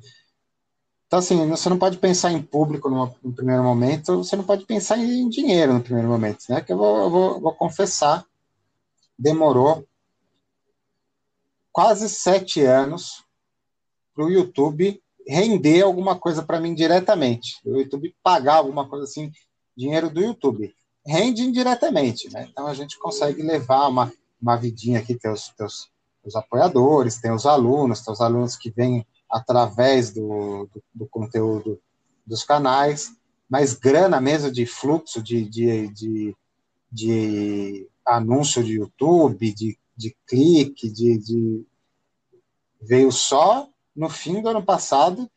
Então, 1.08 1.20
assim, 1.20 1.48
você 1.48 1.70
não 1.70 1.78
pode 1.78 1.96
pensar 1.96 2.30
em 2.30 2.42
público 2.42 2.90
no, 2.90 3.14
no, 3.22 3.32
primeiro 3.32 3.62
momento, 3.62 4.18
você 4.18 4.36
não 4.36 4.44
pode 4.44 4.66
pensar 4.66 4.98
em 4.98 5.26
dinheiro 5.26 5.72
no 5.72 5.80
primeiro 5.80 6.06
momento, 6.06 6.44
né? 6.50 6.60
Que 6.60 6.70
eu 6.70 6.76
vou, 6.76 6.98
eu 6.98 7.10
vou, 7.10 7.40
vou 7.40 7.54
confessar, 7.54 8.26
demorou 9.18 9.88
quase 11.72 12.10
sete 12.10 12.60
anos 12.60 13.24
para 14.14 14.26
o 14.26 14.30
YouTube 14.30 15.02
render 15.26 15.82
alguma 15.82 16.14
coisa 16.14 16.42
para 16.42 16.60
mim 16.60 16.74
diretamente. 16.74 17.58
O 17.64 17.78
YouTube 17.78 18.14
pagar 18.22 18.56
alguma 18.56 18.86
coisa 18.86 19.04
assim, 19.04 19.32
dinheiro 19.74 20.10
do 20.10 20.20
YouTube. 20.20 20.74
Rende 21.06 21.42
indiretamente, 21.42 22.30
né? 22.30 22.48
Então 22.50 22.66
a 22.66 22.74
gente 22.74 22.98
consegue 22.98 23.42
levar 23.42 23.88
uma, 23.88 24.12
uma 24.42 24.56
vidinha 24.56 24.98
aqui, 24.98 25.14
tem 25.14 25.30
os, 25.30 25.48
tem 25.56 25.66
os, 25.66 25.88
os 26.22 26.36
apoiadores, 26.36 27.16
tem 27.16 27.32
os 27.32 27.46
alunos, 27.46 28.02
tem 28.02 28.12
os 28.12 28.20
alunos 28.20 28.56
que 28.56 28.70
vêm 28.70 29.06
através 29.30 30.12
do, 30.12 30.68
do, 30.72 30.82
do 30.94 31.06
conteúdo 31.06 31.80
dos 32.26 32.44
canais, 32.44 33.12
mas 33.48 33.74
grana 33.74 34.20
mesmo 34.20 34.50
de 34.50 34.66
fluxo 34.66 35.22
de, 35.22 35.44
de, 35.44 35.88
de, 35.88 36.36
de 36.90 37.88
anúncio 38.06 38.62
de 38.62 38.74
YouTube, 38.74 39.52
de, 39.52 39.78
de 39.96 40.16
clique, 40.26 40.90
de, 40.90 41.18
de, 41.18 41.66
veio 42.80 43.10
só 43.10 43.68
no 43.96 44.08
fim 44.08 44.42
do 44.42 44.48
ano 44.48 44.62
passado 44.62 45.28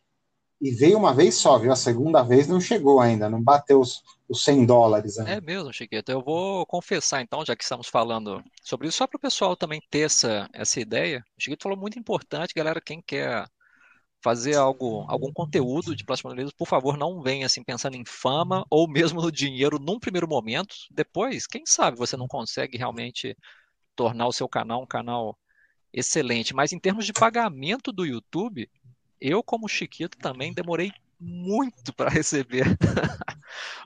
e 0.62 0.70
veio 0.70 0.98
uma 0.98 1.14
vez 1.14 1.36
só, 1.36 1.58
viu? 1.58 1.72
A 1.72 1.76
segunda 1.76 2.22
vez 2.22 2.48
não 2.48 2.62
chegou 2.62 3.00
ainda, 3.00 3.28
não 3.28 3.42
bateu 3.42 3.80
os, 3.80 4.04
os 4.30 4.44
100 4.44 4.66
dólares. 4.66 5.18
Ainda. 5.18 5.32
É 5.32 5.42
mesmo, 5.42 5.74
Chiqueta. 5.74 6.12
Eu 6.12 6.22
vou 6.22 6.66
confessar 6.68 7.22
então, 7.22 7.44
já 7.44 7.56
que 7.56 7.64
estamos 7.64 7.88
falando 7.88 8.44
sobre 8.62 8.88
isso, 8.88 9.00
só 9.00 9.08
para 9.08 9.18
o 9.18 9.22
pessoal 9.22 9.56
também 9.56 9.82
ter 9.90 10.02
essa, 10.02 10.48
essa 10.54 10.80
ideia. 10.80 11.24
O 11.36 11.42
Chiqueta 11.42 11.64
falou 11.64 11.78
muito 11.78 11.98
importante, 11.98 12.54
galera, 12.54 12.80
quem 12.80 13.02
quer 13.02 13.48
fazer 14.22 14.56
algo, 14.56 15.06
algum 15.08 15.34
conteúdo 15.34 15.96
de 15.96 16.04
plástico 16.04 16.30
modelismo, 16.30 16.56
por 16.58 16.68
favor, 16.68 16.98
não 16.98 17.22
venha 17.22 17.46
assim 17.46 17.64
pensando 17.64 17.96
em 17.96 18.06
fama 18.06 18.66
ou 18.70 18.88
mesmo 18.88 19.22
no 19.22 19.32
dinheiro 19.32 19.80
num 19.80 20.00
primeiro 20.00 20.28
momento. 20.28 20.76
Depois, 20.92 21.48
quem 21.48 21.66
sabe 21.66 21.98
você 21.98 22.16
não 22.16 22.28
consegue 22.28 22.78
realmente 22.78 23.36
tornar 23.96 24.28
o 24.28 24.34
seu 24.34 24.48
canal 24.48 24.84
um 24.84 24.88
canal 24.88 25.38
excelente. 25.94 26.54
Mas 26.54 26.72
em 26.72 26.80
termos 26.80 27.06
de 27.06 27.14
pagamento 27.14 27.92
do 27.92 28.06
YouTube, 28.06 28.70
eu, 29.20 29.44
como 29.44 29.68
Chiquito, 29.68 30.18
também 30.18 30.54
demorei 30.54 30.92
muito 31.20 31.94
para 31.94 32.10
receber 32.12 32.66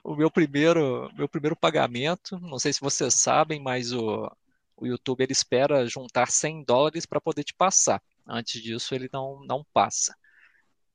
o 0.04 0.14
meu 0.14 0.30
primeiro, 0.30 1.10
meu 1.14 1.28
primeiro 1.28 1.56
pagamento. 1.56 2.38
Não 2.40 2.58
sei 2.58 2.72
se 2.72 2.80
vocês 2.80 3.14
sabem, 3.14 3.60
mas 3.60 3.92
o, 3.92 4.30
o 4.76 4.86
YouTube 4.86 5.22
ele 5.22 5.32
espera 5.32 5.86
juntar 5.86 6.30
100 6.30 6.64
dólares 6.64 7.06
para 7.06 7.20
poder 7.20 7.44
te 7.44 7.54
passar. 7.54 8.02
Antes 8.26 8.62
disso, 8.62 8.94
ele 8.94 9.08
não, 9.12 9.44
não 9.44 9.64
passa. 9.72 10.14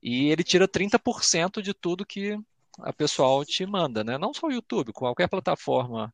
E 0.01 0.29
ele 0.29 0.43
tira 0.43 0.67
30% 0.67 1.61
de 1.61 1.73
tudo 1.73 2.05
que 2.05 2.39
a 2.79 2.91
pessoal 2.91 3.45
te 3.45 3.65
manda, 3.65 4.03
né? 4.03 4.17
Não 4.17 4.33
só 4.33 4.47
o 4.47 4.51
YouTube, 4.51 4.93
qualquer 4.93 5.27
plataforma 5.27 6.13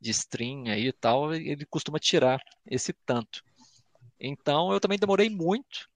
de 0.00 0.10
stream 0.10 0.66
aí 0.66 0.88
e 0.88 0.92
tal, 0.92 1.34
ele 1.34 1.64
costuma 1.64 1.98
tirar 1.98 2.40
esse 2.66 2.92
tanto. 3.06 3.42
Então 4.20 4.72
eu 4.72 4.78
também 4.78 4.98
demorei 4.98 5.28
muito. 5.28 5.88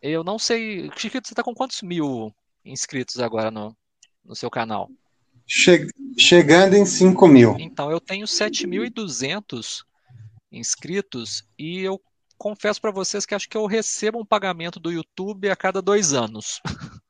Eu 0.00 0.24
não 0.24 0.38
sei. 0.38 0.90
Chiquito, 0.96 1.28
você 1.28 1.32
está 1.32 1.42
com 1.42 1.54
quantos 1.54 1.82
mil 1.82 2.34
inscritos 2.64 3.20
agora 3.20 3.50
no, 3.50 3.76
no 4.24 4.34
seu 4.34 4.50
canal? 4.50 4.90
Che 5.46 5.86
chegando 6.18 6.74
em 6.74 6.84
5 6.84 7.28
mil. 7.28 7.56
Então 7.58 7.90
eu 7.90 8.00
tenho 8.00 8.26
7.200 8.26 9.84
inscritos 10.50 11.44
e 11.58 11.80
eu 11.80 12.00
confesso 12.42 12.80
para 12.80 12.90
vocês 12.90 13.24
que 13.24 13.36
acho 13.36 13.48
que 13.48 13.56
eu 13.56 13.66
recebo 13.66 14.18
um 14.18 14.26
pagamento 14.26 14.80
do 14.80 14.90
YouTube 14.90 15.48
a 15.48 15.54
cada 15.54 15.80
dois 15.80 16.12
anos. 16.12 16.60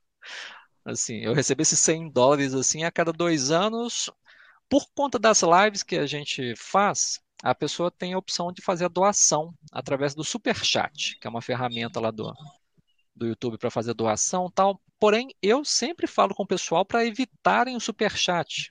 assim, 0.85 1.21
eu 1.21 1.33
recebo 1.33 1.63
esses 1.63 1.79
100 1.79 2.11
dólares 2.11 2.53
assim 2.53 2.85
a 2.85 2.93
cada 2.93 3.15
dois 3.15 3.51
anos 3.51 4.11
por 4.69 4.85
conta 4.95 5.19
das 5.19 5.41
lives 5.41 5.83
que 5.83 5.97
a 5.97 6.05
gente 6.05 6.55
faz. 6.55 7.19
A 7.43 7.55
pessoa 7.55 7.91
tem 7.91 8.13
a 8.13 8.19
opção 8.19 8.53
de 8.53 8.61
fazer 8.61 8.85
a 8.85 8.89
doação 8.89 9.55
através 9.73 10.15
do 10.15 10.23
Super 10.23 10.55
Chat, 10.55 11.19
que 11.19 11.27
é 11.27 11.31
uma 11.31 11.41
ferramenta 11.41 11.99
lá 11.99 12.11
do, 12.11 12.31
do 13.17 13.27
YouTube 13.27 13.57
para 13.57 13.71
fazer 13.71 13.95
doação, 13.95 14.51
tal. 14.51 14.83
Porém, 15.01 15.29
eu 15.41 15.65
sempre 15.65 16.07
falo 16.07 16.35
com 16.35 16.43
o 16.43 16.47
pessoal 16.47 16.85
para 16.85 17.07
evitarem 17.07 17.75
o 17.75 17.81
Super 17.81 18.11
Chat, 18.11 18.71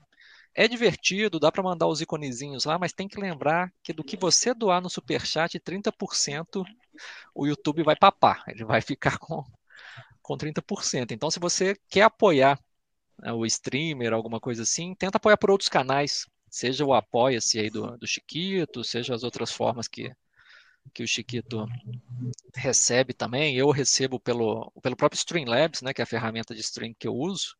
é 0.53 0.67
divertido, 0.67 1.39
dá 1.39 1.51
para 1.51 1.63
mandar 1.63 1.87
os 1.87 2.01
iconezinhos 2.01 2.65
lá, 2.65 2.77
mas 2.77 2.93
tem 2.93 3.07
que 3.07 3.19
lembrar 3.19 3.71
que 3.83 3.93
do 3.93 4.03
que 4.03 4.17
você 4.17 4.53
doar 4.53 4.81
no 4.81 4.89
Superchat, 4.89 5.59
30% 5.59 6.65
o 7.33 7.47
YouTube 7.47 7.83
vai 7.83 7.95
papar, 7.95 8.43
ele 8.47 8.65
vai 8.65 8.81
ficar 8.81 9.17
com, 9.17 9.43
com 10.21 10.37
30%. 10.37 11.11
Então, 11.11 11.31
se 11.31 11.39
você 11.39 11.77
quer 11.89 12.03
apoiar 12.03 12.59
né, 13.19 13.31
o 13.31 13.45
streamer, 13.45 14.13
alguma 14.13 14.39
coisa 14.39 14.63
assim, 14.63 14.93
tenta 14.95 15.17
apoiar 15.17 15.37
por 15.37 15.51
outros 15.51 15.69
canais, 15.69 16.27
seja 16.49 16.85
o 16.85 16.93
Apoia-se 16.93 17.59
aí 17.59 17.69
do, 17.69 17.97
do 17.97 18.07
Chiquito, 18.07 18.83
seja 18.83 19.15
as 19.15 19.23
outras 19.23 19.51
formas 19.51 19.87
que, 19.87 20.11
que 20.93 21.03
o 21.03 21.07
Chiquito 21.07 21.65
recebe 22.53 23.13
também. 23.13 23.55
Eu 23.55 23.71
recebo 23.71 24.19
pelo, 24.19 24.69
pelo 24.81 24.97
próprio 24.97 25.17
Streamlabs, 25.17 25.81
né, 25.81 25.93
que 25.93 26.01
é 26.01 26.03
a 26.03 26.07
ferramenta 26.07 26.53
de 26.53 26.59
stream 26.59 26.93
que 26.97 27.07
eu 27.07 27.15
uso 27.15 27.55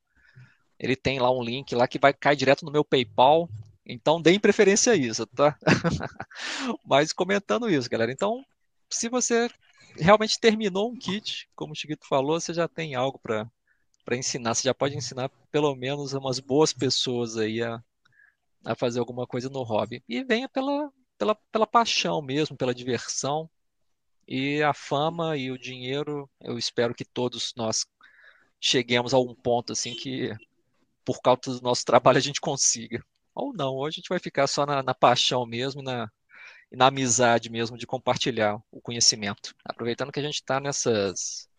ele 0.82 0.95
tem 0.95 1.20
lá 1.20 1.32
um 1.32 1.44
link 1.44 1.76
lá 1.76 1.88
que 1.88 1.99
vai 1.99 2.12
cair 2.12 2.36
direto 2.36 2.66
no 2.66 2.72
meu 2.72 2.84
PayPal. 2.84 3.48
Então 3.86 4.20
deem 4.20 4.40
preferência 4.40 4.94
a 4.94 4.95
isso, 4.95 5.28
tá? 5.28 5.56
Mas 6.84 7.14
comentando 7.14 7.70
isso, 7.70 7.88
galera. 7.88 8.12
Então, 8.12 8.44
se 8.90 9.08
você 9.08 9.48
realmente 9.95 10.40
terminou 10.40 10.90
um 10.90 10.98
kit, 10.98 11.48
como 11.56 11.74
o 11.74 11.76
Chiquito 11.76 12.08
falou, 12.08 12.40
você 12.40 12.52
já 12.52 12.68
tem 12.68 12.95
algo 12.95 13.20
para 13.20 13.48
para 14.03 14.18
ensinar, 14.18 14.56
você 14.56 14.64
já 14.64 14.74
pode 14.74 14.98
ensinar 14.98 15.30
pelo 15.52 15.76
menos 15.76 16.14
umas 16.14 16.40
boas 16.40 16.74
pessoas 16.74 17.38
aí 17.38 17.62
a, 17.62 17.80
a 18.66 18.74
fazer 18.74 18.99
alguma 18.99 19.28
coisa 19.28 19.48
no 19.48 19.62
hobby. 19.62 20.03
E 20.10 20.24
venha 20.24 20.49
pela, 20.49 20.91
pela, 21.20 21.36
pela 21.52 21.68
paixão 21.68 22.20
mesmo, 22.20 22.58
pela 22.58 22.74
diversão. 22.74 23.48
E 24.28 24.64
a 24.64 24.74
fama 24.74 25.38
e 25.38 25.52
o 25.52 25.58
dinheiro, 25.58 26.28
eu 26.41 26.58
espero 26.58 26.95
que 26.95 27.06
todos 27.06 27.53
nós 27.56 27.86
cheguemos 28.60 29.14
a 29.14 29.20
um 29.20 29.36
ponto 29.36 29.74
assim 29.74 29.94
que 29.94 30.36
por 31.06 31.22
causa 31.22 31.60
do 31.60 31.61
nosso 31.61 31.86
trabalho 31.86 32.18
a 32.18 32.22
gente 32.22 32.41
consiga. 32.41 33.03
Ou 33.34 33.53
não, 33.53 33.76
hoje 33.76 33.95
a 33.95 33.99
gente 33.99 34.10
vai 34.10 34.19
ficar 34.19 34.48
só 34.48 34.65
na, 34.65 34.84
na 34.84 34.94
paixão 34.94 35.45
mesmo 35.45 35.82
na, 35.82 36.10
na 36.72 36.88
amizade 36.88 37.49
mesmo 37.49 37.78
de 37.78 37.88
compartilhar 37.88 38.61
o 38.72 38.82
conhecimento. 38.82 39.53
Aproveitando 39.64 40.11
que 40.11 40.19
a 40.19 40.23
gente 40.23 40.36
está 40.36 40.60
nessas, 40.60 41.49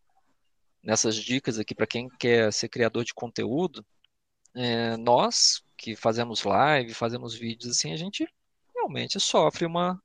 nessas 0.82 1.16
dicas 1.16 1.58
aqui 1.58 1.74
para 1.74 1.86
quem 1.86 2.08
quer 2.18 2.52
ser 2.52 2.68
criador 2.68 3.04
de 3.04 3.14
conteúdo, 3.14 3.84
é, 4.54 4.96
nós 4.96 5.62
que 5.76 5.96
fazemos 5.96 6.42
live, 6.44 6.94
fazemos 6.94 7.34
vídeos 7.34 7.72
assim, 7.72 7.92
a 7.92 7.96
gente 7.96 8.26
realmente 8.74 9.18
sofre 9.18 9.66
uma, 9.66 10.00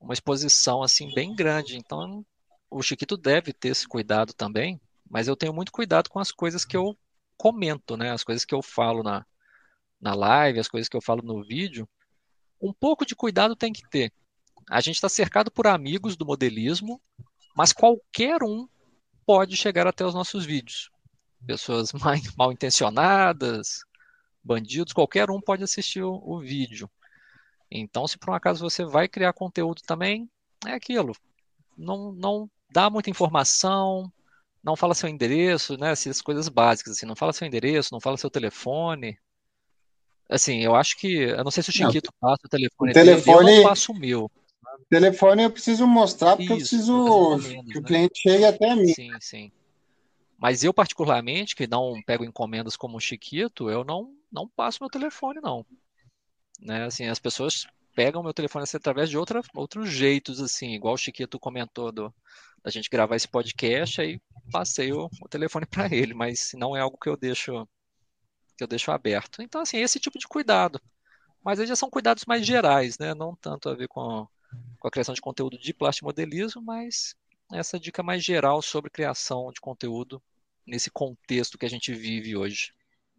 uma 0.00 0.14
exposição 0.14 0.82
assim 0.82 1.12
bem 1.14 1.34
grande. 1.34 1.76
Então 1.76 2.24
o 2.70 2.82
Chiquito 2.82 3.16
deve 3.16 3.52
ter 3.52 3.68
esse 3.68 3.86
cuidado 3.86 4.32
também, 4.32 4.80
mas 5.08 5.28
eu 5.28 5.36
tenho 5.36 5.52
muito 5.52 5.72
cuidado 5.72 6.08
com 6.08 6.18
as 6.18 6.30
coisas 6.30 6.64
que 6.64 6.76
eu 6.76 6.96
comento, 7.36 7.96
né? 7.96 8.10
As 8.10 8.24
coisas 8.24 8.44
que 8.44 8.54
eu 8.54 8.62
falo 8.62 9.02
na, 9.02 9.24
na 10.00 10.14
live, 10.14 10.58
as 10.58 10.68
coisas 10.68 10.88
que 10.88 10.96
eu 10.96 11.02
falo 11.02 11.22
no 11.22 11.44
vídeo, 11.44 11.88
um 12.60 12.72
pouco 12.72 13.04
de 13.04 13.14
cuidado 13.14 13.54
tem 13.54 13.72
que 13.72 13.88
ter. 13.88 14.12
A 14.68 14.80
gente 14.80 14.96
está 14.96 15.08
cercado 15.08 15.50
por 15.50 15.66
amigos 15.66 16.16
do 16.16 16.26
modelismo, 16.26 17.00
mas 17.56 17.72
qualquer 17.72 18.42
um 18.42 18.68
pode 19.24 19.56
chegar 19.56 19.86
até 19.86 20.04
os 20.04 20.14
nossos 20.14 20.44
vídeos. 20.44 20.90
Pessoas 21.46 21.92
mal 22.36 22.52
intencionadas, 22.52 23.80
bandidos, 24.42 24.92
qualquer 24.92 25.30
um 25.30 25.40
pode 25.40 25.62
assistir 25.62 26.02
o, 26.02 26.14
o 26.24 26.40
vídeo. 26.40 26.90
Então, 27.70 28.06
se 28.06 28.18
por 28.18 28.30
um 28.30 28.34
acaso 28.34 28.62
você 28.68 28.84
vai 28.84 29.08
criar 29.08 29.32
conteúdo 29.32 29.82
também, 29.82 30.30
é 30.64 30.72
aquilo. 30.72 31.12
Não, 31.76 32.12
não 32.12 32.50
dá 32.70 32.88
muita 32.88 33.10
informação, 33.10 34.10
não 34.66 34.74
fala 34.74 34.94
seu 34.94 35.08
endereço, 35.08 35.78
né? 35.78 35.92
Essas 35.92 36.20
coisas 36.20 36.48
básicas, 36.48 36.94
assim, 36.94 37.06
não 37.06 37.14
fala 37.14 37.32
seu 37.32 37.46
endereço, 37.46 37.90
não 37.92 38.00
fala 38.00 38.16
seu 38.16 38.28
telefone. 38.28 39.16
Assim, 40.28 40.60
eu 40.60 40.74
acho 40.74 40.98
que. 40.98 41.06
Eu 41.06 41.44
não 41.44 41.52
sei 41.52 41.62
se 41.62 41.70
o 41.70 41.72
Chiquito 41.72 42.10
não, 42.20 42.28
passa 42.28 42.42
o 42.44 42.48
telefone, 42.48 42.90
o 42.90 42.94
telefone 42.94 43.46
dele, 43.46 43.58
eu 43.58 43.62
não 43.62 43.68
passo 43.68 43.92
o 43.92 43.94
meu. 43.94 44.28
Telefone 44.90 45.44
eu 45.44 45.50
preciso 45.50 45.86
mostrar 45.86 46.36
porque 46.36 46.52
Isso, 46.54 46.74
eu 46.74 46.78
preciso 46.78 47.48
menos, 47.48 47.72
que 47.72 47.74
né? 47.74 47.80
o 47.80 47.82
cliente 47.82 48.20
chegue 48.20 48.44
até 48.44 48.74
mim. 48.74 48.92
Sim, 48.92 49.12
sim. 49.20 49.52
Mas 50.36 50.64
eu, 50.64 50.74
particularmente, 50.74 51.54
que 51.54 51.66
não 51.68 51.94
pego 52.04 52.24
encomendas 52.24 52.76
como 52.76 52.96
o 52.96 53.00
Chiquito, 53.00 53.70
eu 53.70 53.84
não, 53.84 54.12
não 54.30 54.48
passo 54.48 54.78
meu 54.82 54.90
telefone, 54.90 55.40
não. 55.40 55.64
Né? 56.60 56.84
Assim, 56.84 57.06
as 57.06 57.20
pessoas 57.20 57.66
pegam 57.94 58.22
meu 58.22 58.34
telefone 58.34 58.64
assim, 58.64 58.76
através 58.76 59.08
de 59.08 59.16
outra, 59.16 59.40
outros 59.54 59.88
jeitos, 59.88 60.40
assim, 60.40 60.74
igual 60.74 60.94
o 60.94 60.98
Chiquito 60.98 61.38
comentou 61.38 61.90
do, 61.90 62.12
da 62.62 62.70
gente 62.70 62.90
gravar 62.90 63.16
esse 63.16 63.28
podcast, 63.28 64.00
aí 64.00 64.20
passei 64.50 64.92
o, 64.92 65.08
o 65.20 65.28
telefone 65.28 65.66
para 65.66 65.94
ele, 65.94 66.14
mas 66.14 66.52
não 66.54 66.76
é 66.76 66.80
algo 66.80 66.98
que 66.98 67.08
eu 67.08 67.16
deixo 67.16 67.66
que 68.56 68.64
eu 68.64 68.68
deixo 68.68 68.90
aberto. 68.90 69.42
Então, 69.42 69.60
assim, 69.60 69.78
esse 69.78 70.00
tipo 70.00 70.18
de 70.18 70.26
cuidado. 70.26 70.80
Mas 71.44 71.60
aí 71.60 71.66
já 71.66 71.76
são 71.76 71.90
cuidados 71.90 72.24
mais 72.24 72.44
gerais, 72.44 72.98
né? 72.98 73.14
Não 73.14 73.36
tanto 73.36 73.68
a 73.68 73.74
ver 73.74 73.86
com, 73.86 74.26
com 74.78 74.88
a 74.88 74.90
criação 74.90 75.14
de 75.14 75.20
conteúdo 75.20 75.58
de 75.58 75.74
plastimodelismo, 75.74 76.62
mas 76.62 77.14
essa 77.52 77.78
dica 77.78 78.02
mais 78.02 78.24
geral 78.24 78.62
sobre 78.62 78.90
criação 78.90 79.52
de 79.52 79.60
conteúdo 79.60 80.22
nesse 80.66 80.90
contexto 80.90 81.58
que 81.58 81.66
a 81.66 81.70
gente 81.70 81.92
vive 81.92 82.34
hoje. 82.34 82.72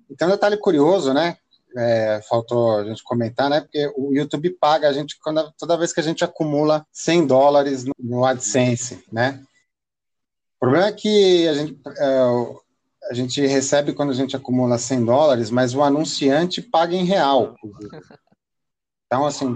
Então, 0.10 0.28
um 0.28 0.32
detalhe 0.32 0.58
curioso, 0.58 1.14
né? 1.14 1.38
É, 1.76 2.22
faltou 2.28 2.78
a 2.78 2.84
gente 2.86 3.04
comentar, 3.04 3.50
né? 3.50 3.62
Porque 3.62 3.92
o 3.96 4.14
YouTube 4.14 4.50
paga 4.52 4.88
a 4.88 4.94
gente 4.94 5.18
quando, 5.20 5.52
toda 5.58 5.78
vez 5.78 5.92
que 5.92 6.00
a 6.00 6.04
gente 6.04 6.24
acumula 6.24 6.86
100 6.92 7.28
dólares 7.28 7.86
no 8.00 8.26
AdSense, 8.26 9.04
né? 9.12 9.44
O 10.56 10.60
problema 10.60 10.88
é 10.88 10.92
que 10.92 11.48
a 11.48 11.54
gente, 11.54 11.80
é, 11.98 12.20
a 13.12 13.14
gente 13.14 13.46
recebe 13.46 13.94
quando 13.94 14.12
a 14.12 14.16
gente 14.16 14.36
acumula 14.36 14.78
100 14.78 15.06
dólares, 15.06 15.52
mas 15.52 15.76
o 15.76 15.84
anunciante 15.84 16.62
paga 16.62 16.96
em 16.96 17.06
real. 17.06 17.56
Então, 19.06 19.26
assim, 19.26 19.56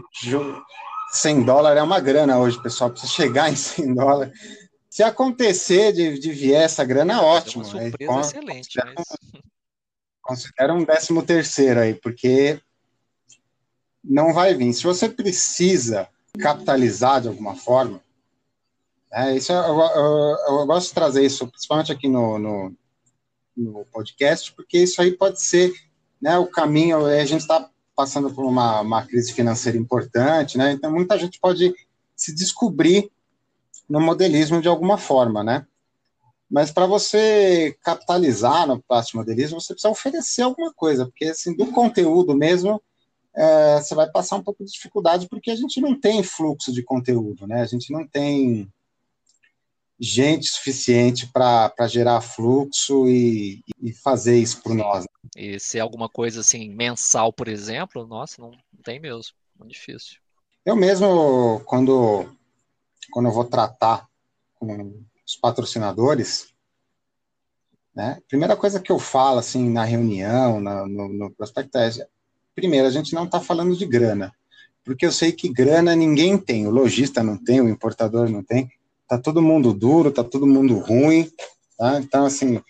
100 1.11 1.43
dólares 1.43 1.79
é 1.79 1.83
uma 1.83 1.99
grana 1.99 2.38
hoje, 2.38 2.61
pessoal. 2.61 2.89
Precisa 2.89 3.11
chegar 3.11 3.51
em 3.51 3.55
100 3.55 3.95
dólares. 3.95 4.33
Se 4.89 5.03
acontecer 5.03 5.93
de, 5.93 6.19
de 6.19 6.31
vier 6.31 6.63
essa 6.63 6.83
grana, 6.83 7.21
ótimo. 7.21 7.63
É 7.63 7.67
uma 7.67 7.89
surpresa 7.89 8.13
é, 8.13 8.19
excelente. 8.19 8.79
Mas 8.95 9.05
considera 10.22 10.73
um 10.73 10.84
décimo 10.84 11.23
terceiro 11.23 11.80
aí, 11.80 11.93
porque 11.93 12.61
não 14.03 14.34
vai 14.34 14.53
vir. 14.53 14.73
Se 14.73 14.84
você 14.84 15.10
precisa 15.10 16.07
capitalizar 16.39 17.22
de 17.22 17.27
alguma 17.27 17.56
forma, 17.56 18.02
é, 19.11 19.35
isso 19.35 19.52
eu, 19.52 19.80
eu, 19.80 20.60
eu, 20.60 20.65
gosto 20.65 20.89
de 20.89 20.93
trazer 20.93 21.26
isso, 21.26 21.48
principalmente 21.48 21.91
aqui 21.91 22.07
no, 22.07 22.39
no, 22.39 22.73
no, 23.57 23.85
podcast, 23.91 24.53
porque 24.53 24.77
isso 24.77 25.02
aí 25.02 25.11
pode 25.11 25.41
ser 25.41 25.73
né, 26.22 26.38
o 26.38 26.48
caminho. 26.48 27.06
A 27.06 27.26
gente 27.26 27.41
está 27.41 27.69
passando 27.93 28.34
por 28.34 28.45
uma, 28.45 28.80
uma 28.81 29.06
crise 29.06 29.34
financeira 29.34 29.77
importante, 29.77 30.57
né? 30.57 30.72
Então 30.72 30.91
muita 30.91 31.19
gente 31.19 31.39
pode 31.39 31.73
se 32.15 32.34
descobrir 32.34 33.11
no 33.89 33.99
modelismo 33.99 34.61
de 34.61 34.69
alguma 34.69 34.98
forma, 34.98 35.43
né? 35.43 35.68
Mas 36.52 36.69
para 36.69 36.86
você 36.86 37.78
capitalizar 37.82 38.68
no 38.68 38.82
plástico 38.82 39.19
modelismo, 39.19 39.61
você 39.61 39.73
precisa 39.73 39.90
oferecer 39.90 40.41
alguma 40.41 40.73
coisa, 40.73 41.06
porque 41.06 41.26
assim, 41.26 41.56
do 41.56 41.68
conteúdo 41.68 42.36
mesmo, 42.36 42.82
é, 43.34 43.78
você 43.80 43.95
vai 43.95 44.11
passar 44.11 44.36
um 44.36 44.44
pouco 44.44 44.65
de 44.65 44.72
dificuldade, 44.72 45.30
porque 45.30 45.49
a 45.49 45.56
gente 45.56 45.80
não 45.80 45.98
tem 45.98 46.22
fluxo 46.22 46.73
de 46.73 46.84
conteúdo, 46.84 47.48
né? 47.48 47.61
A 47.61 47.65
gente 47.65 47.94
não 47.94 48.06
tem 48.06 48.69
gente 49.98 50.48
suficiente 50.48 51.26
para 51.28 51.88
gerar 51.88 52.19
fluxo 52.19 53.07
e, 53.07 53.64
e 53.82 53.94
fazer 53.94 54.38
isso 54.38 54.61
por 54.61 54.76
nós. 54.76 55.06
E 55.38 55.57
se 55.57 55.78
é 55.78 55.82
alguma 55.82 56.10
coisa 56.10 56.41
assim, 56.41 56.68
mensal, 56.69 57.32
por 57.32 57.48
exemplo, 57.48 58.06
nossa, 58.06 58.41
não, 58.41 58.52
não 58.52 58.82
tem 58.84 58.99
mesmo, 58.99 59.34
muito 59.57 59.72
difícil. 59.72 60.18
Eu 60.65 60.76
mesmo, 60.76 61.61
quando, 61.65 62.26
quando 63.10 63.28
eu 63.28 63.32
vou 63.32 63.45
tratar 63.45 64.06
com 64.56 65.02
os 65.32 65.36
patrocinadores, 65.38 66.48
né, 67.95 68.20
primeira 68.28 68.56
coisa 68.56 68.80
que 68.80 68.91
eu 68.91 68.99
falo 68.99 69.40
assim 69.40 69.70
na 69.70 69.84
reunião, 69.84 70.60
na, 70.60 70.86
no, 70.86 71.08
no 71.08 71.32
prospecto 71.32 71.78
é, 71.78 71.90
primeiro, 72.53 72.88
a 72.88 72.91
gente 72.91 73.14
não 73.14 73.24
está 73.24 73.40
falando 73.40 73.76
de 73.76 73.86
grana, 73.86 74.34
porque 74.84 75.06
eu 75.06 75.12
sei 75.12 75.32
que 75.32 75.48
grana 75.48 75.95
ninguém 75.95 76.38
tem, 76.38 76.68
o 76.68 76.72
lojista 76.72 77.24
não 77.24 77.38
tem, 77.38 77.62
o 77.62 77.70
importador 77.70 78.30
não 78.30 78.44
tem, 78.44 78.70
tá 79.08 79.18
todo 79.18 79.41
mundo 79.41 79.74
duro, 79.74 80.12
tá 80.12 80.24
todo 80.24 80.48
mundo 80.48 80.78
ruim, 80.80 81.32
tá? 81.78 81.99
Então, 81.99 82.26
assim, 82.26 82.62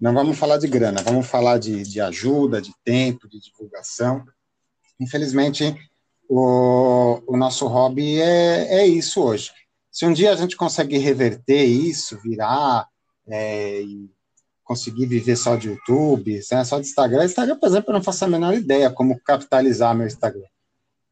não 0.00 0.12
vamos 0.12 0.36
falar 0.38 0.58
de 0.58 0.66
grana, 0.66 1.02
vamos 1.02 1.26
falar 1.26 1.58
de, 1.58 1.82
de 1.84 2.00
ajuda, 2.00 2.60
de 2.60 2.72
tempo, 2.84 3.28
de 3.28 3.40
divulgação. 3.40 4.24
Infelizmente, 5.00 5.76
o, 6.28 7.20
o 7.26 7.36
nosso 7.36 7.66
hobby 7.66 8.20
é, 8.20 8.80
é 8.80 8.86
isso 8.86 9.22
hoje. 9.22 9.52
Se 9.92 10.06
um 10.06 10.12
dia 10.12 10.32
a 10.32 10.36
gente 10.36 10.56
conseguir 10.56 10.98
reverter 10.98 11.64
isso, 11.64 12.18
virar 12.18 12.88
é, 13.28 13.82
e 13.82 14.10
conseguir 14.64 15.04
viver 15.04 15.36
só 15.36 15.54
de 15.54 15.68
YouTube, 15.68 16.40
né, 16.50 16.64
só 16.64 16.80
de 16.80 16.86
Instagram, 16.86 17.26
Instagram, 17.26 17.58
por 17.58 17.68
exemplo, 17.68 17.90
eu 17.90 17.94
não 17.94 18.02
faço 18.02 18.24
a 18.24 18.28
menor 18.28 18.54
ideia 18.54 18.90
como 18.90 19.20
capitalizar 19.20 19.94
meu 19.94 20.06
Instagram. 20.06 20.46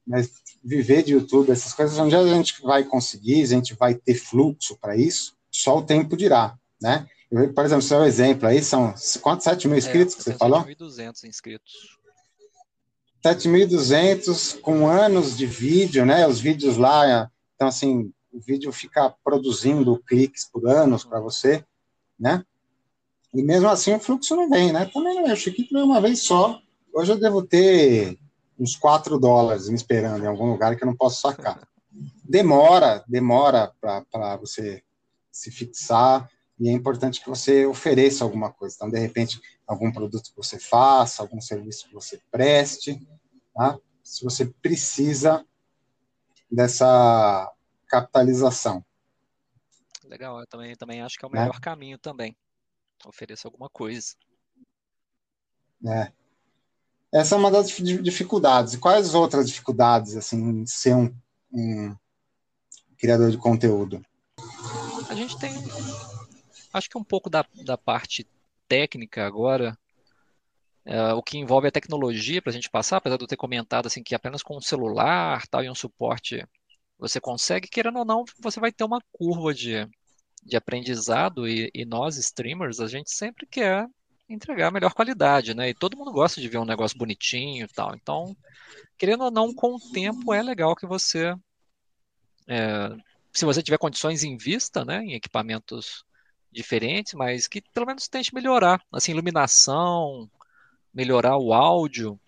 Mas 0.07 0.31
viver 0.65 1.03
de 1.03 1.13
YouTube, 1.13 1.51
essas 1.51 1.75
coisas, 1.75 1.99
um 1.99 2.09
dia 2.09 2.21
a 2.21 2.27
gente 2.27 2.63
vai 2.63 2.83
conseguir, 2.83 3.43
a 3.43 3.47
gente 3.47 3.75
vai 3.75 3.95
ter 3.95 4.15
fluxo 4.15 4.79
para 4.81 4.97
isso, 4.97 5.37
só 5.51 5.77
o 5.77 5.83
tempo 5.83 6.17
dirá, 6.17 6.57
né? 6.81 7.07
Eu, 7.31 7.53
por 7.53 7.65
exemplo, 7.65 7.83
seu 7.83 8.03
exemplo 8.05 8.49
aí 8.49 8.63
são 8.63 8.95
quantos? 9.21 9.45
7 9.45 9.69
mil 9.69 9.77
é, 9.77 9.79
inscritos 9.79 10.15
é, 10.15 10.17
que 10.17 10.23
você 10.25 10.33
falou? 10.33 10.65
7.200 10.65 11.25
inscritos. 11.25 11.99
7.200 13.23 14.59
com 14.61 14.89
anos 14.89 15.37
de 15.37 15.45
vídeo, 15.45 16.07
né? 16.07 16.27
Os 16.27 16.41
vídeos 16.41 16.79
lá, 16.79 17.31
então 17.55 17.69
assim, 17.69 18.11
o 18.33 18.41
vídeo 18.41 18.73
fica 18.73 19.15
produzindo 19.25 20.03
cliques 20.07 20.45
por 20.45 20.69
anos 20.69 21.05
para 21.05 21.21
você, 21.21 21.65
né? 22.19 22.45
E 23.33 23.43
mesmo 23.43 23.69
assim 23.69 23.95
o 23.95 24.01
fluxo 24.01 24.35
não 24.35 24.49
vem, 24.49 24.73
né? 24.73 24.91
Também 24.93 25.15
não 25.15 25.29
é. 25.29 25.33
O 25.33 25.37
Chiquito 25.37 25.73
veio 25.73 25.85
uma 25.85 26.01
vez 26.01 26.21
só. 26.21 26.61
Hoje 26.93 27.13
eu 27.13 27.21
devo 27.21 27.43
ter 27.43 28.19
uns 28.59 28.77
4 28.77 29.19
dólares 29.19 29.69
me 29.69 29.75
esperando 29.75 30.25
em 30.25 30.27
algum 30.27 30.51
lugar 30.51 30.77
que 30.77 30.83
eu 30.83 30.87
não 30.87 30.97
posso 30.97 31.21
sacar. 31.21 31.67
Demora, 32.25 33.05
demora 33.09 33.73
para 33.81 34.37
você 34.37 34.83
se 35.31 35.51
fixar 35.51 36.29
e 36.59 36.69
é 36.69 36.73
importante 36.73 37.21
que 37.21 37.29
você 37.29 37.65
ofereça 37.65 38.23
alguma 38.23 38.53
coisa. 38.53 38.75
Então, 38.77 38.91
de 38.91 38.99
repente, 38.99 39.41
algum 39.67 39.91
produto 39.91 40.31
que 40.31 40.37
você 40.37 40.59
faça, 40.59 41.23
algum 41.23 41.41
serviço 41.41 41.89
que 41.89 41.95
você 41.95 42.21
preste, 42.31 43.01
tá? 43.55 43.79
se 44.03 44.25
você 44.25 44.45
precisa 44.45 45.45
dessa 46.51 47.51
capitalização. 47.91 48.85
Legal, 50.05 50.41
eu 50.41 50.47
também, 50.47 50.75
também 50.77 51.03
acho 51.03 51.19
que 51.19 51.25
é 51.25 51.29
o 51.29 51.31
né? 51.31 51.41
melhor 51.41 51.55
né? 51.55 51.61
caminho 51.61 51.99
também. 51.99 52.37
Ofereça 53.05 53.49
alguma 53.49 53.69
coisa. 53.69 54.15
É. 55.87 56.13
Essa 57.13 57.35
é 57.35 57.39
uma 57.39 57.51
das 57.51 57.69
dificuldades. 57.69 58.75
E 58.75 58.79
quais 58.79 59.15
outras 59.15 59.49
dificuldades, 59.49 60.17
assim, 60.17 60.65
ser 60.67 60.95
um, 60.95 61.13
um 61.53 61.97
criador 62.97 63.31
de 63.31 63.39
conteúdo? 63.39 64.05
A 65.09 65.15
gente 65.15 65.37
tem, 65.39 65.53
acho 66.73 66.89
que 66.89 66.97
um 66.97 67.05
pouco 67.05 67.29
da, 67.29 67.45
da 67.65 67.77
parte 67.77 68.29
técnica 68.69 69.27
agora, 69.27 69.77
é, 70.85 71.13
o 71.13 71.23
que 71.23 71.37
envolve 71.37 71.67
a 71.67 71.73
tecnologia 71.73 72.41
para 72.41 72.51
a 72.51 72.55
gente 72.55 72.71
passar, 72.71 72.99
apesar 72.99 73.17
de 73.17 73.25
eu 73.25 73.29
ter 73.29 73.37
comentado 73.37 73.87
assim 73.87 74.03
que 74.03 74.15
apenas 74.15 74.43
com 74.43 74.57
um 74.57 74.61
celular 74.61 75.47
tal, 75.49 75.65
e 75.65 75.71
um 75.71 75.75
suporte 75.75 76.47
você 77.01 77.21
consegue, 77.21 77.69
querendo 77.69 77.99
ou 77.99 78.05
não, 78.05 78.25
você 78.39 78.61
vai 78.61 78.71
ter 78.71 78.85
uma 78.85 79.01
curva 79.11 79.55
de, 79.55 79.89
de 80.45 80.57
aprendizado 80.57 81.49
e, 81.49 81.71
e 81.75 81.85
nós, 81.85 82.17
streamers, 82.19 82.79
a 82.79 82.87
gente 82.87 83.11
sempre 83.11 83.47
quer 83.47 83.89
entregar 84.29 84.69
a 84.69 84.71
melhor 84.71 84.93
qualidade, 84.93 85.55
né? 85.55 85.71
E 85.71 85.75
todo 85.75 85.97
mundo 85.97 86.13
gosta 86.13 86.41
de 86.41 86.49
ver 86.49 86.59
um 86.59 86.65
negócio 86.65 86.97
bonitinho 86.97 87.65
e 87.65 87.69
tal. 87.69 87.95
Então, 87.97 88.37
querendo 88.99 89.25
ou 89.25 89.31
não, 89.31 89.53
com 89.53 89.75
o 89.75 89.93
tempo 89.93 90.33
é 90.33 90.43
legal 90.43 90.77
que 90.77 90.87
você, 90.87 91.35
é, 92.47 92.91
se 93.33 93.45
você 93.45 93.63
tiver 93.63 93.79
condições 93.79 94.23
em 94.23 94.37
vista, 94.37 94.85
né, 94.85 95.03
em 95.03 95.15
equipamentos 95.15 96.05
diferentes, 96.53 97.15
mas 97.15 97.49
que 97.49 97.63
pelo 97.73 97.87
menos 97.87 98.09
tente 98.09 98.35
melhorar, 98.35 98.81
assim, 98.93 99.13
iluminação, 99.13 100.29
melhorar 100.93 101.37
o 101.39 101.53
áudio. 101.53 102.21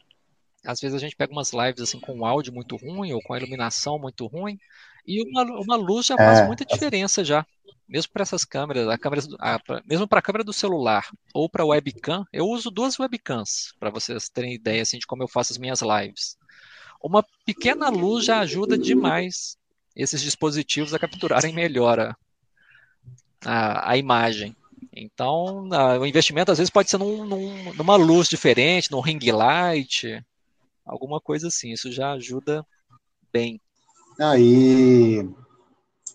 Às 0.65 0.81
vezes 0.81 0.95
a 0.95 0.99
gente 0.99 1.17
pega 1.17 1.33
umas 1.33 1.53
lives 1.53 1.81
assim 1.81 1.99
com 1.99 2.21
o 2.21 2.25
áudio 2.25 2.53
muito 2.53 2.77
ruim 2.77 3.13
ou 3.13 3.23
com 3.23 3.35
a 3.35 3.39
iluminação 3.39 3.99
muito 3.99 4.27
ruim 4.27 4.59
e 5.07 5.23
uma, 5.23 5.43
uma 5.43 5.77
luz 5.77 6.07
já 6.07 6.17
faz 6.17 6.41
é. 6.41 6.47
muita 6.47 6.65
diferença 6.65 7.25
já 7.25 7.45
mesmo 7.93 8.11
para 8.11 8.23
essas 8.23 8.43
câmeras, 8.43 8.89
a 8.89 8.97
câmera, 8.97 9.23
a, 9.39 9.59
pra, 9.59 9.83
mesmo 9.85 10.09
para 10.09 10.19
a 10.19 10.23
câmera 10.23 10.43
do 10.43 10.53
celular 10.53 11.07
ou 11.35 11.47
para 11.47 11.67
webcam, 11.67 12.25
eu 12.33 12.47
uso 12.47 12.71
duas 12.71 12.99
webcams 12.99 13.75
para 13.79 13.91
vocês 13.91 14.31
terem 14.31 14.55
ideia 14.55 14.81
assim, 14.81 14.99
de 14.99 15.07
como 15.07 15.23
eu 15.23 15.29
faço 15.29 15.53
as 15.53 15.59
minhas 15.59 15.83
lives. 15.83 16.39
Uma 17.03 17.23
pequena 17.45 17.91
luz 17.91 18.25
já 18.25 18.39
ajuda 18.41 18.79
demais 18.79 19.59
esses 19.95 20.23
dispositivos 20.23 20.95
a 20.95 20.99
capturarem 20.99 21.53
melhor 21.53 22.01
a, 22.01 22.17
a, 23.45 23.91
a 23.91 23.97
imagem. 23.99 24.57
Então, 24.91 25.69
a, 25.71 25.99
o 25.99 26.07
investimento 26.07 26.51
às 26.51 26.59
vezes 26.59 26.71
pode 26.71 26.89
ser 26.89 26.97
num, 26.97 27.27
num, 27.27 27.75
numa 27.75 27.97
luz 27.97 28.27
diferente, 28.27 28.91
num 28.91 29.01
ring 29.01 29.31
light, 29.31 30.25
alguma 30.85 31.21
coisa 31.21 31.49
assim. 31.49 31.73
Isso 31.73 31.91
já 31.91 32.13
ajuda 32.13 32.67
bem. 33.33 33.61
Aí, 34.21 35.21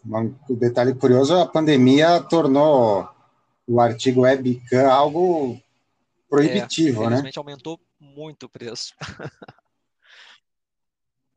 um 0.06 0.56
detalhe 0.56 0.94
curioso, 0.94 1.36
a 1.36 1.46
pandemia 1.46 2.22
tornou 2.22 3.10
o 3.68 3.82
artigo 3.82 4.22
webcam 4.22 4.90
algo 4.90 5.60
proibitivo, 6.30 7.04
é, 7.06 7.10
né? 7.10 7.32
aumentou 7.36 7.80
muito 8.00 8.46
o 8.46 8.50
preço. 8.50 8.94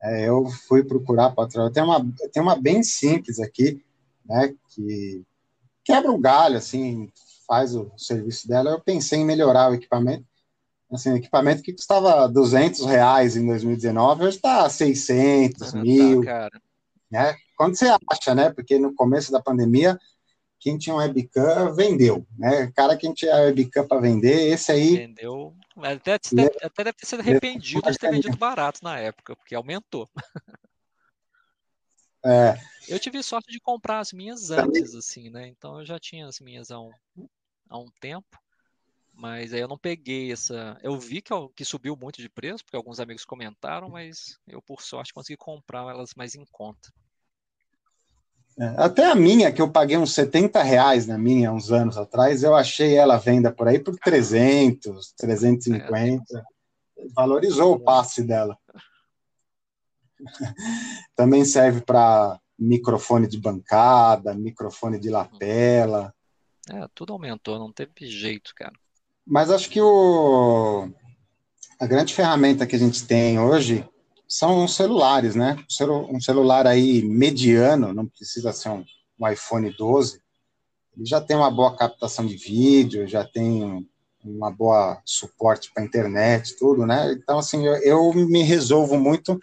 é, 0.02 0.28
eu 0.28 0.46
fui 0.68 0.84
procurar 0.84 1.34
patrão. 1.34 1.72
Tem 1.72 1.82
uma, 1.82 2.00
tem 2.32 2.42
uma 2.42 2.56
bem 2.56 2.82
simples 2.82 3.40
aqui, 3.40 3.84
né? 4.24 4.54
Que 4.68 5.24
quebra 5.84 6.10
o 6.10 6.18
galho, 6.18 6.56
assim, 6.56 7.10
faz 7.46 7.74
o 7.74 7.90
serviço 7.96 8.46
dela. 8.46 8.70
Eu 8.70 8.80
pensei 8.80 9.20
em 9.20 9.24
melhorar 9.24 9.70
o 9.70 9.74
equipamento. 9.74 10.24
Assim, 10.92 11.14
equipamento 11.14 11.62
que 11.62 11.72
custava 11.72 12.28
200 12.28 12.84
reais 12.84 13.36
em 13.36 13.46
2019, 13.46 14.24
hoje 14.24 14.36
está 14.36 14.68
600, 14.68 15.74
mil. 15.74 16.24
Tá. 16.24 16.50
Né? 17.10 17.36
Quando 17.56 17.76
você 17.76 17.86
acha, 18.10 18.34
né? 18.34 18.50
Porque 18.50 18.78
no 18.78 18.94
começo 18.94 19.30
da 19.30 19.40
pandemia, 19.40 19.98
quem 20.58 20.76
tinha 20.76 20.94
um 20.94 20.98
webcam 20.98 21.72
vendeu, 21.74 22.26
né? 22.36 22.64
O 22.64 22.72
cara 22.72 22.96
que 22.96 23.12
tinha 23.14 23.34
webcam 23.36 23.86
para 23.86 24.00
vender, 24.00 24.52
esse 24.52 24.72
aí. 24.72 24.96
Vendeu. 24.96 25.54
Até, 25.76 26.18
deve, 26.32 26.56
até 26.62 26.84
deve 26.84 26.96
ter 26.96 27.06
sido 27.06 27.20
arrependido 27.20 27.90
de 27.90 27.98
ter 27.98 28.10
vendido 28.10 28.36
barato 28.36 28.80
na 28.82 28.98
época, 28.98 29.36
porque 29.36 29.54
aumentou. 29.54 30.08
É. 32.22 32.54
Eu 32.86 32.98
tive 32.98 33.22
sorte 33.22 33.50
de 33.50 33.58
comprar 33.58 33.98
as 33.98 34.12
minhas 34.12 34.50
antes, 34.50 34.94
assim, 34.94 35.30
né? 35.30 35.48
Então 35.48 35.78
eu 35.78 35.86
já 35.86 35.98
tinha 35.98 36.26
as 36.26 36.38
minhas 36.38 36.70
há 36.70 36.78
um, 36.78 36.90
há 37.66 37.78
um 37.78 37.86
tempo. 37.98 38.38
Mas 39.12 39.52
aí 39.52 39.60
eu 39.60 39.68
não 39.68 39.76
peguei 39.76 40.32
essa. 40.32 40.78
Eu 40.82 40.98
vi 40.98 41.20
que, 41.20 41.32
que 41.54 41.64
subiu 41.64 41.96
muito 41.96 42.20
de 42.22 42.28
preço, 42.28 42.64
porque 42.64 42.76
alguns 42.76 43.00
amigos 43.00 43.24
comentaram, 43.24 43.88
mas 43.88 44.38
eu, 44.46 44.62
por 44.62 44.80
sorte, 44.82 45.12
consegui 45.12 45.36
comprar 45.36 45.90
elas 45.90 46.14
mais 46.14 46.34
em 46.34 46.44
conta. 46.50 46.90
É, 48.58 48.74
até 48.76 49.06
a 49.06 49.14
minha, 49.14 49.52
que 49.52 49.62
eu 49.62 49.70
paguei 49.70 49.96
uns 49.96 50.12
70 50.14 50.62
reais 50.62 51.06
na 51.06 51.16
minha 51.16 51.52
uns 51.52 51.70
anos 51.70 51.96
atrás, 51.96 52.42
eu 52.42 52.54
achei 52.54 52.94
ela 52.94 53.16
venda 53.16 53.52
por 53.52 53.68
aí 53.68 53.78
por 53.78 53.96
300, 53.98 55.12
350. 55.16 56.38
É. 56.38 56.42
Valorizou 57.14 57.74
o 57.74 57.80
passe 57.80 58.22
dela. 58.22 58.58
Também 61.16 61.44
serve 61.44 61.80
para 61.80 62.38
microfone 62.58 63.26
de 63.26 63.40
bancada, 63.40 64.34
microfone 64.34 64.98
de 64.98 65.08
lapela. 65.08 66.14
É, 66.70 66.86
tudo 66.94 67.14
aumentou, 67.14 67.58
não 67.58 67.72
teve 67.72 68.06
jeito, 68.06 68.52
cara. 68.54 68.74
Mas 69.30 69.48
acho 69.48 69.70
que 69.70 69.80
o... 69.80 70.88
a 71.78 71.86
grande 71.86 72.12
ferramenta 72.12 72.66
que 72.66 72.74
a 72.74 72.78
gente 72.78 73.06
tem 73.06 73.38
hoje 73.38 73.88
são 74.28 74.66
celulares, 74.66 75.36
né? 75.36 75.56
Um 76.10 76.20
celular 76.20 76.66
aí 76.66 77.02
mediano, 77.02 77.94
não 77.94 78.06
precisa 78.06 78.52
ser 78.52 78.70
um, 78.70 78.84
um 79.20 79.28
iPhone 79.28 79.72
12, 79.76 80.20
ele 80.96 81.06
já 81.06 81.20
tem 81.20 81.36
uma 81.36 81.50
boa 81.50 81.76
captação 81.76 82.26
de 82.26 82.36
vídeo, 82.36 83.06
já 83.06 83.24
tem 83.24 83.88
uma 84.24 84.50
boa 84.50 85.00
suporte 85.04 85.72
para 85.72 85.84
internet, 85.84 86.56
tudo, 86.58 86.84
né? 86.84 87.12
Então, 87.12 87.38
assim, 87.38 87.64
eu, 87.64 87.76
eu 87.76 88.12
me 88.12 88.42
resolvo 88.42 88.98
muito 88.98 89.38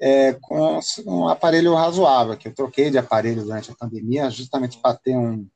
é, 0.00 0.32
com 0.34 0.78
um 1.06 1.28
aparelho 1.28 1.74
razoável, 1.74 2.36
que 2.36 2.46
eu 2.46 2.54
troquei 2.54 2.88
de 2.88 2.98
aparelho 2.98 3.42
durante 3.42 3.72
a 3.72 3.74
pandemia, 3.74 4.30
justamente 4.30 4.78
para 4.78 4.96
ter 4.96 5.16
um, 5.16 5.46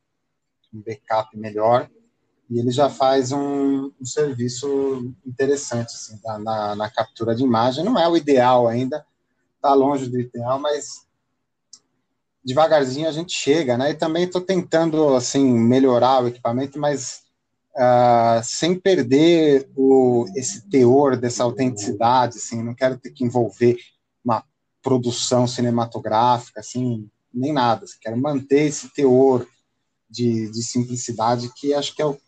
um, 0.75 0.83
backup 0.83 1.37
melhor, 1.37 1.89
e 2.51 2.59
ele 2.59 2.71
já 2.71 2.89
faz 2.89 3.31
um, 3.31 3.93
um 4.01 4.05
serviço 4.05 5.15
interessante 5.27 5.95
assim, 5.95 6.19
na, 6.25 6.75
na, 6.75 6.91
captura 6.91 7.35
de 7.35 7.43
imagem. 7.43 7.85
Não 7.85 7.99
é 7.99 8.09
o 8.09 8.17
ideal 8.17 8.67
ainda, 8.67 9.05
está 9.57 9.75
longe 9.75 10.09
do 10.09 10.19
ideal, 10.19 10.59
mas 10.59 11.07
devagarzinho 12.43 13.07
a 13.07 13.13
gente 13.13 13.35
chega, 13.35 13.77
né? 13.77 13.91
E 13.91 13.95
também 13.95 14.25
estou 14.25 14.41
tentando 14.41 15.15
assim 15.15 15.45
melhorar 15.45 16.23
o 16.23 16.29
equipamento, 16.29 16.79
mas 16.79 17.23
uh, 17.77 18.43
sem 18.43 18.75
perder 18.75 19.69
o, 19.77 20.25
esse 20.35 20.69
teor 20.71 21.17
dessa 21.19 21.45
autenticidade, 21.45 22.39
assim. 22.39 22.63
Não 22.63 22.75
quero 22.75 22.97
ter 22.97 23.11
que 23.11 23.25
envolver 23.25 23.77
uma 24.25 24.43
produção 24.83 25.47
cinematográfica, 25.47 26.61
assim, 26.61 27.11
nem 27.33 27.53
nada. 27.53 27.85
Quero 28.01 28.17
manter 28.17 28.63
esse 28.69 28.89
teor 28.95 29.47
de, 30.09 30.51
de 30.51 30.63
simplicidade 30.63 31.53
que 31.55 31.75
acho 31.75 31.95
que 31.95 32.01
é 32.01 32.07
o 32.07 32.19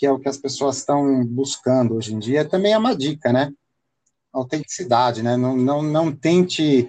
que 0.00 0.06
é 0.06 0.10
o 0.10 0.18
que 0.18 0.30
as 0.30 0.38
pessoas 0.38 0.78
estão 0.78 1.26
buscando 1.26 1.94
hoje 1.94 2.14
em 2.14 2.18
dia. 2.18 2.42
Também 2.42 2.72
é 2.72 2.78
uma 2.78 2.96
dica, 2.96 3.30
né? 3.30 3.52
Autenticidade, 4.32 5.22
né? 5.22 5.36
Não, 5.36 5.54
não, 5.54 5.82
não 5.82 6.10
tente 6.10 6.88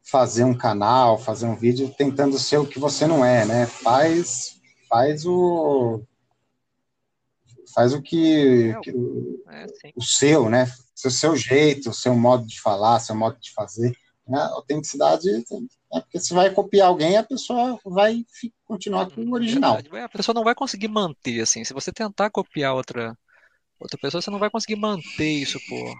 fazer 0.00 0.44
um 0.44 0.56
canal, 0.56 1.18
fazer 1.18 1.46
um 1.46 1.56
vídeo 1.56 1.92
tentando 1.98 2.38
ser 2.38 2.58
o 2.58 2.66
que 2.66 2.78
você 2.78 3.04
não 3.04 3.24
é, 3.24 3.44
né? 3.44 3.66
Faz, 3.66 4.60
faz 4.88 5.26
o 5.26 6.04
faz 7.74 7.94
o 7.94 8.00
que, 8.00 8.72
que 8.80 8.92
o, 8.92 9.42
é, 9.50 9.66
o, 9.96 10.02
seu, 10.04 10.48
né? 10.48 10.70
O 11.04 11.10
seu 11.10 11.34
jeito, 11.34 11.90
o 11.90 11.94
seu 11.94 12.14
modo 12.14 12.46
de 12.46 12.60
falar, 12.60 13.00
seu 13.00 13.16
modo 13.16 13.40
de 13.40 13.52
fazer. 13.52 13.92
Né? 14.24 14.38
Autenticidade, 14.52 15.28
é 15.92 16.00
porque 16.00 16.18
se 16.18 16.32
vai 16.32 16.50
copiar 16.50 16.88
alguém, 16.88 17.16
a 17.18 17.22
pessoa 17.22 17.78
vai 17.84 18.24
continuar 18.64 19.10
com 19.10 19.20
o 19.20 19.24
hum, 19.24 19.32
original. 19.34 19.78
A 20.02 20.08
pessoa 20.08 20.34
não 20.34 20.42
vai 20.42 20.54
conseguir 20.54 20.88
manter, 20.88 21.42
assim. 21.42 21.64
Se 21.64 21.74
você 21.74 21.92
tentar 21.92 22.30
copiar 22.30 22.74
outra, 22.74 23.16
outra 23.78 23.98
pessoa, 23.98 24.22
você 24.22 24.30
não 24.30 24.38
vai 24.38 24.48
conseguir 24.48 24.76
manter 24.76 25.30
isso 25.30 25.60
por, 25.68 25.94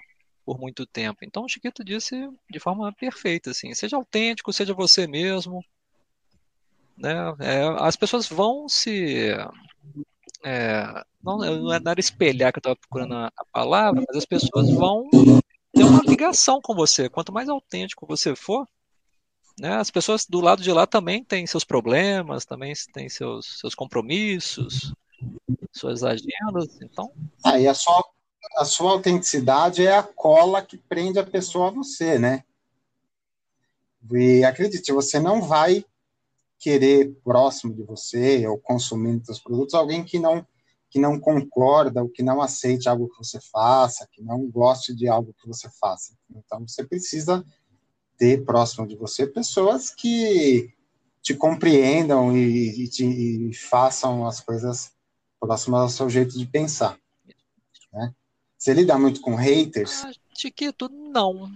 por 0.46 0.58
muito 0.58 0.86
tempo. 0.86 1.18
Então 1.22 1.44
o 1.44 1.48
Chiquito 1.48 1.84
disse 1.84 2.16
de 2.50 2.58
forma 2.58 2.90
perfeita, 2.94 3.50
assim, 3.50 3.74
seja 3.74 3.96
autêntico, 3.96 4.52
seja 4.52 4.72
você 4.72 5.06
mesmo. 5.06 5.62
Né? 6.96 7.14
É, 7.40 7.62
as 7.80 7.96
pessoas 7.96 8.26
vão 8.26 8.68
se. 8.70 9.28
É, 10.42 11.04
não, 11.22 11.36
não 11.36 11.72
era 11.72 12.00
espelhar 12.00 12.50
que 12.50 12.58
eu 12.58 12.60
estava 12.60 12.76
procurando 12.76 13.14
a, 13.14 13.26
a, 13.26 13.44
palavra, 13.52 14.02
mas 14.06 14.16
as 14.16 14.24
pessoas 14.24 14.70
vão 14.70 15.08
ter 15.74 15.84
uma 15.84 16.00
ligação 16.06 16.60
com 16.62 16.74
você. 16.74 17.10
Quanto 17.10 17.32
mais 17.32 17.48
autêntico 17.48 18.06
você 18.06 18.34
for, 18.34 18.66
né, 19.58 19.76
as 19.76 19.90
pessoas 19.90 20.26
do 20.26 20.40
lado 20.40 20.62
de 20.62 20.72
lá 20.72 20.86
também 20.86 21.22
têm 21.24 21.46
seus 21.46 21.64
problemas, 21.64 22.44
também 22.44 22.72
têm 22.92 23.08
seus, 23.08 23.58
seus 23.60 23.74
compromissos, 23.74 24.92
suas 25.72 26.02
agendas. 26.02 26.80
Então. 26.80 27.10
Aí 27.44 27.66
é 27.66 27.74
só 27.74 28.02
a 28.56 28.64
sua 28.64 28.92
autenticidade 28.92 29.86
é 29.86 29.96
a 29.96 30.02
cola 30.02 30.62
que 30.62 30.76
prende 30.76 31.18
a 31.18 31.24
pessoa 31.24 31.68
a 31.68 31.70
você, 31.70 32.18
né? 32.18 32.44
E 34.10 34.44
acredite, 34.44 34.92
você 34.92 35.20
não 35.20 35.40
vai 35.40 35.84
querer 36.58 37.12
próximo 37.24 37.74
de 37.74 37.82
você 37.82 38.46
ou 38.46 38.58
consumindo 38.58 39.24
seus 39.24 39.40
produtos 39.40 39.74
alguém 39.74 40.04
que 40.04 40.18
não 40.18 40.46
que 40.90 40.98
não 40.98 41.18
concorda 41.18 42.02
ou 42.02 42.08
que 42.10 42.22
não 42.22 42.42
aceite 42.42 42.86
algo 42.86 43.08
que 43.08 43.16
você 43.16 43.40
faça, 43.40 44.06
que 44.12 44.22
não 44.22 44.46
goste 44.50 44.94
de 44.94 45.08
algo 45.08 45.34
que 45.40 45.48
você 45.48 45.66
faça. 45.80 46.12
Então 46.30 46.68
você 46.68 46.84
precisa 46.84 47.42
ter 48.22 48.44
próximo 48.44 48.86
de 48.86 48.94
você 48.94 49.26
pessoas 49.26 49.90
que 49.90 50.72
te 51.20 51.34
compreendam 51.34 52.36
e, 52.36 52.84
e, 52.84 52.88
te, 52.88 53.04
e 53.04 53.52
façam 53.52 54.24
as 54.24 54.38
coisas 54.38 54.92
próximas 55.40 55.80
ao 55.80 55.88
seu 55.88 56.08
jeito 56.08 56.38
de 56.38 56.46
pensar. 56.46 56.96
Né? 57.92 58.14
Você 58.56 58.74
lida 58.74 58.96
muito 58.96 59.20
com 59.20 59.34
haters? 59.34 60.04
Chiquito, 60.38 60.88
não. 60.88 61.50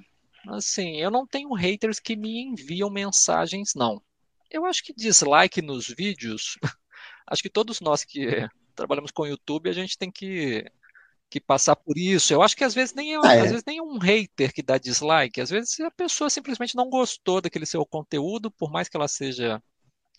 Assim, 0.48 0.96
eu 0.96 1.08
não 1.08 1.24
tenho 1.24 1.54
haters 1.54 2.00
que 2.00 2.16
me 2.16 2.42
enviam 2.42 2.90
mensagens, 2.90 3.74
não. 3.76 4.02
Eu 4.50 4.64
acho 4.64 4.82
que 4.82 4.92
dislike 4.92 5.62
nos 5.62 5.86
vídeos, 5.86 6.58
acho 7.28 7.42
que 7.42 7.48
todos 7.48 7.80
nós 7.80 8.02
que 8.02 8.44
trabalhamos 8.74 9.12
com 9.12 9.24
YouTube, 9.24 9.70
a 9.70 9.72
gente 9.72 9.96
tem 9.96 10.10
que, 10.10 10.64
que 11.28 11.40
passar 11.40 11.76
por 11.76 11.96
isso. 11.98 12.32
Eu 12.32 12.42
acho 12.42 12.56
que 12.56 12.64
às 12.64 12.74
vezes 12.74 12.94
nem 12.94 13.14
é, 13.14 13.20
ah, 13.24 13.34
é. 13.34 13.40
às 13.40 13.50
vezes 13.50 13.64
nem 13.66 13.78
é 13.78 13.82
um 13.82 13.98
hater 13.98 14.52
que 14.52 14.62
dá 14.62 14.78
dislike, 14.78 15.40
às 15.40 15.50
vezes 15.50 15.78
a 15.80 15.90
pessoa 15.90 16.30
simplesmente 16.30 16.76
não 16.76 16.88
gostou 16.88 17.40
daquele 17.40 17.66
seu 17.66 17.84
conteúdo, 17.84 18.50
por 18.50 18.70
mais 18.70 18.88
que 18.88 18.96
ela 18.96 19.08
seja 19.08 19.62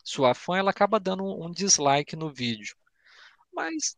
sua 0.03 0.33
fã, 0.33 0.57
ela 0.57 0.71
acaba 0.71 0.99
dando 0.99 1.23
um 1.23 1.51
dislike 1.51 2.15
no 2.15 2.31
vídeo. 2.31 2.75
Mas 3.53 3.95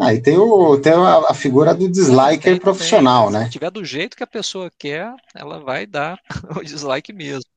ah, 0.00 0.14
e 0.14 0.22
tem, 0.22 0.38
o, 0.38 0.78
tem 0.78 0.92
a, 0.92 1.30
a 1.30 1.34
figura 1.34 1.74
do 1.74 1.88
disliker 1.88 2.52
tem, 2.52 2.60
profissional, 2.60 3.24
tem. 3.24 3.32
né? 3.32 3.44
Se 3.46 3.50
tiver 3.50 3.70
do 3.70 3.84
jeito 3.84 4.16
que 4.16 4.22
a 4.22 4.28
pessoa 4.28 4.70
quer, 4.78 5.12
ela 5.34 5.58
vai 5.58 5.86
dar 5.86 6.20
o 6.56 6.62
dislike 6.62 7.12
mesmo. 7.12 7.50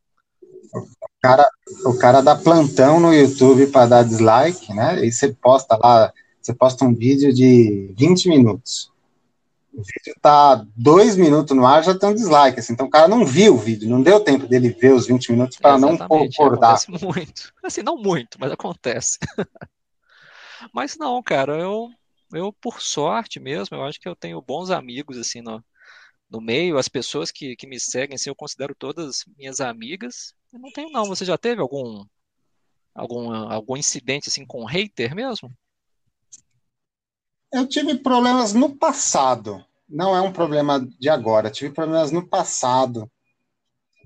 O 0.73 0.87
cara, 1.21 1.47
o 1.85 1.97
cara 1.99 2.21
dá 2.21 2.35
plantão 2.35 2.99
no 2.99 3.13
YouTube 3.13 3.67
para 3.67 3.85
dar 3.85 4.03
dislike, 4.03 4.73
né? 4.73 5.05
E 5.05 5.11
você 5.11 5.31
posta 5.33 5.77
lá, 5.77 6.11
você 6.41 6.53
posta 6.53 6.85
um 6.85 6.93
vídeo 6.93 7.33
de 7.33 7.93
20 7.97 8.29
minutos. 8.29 8.91
O 9.73 9.77
vídeo 9.77 10.19
tá 10.21 10.65
dois 10.75 11.15
minutos 11.15 11.55
no 11.55 11.65
ar, 11.65 11.83
já 11.83 11.97
tem 11.97 12.09
um 12.09 12.13
dislike. 12.13 12.59
Assim, 12.59 12.73
então 12.73 12.87
o 12.87 12.89
cara 12.89 13.07
não 13.07 13.25
viu 13.25 13.55
o 13.55 13.57
vídeo, 13.57 13.89
não 13.89 14.01
deu 14.01 14.19
tempo 14.19 14.45
dele 14.47 14.69
ver 14.69 14.93
os 14.93 15.07
20 15.07 15.31
minutos 15.31 15.57
para 15.57 15.77
não 15.77 15.97
concordar. 15.97 16.73
Acontece 16.75 17.05
muito. 17.05 17.53
Assim, 17.63 17.81
não 17.81 17.95
muito, 17.95 18.37
mas 18.39 18.51
acontece. 18.51 19.17
mas 20.73 20.97
não, 20.97 21.23
cara, 21.23 21.57
eu 21.57 21.89
eu, 22.33 22.53
por 22.53 22.81
sorte 22.81 23.39
mesmo, 23.39 23.75
eu 23.75 23.83
acho 23.83 23.99
que 23.99 24.07
eu 24.07 24.15
tenho 24.15 24.41
bons 24.41 24.69
amigos, 24.69 25.17
assim, 25.17 25.41
no, 25.41 25.63
no 26.29 26.41
meio. 26.41 26.77
As 26.77 26.87
pessoas 26.87 27.31
que, 27.31 27.55
que 27.55 27.67
me 27.67 27.79
seguem, 27.79 28.15
assim, 28.15 28.29
eu 28.29 28.35
considero 28.35 28.73
todas 28.75 29.25
minhas 29.37 29.59
amigas. 29.59 30.33
Eu 30.51 30.59
não 30.59 30.71
tenho, 30.71 30.89
não. 30.91 31.05
Você 31.05 31.25
já 31.25 31.37
teve 31.37 31.61
algum, 31.61 32.05
algum, 32.95 33.31
algum 33.33 33.77
incidente, 33.77 34.29
assim, 34.29 34.45
com 34.45 34.65
hater 34.65 35.13
mesmo? 35.15 35.51
Eu 37.51 37.67
tive 37.67 37.95
problemas 37.95 38.53
no 38.53 38.75
passado. 38.75 39.63
Não 39.87 40.15
é 40.15 40.21
um 40.21 40.31
problema 40.31 40.87
de 40.99 41.09
agora. 41.09 41.49
Eu 41.49 41.51
tive 41.51 41.73
problemas 41.73 42.11
no 42.11 42.25
passado 42.25 43.11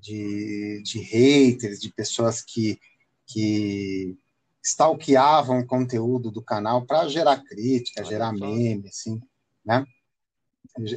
de, 0.02 0.82
de 0.84 1.00
haters, 1.00 1.80
de 1.80 1.92
pessoas 1.92 2.42
que, 2.42 2.80
que 3.28 4.18
stalkeavam 4.64 5.60
o 5.60 5.68
conteúdo 5.68 6.32
do 6.32 6.42
canal 6.42 6.86
para 6.86 7.08
gerar 7.08 7.44
crítica, 7.44 8.02
Olha 8.02 8.10
gerar 8.10 8.36
só. 8.36 8.46
meme, 8.46 8.88
assim, 8.88 9.22
né? 9.64 9.86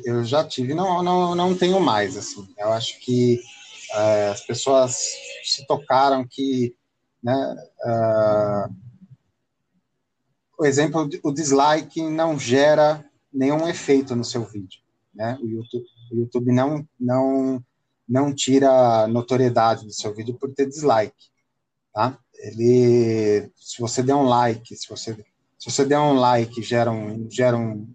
Eu 0.05 0.25
já 0.25 0.43
tive, 0.45 0.75
não, 0.75 1.03
não, 1.03 1.35
não 1.35 1.57
tenho 1.57 1.79
mais, 1.79 2.17
assim. 2.17 2.49
Eu 2.59 2.73
acho 2.73 2.99
que 3.01 3.41
uh, 3.93 4.33
as 4.33 4.41
pessoas 4.41 4.99
se 5.45 5.67
tocaram 5.67 6.27
que, 6.27 6.75
né, 7.23 7.57
uh, 7.85 8.75
o 10.59 10.67
exemplo, 10.67 11.09
o 11.23 11.33
dislike 11.33 12.03
não 12.03 12.39
gera 12.39 13.05
nenhum 13.33 13.69
efeito 13.69 14.17
no 14.17 14.25
seu 14.25 14.45
vídeo, 14.45 14.81
né? 15.15 15.39
O 15.41 15.47
YouTube, 15.47 15.87
o 16.13 16.17
YouTube 16.17 16.53
não, 16.53 16.87
não, 16.99 17.65
não 18.09 18.35
tira 18.35 19.07
notoriedade 19.07 19.87
do 19.87 19.93
seu 19.93 20.13
vídeo 20.15 20.35
por 20.35 20.53
ter 20.53 20.67
dislike, 20.67 21.31
tá? 21.93 22.19
ele, 22.39 23.51
se 23.57 23.81
você 23.81 24.03
der 24.03 24.15
um 24.15 24.23
like, 24.23 24.75
se 24.77 24.89
você, 24.89 25.15
se 25.59 25.71
você 25.71 25.85
der 25.85 25.99
um 25.99 26.15
like, 26.15 26.63
gera 26.63 26.91
um, 26.91 27.29
gera 27.31 27.57
um, 27.57 27.87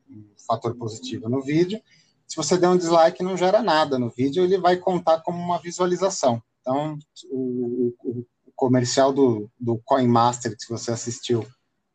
fator 0.46 0.76
positivo 0.76 1.30
no 1.30 1.42
vídeo. 1.42 1.82
Se 2.28 2.36
você 2.36 2.58
der 2.58 2.68
um 2.68 2.78
dislike, 2.78 3.24
não 3.24 3.38
gera 3.38 3.62
nada 3.62 3.98
no 3.98 4.10
vídeo, 4.10 4.44
ele 4.44 4.58
vai 4.58 4.76
contar 4.76 5.22
como 5.22 5.38
uma 5.38 5.58
visualização. 5.58 6.44
Então, 6.60 6.98
o, 7.32 7.94
o, 8.04 8.26
comercial 8.56 9.12
do, 9.12 9.50
do 9.60 9.78
CoinMaster 9.84 10.56
que 10.56 10.70
você 10.70 10.92
assistiu 10.92 11.46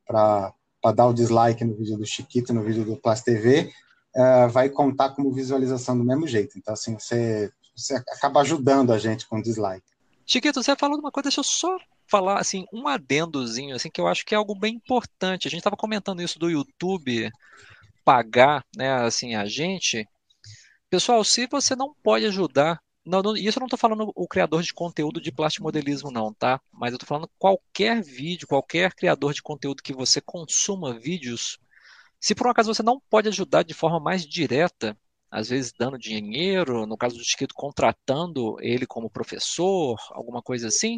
para 0.06 0.52
dar 0.92 1.06
o 1.06 1.12
dislike 1.12 1.64
no 1.64 1.74
vídeo 1.74 1.96
do 1.96 2.06
Chiquito, 2.06 2.52
no 2.52 2.62
vídeo 2.62 2.84
do 2.84 2.96
Plus 2.96 3.20
TV, 3.20 3.70
uh, 4.16 4.20
é, 4.20 4.48
vai 4.48 4.68
contar 4.68 5.10
como 5.10 5.32
visualização 5.32 5.96
do 5.96 6.04
mesmo 6.04 6.26
jeito. 6.26 6.58
Então, 6.58 6.74
assim, 6.74 6.94
você, 6.94 7.50
você 7.76 7.94
acaba 7.94 8.40
ajudando 8.40 8.92
a 8.92 8.98
gente 8.98 9.26
com 9.26 9.38
o 9.38 9.42
dislike. 9.42 9.86
Chiquito, 10.26 10.62
você 10.62 10.76
falou 10.76 10.96
de 10.96 11.02
uma 11.02 11.10
coisa, 11.10 11.24
deixa 11.24 11.40
eu 11.40 11.44
só 11.44 11.78
falar 12.06 12.38
assim 12.40 12.64
um 12.72 12.88
adendozinho 12.88 13.76
assim 13.76 13.90
que 13.90 14.00
eu 14.00 14.08
acho 14.08 14.24
que 14.24 14.34
é 14.34 14.38
algo 14.38 14.54
bem 14.54 14.74
importante. 14.74 15.46
A 15.46 15.50
gente 15.50 15.60
estava 15.60 15.76
comentando 15.76 16.22
isso 16.22 16.38
do 16.38 16.50
YouTube 16.50 17.30
pagar, 18.04 18.64
né, 18.76 18.92
assim 19.04 19.34
a 19.34 19.44
gente. 19.44 20.08
Pessoal, 20.88 21.22
se 21.22 21.46
você 21.46 21.76
não 21.76 21.94
pode 22.02 22.24
ajudar, 22.24 22.80
não, 23.08 23.22
não 23.22 23.36
isso 23.36 23.58
eu 23.58 23.60
não 23.60 23.66
estou 23.66 23.78
falando 23.78 24.12
o 24.14 24.28
criador 24.28 24.62
de 24.62 24.74
conteúdo 24.74 25.20
de 25.20 25.32
plastimodelismo 25.32 26.10
não, 26.10 26.32
tá? 26.32 26.60
Mas 26.70 26.92
eu 26.92 26.96
estou 26.96 27.08
falando 27.08 27.30
qualquer 27.38 28.02
vídeo, 28.02 28.46
qualquer 28.46 28.94
criador 28.94 29.32
de 29.32 29.42
conteúdo 29.42 29.82
que 29.82 29.94
você 29.94 30.20
consuma 30.20 30.98
vídeos, 30.98 31.58
se 32.20 32.34
por 32.34 32.46
um 32.46 32.50
acaso 32.50 32.72
você 32.72 32.82
não 32.82 33.00
pode 33.08 33.28
ajudar 33.28 33.62
de 33.62 33.72
forma 33.72 33.98
mais 33.98 34.26
direta, 34.26 34.96
às 35.30 35.48
vezes 35.48 35.72
dando 35.72 35.98
dinheiro, 35.98 36.86
no 36.86 36.96
caso 36.96 37.16
do 37.16 37.24
Chiquito 37.24 37.54
contratando 37.54 38.56
ele 38.60 38.86
como 38.86 39.10
professor, 39.10 39.96
alguma 40.10 40.42
coisa 40.42 40.68
assim, 40.68 40.96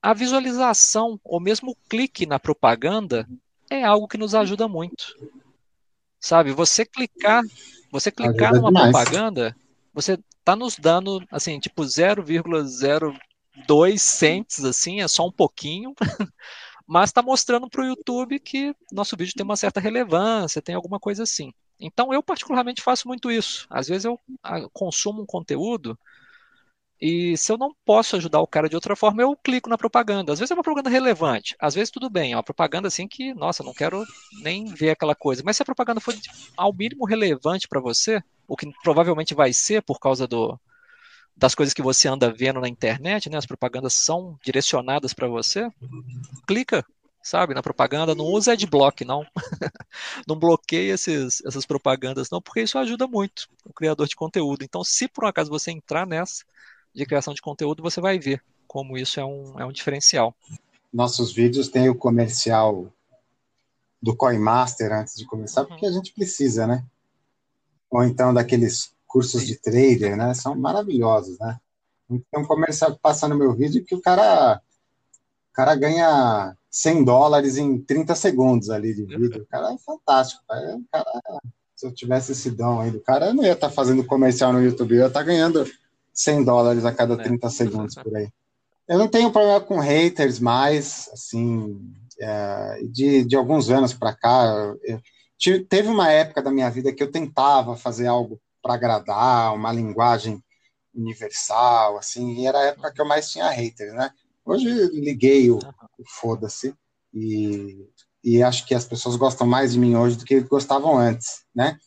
a 0.00 0.14
visualização 0.14 1.18
ou 1.24 1.40
mesmo 1.40 1.72
o 1.72 1.76
clique 1.88 2.24
na 2.24 2.38
propaganda 2.38 3.28
é 3.68 3.82
algo 3.82 4.06
que 4.06 4.18
nos 4.18 4.34
ajuda 4.34 4.68
muito. 4.68 5.16
Sabe, 6.20 6.52
você 6.52 6.84
clicar, 6.84 7.42
você 7.90 8.10
clicar 8.12 8.52
ajuda 8.52 8.58
numa 8.58 8.70
demais. 8.70 8.92
propaganda, 8.92 9.56
você 9.92 10.18
tá 10.46 10.54
nos 10.54 10.76
dando 10.76 11.26
assim, 11.28 11.58
tipo 11.58 11.82
0,02 11.82 13.98
cents 13.98 14.64
assim, 14.64 15.00
é 15.00 15.08
só 15.08 15.26
um 15.26 15.32
pouquinho. 15.32 15.92
mas 16.86 17.10
está 17.10 17.20
mostrando 17.20 17.68
para 17.68 17.82
o 17.82 17.86
YouTube 17.86 18.38
que 18.38 18.72
nosso 18.92 19.16
vídeo 19.16 19.34
tem 19.36 19.44
uma 19.44 19.56
certa 19.56 19.80
relevância, 19.80 20.62
tem 20.62 20.76
alguma 20.76 21.00
coisa 21.00 21.24
assim. 21.24 21.52
Então 21.80 22.14
eu 22.14 22.22
particularmente 22.22 22.80
faço 22.80 23.08
muito 23.08 23.28
isso. 23.28 23.66
Às 23.68 23.88
vezes 23.88 24.04
eu 24.04 24.20
ah, 24.40 24.68
consumo 24.72 25.22
um 25.22 25.26
conteúdo 25.26 25.98
e 27.00 27.36
se 27.36 27.52
eu 27.52 27.58
não 27.58 27.74
posso 27.84 28.16
ajudar 28.16 28.40
o 28.40 28.46
cara 28.46 28.68
de 28.68 28.74
outra 28.74 28.96
forma, 28.96 29.22
eu 29.22 29.36
clico 29.36 29.68
na 29.68 29.76
propaganda. 29.76 30.32
Às 30.32 30.38
vezes 30.38 30.50
é 30.50 30.54
uma 30.54 30.62
propaganda 30.62 30.90
relevante, 30.90 31.54
às 31.58 31.74
vezes 31.74 31.90
tudo 31.90 32.08
bem, 32.08 32.32
é 32.32 32.36
uma 32.36 32.42
propaganda 32.42 32.88
assim 32.88 33.06
que, 33.06 33.34
nossa, 33.34 33.62
não 33.62 33.74
quero 33.74 34.04
nem 34.40 34.64
ver 34.66 34.90
aquela 34.90 35.14
coisa. 35.14 35.42
Mas 35.44 35.56
se 35.56 35.62
a 35.62 35.66
propaganda 35.66 36.00
for 36.00 36.14
ao 36.56 36.72
mínimo 36.72 37.04
relevante 37.04 37.68
para 37.68 37.80
você, 37.80 38.22
o 38.48 38.56
que 38.56 38.70
provavelmente 38.82 39.34
vai 39.34 39.52
ser 39.52 39.82
por 39.82 39.98
causa 39.98 40.26
do, 40.26 40.58
das 41.36 41.54
coisas 41.54 41.74
que 41.74 41.82
você 41.82 42.08
anda 42.08 42.32
vendo 42.32 42.60
na 42.60 42.68
internet, 42.68 43.28
né? 43.28 43.36
As 43.36 43.46
propagandas 43.46 43.94
são 43.94 44.38
direcionadas 44.42 45.12
para 45.12 45.28
você. 45.28 45.68
Clica, 46.46 46.84
sabe, 47.22 47.52
na 47.52 47.62
propaganda. 47.62 48.14
Não 48.14 48.24
usa 48.24 48.52
adblock, 48.52 49.04
não. 49.04 49.26
não 50.26 50.38
bloqueia 50.38 50.94
esses, 50.94 51.44
essas 51.44 51.66
propagandas, 51.66 52.30
não, 52.30 52.40
porque 52.40 52.62
isso 52.62 52.78
ajuda 52.78 53.06
muito 53.06 53.48
o 53.64 53.72
criador 53.72 54.08
de 54.08 54.16
conteúdo. 54.16 54.64
Então, 54.64 54.82
se 54.82 55.08
por 55.08 55.24
um 55.24 55.28
acaso 55.28 55.50
você 55.50 55.70
entrar 55.70 56.06
nessa 56.06 56.42
de 56.96 57.04
criação 57.04 57.34
de 57.34 57.42
conteúdo, 57.42 57.82
você 57.82 58.00
vai 58.00 58.18
ver 58.18 58.42
como 58.66 58.96
isso 58.96 59.20
é 59.20 59.24
um, 59.24 59.60
é 59.60 59.66
um 59.66 59.70
diferencial. 59.70 60.34
Nossos 60.92 61.30
vídeos 61.32 61.68
têm 61.68 61.90
o 61.90 61.94
comercial 61.94 62.90
do 64.00 64.16
CoinMaster 64.16 64.92
antes 64.92 65.14
de 65.14 65.26
começar, 65.26 65.62
uhum. 65.62 65.68
porque 65.68 65.84
a 65.84 65.92
gente 65.92 66.12
precisa, 66.14 66.66
né? 66.66 66.82
Ou 67.90 68.02
então 68.02 68.32
daqueles 68.32 68.92
cursos 69.06 69.46
de 69.46 69.56
trader, 69.56 70.16
né? 70.16 70.32
São 70.32 70.54
maravilhosos, 70.56 71.38
né? 71.38 71.58
Tem 72.08 72.42
um 72.42 72.46
comercial 72.46 72.94
que 72.94 73.00
passa 73.00 73.28
no 73.28 73.36
meu 73.36 73.52
vídeo 73.52 73.84
que 73.84 73.94
o 73.94 74.00
cara, 74.00 74.60
o 75.50 75.52
cara 75.52 75.74
ganha 75.74 76.56
100 76.70 77.04
dólares 77.04 77.58
em 77.58 77.78
30 77.78 78.14
segundos 78.14 78.70
ali 78.70 78.94
de 78.94 79.04
vídeo. 79.04 79.42
O 79.42 79.46
cara 79.46 79.72
é 79.74 79.78
fantástico. 79.78 80.42
O 80.48 80.84
cara, 80.90 81.22
se 81.74 81.86
eu 81.86 81.92
tivesse 81.92 82.32
esse 82.32 82.50
dom 82.50 82.80
aí 82.80 82.90
do 82.90 83.00
cara, 83.00 83.26
eu 83.26 83.34
não 83.34 83.44
ia 83.44 83.52
estar 83.52 83.68
tá 83.68 83.74
fazendo 83.74 84.04
comercial 84.04 84.52
no 84.52 84.62
YouTube, 84.62 84.94
eu 84.94 85.00
ia 85.00 85.06
estar 85.08 85.20
tá 85.20 85.26
ganhando 85.26 85.66
100 86.16 86.44
dólares 86.44 86.84
a 86.84 86.92
cada 86.92 87.16
30 87.16 87.46
é. 87.46 87.50
segundos 87.50 87.94
por 87.94 88.16
aí. 88.16 88.28
Eu 88.88 88.98
não 88.98 89.08
tenho 89.08 89.30
problema 89.30 89.60
com 89.60 89.78
haters 89.78 90.38
mais, 90.38 91.10
assim, 91.12 91.92
é, 92.20 92.80
de, 92.90 93.24
de 93.24 93.36
alguns 93.36 93.68
anos 93.68 93.92
para 93.92 94.14
cá. 94.14 94.74
Eu, 95.44 95.66
teve 95.66 95.88
uma 95.88 96.10
época 96.10 96.40
da 96.40 96.50
minha 96.50 96.70
vida 96.70 96.92
que 96.92 97.02
eu 97.02 97.10
tentava 97.10 97.76
fazer 97.76 98.06
algo 98.06 98.40
para 98.62 98.74
agradar, 98.74 99.54
uma 99.54 99.72
linguagem 99.72 100.42
universal, 100.94 101.98
assim, 101.98 102.40
e 102.40 102.46
era 102.46 102.58
a 102.58 102.64
época 102.66 102.92
que 102.92 103.00
eu 103.00 103.06
mais 103.06 103.30
tinha 103.30 103.50
haters, 103.50 103.92
né? 103.92 104.10
Hoje 104.44 104.66
liguei 104.92 105.50
o, 105.50 105.58
o 105.58 106.04
foda-se 106.20 106.74
e, 107.12 107.86
e 108.24 108.42
acho 108.42 108.64
que 108.66 108.74
as 108.74 108.84
pessoas 108.84 109.16
gostam 109.16 109.46
mais 109.46 109.72
de 109.72 109.78
mim 109.78 109.94
hoje 109.96 110.16
do 110.16 110.24
que 110.24 110.40
gostavam 110.40 110.96
antes, 110.96 111.44
né? 111.54 111.78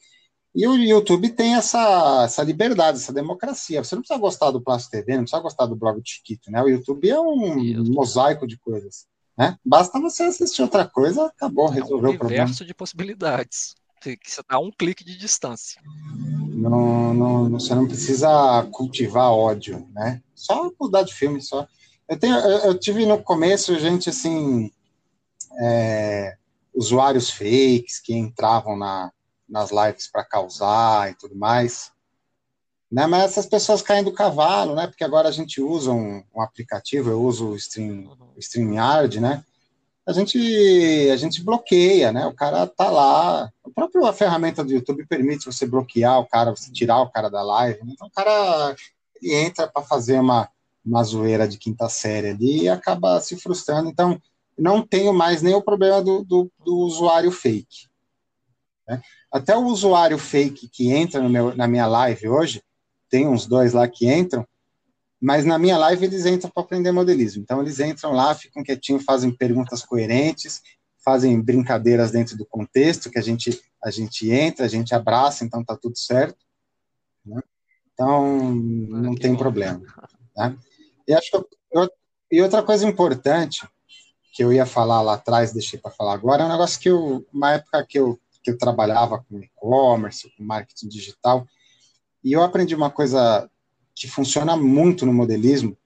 E 0.56 0.68
o 0.68 0.76
YouTube 0.76 1.30
tem 1.30 1.56
essa, 1.56 2.24
essa 2.24 2.44
liberdade, 2.44 2.98
essa 2.98 3.14
democracia. 3.14 3.84
Você 3.84 3.96
não 3.96 4.02
precisa 4.02 4.20
gostar 4.20 4.52
do 4.52 4.62
Plástico 4.62 4.92
TV, 4.92 5.14
não 5.14 5.24
precisa 5.24 5.42
gostar 5.42 5.66
do 5.68 5.76
blog 5.76 6.02
Chiquito, 6.04 6.50
né? 6.50 6.62
O 6.62 6.68
YouTube 6.68 7.10
é 7.10 7.20
um 7.20 7.84
mosaico 7.92 8.48
de 8.48 8.58
coisas, 8.58 9.06
né? 9.38 9.58
Basta 9.64 10.00
você 10.00 10.24
assistir 10.24 10.64
outra 10.64 10.88
coisa, 10.88 11.28
acabou, 11.28 11.70
resolveu 11.70 12.10
é 12.10 12.12
um 12.12 12.16
o 12.16 12.18
problema. 12.18 12.44
universo 12.44 12.66
de 12.66 12.74
possibilidades 12.74 13.76
que 14.00 14.18
você 14.26 14.42
está 14.42 14.56
a 14.56 14.60
um 14.60 14.72
clique 14.72 15.04
de 15.04 15.18
distância. 15.18 15.82
Não, 15.86 17.14
não, 17.14 17.50
você 17.50 17.76
não 17.76 17.86
precisa 17.86 18.64
cultivar 18.72 19.32
ódio, 19.32 19.88
né? 19.92 20.22
Só 20.34 20.72
mudar 20.80 21.04
de 21.04 21.14
filme, 21.14 21.42
só. 21.42 21.68
Eu, 22.08 22.18
tenho, 22.18 22.36
eu, 22.36 22.60
eu 22.60 22.80
tive 22.80 23.06
no 23.06 23.22
começo 23.22 23.78
gente 23.78 24.10
assim, 24.10 24.72
é, 25.62 26.38
usuários 26.74 27.30
fakes 27.30 28.00
que 28.02 28.14
entravam 28.16 28.78
na, 28.78 29.12
nas 29.50 29.72
lives 29.72 30.08
para 30.08 30.24
causar 30.24 31.12
e 31.12 31.16
tudo 31.16 31.36
mais. 31.36 31.92
Né? 32.92 33.06
Mas 33.08 33.32
essas 33.32 33.46
pessoas 33.46 33.82
caem 33.82 34.04
do 34.04 34.14
cavalo, 34.14 34.76
né? 34.76 34.88
Porque 34.88 35.04
agora 35.04 35.30
a 35.30 35.32
gente 35.32 35.62
usa 35.62 35.92
um, 35.92 36.24
um 36.36 36.42
aplicativo, 36.42 37.10
eu 37.10 37.22
uso 37.22 37.50
o, 37.50 37.56
Stream, 37.56 38.10
StreamYard, 38.38 39.20
né? 39.20 39.44
a 40.10 40.14
gente, 40.14 41.10
a 41.12 41.16
gente 41.18 41.44
bloqueia, 41.44 42.12
né? 42.12 42.26
O 42.26 42.34
cara 42.34 42.66
tá 42.66 42.90
lá. 42.90 43.44
A 43.64 43.70
própria 43.70 44.12
ferramenta 44.12 44.64
do 44.64 44.74
YouTube 44.74 45.06
permite 45.06 45.46
você 45.46 45.68
bloquear 45.68 46.20
o 46.20 46.26
cara, 46.26 46.50
você 46.50 46.72
tirar 46.72 47.00
o 47.02 47.12
cara 47.12 47.30
da 47.30 47.44
live. 47.44 47.80
Então 47.84 48.08
o 48.08 48.12
cara 48.12 48.76
entra 49.22 49.68
para 49.68 49.84
fazer 49.84 50.20
uma, 50.20 50.50
uma 50.84 51.04
zoeira 51.04 51.48
de 51.48 51.60
quinta 51.60 51.88
série 51.90 52.30
ali 52.30 52.64
e 52.64 52.70
acaba 52.70 53.22
se 53.22 53.38
frustrando. 53.38 53.88
Então, 53.88 54.20
não 54.58 54.82
tenho 54.82 55.14
mais 55.14 55.44
nem 55.44 55.54
o 55.54 55.62
problema 55.62 56.02
do, 56.02 56.24
do, 56.24 56.52
do 56.66 56.78
usuário 56.78 57.32
fake. 57.32 57.88
Né? 58.90 59.02
Até 59.32 59.56
o 59.56 59.66
usuário 59.66 60.18
fake 60.18 60.68
que 60.68 60.92
entra 60.92 61.22
no 61.22 61.30
meu, 61.30 61.56
na 61.56 61.68
minha 61.68 61.86
live 61.86 62.28
hoje, 62.28 62.64
tem 63.10 63.28
uns 63.28 63.46
dois 63.46 63.74
lá 63.74 63.88
que 63.88 64.12
entram, 64.12 64.46
mas 65.22 65.46
na 65.46 65.60
minha 65.60 65.78
live 65.78 66.06
eles 66.06 66.26
entram 66.26 66.50
para 66.50 66.64
aprender 66.64 66.92
modelismo. 66.92 67.44
Então 67.44 67.62
eles 67.62 67.80
entram 67.80 68.12
lá, 68.12 68.34
ficam 68.34 68.64
quietinhos, 68.64 69.04
fazem 69.04 69.32
perguntas 69.32 69.84
coerentes, 69.84 70.62
fazem 71.04 71.40
brincadeiras 71.40 72.12
dentro 72.12 72.36
do 72.36 72.46
contexto 72.46 73.10
que 73.10 73.20
a 73.20 73.22
gente 73.22 73.62
a 73.82 73.92
gente 73.92 74.30
entra, 74.30 74.66
a 74.66 74.68
gente 74.68 74.94
abraça, 74.94 75.46
então 75.46 75.64
tá 75.64 75.78
tudo 75.78 75.98
certo. 75.98 76.38
Né? 77.26 77.42
Então 77.94 78.54
não 78.54 79.16
tem 79.16 79.36
problema. 79.36 79.82
Né? 80.36 80.58
E 81.08 81.14
acho 81.14 81.32
que 81.32 81.38
eu, 81.72 81.90
e 82.32 82.42
outra 82.42 82.62
coisa 82.62 82.86
importante 82.86 83.66
que 84.34 84.44
eu 84.44 84.52
ia 84.52 84.66
falar 84.66 85.02
lá 85.02 85.14
atrás, 85.14 85.54
deixei 85.54 85.80
para 85.80 85.92
falar 85.92 86.14
agora, 86.14 86.44
é 86.44 86.46
um 86.46 86.52
negócio 86.52 86.80
que 86.80 86.90
eu, 86.90 87.26
uma 87.34 87.54
época 87.54 87.86
que 87.86 87.98
eu 87.98 88.20
que 88.42 88.52
eu 88.52 88.58
trabalhava 88.58 89.24
com 89.24 89.40
e-commerce, 89.40 90.32
com 90.38 90.44
marketing 90.44 90.88
digital, 90.88 91.48
e 92.24 92.34
eu 92.34 92.44
aprendi 92.44 92.76
uma 92.76 92.92
coisa 92.92 93.50
que 93.96 94.08
funciona 94.08 94.56
muito 94.56 95.06
no 95.06 95.14
modelismo, 95.14 95.78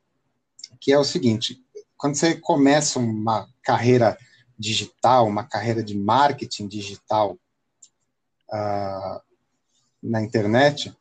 que 0.79 0.91
é 0.91 0.97
o 0.97 1.03
seguinte: 1.03 1.63
quando 1.97 2.15
você 2.15 2.35
começa 2.35 2.99
uma 2.99 3.47
carreira 3.61 4.17
digital, 4.57 5.27
uma 5.27 5.43
carreira 5.43 5.83
de 5.83 5.97
marketing 5.97 6.67
digital 6.67 7.37
uh, 8.51 9.21
na 10.01 10.21
internet, 10.21 10.95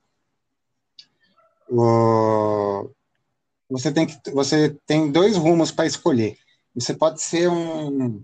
você 3.68 3.90
tem 3.92 4.06
que 4.06 4.30
você 4.30 4.76
tem 4.86 5.10
dois 5.10 5.36
rumos 5.36 5.70
para 5.70 5.86
escolher. 5.86 6.36
Você 6.74 6.94
pode 6.94 7.22
ser 7.22 7.48
um, 7.48 8.22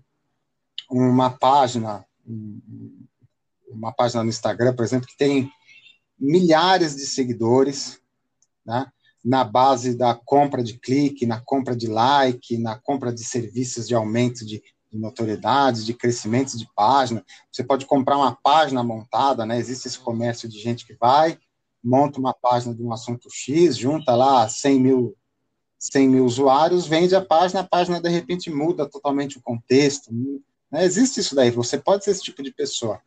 uma 0.90 1.30
página, 1.30 2.04
uma 3.70 3.92
página 3.92 4.22
no 4.22 4.30
Instagram, 4.30 4.74
por 4.74 4.84
exemplo, 4.84 5.06
que 5.06 5.16
tem 5.16 5.50
milhares 6.18 6.96
de 6.96 7.06
seguidores, 7.06 8.00
né? 8.64 8.86
na 9.24 9.44
base 9.44 9.96
da 9.96 10.14
compra 10.14 10.62
de 10.62 10.78
clique, 10.78 11.26
na 11.26 11.40
compra 11.40 11.76
de 11.76 11.86
like, 11.86 12.56
na 12.56 12.78
compra 12.78 13.12
de 13.12 13.24
serviços 13.24 13.86
de 13.86 13.94
aumento 13.94 14.44
de, 14.46 14.62
de 14.90 14.98
notoriedade, 14.98 15.84
de 15.84 15.92
crescimento 15.92 16.56
de 16.56 16.68
página. 16.74 17.24
Você 17.52 17.62
pode 17.62 17.84
comprar 17.84 18.16
uma 18.16 18.36
página 18.36 18.82
montada, 18.82 19.44
né? 19.44 19.58
Existe 19.58 19.88
esse 19.88 19.98
comércio 19.98 20.48
de 20.48 20.58
gente 20.58 20.86
que 20.86 20.94
vai, 20.94 21.38
monta 21.82 22.18
uma 22.18 22.32
página 22.32 22.74
de 22.74 22.82
um 22.82 22.92
assunto 22.92 23.28
X, 23.30 23.76
junta 23.76 24.14
lá 24.14 24.48
100 24.48 24.80
mil, 24.80 25.16
100 25.78 26.08
mil 26.08 26.24
usuários, 26.24 26.86
vende 26.86 27.14
a 27.14 27.24
página, 27.24 27.60
a 27.60 27.64
página 27.64 28.00
de 28.00 28.08
repente 28.08 28.50
muda 28.50 28.88
totalmente 28.88 29.36
o 29.38 29.42
contexto. 29.42 30.12
Né? 30.70 30.84
Existe 30.84 31.20
isso 31.20 31.34
daí, 31.34 31.50
você 31.50 31.76
pode 31.78 32.04
ser 32.04 32.12
esse 32.12 32.22
tipo 32.22 32.42
de 32.42 32.52
pessoa. 32.52 33.00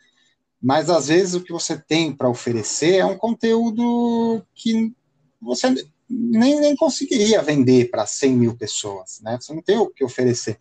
Mas 0.62 0.90
às 0.90 1.08
vezes 1.08 1.34
o 1.34 1.42
que 1.42 1.52
você 1.52 1.78
tem 1.78 2.14
para 2.14 2.30
oferecer 2.30 2.98
é 2.98 3.06
um 3.06 3.18
conteúdo 3.18 4.46
que 4.54 4.94
você 5.42 5.74
nem, 6.08 6.60
nem 6.60 6.76
conseguiria 6.76 7.42
vender 7.42 7.90
para 7.90 8.06
100 8.06 8.34
mil 8.34 8.56
pessoas, 8.56 9.20
né? 9.22 9.38
Você 9.40 9.54
não 9.54 9.62
tem 9.62 9.78
o 9.78 9.88
que 9.88 10.04
oferecer 10.04 10.58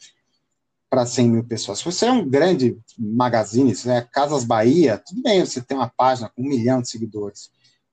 para 0.89 1.05
100 1.05 1.29
mil 1.29 1.45
pessoas. 1.45 1.79
Se 1.79 1.85
você 1.85 2.07
é 2.07 2.13
um 2.13 2.27
grande 2.27 2.79
magazine, 2.99 3.75
se 3.75 3.91
é 3.91 4.01
Casas 4.01 4.43
Bahia, 4.43 4.99
tudo 4.99 5.23
bem, 5.23 5.45
você 5.45 5.61
tem 5.61 5.77
uma 5.77 5.89
página 5.89 6.31
com 6.35 6.43
um 6.43 6.49
milhão 6.49 6.81
de 6.81 6.89
seguidores. 6.89 7.51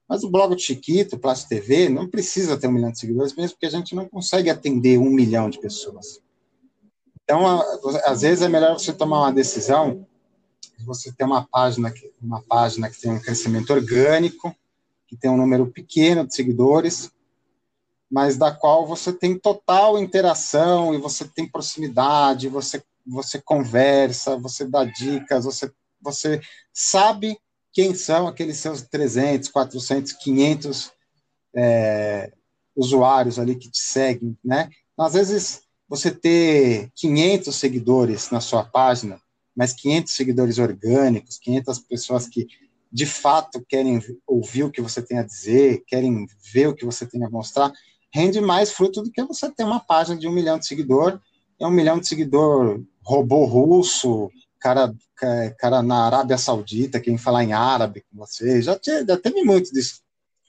Mas 0.07 0.23
o 0.23 0.29
blog 0.29 0.55
do 0.55 0.61
Chiquito, 0.61 1.19
Plástico 1.19 1.49
TV, 1.49 1.89
não 1.89 2.07
precisa 2.07 2.57
ter 2.57 2.67
um 2.67 2.71
milhão 2.71 2.91
de 2.91 2.99
seguidores, 2.99 3.35
mesmo 3.35 3.51
porque 3.51 3.65
a 3.65 3.71
gente 3.71 3.93
não 3.93 4.07
consegue 4.07 4.49
atender 4.49 4.97
um 4.97 5.09
milhão 5.09 5.49
de 5.49 5.59
pessoas. 5.59 6.21
Então, 7.23 7.61
às 8.05 8.21
vezes 8.21 8.41
é 8.41 8.47
melhor 8.47 8.79
você 8.79 8.93
tomar 8.93 9.19
uma 9.19 9.33
decisão, 9.33 10.06
você 10.83 11.11
ter 11.11 11.23
uma 11.23 11.45
página, 11.45 11.93
uma 12.21 12.41
página 12.41 12.89
que 12.89 12.99
tem 12.99 13.11
um 13.11 13.19
crescimento 13.19 13.71
orgânico, 13.71 14.55
que 15.07 15.15
tem 15.15 15.29
um 15.29 15.37
número 15.37 15.67
pequeno 15.67 16.25
de 16.25 16.35
seguidores, 16.35 17.11
mas 18.09 18.37
da 18.37 18.51
qual 18.51 18.85
você 18.85 19.11
tem 19.11 19.37
total 19.37 19.99
interação 19.99 20.93
e 20.93 20.97
você 20.97 21.25
tem 21.25 21.47
proximidade, 21.47 22.47
você, 22.47 22.83
você 23.05 23.41
conversa, 23.41 24.37
você 24.37 24.65
dá 24.65 24.85
dicas, 24.85 25.45
você, 25.45 25.71
você 26.01 26.41
sabe 26.73 27.37
quem 27.71 27.93
são 27.93 28.27
aqueles 28.27 28.57
seus 28.57 28.81
300, 28.81 29.49
400, 29.49 30.13
500 30.13 30.91
é, 31.55 32.31
usuários 32.75 33.39
ali 33.39 33.55
que 33.55 33.69
te 33.69 33.79
seguem, 33.79 34.37
né? 34.43 34.69
Às 34.97 35.13
vezes, 35.13 35.61
você 35.87 36.11
ter 36.11 36.91
500 36.95 37.55
seguidores 37.55 38.29
na 38.31 38.41
sua 38.41 38.63
página, 38.63 39.21
mas 39.57 39.73
500 39.73 40.13
seguidores 40.13 40.59
orgânicos, 40.59 41.39
500 41.39 41.79
pessoas 41.79 42.27
que 42.27 42.45
de 42.91 43.07
fato 43.07 43.65
querem 43.67 43.99
ouvir 44.27 44.63
o 44.63 44.71
que 44.71 44.81
você 44.81 45.01
tem 45.01 45.17
a 45.17 45.23
dizer, 45.23 45.83
querem 45.87 46.27
ver 46.53 46.67
o 46.67 46.75
que 46.75 46.85
você 46.85 47.07
tem 47.07 47.25
a 47.25 47.29
mostrar, 47.29 47.73
rende 48.13 48.39
mais 48.39 48.71
fruto 48.71 49.01
do 49.01 49.11
que 49.11 49.23
você 49.23 49.51
ter 49.51 49.63
uma 49.63 49.79
página 49.79 50.15
de 50.15 50.27
um 50.27 50.31
milhão 50.31 50.59
de 50.59 50.67
seguidor, 50.67 51.19
é 51.59 51.65
um 51.65 51.71
milhão 51.71 51.99
de 51.99 52.07
seguidor 52.07 52.81
robô 53.03 53.45
russo, 53.45 54.29
cara, 54.59 54.93
cara 55.57 55.81
na 55.81 56.05
Arábia 56.05 56.37
Saudita, 56.37 56.99
quem 56.99 57.17
falar 57.17 57.43
em 57.43 57.53
árabe 57.53 58.01
com 58.01 58.17
você, 58.17 58.61
já, 58.61 58.79
já 58.83 59.17
teve 59.17 59.43
muito 59.43 59.73
disso 59.73 60.01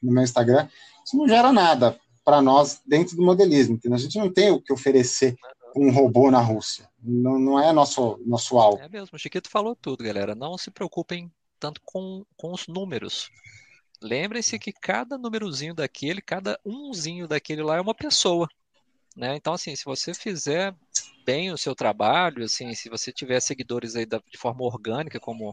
no 0.02 0.12
meu 0.12 0.22
Instagram, 0.22 0.68
isso 1.04 1.16
não 1.16 1.26
gera 1.26 1.50
nada 1.50 1.98
para 2.22 2.42
nós 2.42 2.82
dentro 2.86 3.16
do 3.16 3.24
modelismo, 3.24 3.76
entendeu? 3.76 3.96
a 3.96 4.00
gente 4.00 4.18
não 4.18 4.30
tem 4.30 4.50
o 4.50 4.60
que 4.60 4.70
oferecer 4.70 5.34
um 5.76 5.90
robô 5.90 6.30
na 6.30 6.40
Rússia, 6.40 6.88
não, 7.02 7.38
não 7.38 7.60
é 7.60 7.72
nosso, 7.72 8.20
nosso 8.24 8.58
alvo. 8.58 8.82
É 8.82 8.88
mesmo, 8.88 9.16
o 9.16 9.18
Chiquito 9.18 9.48
falou 9.48 9.76
tudo, 9.76 10.04
galera, 10.04 10.34
não 10.34 10.56
se 10.58 10.70
preocupem 10.70 11.30
tanto 11.58 11.80
com, 11.84 12.24
com 12.36 12.52
os 12.52 12.66
números, 12.68 13.30
Lembrem-se 14.00 14.58
que 14.58 14.72
cada 14.72 15.18
númerozinho 15.18 15.74
daquele, 15.74 16.22
cada 16.22 16.58
umzinho 16.64 17.26
daquele 17.26 17.62
lá 17.62 17.76
é 17.76 17.80
uma 17.80 17.94
pessoa. 17.94 18.48
Né? 19.16 19.34
Então, 19.34 19.52
assim, 19.52 19.74
se 19.74 19.84
você 19.84 20.14
fizer 20.14 20.74
bem 21.24 21.50
o 21.50 21.58
seu 21.58 21.74
trabalho, 21.74 22.44
assim, 22.44 22.72
se 22.74 22.88
você 22.88 23.12
tiver 23.12 23.40
seguidores 23.40 23.96
aí 23.96 24.06
da, 24.06 24.22
de 24.30 24.38
forma 24.38 24.62
orgânica, 24.62 25.18
como 25.18 25.50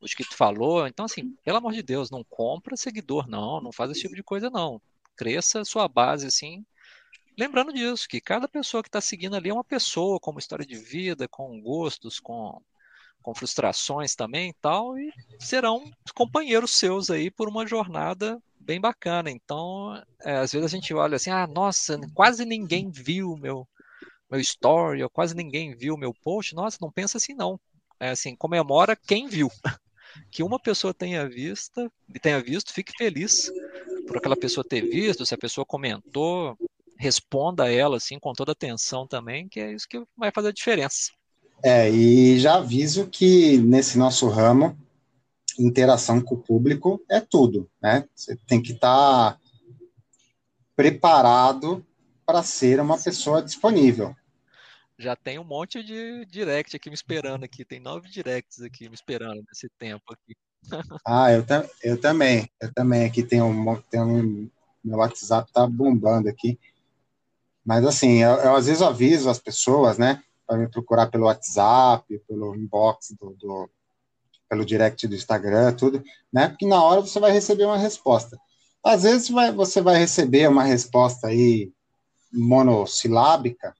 o 0.00 0.06
tu 0.06 0.36
falou, 0.36 0.86
então, 0.86 1.04
assim, 1.04 1.36
pelo 1.44 1.58
amor 1.58 1.72
de 1.72 1.82
Deus, 1.82 2.10
não 2.10 2.22
compra 2.24 2.76
seguidor, 2.76 3.28
não, 3.28 3.60
não 3.60 3.72
faz 3.72 3.90
esse 3.90 4.00
tipo 4.00 4.14
de 4.14 4.22
coisa, 4.22 4.48
não. 4.48 4.80
Cresça 5.16 5.60
a 5.60 5.64
sua 5.64 5.88
base, 5.88 6.26
assim, 6.26 6.64
lembrando 7.40 7.72
disso, 7.72 8.06
que 8.06 8.20
cada 8.20 8.46
pessoa 8.46 8.82
que 8.82 8.88
está 8.88 9.00
seguindo 9.00 9.34
ali 9.34 9.48
é 9.48 9.54
uma 9.54 9.64
pessoa 9.64 10.20
com 10.20 10.30
uma 10.30 10.40
história 10.40 10.66
de 10.66 10.76
vida, 10.76 11.26
com 11.26 11.60
gostos, 11.60 12.20
com 12.20 12.60
com 13.22 13.34
frustrações 13.34 14.14
também 14.14 14.48
e 14.50 14.54
tal, 14.54 14.98
e 14.98 15.12
serão 15.38 15.90
companheiros 16.14 16.70
seus 16.70 17.10
aí 17.10 17.30
por 17.30 17.48
uma 17.48 17.66
jornada 17.66 18.42
bem 18.58 18.80
bacana. 18.80 19.30
Então, 19.30 20.02
é, 20.22 20.36
às 20.38 20.52
vezes 20.52 20.64
a 20.64 20.74
gente 20.74 20.94
olha 20.94 21.16
assim, 21.16 21.30
ah, 21.30 21.46
nossa, 21.46 22.00
quase 22.14 22.44
ninguém 22.44 22.90
viu 22.90 23.36
meu 23.36 23.68
meu 24.30 24.40
story, 24.40 25.02
ou 25.02 25.10
quase 25.10 25.34
ninguém 25.34 25.74
viu 25.74 25.96
meu 25.96 26.14
post. 26.14 26.54
Nossa, 26.54 26.78
não 26.80 26.90
pensa 26.90 27.18
assim 27.18 27.34
não. 27.34 27.58
É 27.98 28.10
assim, 28.10 28.36
comemora 28.36 28.96
quem 28.96 29.26
viu. 29.28 29.50
Que 30.28 30.42
uma 30.42 30.58
pessoa 30.58 30.92
tenha 30.92 31.28
visto, 31.28 31.88
tenha 32.20 32.42
visto, 32.42 32.72
fique 32.72 32.92
feliz 32.98 33.48
por 34.08 34.16
aquela 34.16 34.36
pessoa 34.36 34.66
ter 34.68 34.80
visto, 34.80 35.24
se 35.24 35.32
a 35.32 35.38
pessoa 35.38 35.64
comentou, 35.64 36.58
responda 37.00 37.64
a 37.64 37.72
ela 37.72 37.96
assim 37.96 38.18
com 38.18 38.34
toda 38.34 38.52
atenção 38.52 39.06
também, 39.06 39.48
que 39.48 39.58
é 39.58 39.72
isso 39.72 39.88
que 39.88 40.04
vai 40.14 40.30
fazer 40.30 40.48
a 40.48 40.52
diferença. 40.52 41.10
É, 41.64 41.90
e 41.90 42.38
já 42.38 42.56
aviso 42.56 43.08
que 43.08 43.56
nesse 43.56 43.98
nosso 43.98 44.28
ramo, 44.28 44.78
interação 45.58 46.20
com 46.20 46.34
o 46.34 46.42
público 46.42 47.02
é 47.10 47.18
tudo, 47.18 47.70
né? 47.82 48.06
Você 48.14 48.36
tem 48.46 48.60
que 48.62 48.72
estar 48.72 49.32
tá 49.32 49.40
preparado 50.76 51.84
para 52.26 52.42
ser 52.42 52.80
uma 52.80 52.98
pessoa 52.98 53.42
disponível. 53.42 54.14
Já 54.98 55.16
tem 55.16 55.38
um 55.38 55.44
monte 55.44 55.82
de 55.82 56.26
direct 56.26 56.76
aqui 56.76 56.90
me 56.90 56.94
esperando 56.94 57.44
aqui, 57.44 57.64
tem 57.64 57.80
nove 57.80 58.10
directs 58.10 58.60
aqui 58.60 58.90
me 58.90 58.94
esperando 58.94 59.42
nesse 59.48 59.70
tempo 59.78 60.04
aqui. 60.12 60.36
ah, 61.06 61.32
eu, 61.32 61.44
eu 61.82 61.98
também, 61.98 62.50
eu 62.60 62.72
também 62.74 63.06
aqui 63.06 63.22
tem 63.22 63.40
um, 63.40 63.76
tem 63.90 64.00
um 64.00 64.50
meu 64.84 64.98
WhatsApp 64.98 65.52
tá 65.52 65.66
bombando 65.66 66.28
aqui. 66.28 66.58
Mas 67.64 67.84
assim, 67.84 68.18
eu, 68.18 68.32
eu 68.32 68.56
às 68.56 68.66
vezes 68.66 68.82
aviso 68.82 69.28
as 69.28 69.38
pessoas, 69.38 69.98
né? 69.98 70.22
para 70.50 70.58
me 70.58 70.68
procurar 70.68 71.06
pelo 71.06 71.26
WhatsApp, 71.26 72.04
pelo 72.26 72.56
inbox 72.56 73.14
do, 73.16 73.36
do, 73.36 73.70
pelo 74.48 74.64
direct 74.64 75.06
do 75.06 75.14
Instagram, 75.14 75.72
tudo, 75.74 76.02
né? 76.32 76.48
Porque 76.48 76.66
na 76.66 76.82
hora 76.82 77.00
você 77.00 77.20
vai 77.20 77.30
receber 77.30 77.66
uma 77.66 77.78
resposta. 77.78 78.36
Às 78.82 79.04
vezes 79.04 79.28
vai, 79.28 79.52
você 79.52 79.80
vai 79.80 79.96
receber 79.96 80.48
uma 80.48 80.64
resposta 80.64 81.28
aí 81.28 81.72
monossilábica, 82.32 83.72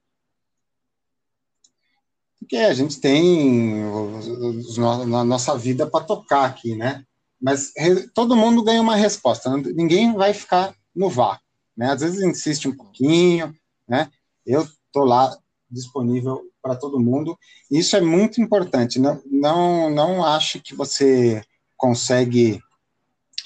porque 2.39 2.57
a 2.57 2.73
gente 2.73 3.01
tem 3.01 3.83
a 3.83 5.25
nossa 5.25 5.59
vida 5.59 5.89
para 5.89 6.05
tocar 6.05 6.45
aqui, 6.45 6.77
né? 6.77 7.05
Mas 7.41 7.73
todo 8.15 8.37
mundo 8.37 8.63
ganha 8.63 8.81
uma 8.81 8.95
resposta, 8.95 9.51
ninguém 9.57 10.15
vai 10.15 10.33
ficar 10.33 10.73
no 10.95 11.11
vácuo, 11.11 11.45
né? 11.77 11.91
Às 11.91 12.01
vezes 12.01 12.23
insiste 12.23 12.69
um 12.69 12.77
pouquinho, 12.77 13.53
né? 13.91 14.09
Eu 14.47 14.67
tô 14.93 15.05
lá 15.05 15.37
disponível 15.69 16.43
para 16.63 16.77
todo 16.77 17.01
mundo. 17.01 17.37
Isso 17.71 17.97
é 17.97 18.01
muito 18.01 18.41
importante. 18.41 19.01
Não, 19.01 19.21
não, 19.27 19.91
não 19.91 20.25
ache 20.25 20.61
que 20.61 20.75
você 20.75 21.43
consegue 21.77 22.61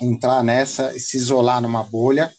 entrar 0.01 0.43
nessa 0.45 0.95
e 0.95 1.01
se 1.01 1.17
isolar 1.17 1.63
numa 1.63 1.83
bolha, 1.83 2.33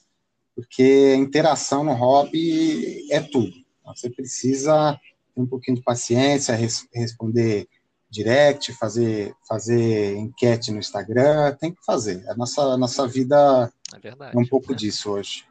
porque 0.56 1.14
a 1.15 1.18
interação 1.18 1.84
no 1.84 1.94
hobby 1.94 3.11
é 3.11 3.19
tudo. 3.19 3.53
Você 3.86 4.10
precisa 4.10 4.99
ter 5.34 5.41
um 5.41 5.48
pouquinho 5.48 5.77
de 5.77 5.84
paciência, 5.84 6.56
res, 6.56 6.88
responder 6.94 7.68
direct, 8.10 8.72
fazer, 8.73 9.34
fazer 9.48 10.15
enquete 10.15 10.72
no 10.72 10.80
Instagram, 10.80 11.56
tem 11.60 11.73
que 11.73 11.84
fazer. 11.84 12.27
A 12.30 12.36
nossa, 12.36 12.61
a 12.61 12.77
nossa 12.77 13.07
vida 13.07 13.72
é, 13.94 13.99
verdade, 13.99 14.38
é 14.38 14.40
um 14.40 14.45
pouco 14.45 14.73
é. 14.73 14.76
disso 14.76 15.11
hoje. 15.11 15.45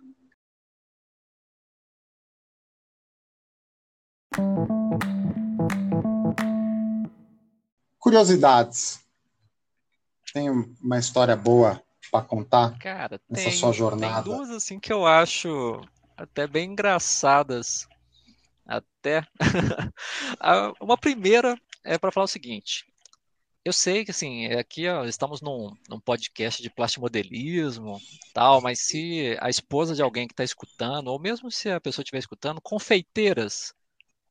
Curiosidades. 7.98 9.00
Tem 10.32 10.50
uma 10.50 10.98
história 10.98 11.36
boa 11.36 11.80
para 12.10 12.24
contar 12.24 12.78
Cara, 12.78 13.20
nessa 13.28 13.50
tem, 13.50 13.52
sua 13.58 13.72
jornada? 13.72 14.22
Tem 14.22 14.36
duas 14.36 14.50
assim 14.50 14.78
que 14.78 14.92
eu 14.92 15.06
acho 15.06 15.80
até 16.16 16.46
bem 16.46 16.72
engraçadas. 16.72 17.86
Até 18.66 19.26
uma 20.80 20.96
primeira 20.96 21.56
é 21.84 21.98
para 21.98 22.10
falar 22.10 22.24
o 22.24 22.28
seguinte. 22.28 22.84
Eu 23.64 23.72
sei 23.72 24.04
que 24.04 24.10
assim, 24.10 24.46
aqui 24.46 24.88
ó, 24.88 25.04
estamos 25.04 25.40
num, 25.40 25.74
num 25.88 26.00
podcast 26.00 26.62
de 26.62 26.68
plastimodelismo, 26.68 27.98
tal, 28.34 28.60
mas 28.60 28.80
se 28.80 29.36
a 29.40 29.48
esposa 29.48 29.94
de 29.94 30.02
alguém 30.02 30.26
que 30.26 30.34
está 30.34 30.44
escutando, 30.44 31.08
ou 31.08 31.18
mesmo 31.18 31.50
se 31.50 31.70
a 31.70 31.80
pessoa 31.80 32.02
estiver 32.02 32.18
escutando, 32.18 32.60
confeiteiras 32.60 33.72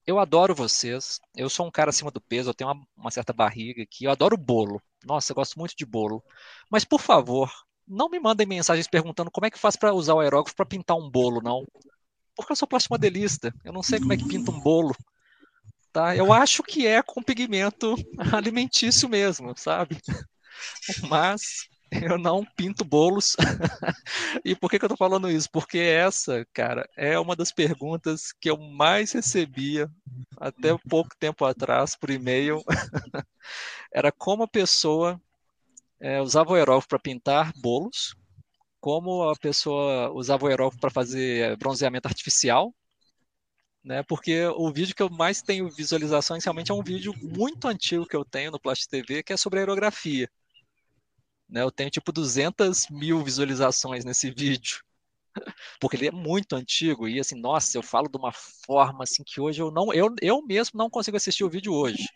eu 0.05 0.19
adoro 0.19 0.53
vocês. 0.53 1.19
Eu 1.35 1.49
sou 1.49 1.65
um 1.65 1.71
cara 1.71 1.89
acima 1.89 2.11
do 2.11 2.21
peso, 2.21 2.49
eu 2.49 2.53
tenho 2.53 2.69
uma, 2.69 2.85
uma 2.95 3.11
certa 3.11 3.33
barriga 3.33 3.83
aqui. 3.83 4.05
Eu 4.05 4.11
adoro 4.11 4.37
bolo. 4.37 4.81
Nossa, 5.05 5.31
eu 5.31 5.35
gosto 5.35 5.57
muito 5.57 5.75
de 5.75 5.85
bolo. 5.85 6.23
Mas, 6.69 6.83
por 6.83 6.99
favor, 6.99 7.51
não 7.87 8.09
me 8.09 8.19
mandem 8.19 8.47
mensagens 8.47 8.87
perguntando 8.87 9.31
como 9.31 9.45
é 9.45 9.51
que 9.51 9.59
faz 9.59 9.75
para 9.75 9.93
usar 9.93 10.13
o 10.13 10.19
aerógrafo 10.19 10.55
para 10.55 10.65
pintar 10.65 10.97
um 10.97 11.09
bolo, 11.09 11.41
não. 11.41 11.65
Porque 12.35 12.51
eu 12.51 12.55
sou 12.55 12.67
plastimodelista. 12.67 13.53
Eu 13.63 13.71
não 13.71 13.83
sei 13.83 13.99
como 13.99 14.13
é 14.13 14.17
que 14.17 14.27
pinta 14.27 14.51
um 14.51 14.59
bolo. 14.59 14.95
Tá? 15.91 16.15
Eu 16.15 16.33
acho 16.33 16.63
que 16.63 16.87
é 16.87 17.03
com 17.03 17.21
pigmento 17.21 17.95
alimentício 18.33 19.07
mesmo, 19.07 19.53
sabe? 19.55 19.97
Mas 21.07 21.67
eu 22.13 22.17
não 22.17 22.45
pinto 22.55 22.83
bolos. 22.83 23.35
e 24.43 24.55
por 24.55 24.69
que, 24.69 24.79
que 24.79 24.85
eu 24.85 24.89
tô 24.89 24.97
falando 24.97 25.29
isso? 25.29 25.49
Porque 25.51 25.77
essa, 25.77 26.45
cara, 26.53 26.87
é 26.97 27.17
uma 27.19 27.35
das 27.35 27.51
perguntas 27.51 28.31
que 28.33 28.49
eu 28.49 28.57
mais 28.57 29.11
recebia 29.11 29.89
até 30.37 30.75
pouco 30.89 31.15
tempo 31.19 31.45
atrás 31.45 31.95
por 31.95 32.09
e-mail. 32.09 32.63
Era 33.93 34.11
como 34.11 34.43
a 34.43 34.47
pessoa 34.47 35.21
é, 35.99 36.21
usava 36.21 36.51
o 36.51 36.55
aerógrafo 36.55 36.87
para 36.87 36.99
pintar 36.99 37.53
bolos, 37.57 38.15
como 38.79 39.29
a 39.29 39.35
pessoa 39.35 40.11
usava 40.11 40.45
o 40.45 40.47
aerógrafo 40.47 40.79
para 40.79 40.89
fazer 40.89 41.55
bronzeamento 41.57 42.07
artificial, 42.07 42.73
né? 43.83 44.01
Porque 44.03 44.45
o 44.47 44.71
vídeo 44.71 44.95
que 44.95 45.03
eu 45.03 45.09
mais 45.09 45.41
tenho 45.41 45.69
visualizações 45.69 46.43
realmente 46.43 46.71
é 46.71 46.73
um 46.73 46.83
vídeo 46.83 47.13
muito 47.21 47.67
antigo 47.67 48.05
que 48.05 48.15
eu 48.15 48.23
tenho 48.23 48.51
no 48.51 48.59
Plast 48.59 48.87
TV, 48.87 49.21
que 49.21 49.33
é 49.33 49.37
sobre 49.37 49.59
aerografia. 49.59 50.29
Né? 51.49 51.61
Eu 51.61 51.71
tenho 51.71 51.89
tipo 51.89 52.11
200 52.11 52.87
mil 52.89 53.23
visualizações 53.23 54.05
nesse 54.05 54.31
vídeo. 54.31 54.81
Porque 55.79 55.95
ele 55.95 56.07
é 56.07 56.11
muito 56.11 56.55
antigo 56.55 57.07
e 57.07 57.19
assim, 57.19 57.39
nossa, 57.39 57.77
eu 57.77 57.83
falo 57.83 58.07
de 58.07 58.17
uma 58.17 58.31
forma 58.65 59.03
assim 59.03 59.23
que 59.25 59.41
hoje 59.41 59.61
eu 59.61 59.71
não, 59.71 59.93
eu, 59.93 60.13
eu 60.21 60.41
mesmo 60.45 60.77
não 60.77 60.89
consigo 60.89 61.17
assistir 61.17 61.43
o 61.43 61.49
vídeo 61.49 61.73
hoje. 61.73 62.07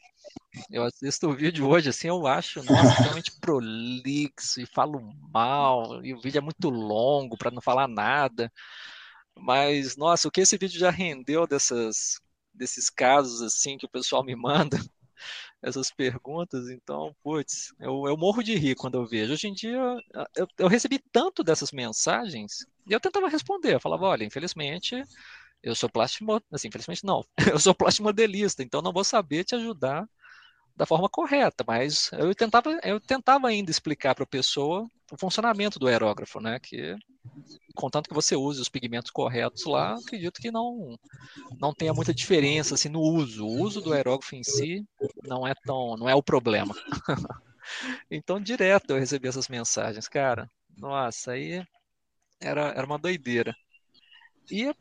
Eu 0.69 0.83
assisto 0.83 1.27
o 1.29 1.35
vídeo 1.35 1.67
hoje, 1.67 1.89
assim, 1.89 2.07
eu 2.07 2.25
acho, 2.27 2.61
realmente 2.61 3.31
prolixo 3.39 4.61
e 4.61 4.65
falo 4.65 4.99
mal, 5.31 6.03
e 6.03 6.13
o 6.13 6.19
vídeo 6.21 6.39
é 6.39 6.41
muito 6.41 6.69
longo 6.69 7.37
para 7.37 7.51
não 7.51 7.61
falar 7.61 7.87
nada. 7.87 8.51
Mas, 9.35 9.95
nossa, 9.95 10.27
o 10.27 10.31
que 10.31 10.41
esse 10.41 10.57
vídeo 10.57 10.79
já 10.79 10.89
rendeu 10.89 11.47
dessas, 11.47 12.19
desses 12.53 12.89
casos, 12.89 13.41
assim, 13.41 13.77
que 13.77 13.85
o 13.85 13.89
pessoal 13.89 14.23
me 14.23 14.35
manda, 14.35 14.77
essas 15.61 15.91
perguntas, 15.91 16.69
então, 16.69 17.15
putz, 17.23 17.73
eu, 17.79 18.07
eu 18.07 18.17
morro 18.17 18.43
de 18.43 18.55
rir 18.55 18.75
quando 18.75 18.95
eu 18.95 19.05
vejo. 19.07 19.33
Hoje 19.33 19.47
em 19.47 19.53
dia, 19.53 19.79
eu, 20.35 20.47
eu 20.57 20.67
recebi 20.67 20.99
tanto 21.11 21.43
dessas 21.43 21.71
mensagens, 21.71 22.65
e 22.87 22.93
eu 22.93 22.99
tentava 22.99 23.27
responder, 23.29 23.75
eu 23.75 23.79
falava, 23.79 24.05
olha, 24.05 24.23
infelizmente, 24.23 25.03
eu 25.63 25.75
sou 25.75 25.89
plástico, 25.89 26.41
assim, 26.51 26.67
infelizmente 26.67 27.05
não, 27.05 27.23
eu 27.55 27.59
sou 27.59 27.73
plástico 27.75 28.05
modelista, 28.05 28.63
então 28.63 28.81
não 28.81 28.93
vou 28.93 29.03
saber 29.03 29.43
te 29.43 29.55
ajudar 29.55 30.07
da 30.77 30.85
forma 30.85 31.09
correta, 31.09 31.63
mas 31.67 32.11
eu 32.13 32.33
tentava, 32.35 32.69
eu 32.83 32.99
tentava 32.99 33.47
ainda 33.47 33.71
explicar 33.71 34.13
para 34.13 34.23
a 34.23 34.27
pessoa 34.27 34.87
o 35.11 35.17
funcionamento 35.17 35.79
do 35.79 35.87
aerógrafo, 35.87 36.39
né? 36.39 36.59
Que 36.59 36.95
contanto 37.73 38.07
que 38.07 38.13
você 38.13 38.35
use 38.35 38.61
os 38.61 38.69
pigmentos 38.69 39.09
corretos 39.09 39.65
lá, 39.65 39.95
acredito 39.95 40.39
que 40.39 40.51
não 40.51 40.95
não 41.59 41.73
tenha 41.73 41.93
muita 41.93 42.13
diferença 42.13 42.75
assim 42.75 42.89
no 42.89 43.01
uso. 43.01 43.45
O 43.45 43.61
uso 43.61 43.81
do 43.81 43.91
aerógrafo 43.91 44.35
em 44.35 44.43
si 44.43 44.85
não 45.23 45.47
é 45.47 45.53
tão, 45.65 45.97
não 45.97 46.07
é 46.07 46.13
o 46.13 46.21
problema. 46.21 46.75
então 48.11 48.39
direto 48.39 48.91
eu 48.91 48.99
recebi 48.99 49.27
essas 49.27 49.47
mensagens, 49.47 50.07
cara. 50.07 50.49
Nossa, 50.77 51.31
aí 51.31 51.65
era, 52.39 52.69
era 52.69 52.85
uma 52.85 52.99
doideira. 52.99 53.55
E 54.51 54.71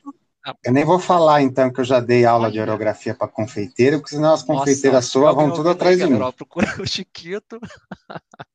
eu 0.64 0.73
nem 0.73 0.85
vou 0.85 0.98
falar, 0.98 1.43
então, 1.43 1.73
que 1.73 1.81
eu 1.81 1.85
já 1.85 2.01
dei 2.01 2.24
aula 2.24 2.51
de 2.51 2.59
aerografia 2.59 3.14
para 3.14 3.28
confeiteira, 3.28 3.98
porque 3.98 4.14
senão 4.14 4.32
as 4.32 4.43
confeiteiras 4.43 5.06
suas 5.06 5.35
vão 5.35 5.52
tudo 5.52 5.70
atrás 5.70 5.98
de 5.98 6.06
mim. 6.06 6.18
Procura 6.36 6.81
o 6.81 6.86
Chiquito. 6.86 7.59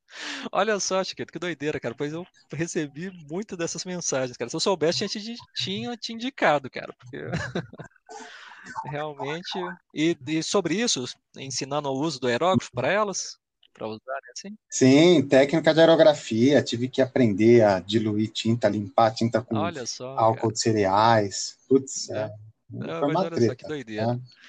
Olha 0.51 0.79
só, 0.79 1.03
Chiquito, 1.03 1.31
que 1.31 1.39
doideira, 1.39 1.79
cara. 1.79 1.95
Pois 1.95 2.13
eu 2.13 2.25
recebi 2.53 3.11
muito 3.29 3.57
dessas 3.57 3.85
mensagens, 3.85 4.37
cara. 4.37 4.49
Se 4.49 4.55
eu 4.55 4.59
soubesse, 4.59 5.07
tinha, 5.07 5.35
tinha 5.55 5.97
te 5.97 6.13
indicado, 6.13 6.69
cara. 6.69 6.93
Porque... 6.97 7.17
Realmente. 8.85 9.59
E, 9.93 10.17
e, 10.27 10.43
sobre 10.43 10.75
isso, 10.75 11.05
ensinando 11.35 11.89
o 11.89 11.99
uso 11.99 12.19
do 12.19 12.27
aerógrafo 12.27 12.71
para 12.71 12.91
elas? 12.91 13.40
Para 13.73 13.87
usar, 13.87 14.19
assim? 14.31 14.57
Sim, 14.69 15.27
técnica 15.27 15.73
de 15.73 15.79
aerografia. 15.79 16.63
Tive 16.63 16.87
que 16.87 17.01
aprender 17.01 17.63
a 17.63 17.79
diluir 17.79 18.31
tinta, 18.31 18.67
limpar 18.67 19.13
tinta 19.13 19.41
com 19.41 19.55
só, 19.85 20.17
álcool 20.17 20.41
cara. 20.41 20.53
de 20.53 20.59
cereais. 20.59 21.57
Putz, 21.67 22.09
é. 22.09 22.23
é. 22.23 22.31
Não, 22.69 22.99
foi 22.99 23.09
uma 23.09 23.29
treta, 23.29 23.45
só 23.47 23.55
que 23.55 23.67
doideira. 23.67 24.13
É. 24.13 24.41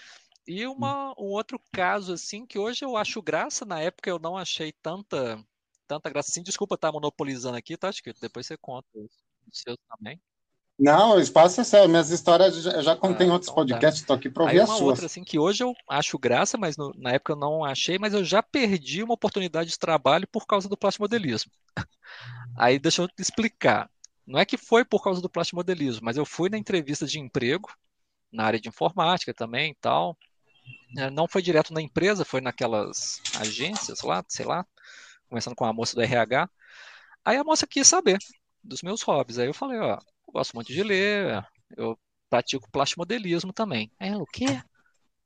E 0.47 0.67
uma, 0.67 1.13
um 1.13 1.27
outro 1.27 1.61
caso, 1.73 2.13
assim, 2.13 2.45
que 2.45 2.59
hoje 2.59 2.85
eu 2.85 2.97
acho 2.97 3.23
graça, 3.23 3.65
na 3.65 3.81
época 3.81 4.11
eu 4.11 4.19
não 4.19 4.37
achei 4.37 4.73
tanta, 4.73 5.43
tanta 5.87 6.11
graça 6.11 6.31
assim. 6.31 6.43
Desculpa 6.43 6.75
estar 6.75 6.91
monopolizando 6.93 7.57
aqui, 7.57 7.77
tá? 7.77 7.91
Que 7.93 8.13
depois 8.21 8.47
você 8.47 8.57
conta 8.57 8.89
os 8.95 9.11
seus 9.53 9.79
também. 9.89 10.21
Não, 10.83 11.15
o 11.15 11.21
espaço 11.21 11.61
é 11.61 11.65
sério. 11.65 11.89
Minhas 11.89 12.11
histórias 12.11 12.67
eu 12.67 12.83
já 12.83 12.97
contei 12.97 13.25
ah, 13.25 13.31
em 13.31 13.33
outros 13.33 13.49
então 13.49 13.65
tá. 13.65 13.75
podcasts, 13.75 14.01
estou 14.01 14.17
aqui 14.17 14.29
para 14.29 14.43
ouvir 14.43 14.57
Aí 14.57 14.61
as 14.61 14.69
suas. 14.69 14.81
outra, 14.81 15.07
assim, 15.07 15.23
que 15.23 15.39
hoje 15.39 15.63
eu 15.63 15.73
acho 15.89 16.19
graça, 16.19 16.59
mas 16.59 16.77
no, 16.77 16.93
na 16.99 17.13
época 17.13 17.35
eu 17.35 17.37
não 17.37 17.65
achei, 17.65 17.99
mas 18.01 18.13
eu 18.13 18.25
já 18.25 18.43
perdi 18.43 19.01
uma 19.01 19.15
oportunidade 19.15 19.71
de 19.71 19.79
trabalho 19.79 20.27
por 20.27 20.45
causa 20.45 20.69
do 20.69 20.77
plastimodelismo. 20.77 21.53
Aí 22.59 22.81
deixa 22.81 23.01
eu 23.01 23.07
te 23.07 23.23
explicar. 23.23 23.89
Não 24.27 24.41
é 24.41 24.45
que 24.45 24.57
foi 24.57 24.85
por 24.85 25.05
causa 25.05 25.23
do 25.23 25.31
plastimodelismo, 25.31 26.05
mas 26.05 26.17
eu 26.17 26.27
fui 26.27 26.51
na 26.51 26.59
entrevista 26.59 27.07
de 27.07 27.21
emprego, 27.21 27.73
na 28.33 28.45
área 28.45 28.59
de 28.59 28.69
informática 28.69 29.33
também 29.33 29.71
e 29.71 29.77
tal. 29.81 30.19
É, 30.99 31.11
não 31.11 31.29
foi 31.29 31.43
direto 31.43 31.73
na 31.73 31.81
empresa, 31.81 32.25
foi 32.25 32.41
naquelas 32.41 33.21
agências 33.39 34.03
lá, 34.03 34.25
sei 34.29 34.47
lá, 34.47 34.67
começando 35.29 35.55
com 35.55 35.65
a 35.65 35.73
moça 35.73 35.95
do 35.95 36.03
RH. 36.03 36.51
Aí 37.25 37.37
a 37.37 37.45
moça 37.45 37.69
quis 37.69 37.87
saber 37.87 38.19
dos 38.65 38.83
meus 38.83 39.03
hobbies. 39.03 39.39
Aí 39.39 39.47
eu 39.47 39.55
falei, 39.55 39.79
ó, 39.79 39.97
eu 40.33 40.39
gosto 40.39 40.55
muito 40.55 40.73
de 40.73 40.83
ler, 40.83 41.47
eu 41.77 41.99
pratico 42.31 42.71
plastimodelismo 42.71 43.53
também. 43.53 43.93
Aí 44.01 44.15
o 44.15 44.25
quê? 44.25 44.59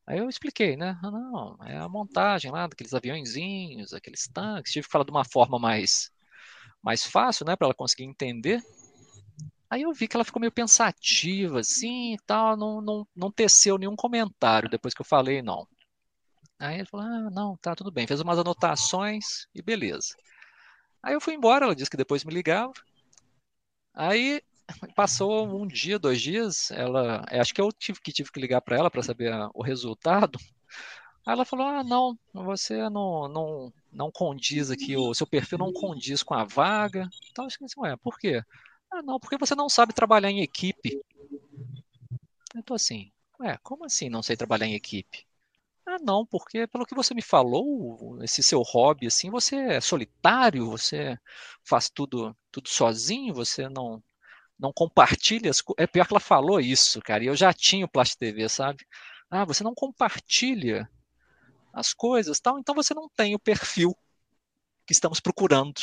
Aí 0.05 0.19
eu 0.19 0.28
expliquei, 0.28 0.77
né? 0.77 0.99
Ah, 1.03 1.11
não, 1.11 1.59
é 1.65 1.77
a 1.77 1.89
montagem 1.89 2.51
lá 2.51 2.66
daqueles 2.66 2.93
aviãozinhos, 2.93 3.93
aqueles 3.93 4.27
tanques. 4.28 4.73
Tive 4.73 4.87
que 4.87 4.93
falar 4.93 5.05
de 5.05 5.11
uma 5.12 5.24
forma 5.24 5.59
mais, 5.59 6.11
mais 6.83 7.05
fácil, 7.05 7.47
né, 7.47 7.55
para 7.55 7.69
ela 7.69 7.74
conseguir 7.74 8.05
entender. 8.05 8.61
Aí 9.70 9.83
eu 9.83 9.93
vi 9.93 10.09
que 10.09 10.16
ela 10.16 10.24
ficou 10.24 10.41
meio 10.41 10.53
pensativa, 10.53 11.61
assim 11.61 12.15
e 12.15 12.19
tal, 12.27 12.57
não, 12.57 12.81
não, 12.81 13.09
não 13.15 13.31
teceu 13.31 13.78
nenhum 13.78 13.97
comentário 13.97 14.69
depois 14.69 14.95
que 14.95 15.01
eu 15.01 15.07
falei, 15.07 15.43
não. 15.43 15.66
Aí 16.59 16.77
ele 16.77 16.87
falou: 16.87 17.07
ah, 17.07 17.31
não, 17.31 17.57
tá 17.57 17.74
tudo 17.74 17.91
bem. 17.91 18.07
Fez 18.07 18.20
umas 18.20 18.39
anotações 18.39 19.47
e 19.55 19.62
beleza. 19.62 20.15
Aí 21.03 21.15
eu 21.15 21.20
fui 21.20 21.35
embora, 21.35 21.65
ela 21.65 21.77
disse 21.77 21.91
que 21.91 21.97
depois 21.97 22.24
me 22.24 22.33
ligava. 22.33 22.73
Aí 23.95 24.41
passou 24.94 25.47
um 25.47 25.66
dia, 25.66 25.98
dois 25.98 26.20
dias, 26.20 26.70
ela, 26.70 27.24
acho 27.30 27.55
que 27.55 27.60
eu 27.60 27.70
tive 27.72 28.01
que 28.01 28.12
tive 28.12 28.30
que 28.32 28.40
ligar 28.40 28.60
para 28.60 28.76
ela 28.76 28.90
para 28.90 29.02
saber 29.02 29.32
a, 29.32 29.51
o 29.55 29.62
resultado. 29.62 30.38
Aí 31.26 31.32
ela 31.34 31.44
falou: 31.44 31.66
"Ah, 31.66 31.84
não, 31.84 32.18
você 32.32 32.88
não 32.88 33.28
não 33.28 33.72
não 33.93 34.10
condiz 34.12 34.70
aqui, 34.70 34.97
o 34.97 35.14
seu 35.14 35.26
perfil 35.26 35.59
não 35.59 35.72
condiz 35.72 36.22
com 36.22 36.34
a 36.34 36.44
vaga". 36.44 37.09
Então 37.30 37.44
eu 37.44 37.48
esqueci, 37.48 37.78
ué, 37.78 37.97
por 37.97 38.18
quê? 38.18 38.43
Ah, 38.90 39.02
não, 39.02 39.18
porque 39.20 39.36
você 39.38 39.55
não 39.55 39.68
sabe 39.68 39.93
trabalhar 39.93 40.30
em 40.30 40.43
equipe. 40.43 41.01
Eu 42.55 42.62
tô 42.62 42.74
assim, 42.74 43.10
ué, 43.40 43.59
como 43.62 43.84
assim 43.84 44.09
não 44.09 44.22
sei 44.22 44.36
trabalhar 44.36 44.66
em 44.66 44.74
equipe? 44.74 45.26
Ah, 45.86 45.98
não, 46.02 46.26
porque 46.26 46.66
pelo 46.66 46.86
que 46.86 46.94
você 46.94 47.14
me 47.14 47.22
falou, 47.22 48.18
esse 48.22 48.43
seu 48.43 48.62
hobby 48.62 49.06
assim, 49.06 49.30
você 49.30 49.56
é 49.56 49.80
solitário, 49.80 50.70
você 50.70 51.18
faz 51.64 51.88
tudo 51.90 52.36
tudo 52.51 52.68
sozinho, 52.68 53.34
você 53.34 53.68
não 53.68 54.02
não 54.59 54.73
compartilha 54.73 55.51
as 55.51 55.61
coisas. 55.61 55.83
É 55.83 55.87
pior 55.87 56.07
que 56.07 56.12
ela 56.12 56.20
falou 56.20 56.61
isso, 56.61 57.01
cara. 57.01 57.23
E 57.23 57.27
eu 57.27 57.37
já 57.37 57.53
tinha 57.53 57.85
o 57.85 57.89
Plast 57.89 58.16
TV, 58.16 58.49
sabe? 58.49 58.87
Ah, 59.31 59.45
você 59.45 59.62
não 59.62 59.74
compartilha 59.74 60.89
as 61.73 61.93
coisas, 61.93 62.41
tal. 62.41 62.59
Então 62.59 62.74
você 62.74 62.95
não 62.95 63.09
tem 63.09 63.35
o 63.35 63.39
perfil 63.39 63.97
que 64.87 64.93
estamos 64.93 65.20
procurando. 65.20 65.81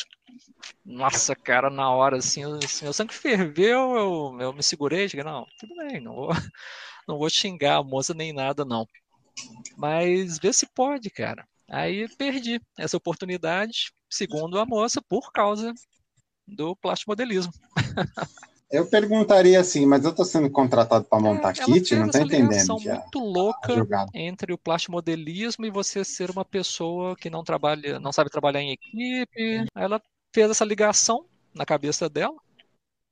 Nossa, 0.84 1.36
cara, 1.36 1.70
na 1.70 1.92
hora 1.92 2.18
assim, 2.18 2.44
assim 2.64 2.86
meu 2.86 2.94
sangue 2.94 3.14
ferveu, 3.14 3.96
eu, 3.96 4.38
eu 4.40 4.54
me 4.54 4.64
segurei, 4.64 5.08
digo, 5.08 5.24
não, 5.24 5.46
tudo 5.60 5.76
bem, 5.76 6.00
não 6.00 6.16
vou, 6.16 6.30
não 7.08 7.18
vou 7.18 7.30
xingar 7.30 7.78
a 7.78 7.84
moça 7.84 8.14
nem 8.14 8.34
nada, 8.34 8.64
não. 8.64 8.88
Mas 9.78 10.40
vê 10.40 10.54
se 10.54 10.66
pode, 10.68 11.10
cara. 11.10 11.48
Aí 11.70 12.08
perdi 12.16 12.62
essa 12.78 12.98
oportunidade, 12.98 13.92
segundo 14.10 14.60
a 14.60 14.66
moça, 14.66 15.02
por 15.02 15.32
causa 15.32 15.74
do 16.48 16.76
plástico 16.76 17.12
modelismo. 17.12 17.52
Eu 18.74 18.88
perguntaria 18.88 19.60
assim, 19.60 19.86
mas 19.86 20.04
eu 20.04 20.10
estou 20.10 20.26
sendo 20.26 20.50
contratado 20.50 21.06
para 21.06 21.22
montar 21.22 21.52
é, 21.52 21.54
kit, 21.54 21.96
não 21.96 22.08
está 22.08 22.22
entendendo? 22.22 22.82
É 22.88 22.94
muito 22.96 23.20
louca 23.20 23.86
entre 24.16 24.52
o 24.52 24.58
plastimodelismo 24.58 25.64
e 25.64 25.70
você 25.70 26.04
ser 26.04 26.32
uma 26.32 26.44
pessoa 26.44 27.16
que 27.16 27.30
não 27.30 27.44
trabalha, 27.44 28.00
não 28.00 28.12
sabe 28.12 28.32
trabalhar 28.32 28.62
em 28.62 28.72
equipe. 28.72 29.68
Ela 29.76 30.02
fez 30.34 30.50
essa 30.50 30.66
ligação 30.66 31.28
na 31.54 31.68
cabeça 31.68 32.10
dela. 32.10 32.36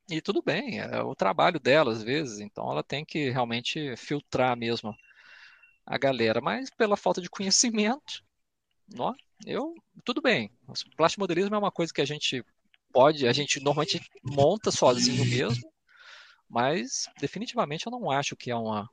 E 0.09 0.19
tudo 0.19 0.41
bem, 0.41 0.79
é 0.79 1.03
o 1.03 1.13
trabalho 1.13 1.59
dela 1.59 1.91
às 1.91 2.01
vezes, 2.01 2.39
então 2.39 2.69
ela 2.71 2.81
tem 2.81 3.05
que 3.05 3.29
realmente 3.29 3.95
filtrar 3.95 4.57
mesmo 4.57 4.95
a 5.85 5.95
galera, 5.95 6.41
mas 6.41 6.71
pela 6.71 6.97
falta 6.97 7.21
de 7.21 7.29
conhecimento, 7.29 8.23
ó, 8.97 9.13
eu 9.45 9.75
tudo 10.03 10.23
bem. 10.23 10.49
O 10.67 10.73
plastimodelismo 10.97 11.53
é 11.53 11.59
uma 11.59 11.71
coisa 11.71 11.93
que 11.93 12.01
a 12.01 12.05
gente 12.05 12.43
pode, 12.91 13.27
a 13.27 13.33
gente 13.33 13.59
normalmente 13.59 14.01
monta 14.23 14.71
sozinho 14.71 15.25
mesmo, 15.25 15.71
mas 16.49 17.07
definitivamente 17.19 17.85
eu 17.87 17.91
não 17.91 18.11
acho 18.11 18.35
que 18.35 18.51
é 18.51 18.55
uma, 18.55 18.89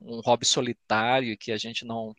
um 0.00 0.20
hobby 0.20 0.46
solitário 0.46 1.30
e 1.30 1.36
que 1.36 1.52
a 1.52 1.56
gente 1.56 1.84
não 1.84 2.14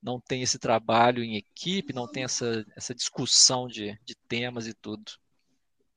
não 0.00 0.20
tem 0.20 0.42
esse 0.42 0.60
trabalho 0.60 1.24
em 1.24 1.36
equipe, 1.36 1.92
não 1.92 2.06
tem 2.06 2.22
essa, 2.22 2.64
essa 2.76 2.94
discussão 2.94 3.66
de, 3.66 3.98
de 4.04 4.14
temas 4.28 4.68
e 4.68 4.72
tudo. 4.72 5.10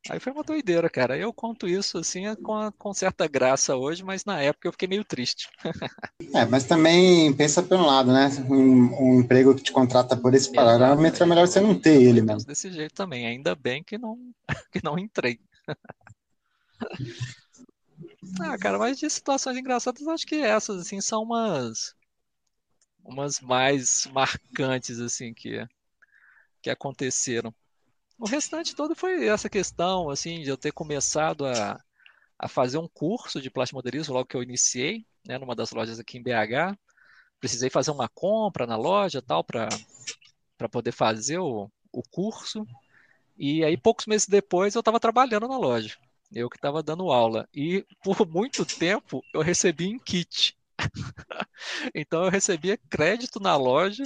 Aí 0.09 0.19
foi 0.19 0.31
uma 0.31 0.43
doideira, 0.43 0.89
cara. 0.89 1.17
Eu 1.17 1.31
conto 1.31 1.67
isso 1.67 1.99
assim 1.99 2.33
com, 2.35 2.71
com 2.71 2.93
certa 2.93 3.27
graça 3.27 3.75
hoje, 3.75 4.03
mas 4.03 4.25
na 4.25 4.41
época 4.41 4.67
eu 4.67 4.71
fiquei 4.71 4.87
meio 4.87 5.05
triste. 5.05 5.47
é, 6.33 6.45
mas 6.45 6.63
também 6.63 7.31
pensa 7.33 7.61
pelo 7.61 7.85
lado, 7.85 8.11
né? 8.11 8.29
Um, 8.49 9.03
um 9.03 9.19
emprego 9.19 9.53
que 9.53 9.61
te 9.61 9.71
contrata 9.71 10.17
por 10.17 10.33
esse 10.33 10.51
parâmetro 10.51 11.23
é 11.23 11.27
melhor 11.27 11.47
você 11.47 11.59
não 11.59 11.79
ter 11.79 12.01
ele 12.01 12.21
mesmo. 12.21 12.47
Desse 12.47 12.71
jeito 12.71 12.95
também. 12.95 13.27
Ainda 13.27 13.55
bem 13.55 13.83
que 13.83 13.97
não, 13.97 14.17
que 14.71 14.83
não 14.83 14.97
entrei. 14.97 15.39
ah, 18.41 18.57
cara, 18.57 18.79
mas 18.79 18.97
de 18.97 19.09
situações 19.09 19.57
engraçadas, 19.57 20.07
acho 20.07 20.25
que 20.25 20.35
essas 20.35 20.81
assim 20.81 20.99
são 20.99 21.21
umas 21.21 21.93
umas 23.03 23.39
mais 23.39 24.07
marcantes 24.11 24.99
assim 24.99 25.33
que 25.33 25.65
que 26.61 26.69
aconteceram. 26.69 27.53
O 28.21 28.27
restante 28.27 28.75
todo 28.75 28.95
foi 28.95 29.25
essa 29.25 29.49
questão, 29.49 30.07
assim, 30.11 30.41
de 30.43 30.49
eu 30.49 30.55
ter 30.55 30.71
começado 30.71 31.43
a, 31.43 31.81
a 32.37 32.47
fazer 32.47 32.77
um 32.77 32.87
curso 32.87 33.41
de 33.41 33.49
plastimodelismo 33.49 34.13
logo 34.13 34.27
que 34.27 34.37
eu 34.37 34.43
iniciei, 34.43 35.07
né, 35.25 35.39
numa 35.39 35.55
das 35.55 35.71
lojas 35.71 35.99
aqui 35.99 36.19
em 36.19 36.21
BH. 36.21 36.77
Precisei 37.39 37.71
fazer 37.71 37.89
uma 37.89 38.07
compra 38.07 38.67
na 38.67 38.77
loja, 38.77 39.23
tal, 39.23 39.43
para 39.43 39.67
para 40.55 40.69
poder 40.69 40.91
fazer 40.91 41.39
o, 41.39 41.67
o 41.91 42.03
curso. 42.11 42.63
E 43.35 43.65
aí, 43.65 43.75
poucos 43.75 44.05
meses 44.05 44.27
depois, 44.27 44.75
eu 44.75 44.81
estava 44.81 44.99
trabalhando 44.99 45.47
na 45.47 45.57
loja. 45.57 45.97
Eu 46.31 46.47
que 46.47 46.57
estava 46.57 46.83
dando 46.83 47.11
aula. 47.11 47.49
E 47.51 47.83
por 48.03 48.27
muito 48.27 48.63
tempo 48.63 49.23
eu 49.33 49.41
recebi 49.41 49.87
em 49.87 49.97
kit. 49.97 50.55
então 51.95 52.23
eu 52.25 52.29
recebia 52.29 52.77
crédito 52.87 53.39
na 53.39 53.55
loja, 53.55 54.03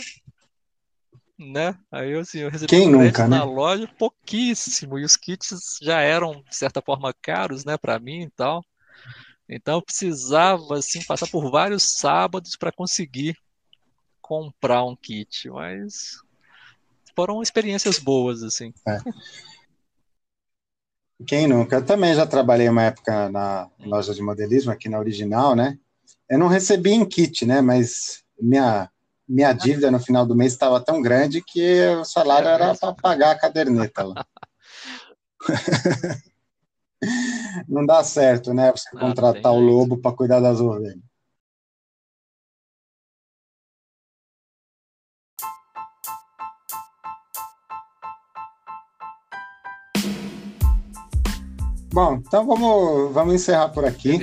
né? 1.38 1.78
Aí 1.91 2.12
eu, 2.12 2.22
assim, 2.22 2.40
eu 2.40 2.49
recebi 2.49 2.70
Quem 2.70 2.90
crédito 2.90 3.06
nunca, 3.06 3.28
né? 3.28 3.38
na 3.38 3.44
loja 3.44 3.88
pouquíssimo. 3.98 4.98
E 4.98 5.03
os 5.03 5.16
kits 5.16 5.78
já 5.82 6.02
eram, 6.02 6.44
de 6.49 6.56
certa 6.56 6.82
forma, 6.82 7.14
caros, 7.14 7.66
né, 7.66 7.78
para 7.78 7.99
mim 7.99 8.24
e 8.24 8.30
tal. 8.30 8.64
Então 9.48 9.76
eu 9.76 9.82
precisava 9.82 10.78
assim 10.78 11.03
passar 11.03 11.28
por 11.28 11.52
vários 11.52 11.84
sábados 11.84 12.56
para 12.56 12.72
conseguir 12.72 13.38
comprar 14.22 14.84
um 14.84 14.95
kit, 14.95 15.49
mas 15.49 16.20
foram 17.16 17.44
experiências 17.44 17.99
boas 17.99 18.41
assim. 18.41 18.74
É. 18.88 18.98
Quem 21.28 21.48
nunca? 21.48 21.78
Eu 21.78 21.86
também 21.86 22.14
já 22.14 22.26
trabalhei 22.26 22.68
uma 22.68 22.84
época 22.84 23.30
na 23.30 23.70
loja 23.80 24.14
de 24.14 24.22
modelismo 24.22 24.72
aqui 24.72 24.90
na 24.90 24.99
Original, 24.99 25.56
né? 25.56 25.78
Eu 26.30 26.40
não 26.40 26.48
recebi 26.48 26.91
em 26.91 27.06
kit, 27.06 27.45
né? 27.45 27.62
Mas 27.62 28.24
minha 28.41 28.90
minha 29.27 29.53
dívida 29.53 29.89
no 29.89 29.99
final 29.99 30.26
do 30.26 30.35
mês 30.35 30.53
estava 30.53 30.80
tão 30.80 31.02
grande 31.02 31.41
que 31.41 31.85
o 31.99 32.06
salário 32.06 32.47
era 32.47 32.76
para 32.76 32.93
pagar 32.93 33.31
a 33.31 33.39
caderneta 33.39 34.03
lá. 34.03 34.26
não 37.68 37.85
dá 37.85 38.03
certo, 38.03 38.53
né? 38.53 38.72
Você 38.72 38.89
contratar 38.91 39.52
o 39.52 39.60
lobo 39.60 39.97
para 39.97 40.15
cuidar 40.15 40.39
das 40.39 40.60
ovelhas. 40.60 40.99
Bom, 51.93 52.15
então 52.15 52.45
vamos, 52.45 53.14
vamos 53.14 53.35
encerrar 53.35 53.69
por 53.69 53.85
aqui. 53.85 54.19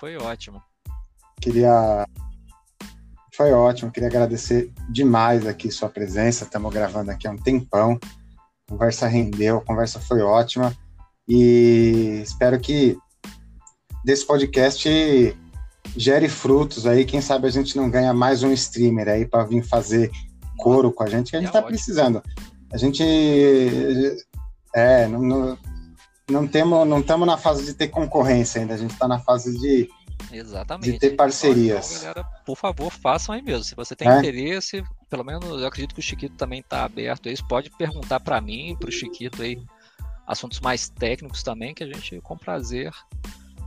Foi 0.00 0.16
ótimo. 0.16 0.60
Queria. 1.40 2.04
Foi 3.38 3.52
ótimo, 3.52 3.92
queria 3.92 4.08
agradecer 4.08 4.72
demais 4.90 5.46
aqui 5.46 5.70
sua 5.70 5.88
presença. 5.88 6.42
Estamos 6.42 6.74
gravando 6.74 7.12
aqui 7.12 7.28
há 7.28 7.30
um 7.30 7.36
tempão. 7.36 7.96
A 8.66 8.72
conversa 8.72 9.06
rendeu, 9.06 9.58
a 9.58 9.64
conversa 9.64 10.00
foi 10.00 10.20
ótima. 10.22 10.74
E 11.28 12.20
espero 12.20 12.58
que 12.58 12.98
desse 14.04 14.26
podcast 14.26 15.36
gere 15.96 16.28
frutos 16.28 16.84
aí. 16.84 17.04
Quem 17.04 17.20
sabe 17.20 17.46
a 17.46 17.50
gente 17.50 17.76
não 17.76 17.88
ganha 17.88 18.12
mais 18.12 18.42
um 18.42 18.50
streamer 18.50 19.06
aí 19.06 19.24
para 19.24 19.44
vir 19.44 19.62
fazer 19.62 20.10
coro 20.58 20.90
com 20.90 21.04
a 21.04 21.08
gente, 21.08 21.30
que 21.30 21.36
a 21.36 21.38
gente 21.38 21.46
É 21.46 21.50
está 21.50 21.60
ótimo. 21.60 21.70
precisando. 21.76 22.20
A 22.72 22.76
gente. 22.76 23.04
É, 24.74 25.06
não, 25.06 25.22
não, 25.22 25.58
não 26.28 26.46
temos 26.48 26.88
não 26.88 26.98
estamos 26.98 27.24
na 27.24 27.36
fase 27.36 27.64
de 27.64 27.72
ter 27.72 27.86
concorrência 27.86 28.60
ainda, 28.60 28.74
a 28.74 28.76
gente 28.76 28.94
está 28.94 29.06
na 29.06 29.20
fase 29.20 29.56
de 29.60 29.88
Exatamente. 30.32 30.92
de 30.92 30.98
ter 30.98 31.10
parcerias. 31.16 31.90
Então, 31.90 32.00
galera, 32.02 32.24
por 32.44 32.56
favor, 32.56 32.90
façam 32.90 33.34
aí 33.34 33.42
mesmo. 33.42 33.64
Se 33.64 33.74
você 33.74 33.94
tem 33.96 34.08
É. 34.08 34.18
interesse, 34.18 34.82
pelo 35.08 35.24
menos 35.24 35.60
eu 35.60 35.66
acredito 35.66 35.94
que 35.94 36.00
o 36.00 36.02
Chiquito 36.02 36.36
também 36.36 36.60
está 36.60 36.84
aberto 36.84 37.28
aí. 37.28 37.36
Você 37.36 37.42
pode 37.48 37.70
perguntar 37.70 38.20
para 38.20 38.40
mim, 38.40 38.76
para 38.78 38.88
o 38.88 38.92
Chiquito 38.92 39.42
aí, 39.42 39.58
assuntos 40.26 40.60
mais 40.60 40.88
técnicos 40.88 41.42
também, 41.42 41.74
que 41.74 41.82
a 41.82 41.86
gente, 41.86 42.20
com 42.20 42.36
prazer, 42.36 42.92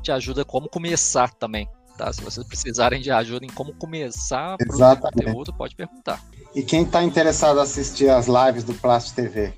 te 0.03 0.11
ajuda 0.11 0.45
como 0.45 0.69
começar 0.69 1.33
também. 1.33 1.67
Tá? 1.97 2.11
Se 2.13 2.21
vocês 2.21 2.45
precisarem 2.47 3.01
de 3.01 3.11
ajuda 3.11 3.45
em 3.45 3.49
como 3.49 3.73
começar 3.73 4.55
Exatamente. 4.59 5.25
conteúdo, 5.25 5.53
pode 5.53 5.75
perguntar. 5.75 6.23
E 6.55 6.63
quem 6.63 6.83
está 6.83 7.03
interessado 7.03 7.59
em 7.59 7.63
assistir 7.63 8.09
as 8.09 8.27
lives 8.27 8.63
do 8.63 8.73
Plast 8.73 9.13
TV? 9.13 9.53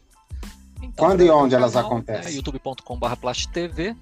Então, 0.82 1.08
Quando 1.08 1.22
e 1.24 1.30
onde 1.30 1.52
meu 1.56 1.60
elas 1.60 1.74
canal 1.74 1.88
acontecem? 1.92 2.34
É 2.34 2.36
youtube.com.br 2.36 3.16
PlastTV, 3.16 3.96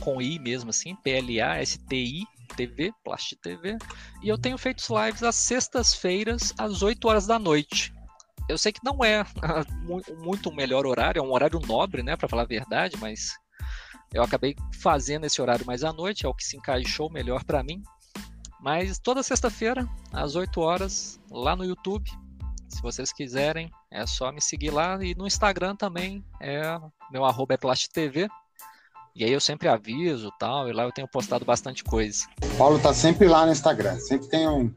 com 0.00 0.22
I 0.22 0.38
mesmo 0.38 0.70
assim, 0.70 0.94
P-L-A-S-T-I 0.96 2.24
TV, 2.48 2.92
Plast 3.04 3.36
TV. 3.36 3.76
E 4.22 4.28
eu 4.28 4.38
tenho 4.38 4.58
feito 4.58 4.82
lives 5.04 5.22
às 5.22 5.36
sextas-feiras, 5.36 6.52
às 6.58 6.82
8 6.82 7.06
horas 7.06 7.26
da 7.26 7.38
noite. 7.38 7.92
Eu 8.48 8.56
sei 8.56 8.72
que 8.72 8.80
não 8.82 9.04
é 9.04 9.20
ah, 9.42 9.64
mu- 9.82 10.02
muito 10.22 10.48
o 10.48 10.54
melhor 10.54 10.86
horário, 10.86 11.20
é 11.20 11.22
um 11.22 11.32
horário 11.32 11.60
nobre, 11.60 12.02
né, 12.02 12.16
para 12.16 12.28
falar 12.28 12.42
a 12.42 12.46
verdade, 12.46 12.96
mas 12.98 13.32
eu 14.12 14.22
acabei 14.22 14.56
fazendo 14.80 15.26
esse 15.26 15.40
horário 15.42 15.66
mais 15.66 15.84
à 15.84 15.92
noite, 15.92 16.24
é 16.24 16.28
o 16.28 16.34
que 16.34 16.44
se 16.44 16.56
encaixou 16.56 17.10
melhor 17.10 17.44
para 17.44 17.62
mim. 17.62 17.82
Mas 18.60 18.98
toda 18.98 19.22
sexta-feira, 19.22 19.86
às 20.12 20.34
8 20.34 20.60
horas, 20.60 21.20
lá 21.30 21.54
no 21.54 21.64
YouTube. 21.64 22.10
Se 22.68 22.82
vocês 22.82 23.12
quiserem, 23.12 23.70
é 23.90 24.06
só 24.06 24.32
me 24.32 24.40
seguir 24.42 24.70
lá. 24.70 25.02
E 25.02 25.14
no 25.14 25.26
Instagram 25.26 25.76
também, 25.76 26.24
é 26.40 26.62
meu 27.10 27.24
arroba 27.24 27.54
é 27.54 27.56
PlastTV. 27.56 28.28
E 29.14 29.24
aí 29.24 29.32
eu 29.32 29.40
sempre 29.40 29.68
aviso 29.68 30.30
tal, 30.38 30.68
e 30.68 30.72
lá 30.72 30.84
eu 30.84 30.92
tenho 30.92 31.08
postado 31.08 31.44
bastante 31.44 31.82
coisa. 31.84 32.24
O 32.42 32.56
Paulo 32.56 32.78
tá 32.78 32.92
sempre 32.94 33.26
lá 33.26 33.44
no 33.46 33.52
Instagram, 33.52 33.98
sempre 33.98 34.28
tem 34.28 34.48
um 34.48 34.72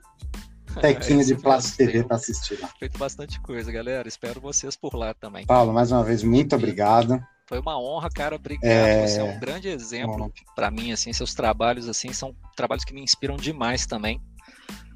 tequinho 0.82 1.22
É, 1.22 1.24
de 1.24 1.36
Plast 1.36 1.76
TV 1.78 2.04
para 2.04 2.16
assistir 2.16 2.60
lá. 2.60 2.68
Feito 2.80 2.98
bastante 2.98 3.40
coisa, 3.42 3.72
galera. 3.72 4.08
Espero 4.08 4.40
vocês 4.42 4.76
por 4.76 4.96
lá 4.96 5.14
também. 5.14 5.46
Paulo, 5.46 5.74
mais 5.74 5.92
uma 5.92 6.04
vez, 6.04 6.24
muito 6.24 6.56
obrigado. 6.56 7.22
Foi 7.48 7.60
uma 7.60 7.78
honra, 7.78 8.10
cara. 8.10 8.36
Obrigado. 8.38 8.64
É, 8.66 9.06
Você 9.06 9.20
é 9.20 9.24
um 9.24 9.38
grande 9.40 9.68
exemplo 9.68 10.32
para 10.56 10.72
mim, 10.72 10.92
assim, 10.94 11.12
seus 11.12 11.34
trabalhos 11.34 11.90
assim 11.90 12.14
são 12.14 12.34
trabalhos 12.56 12.86
que 12.86 12.94
me 12.94 13.02
inspiram 13.02 13.36
demais 13.36 13.86
também. 13.86 14.22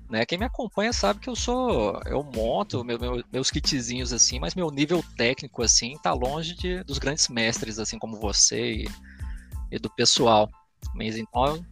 Né? 0.10 0.24
Quem 0.26 0.38
me 0.38 0.46
acompanha 0.46 0.94
sabe 0.94 1.20
que 1.20 1.28
eu 1.30 1.36
sou, 1.36 2.00
eu 2.06 2.24
monto 2.24 2.84
meu- 2.86 3.00
meu- 3.00 3.24
meus 3.34 3.50
kitzinhos 3.52 4.14
assim, 4.14 4.40
mas 4.40 4.54
meu 4.56 4.70
nível 4.70 5.04
técnico 5.18 5.64
assim 5.64 5.98
tá 6.02 6.14
longe 6.14 6.54
de, 6.56 6.84
dos 6.84 7.00
grandes 7.00 7.28
mestres 7.28 7.80
assim 7.80 7.98
como 7.98 8.16
você 8.18 8.84
e, 8.84 8.90
e 9.76 9.80
do 9.80 9.90
pessoal. 9.90 10.50
Mas 10.94 11.18
então, 11.18 11.64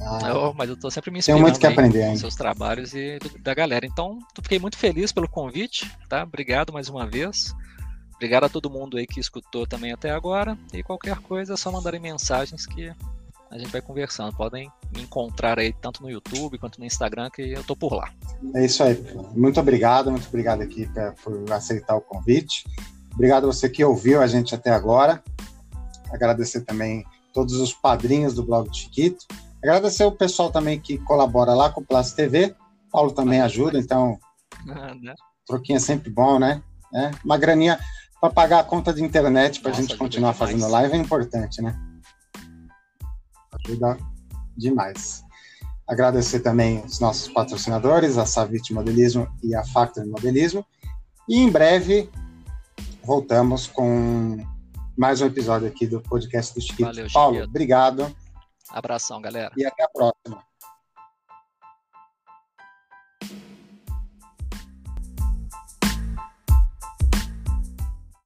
Ah, 0.00 0.28
eu, 0.28 0.54
mas 0.54 0.68
eu 0.68 0.78
tô 0.78 0.88
sempre 0.92 1.10
me 1.10 1.18
inspirando 1.18 1.42
muito 1.42 1.58
que 1.58 1.66
aprender 1.66 2.16
seus 2.16 2.36
trabalhos 2.36 2.94
e 2.94 3.18
do- 3.18 3.36
da 3.40 3.52
galera. 3.52 3.84
Então, 3.84 4.18
eu 4.36 4.42
fiquei 4.44 4.58
muito 4.60 4.78
feliz 4.78 5.10
pelo 5.10 5.28
convite, 5.28 5.90
tá? 6.08 6.22
Obrigado 6.22 6.72
mais 6.72 6.88
uma 6.88 7.04
vez. 7.04 7.52
Obrigado 8.14 8.44
a 8.44 8.48
todo 8.48 8.70
mundo 8.70 8.96
aí 8.96 9.06
que 9.08 9.18
escutou 9.18 9.66
também 9.66 9.92
até 9.92 10.10
agora. 10.12 10.56
E 10.72 10.84
qualquer 10.84 11.16
coisa 11.18 11.54
é 11.54 11.56
só 11.56 11.72
mandarem 11.72 11.98
mensagens 12.00 12.64
que 12.64 12.92
a 13.50 13.58
gente 13.58 13.70
vai 13.72 13.80
conversando. 13.80 14.32
Podem 14.36 14.70
me 14.94 15.02
encontrar 15.02 15.58
aí 15.58 15.72
tanto 15.72 16.00
no 16.00 16.08
YouTube 16.10 16.58
quanto 16.58 16.78
no 16.78 16.86
Instagram, 16.86 17.28
que 17.30 17.42
eu 17.42 17.64
tô 17.64 17.74
por 17.74 17.92
lá. 17.92 18.08
É 18.54 18.64
isso 18.64 18.84
aí. 18.84 18.94
Muito 19.34 19.58
obrigado, 19.58 20.12
muito 20.12 20.28
obrigado 20.28 20.60
aqui 20.62 20.86
pra- 20.86 21.12
por 21.24 21.50
aceitar 21.52 21.96
o 21.96 22.00
convite. 22.00 22.62
Obrigado 23.14 23.44
a 23.44 23.52
você 23.52 23.68
que 23.68 23.84
ouviu 23.84 24.20
a 24.22 24.28
gente 24.28 24.54
até 24.54 24.70
agora. 24.70 25.20
Agradecer 26.12 26.60
também 26.60 27.04
todos 27.32 27.54
os 27.56 27.72
padrinhos 27.72 28.34
do 28.34 28.42
blog 28.42 28.68
do 28.68 28.76
Chiquito. 28.76 29.26
Agradecer 29.62 30.04
o 30.04 30.12
pessoal 30.12 30.50
também 30.50 30.80
que 30.80 30.98
colabora 30.98 31.54
lá 31.54 31.70
com 31.70 31.80
o 31.80 31.84
Plast 31.84 32.14
TV. 32.14 32.54
Paulo 32.90 33.12
também 33.12 33.40
ajuda, 33.40 33.78
então 33.78 34.18
troquinho 35.46 35.76
é 35.76 35.80
sempre 35.80 36.10
bom, 36.10 36.38
né? 36.38 36.62
É, 36.94 37.10
Uma 37.24 37.36
graninha 37.36 37.78
para 38.20 38.30
pagar 38.30 38.60
a 38.60 38.64
conta 38.64 38.92
de 38.92 39.02
internet 39.02 39.60
para 39.60 39.72
a 39.72 39.74
gente 39.74 39.96
continuar 39.96 40.32
demais. 40.32 40.52
fazendo 40.52 40.70
live 40.70 40.94
é 40.94 40.98
importante, 40.98 41.62
né? 41.62 41.78
Ajuda 43.64 43.98
demais. 44.56 45.24
Agradecer 45.86 46.40
também 46.40 46.84
os 46.84 47.00
nossos 47.00 47.28
patrocinadores, 47.28 48.18
a 48.18 48.26
Savit 48.26 48.74
Modelismo 48.74 49.28
e 49.42 49.54
a 49.54 49.64
Factory 49.64 50.06
Modelismo. 50.06 50.64
E 51.28 51.38
em 51.38 51.50
breve 51.50 52.10
voltamos 53.02 53.66
com 53.66 54.44
mais 54.98 55.20
um 55.22 55.26
episódio 55.26 55.68
aqui 55.68 55.86
do 55.86 56.00
podcast 56.00 56.52
do 56.54 56.60
Chiquito. 56.60 56.86
Valeu, 56.86 57.06
Paulo, 57.12 57.44
obrigado 57.44 58.14
Abração, 58.68 59.20
galera. 59.22 59.52
e 59.56 59.64
até 59.64 59.84
a 59.84 59.88
próxima. 59.88 60.44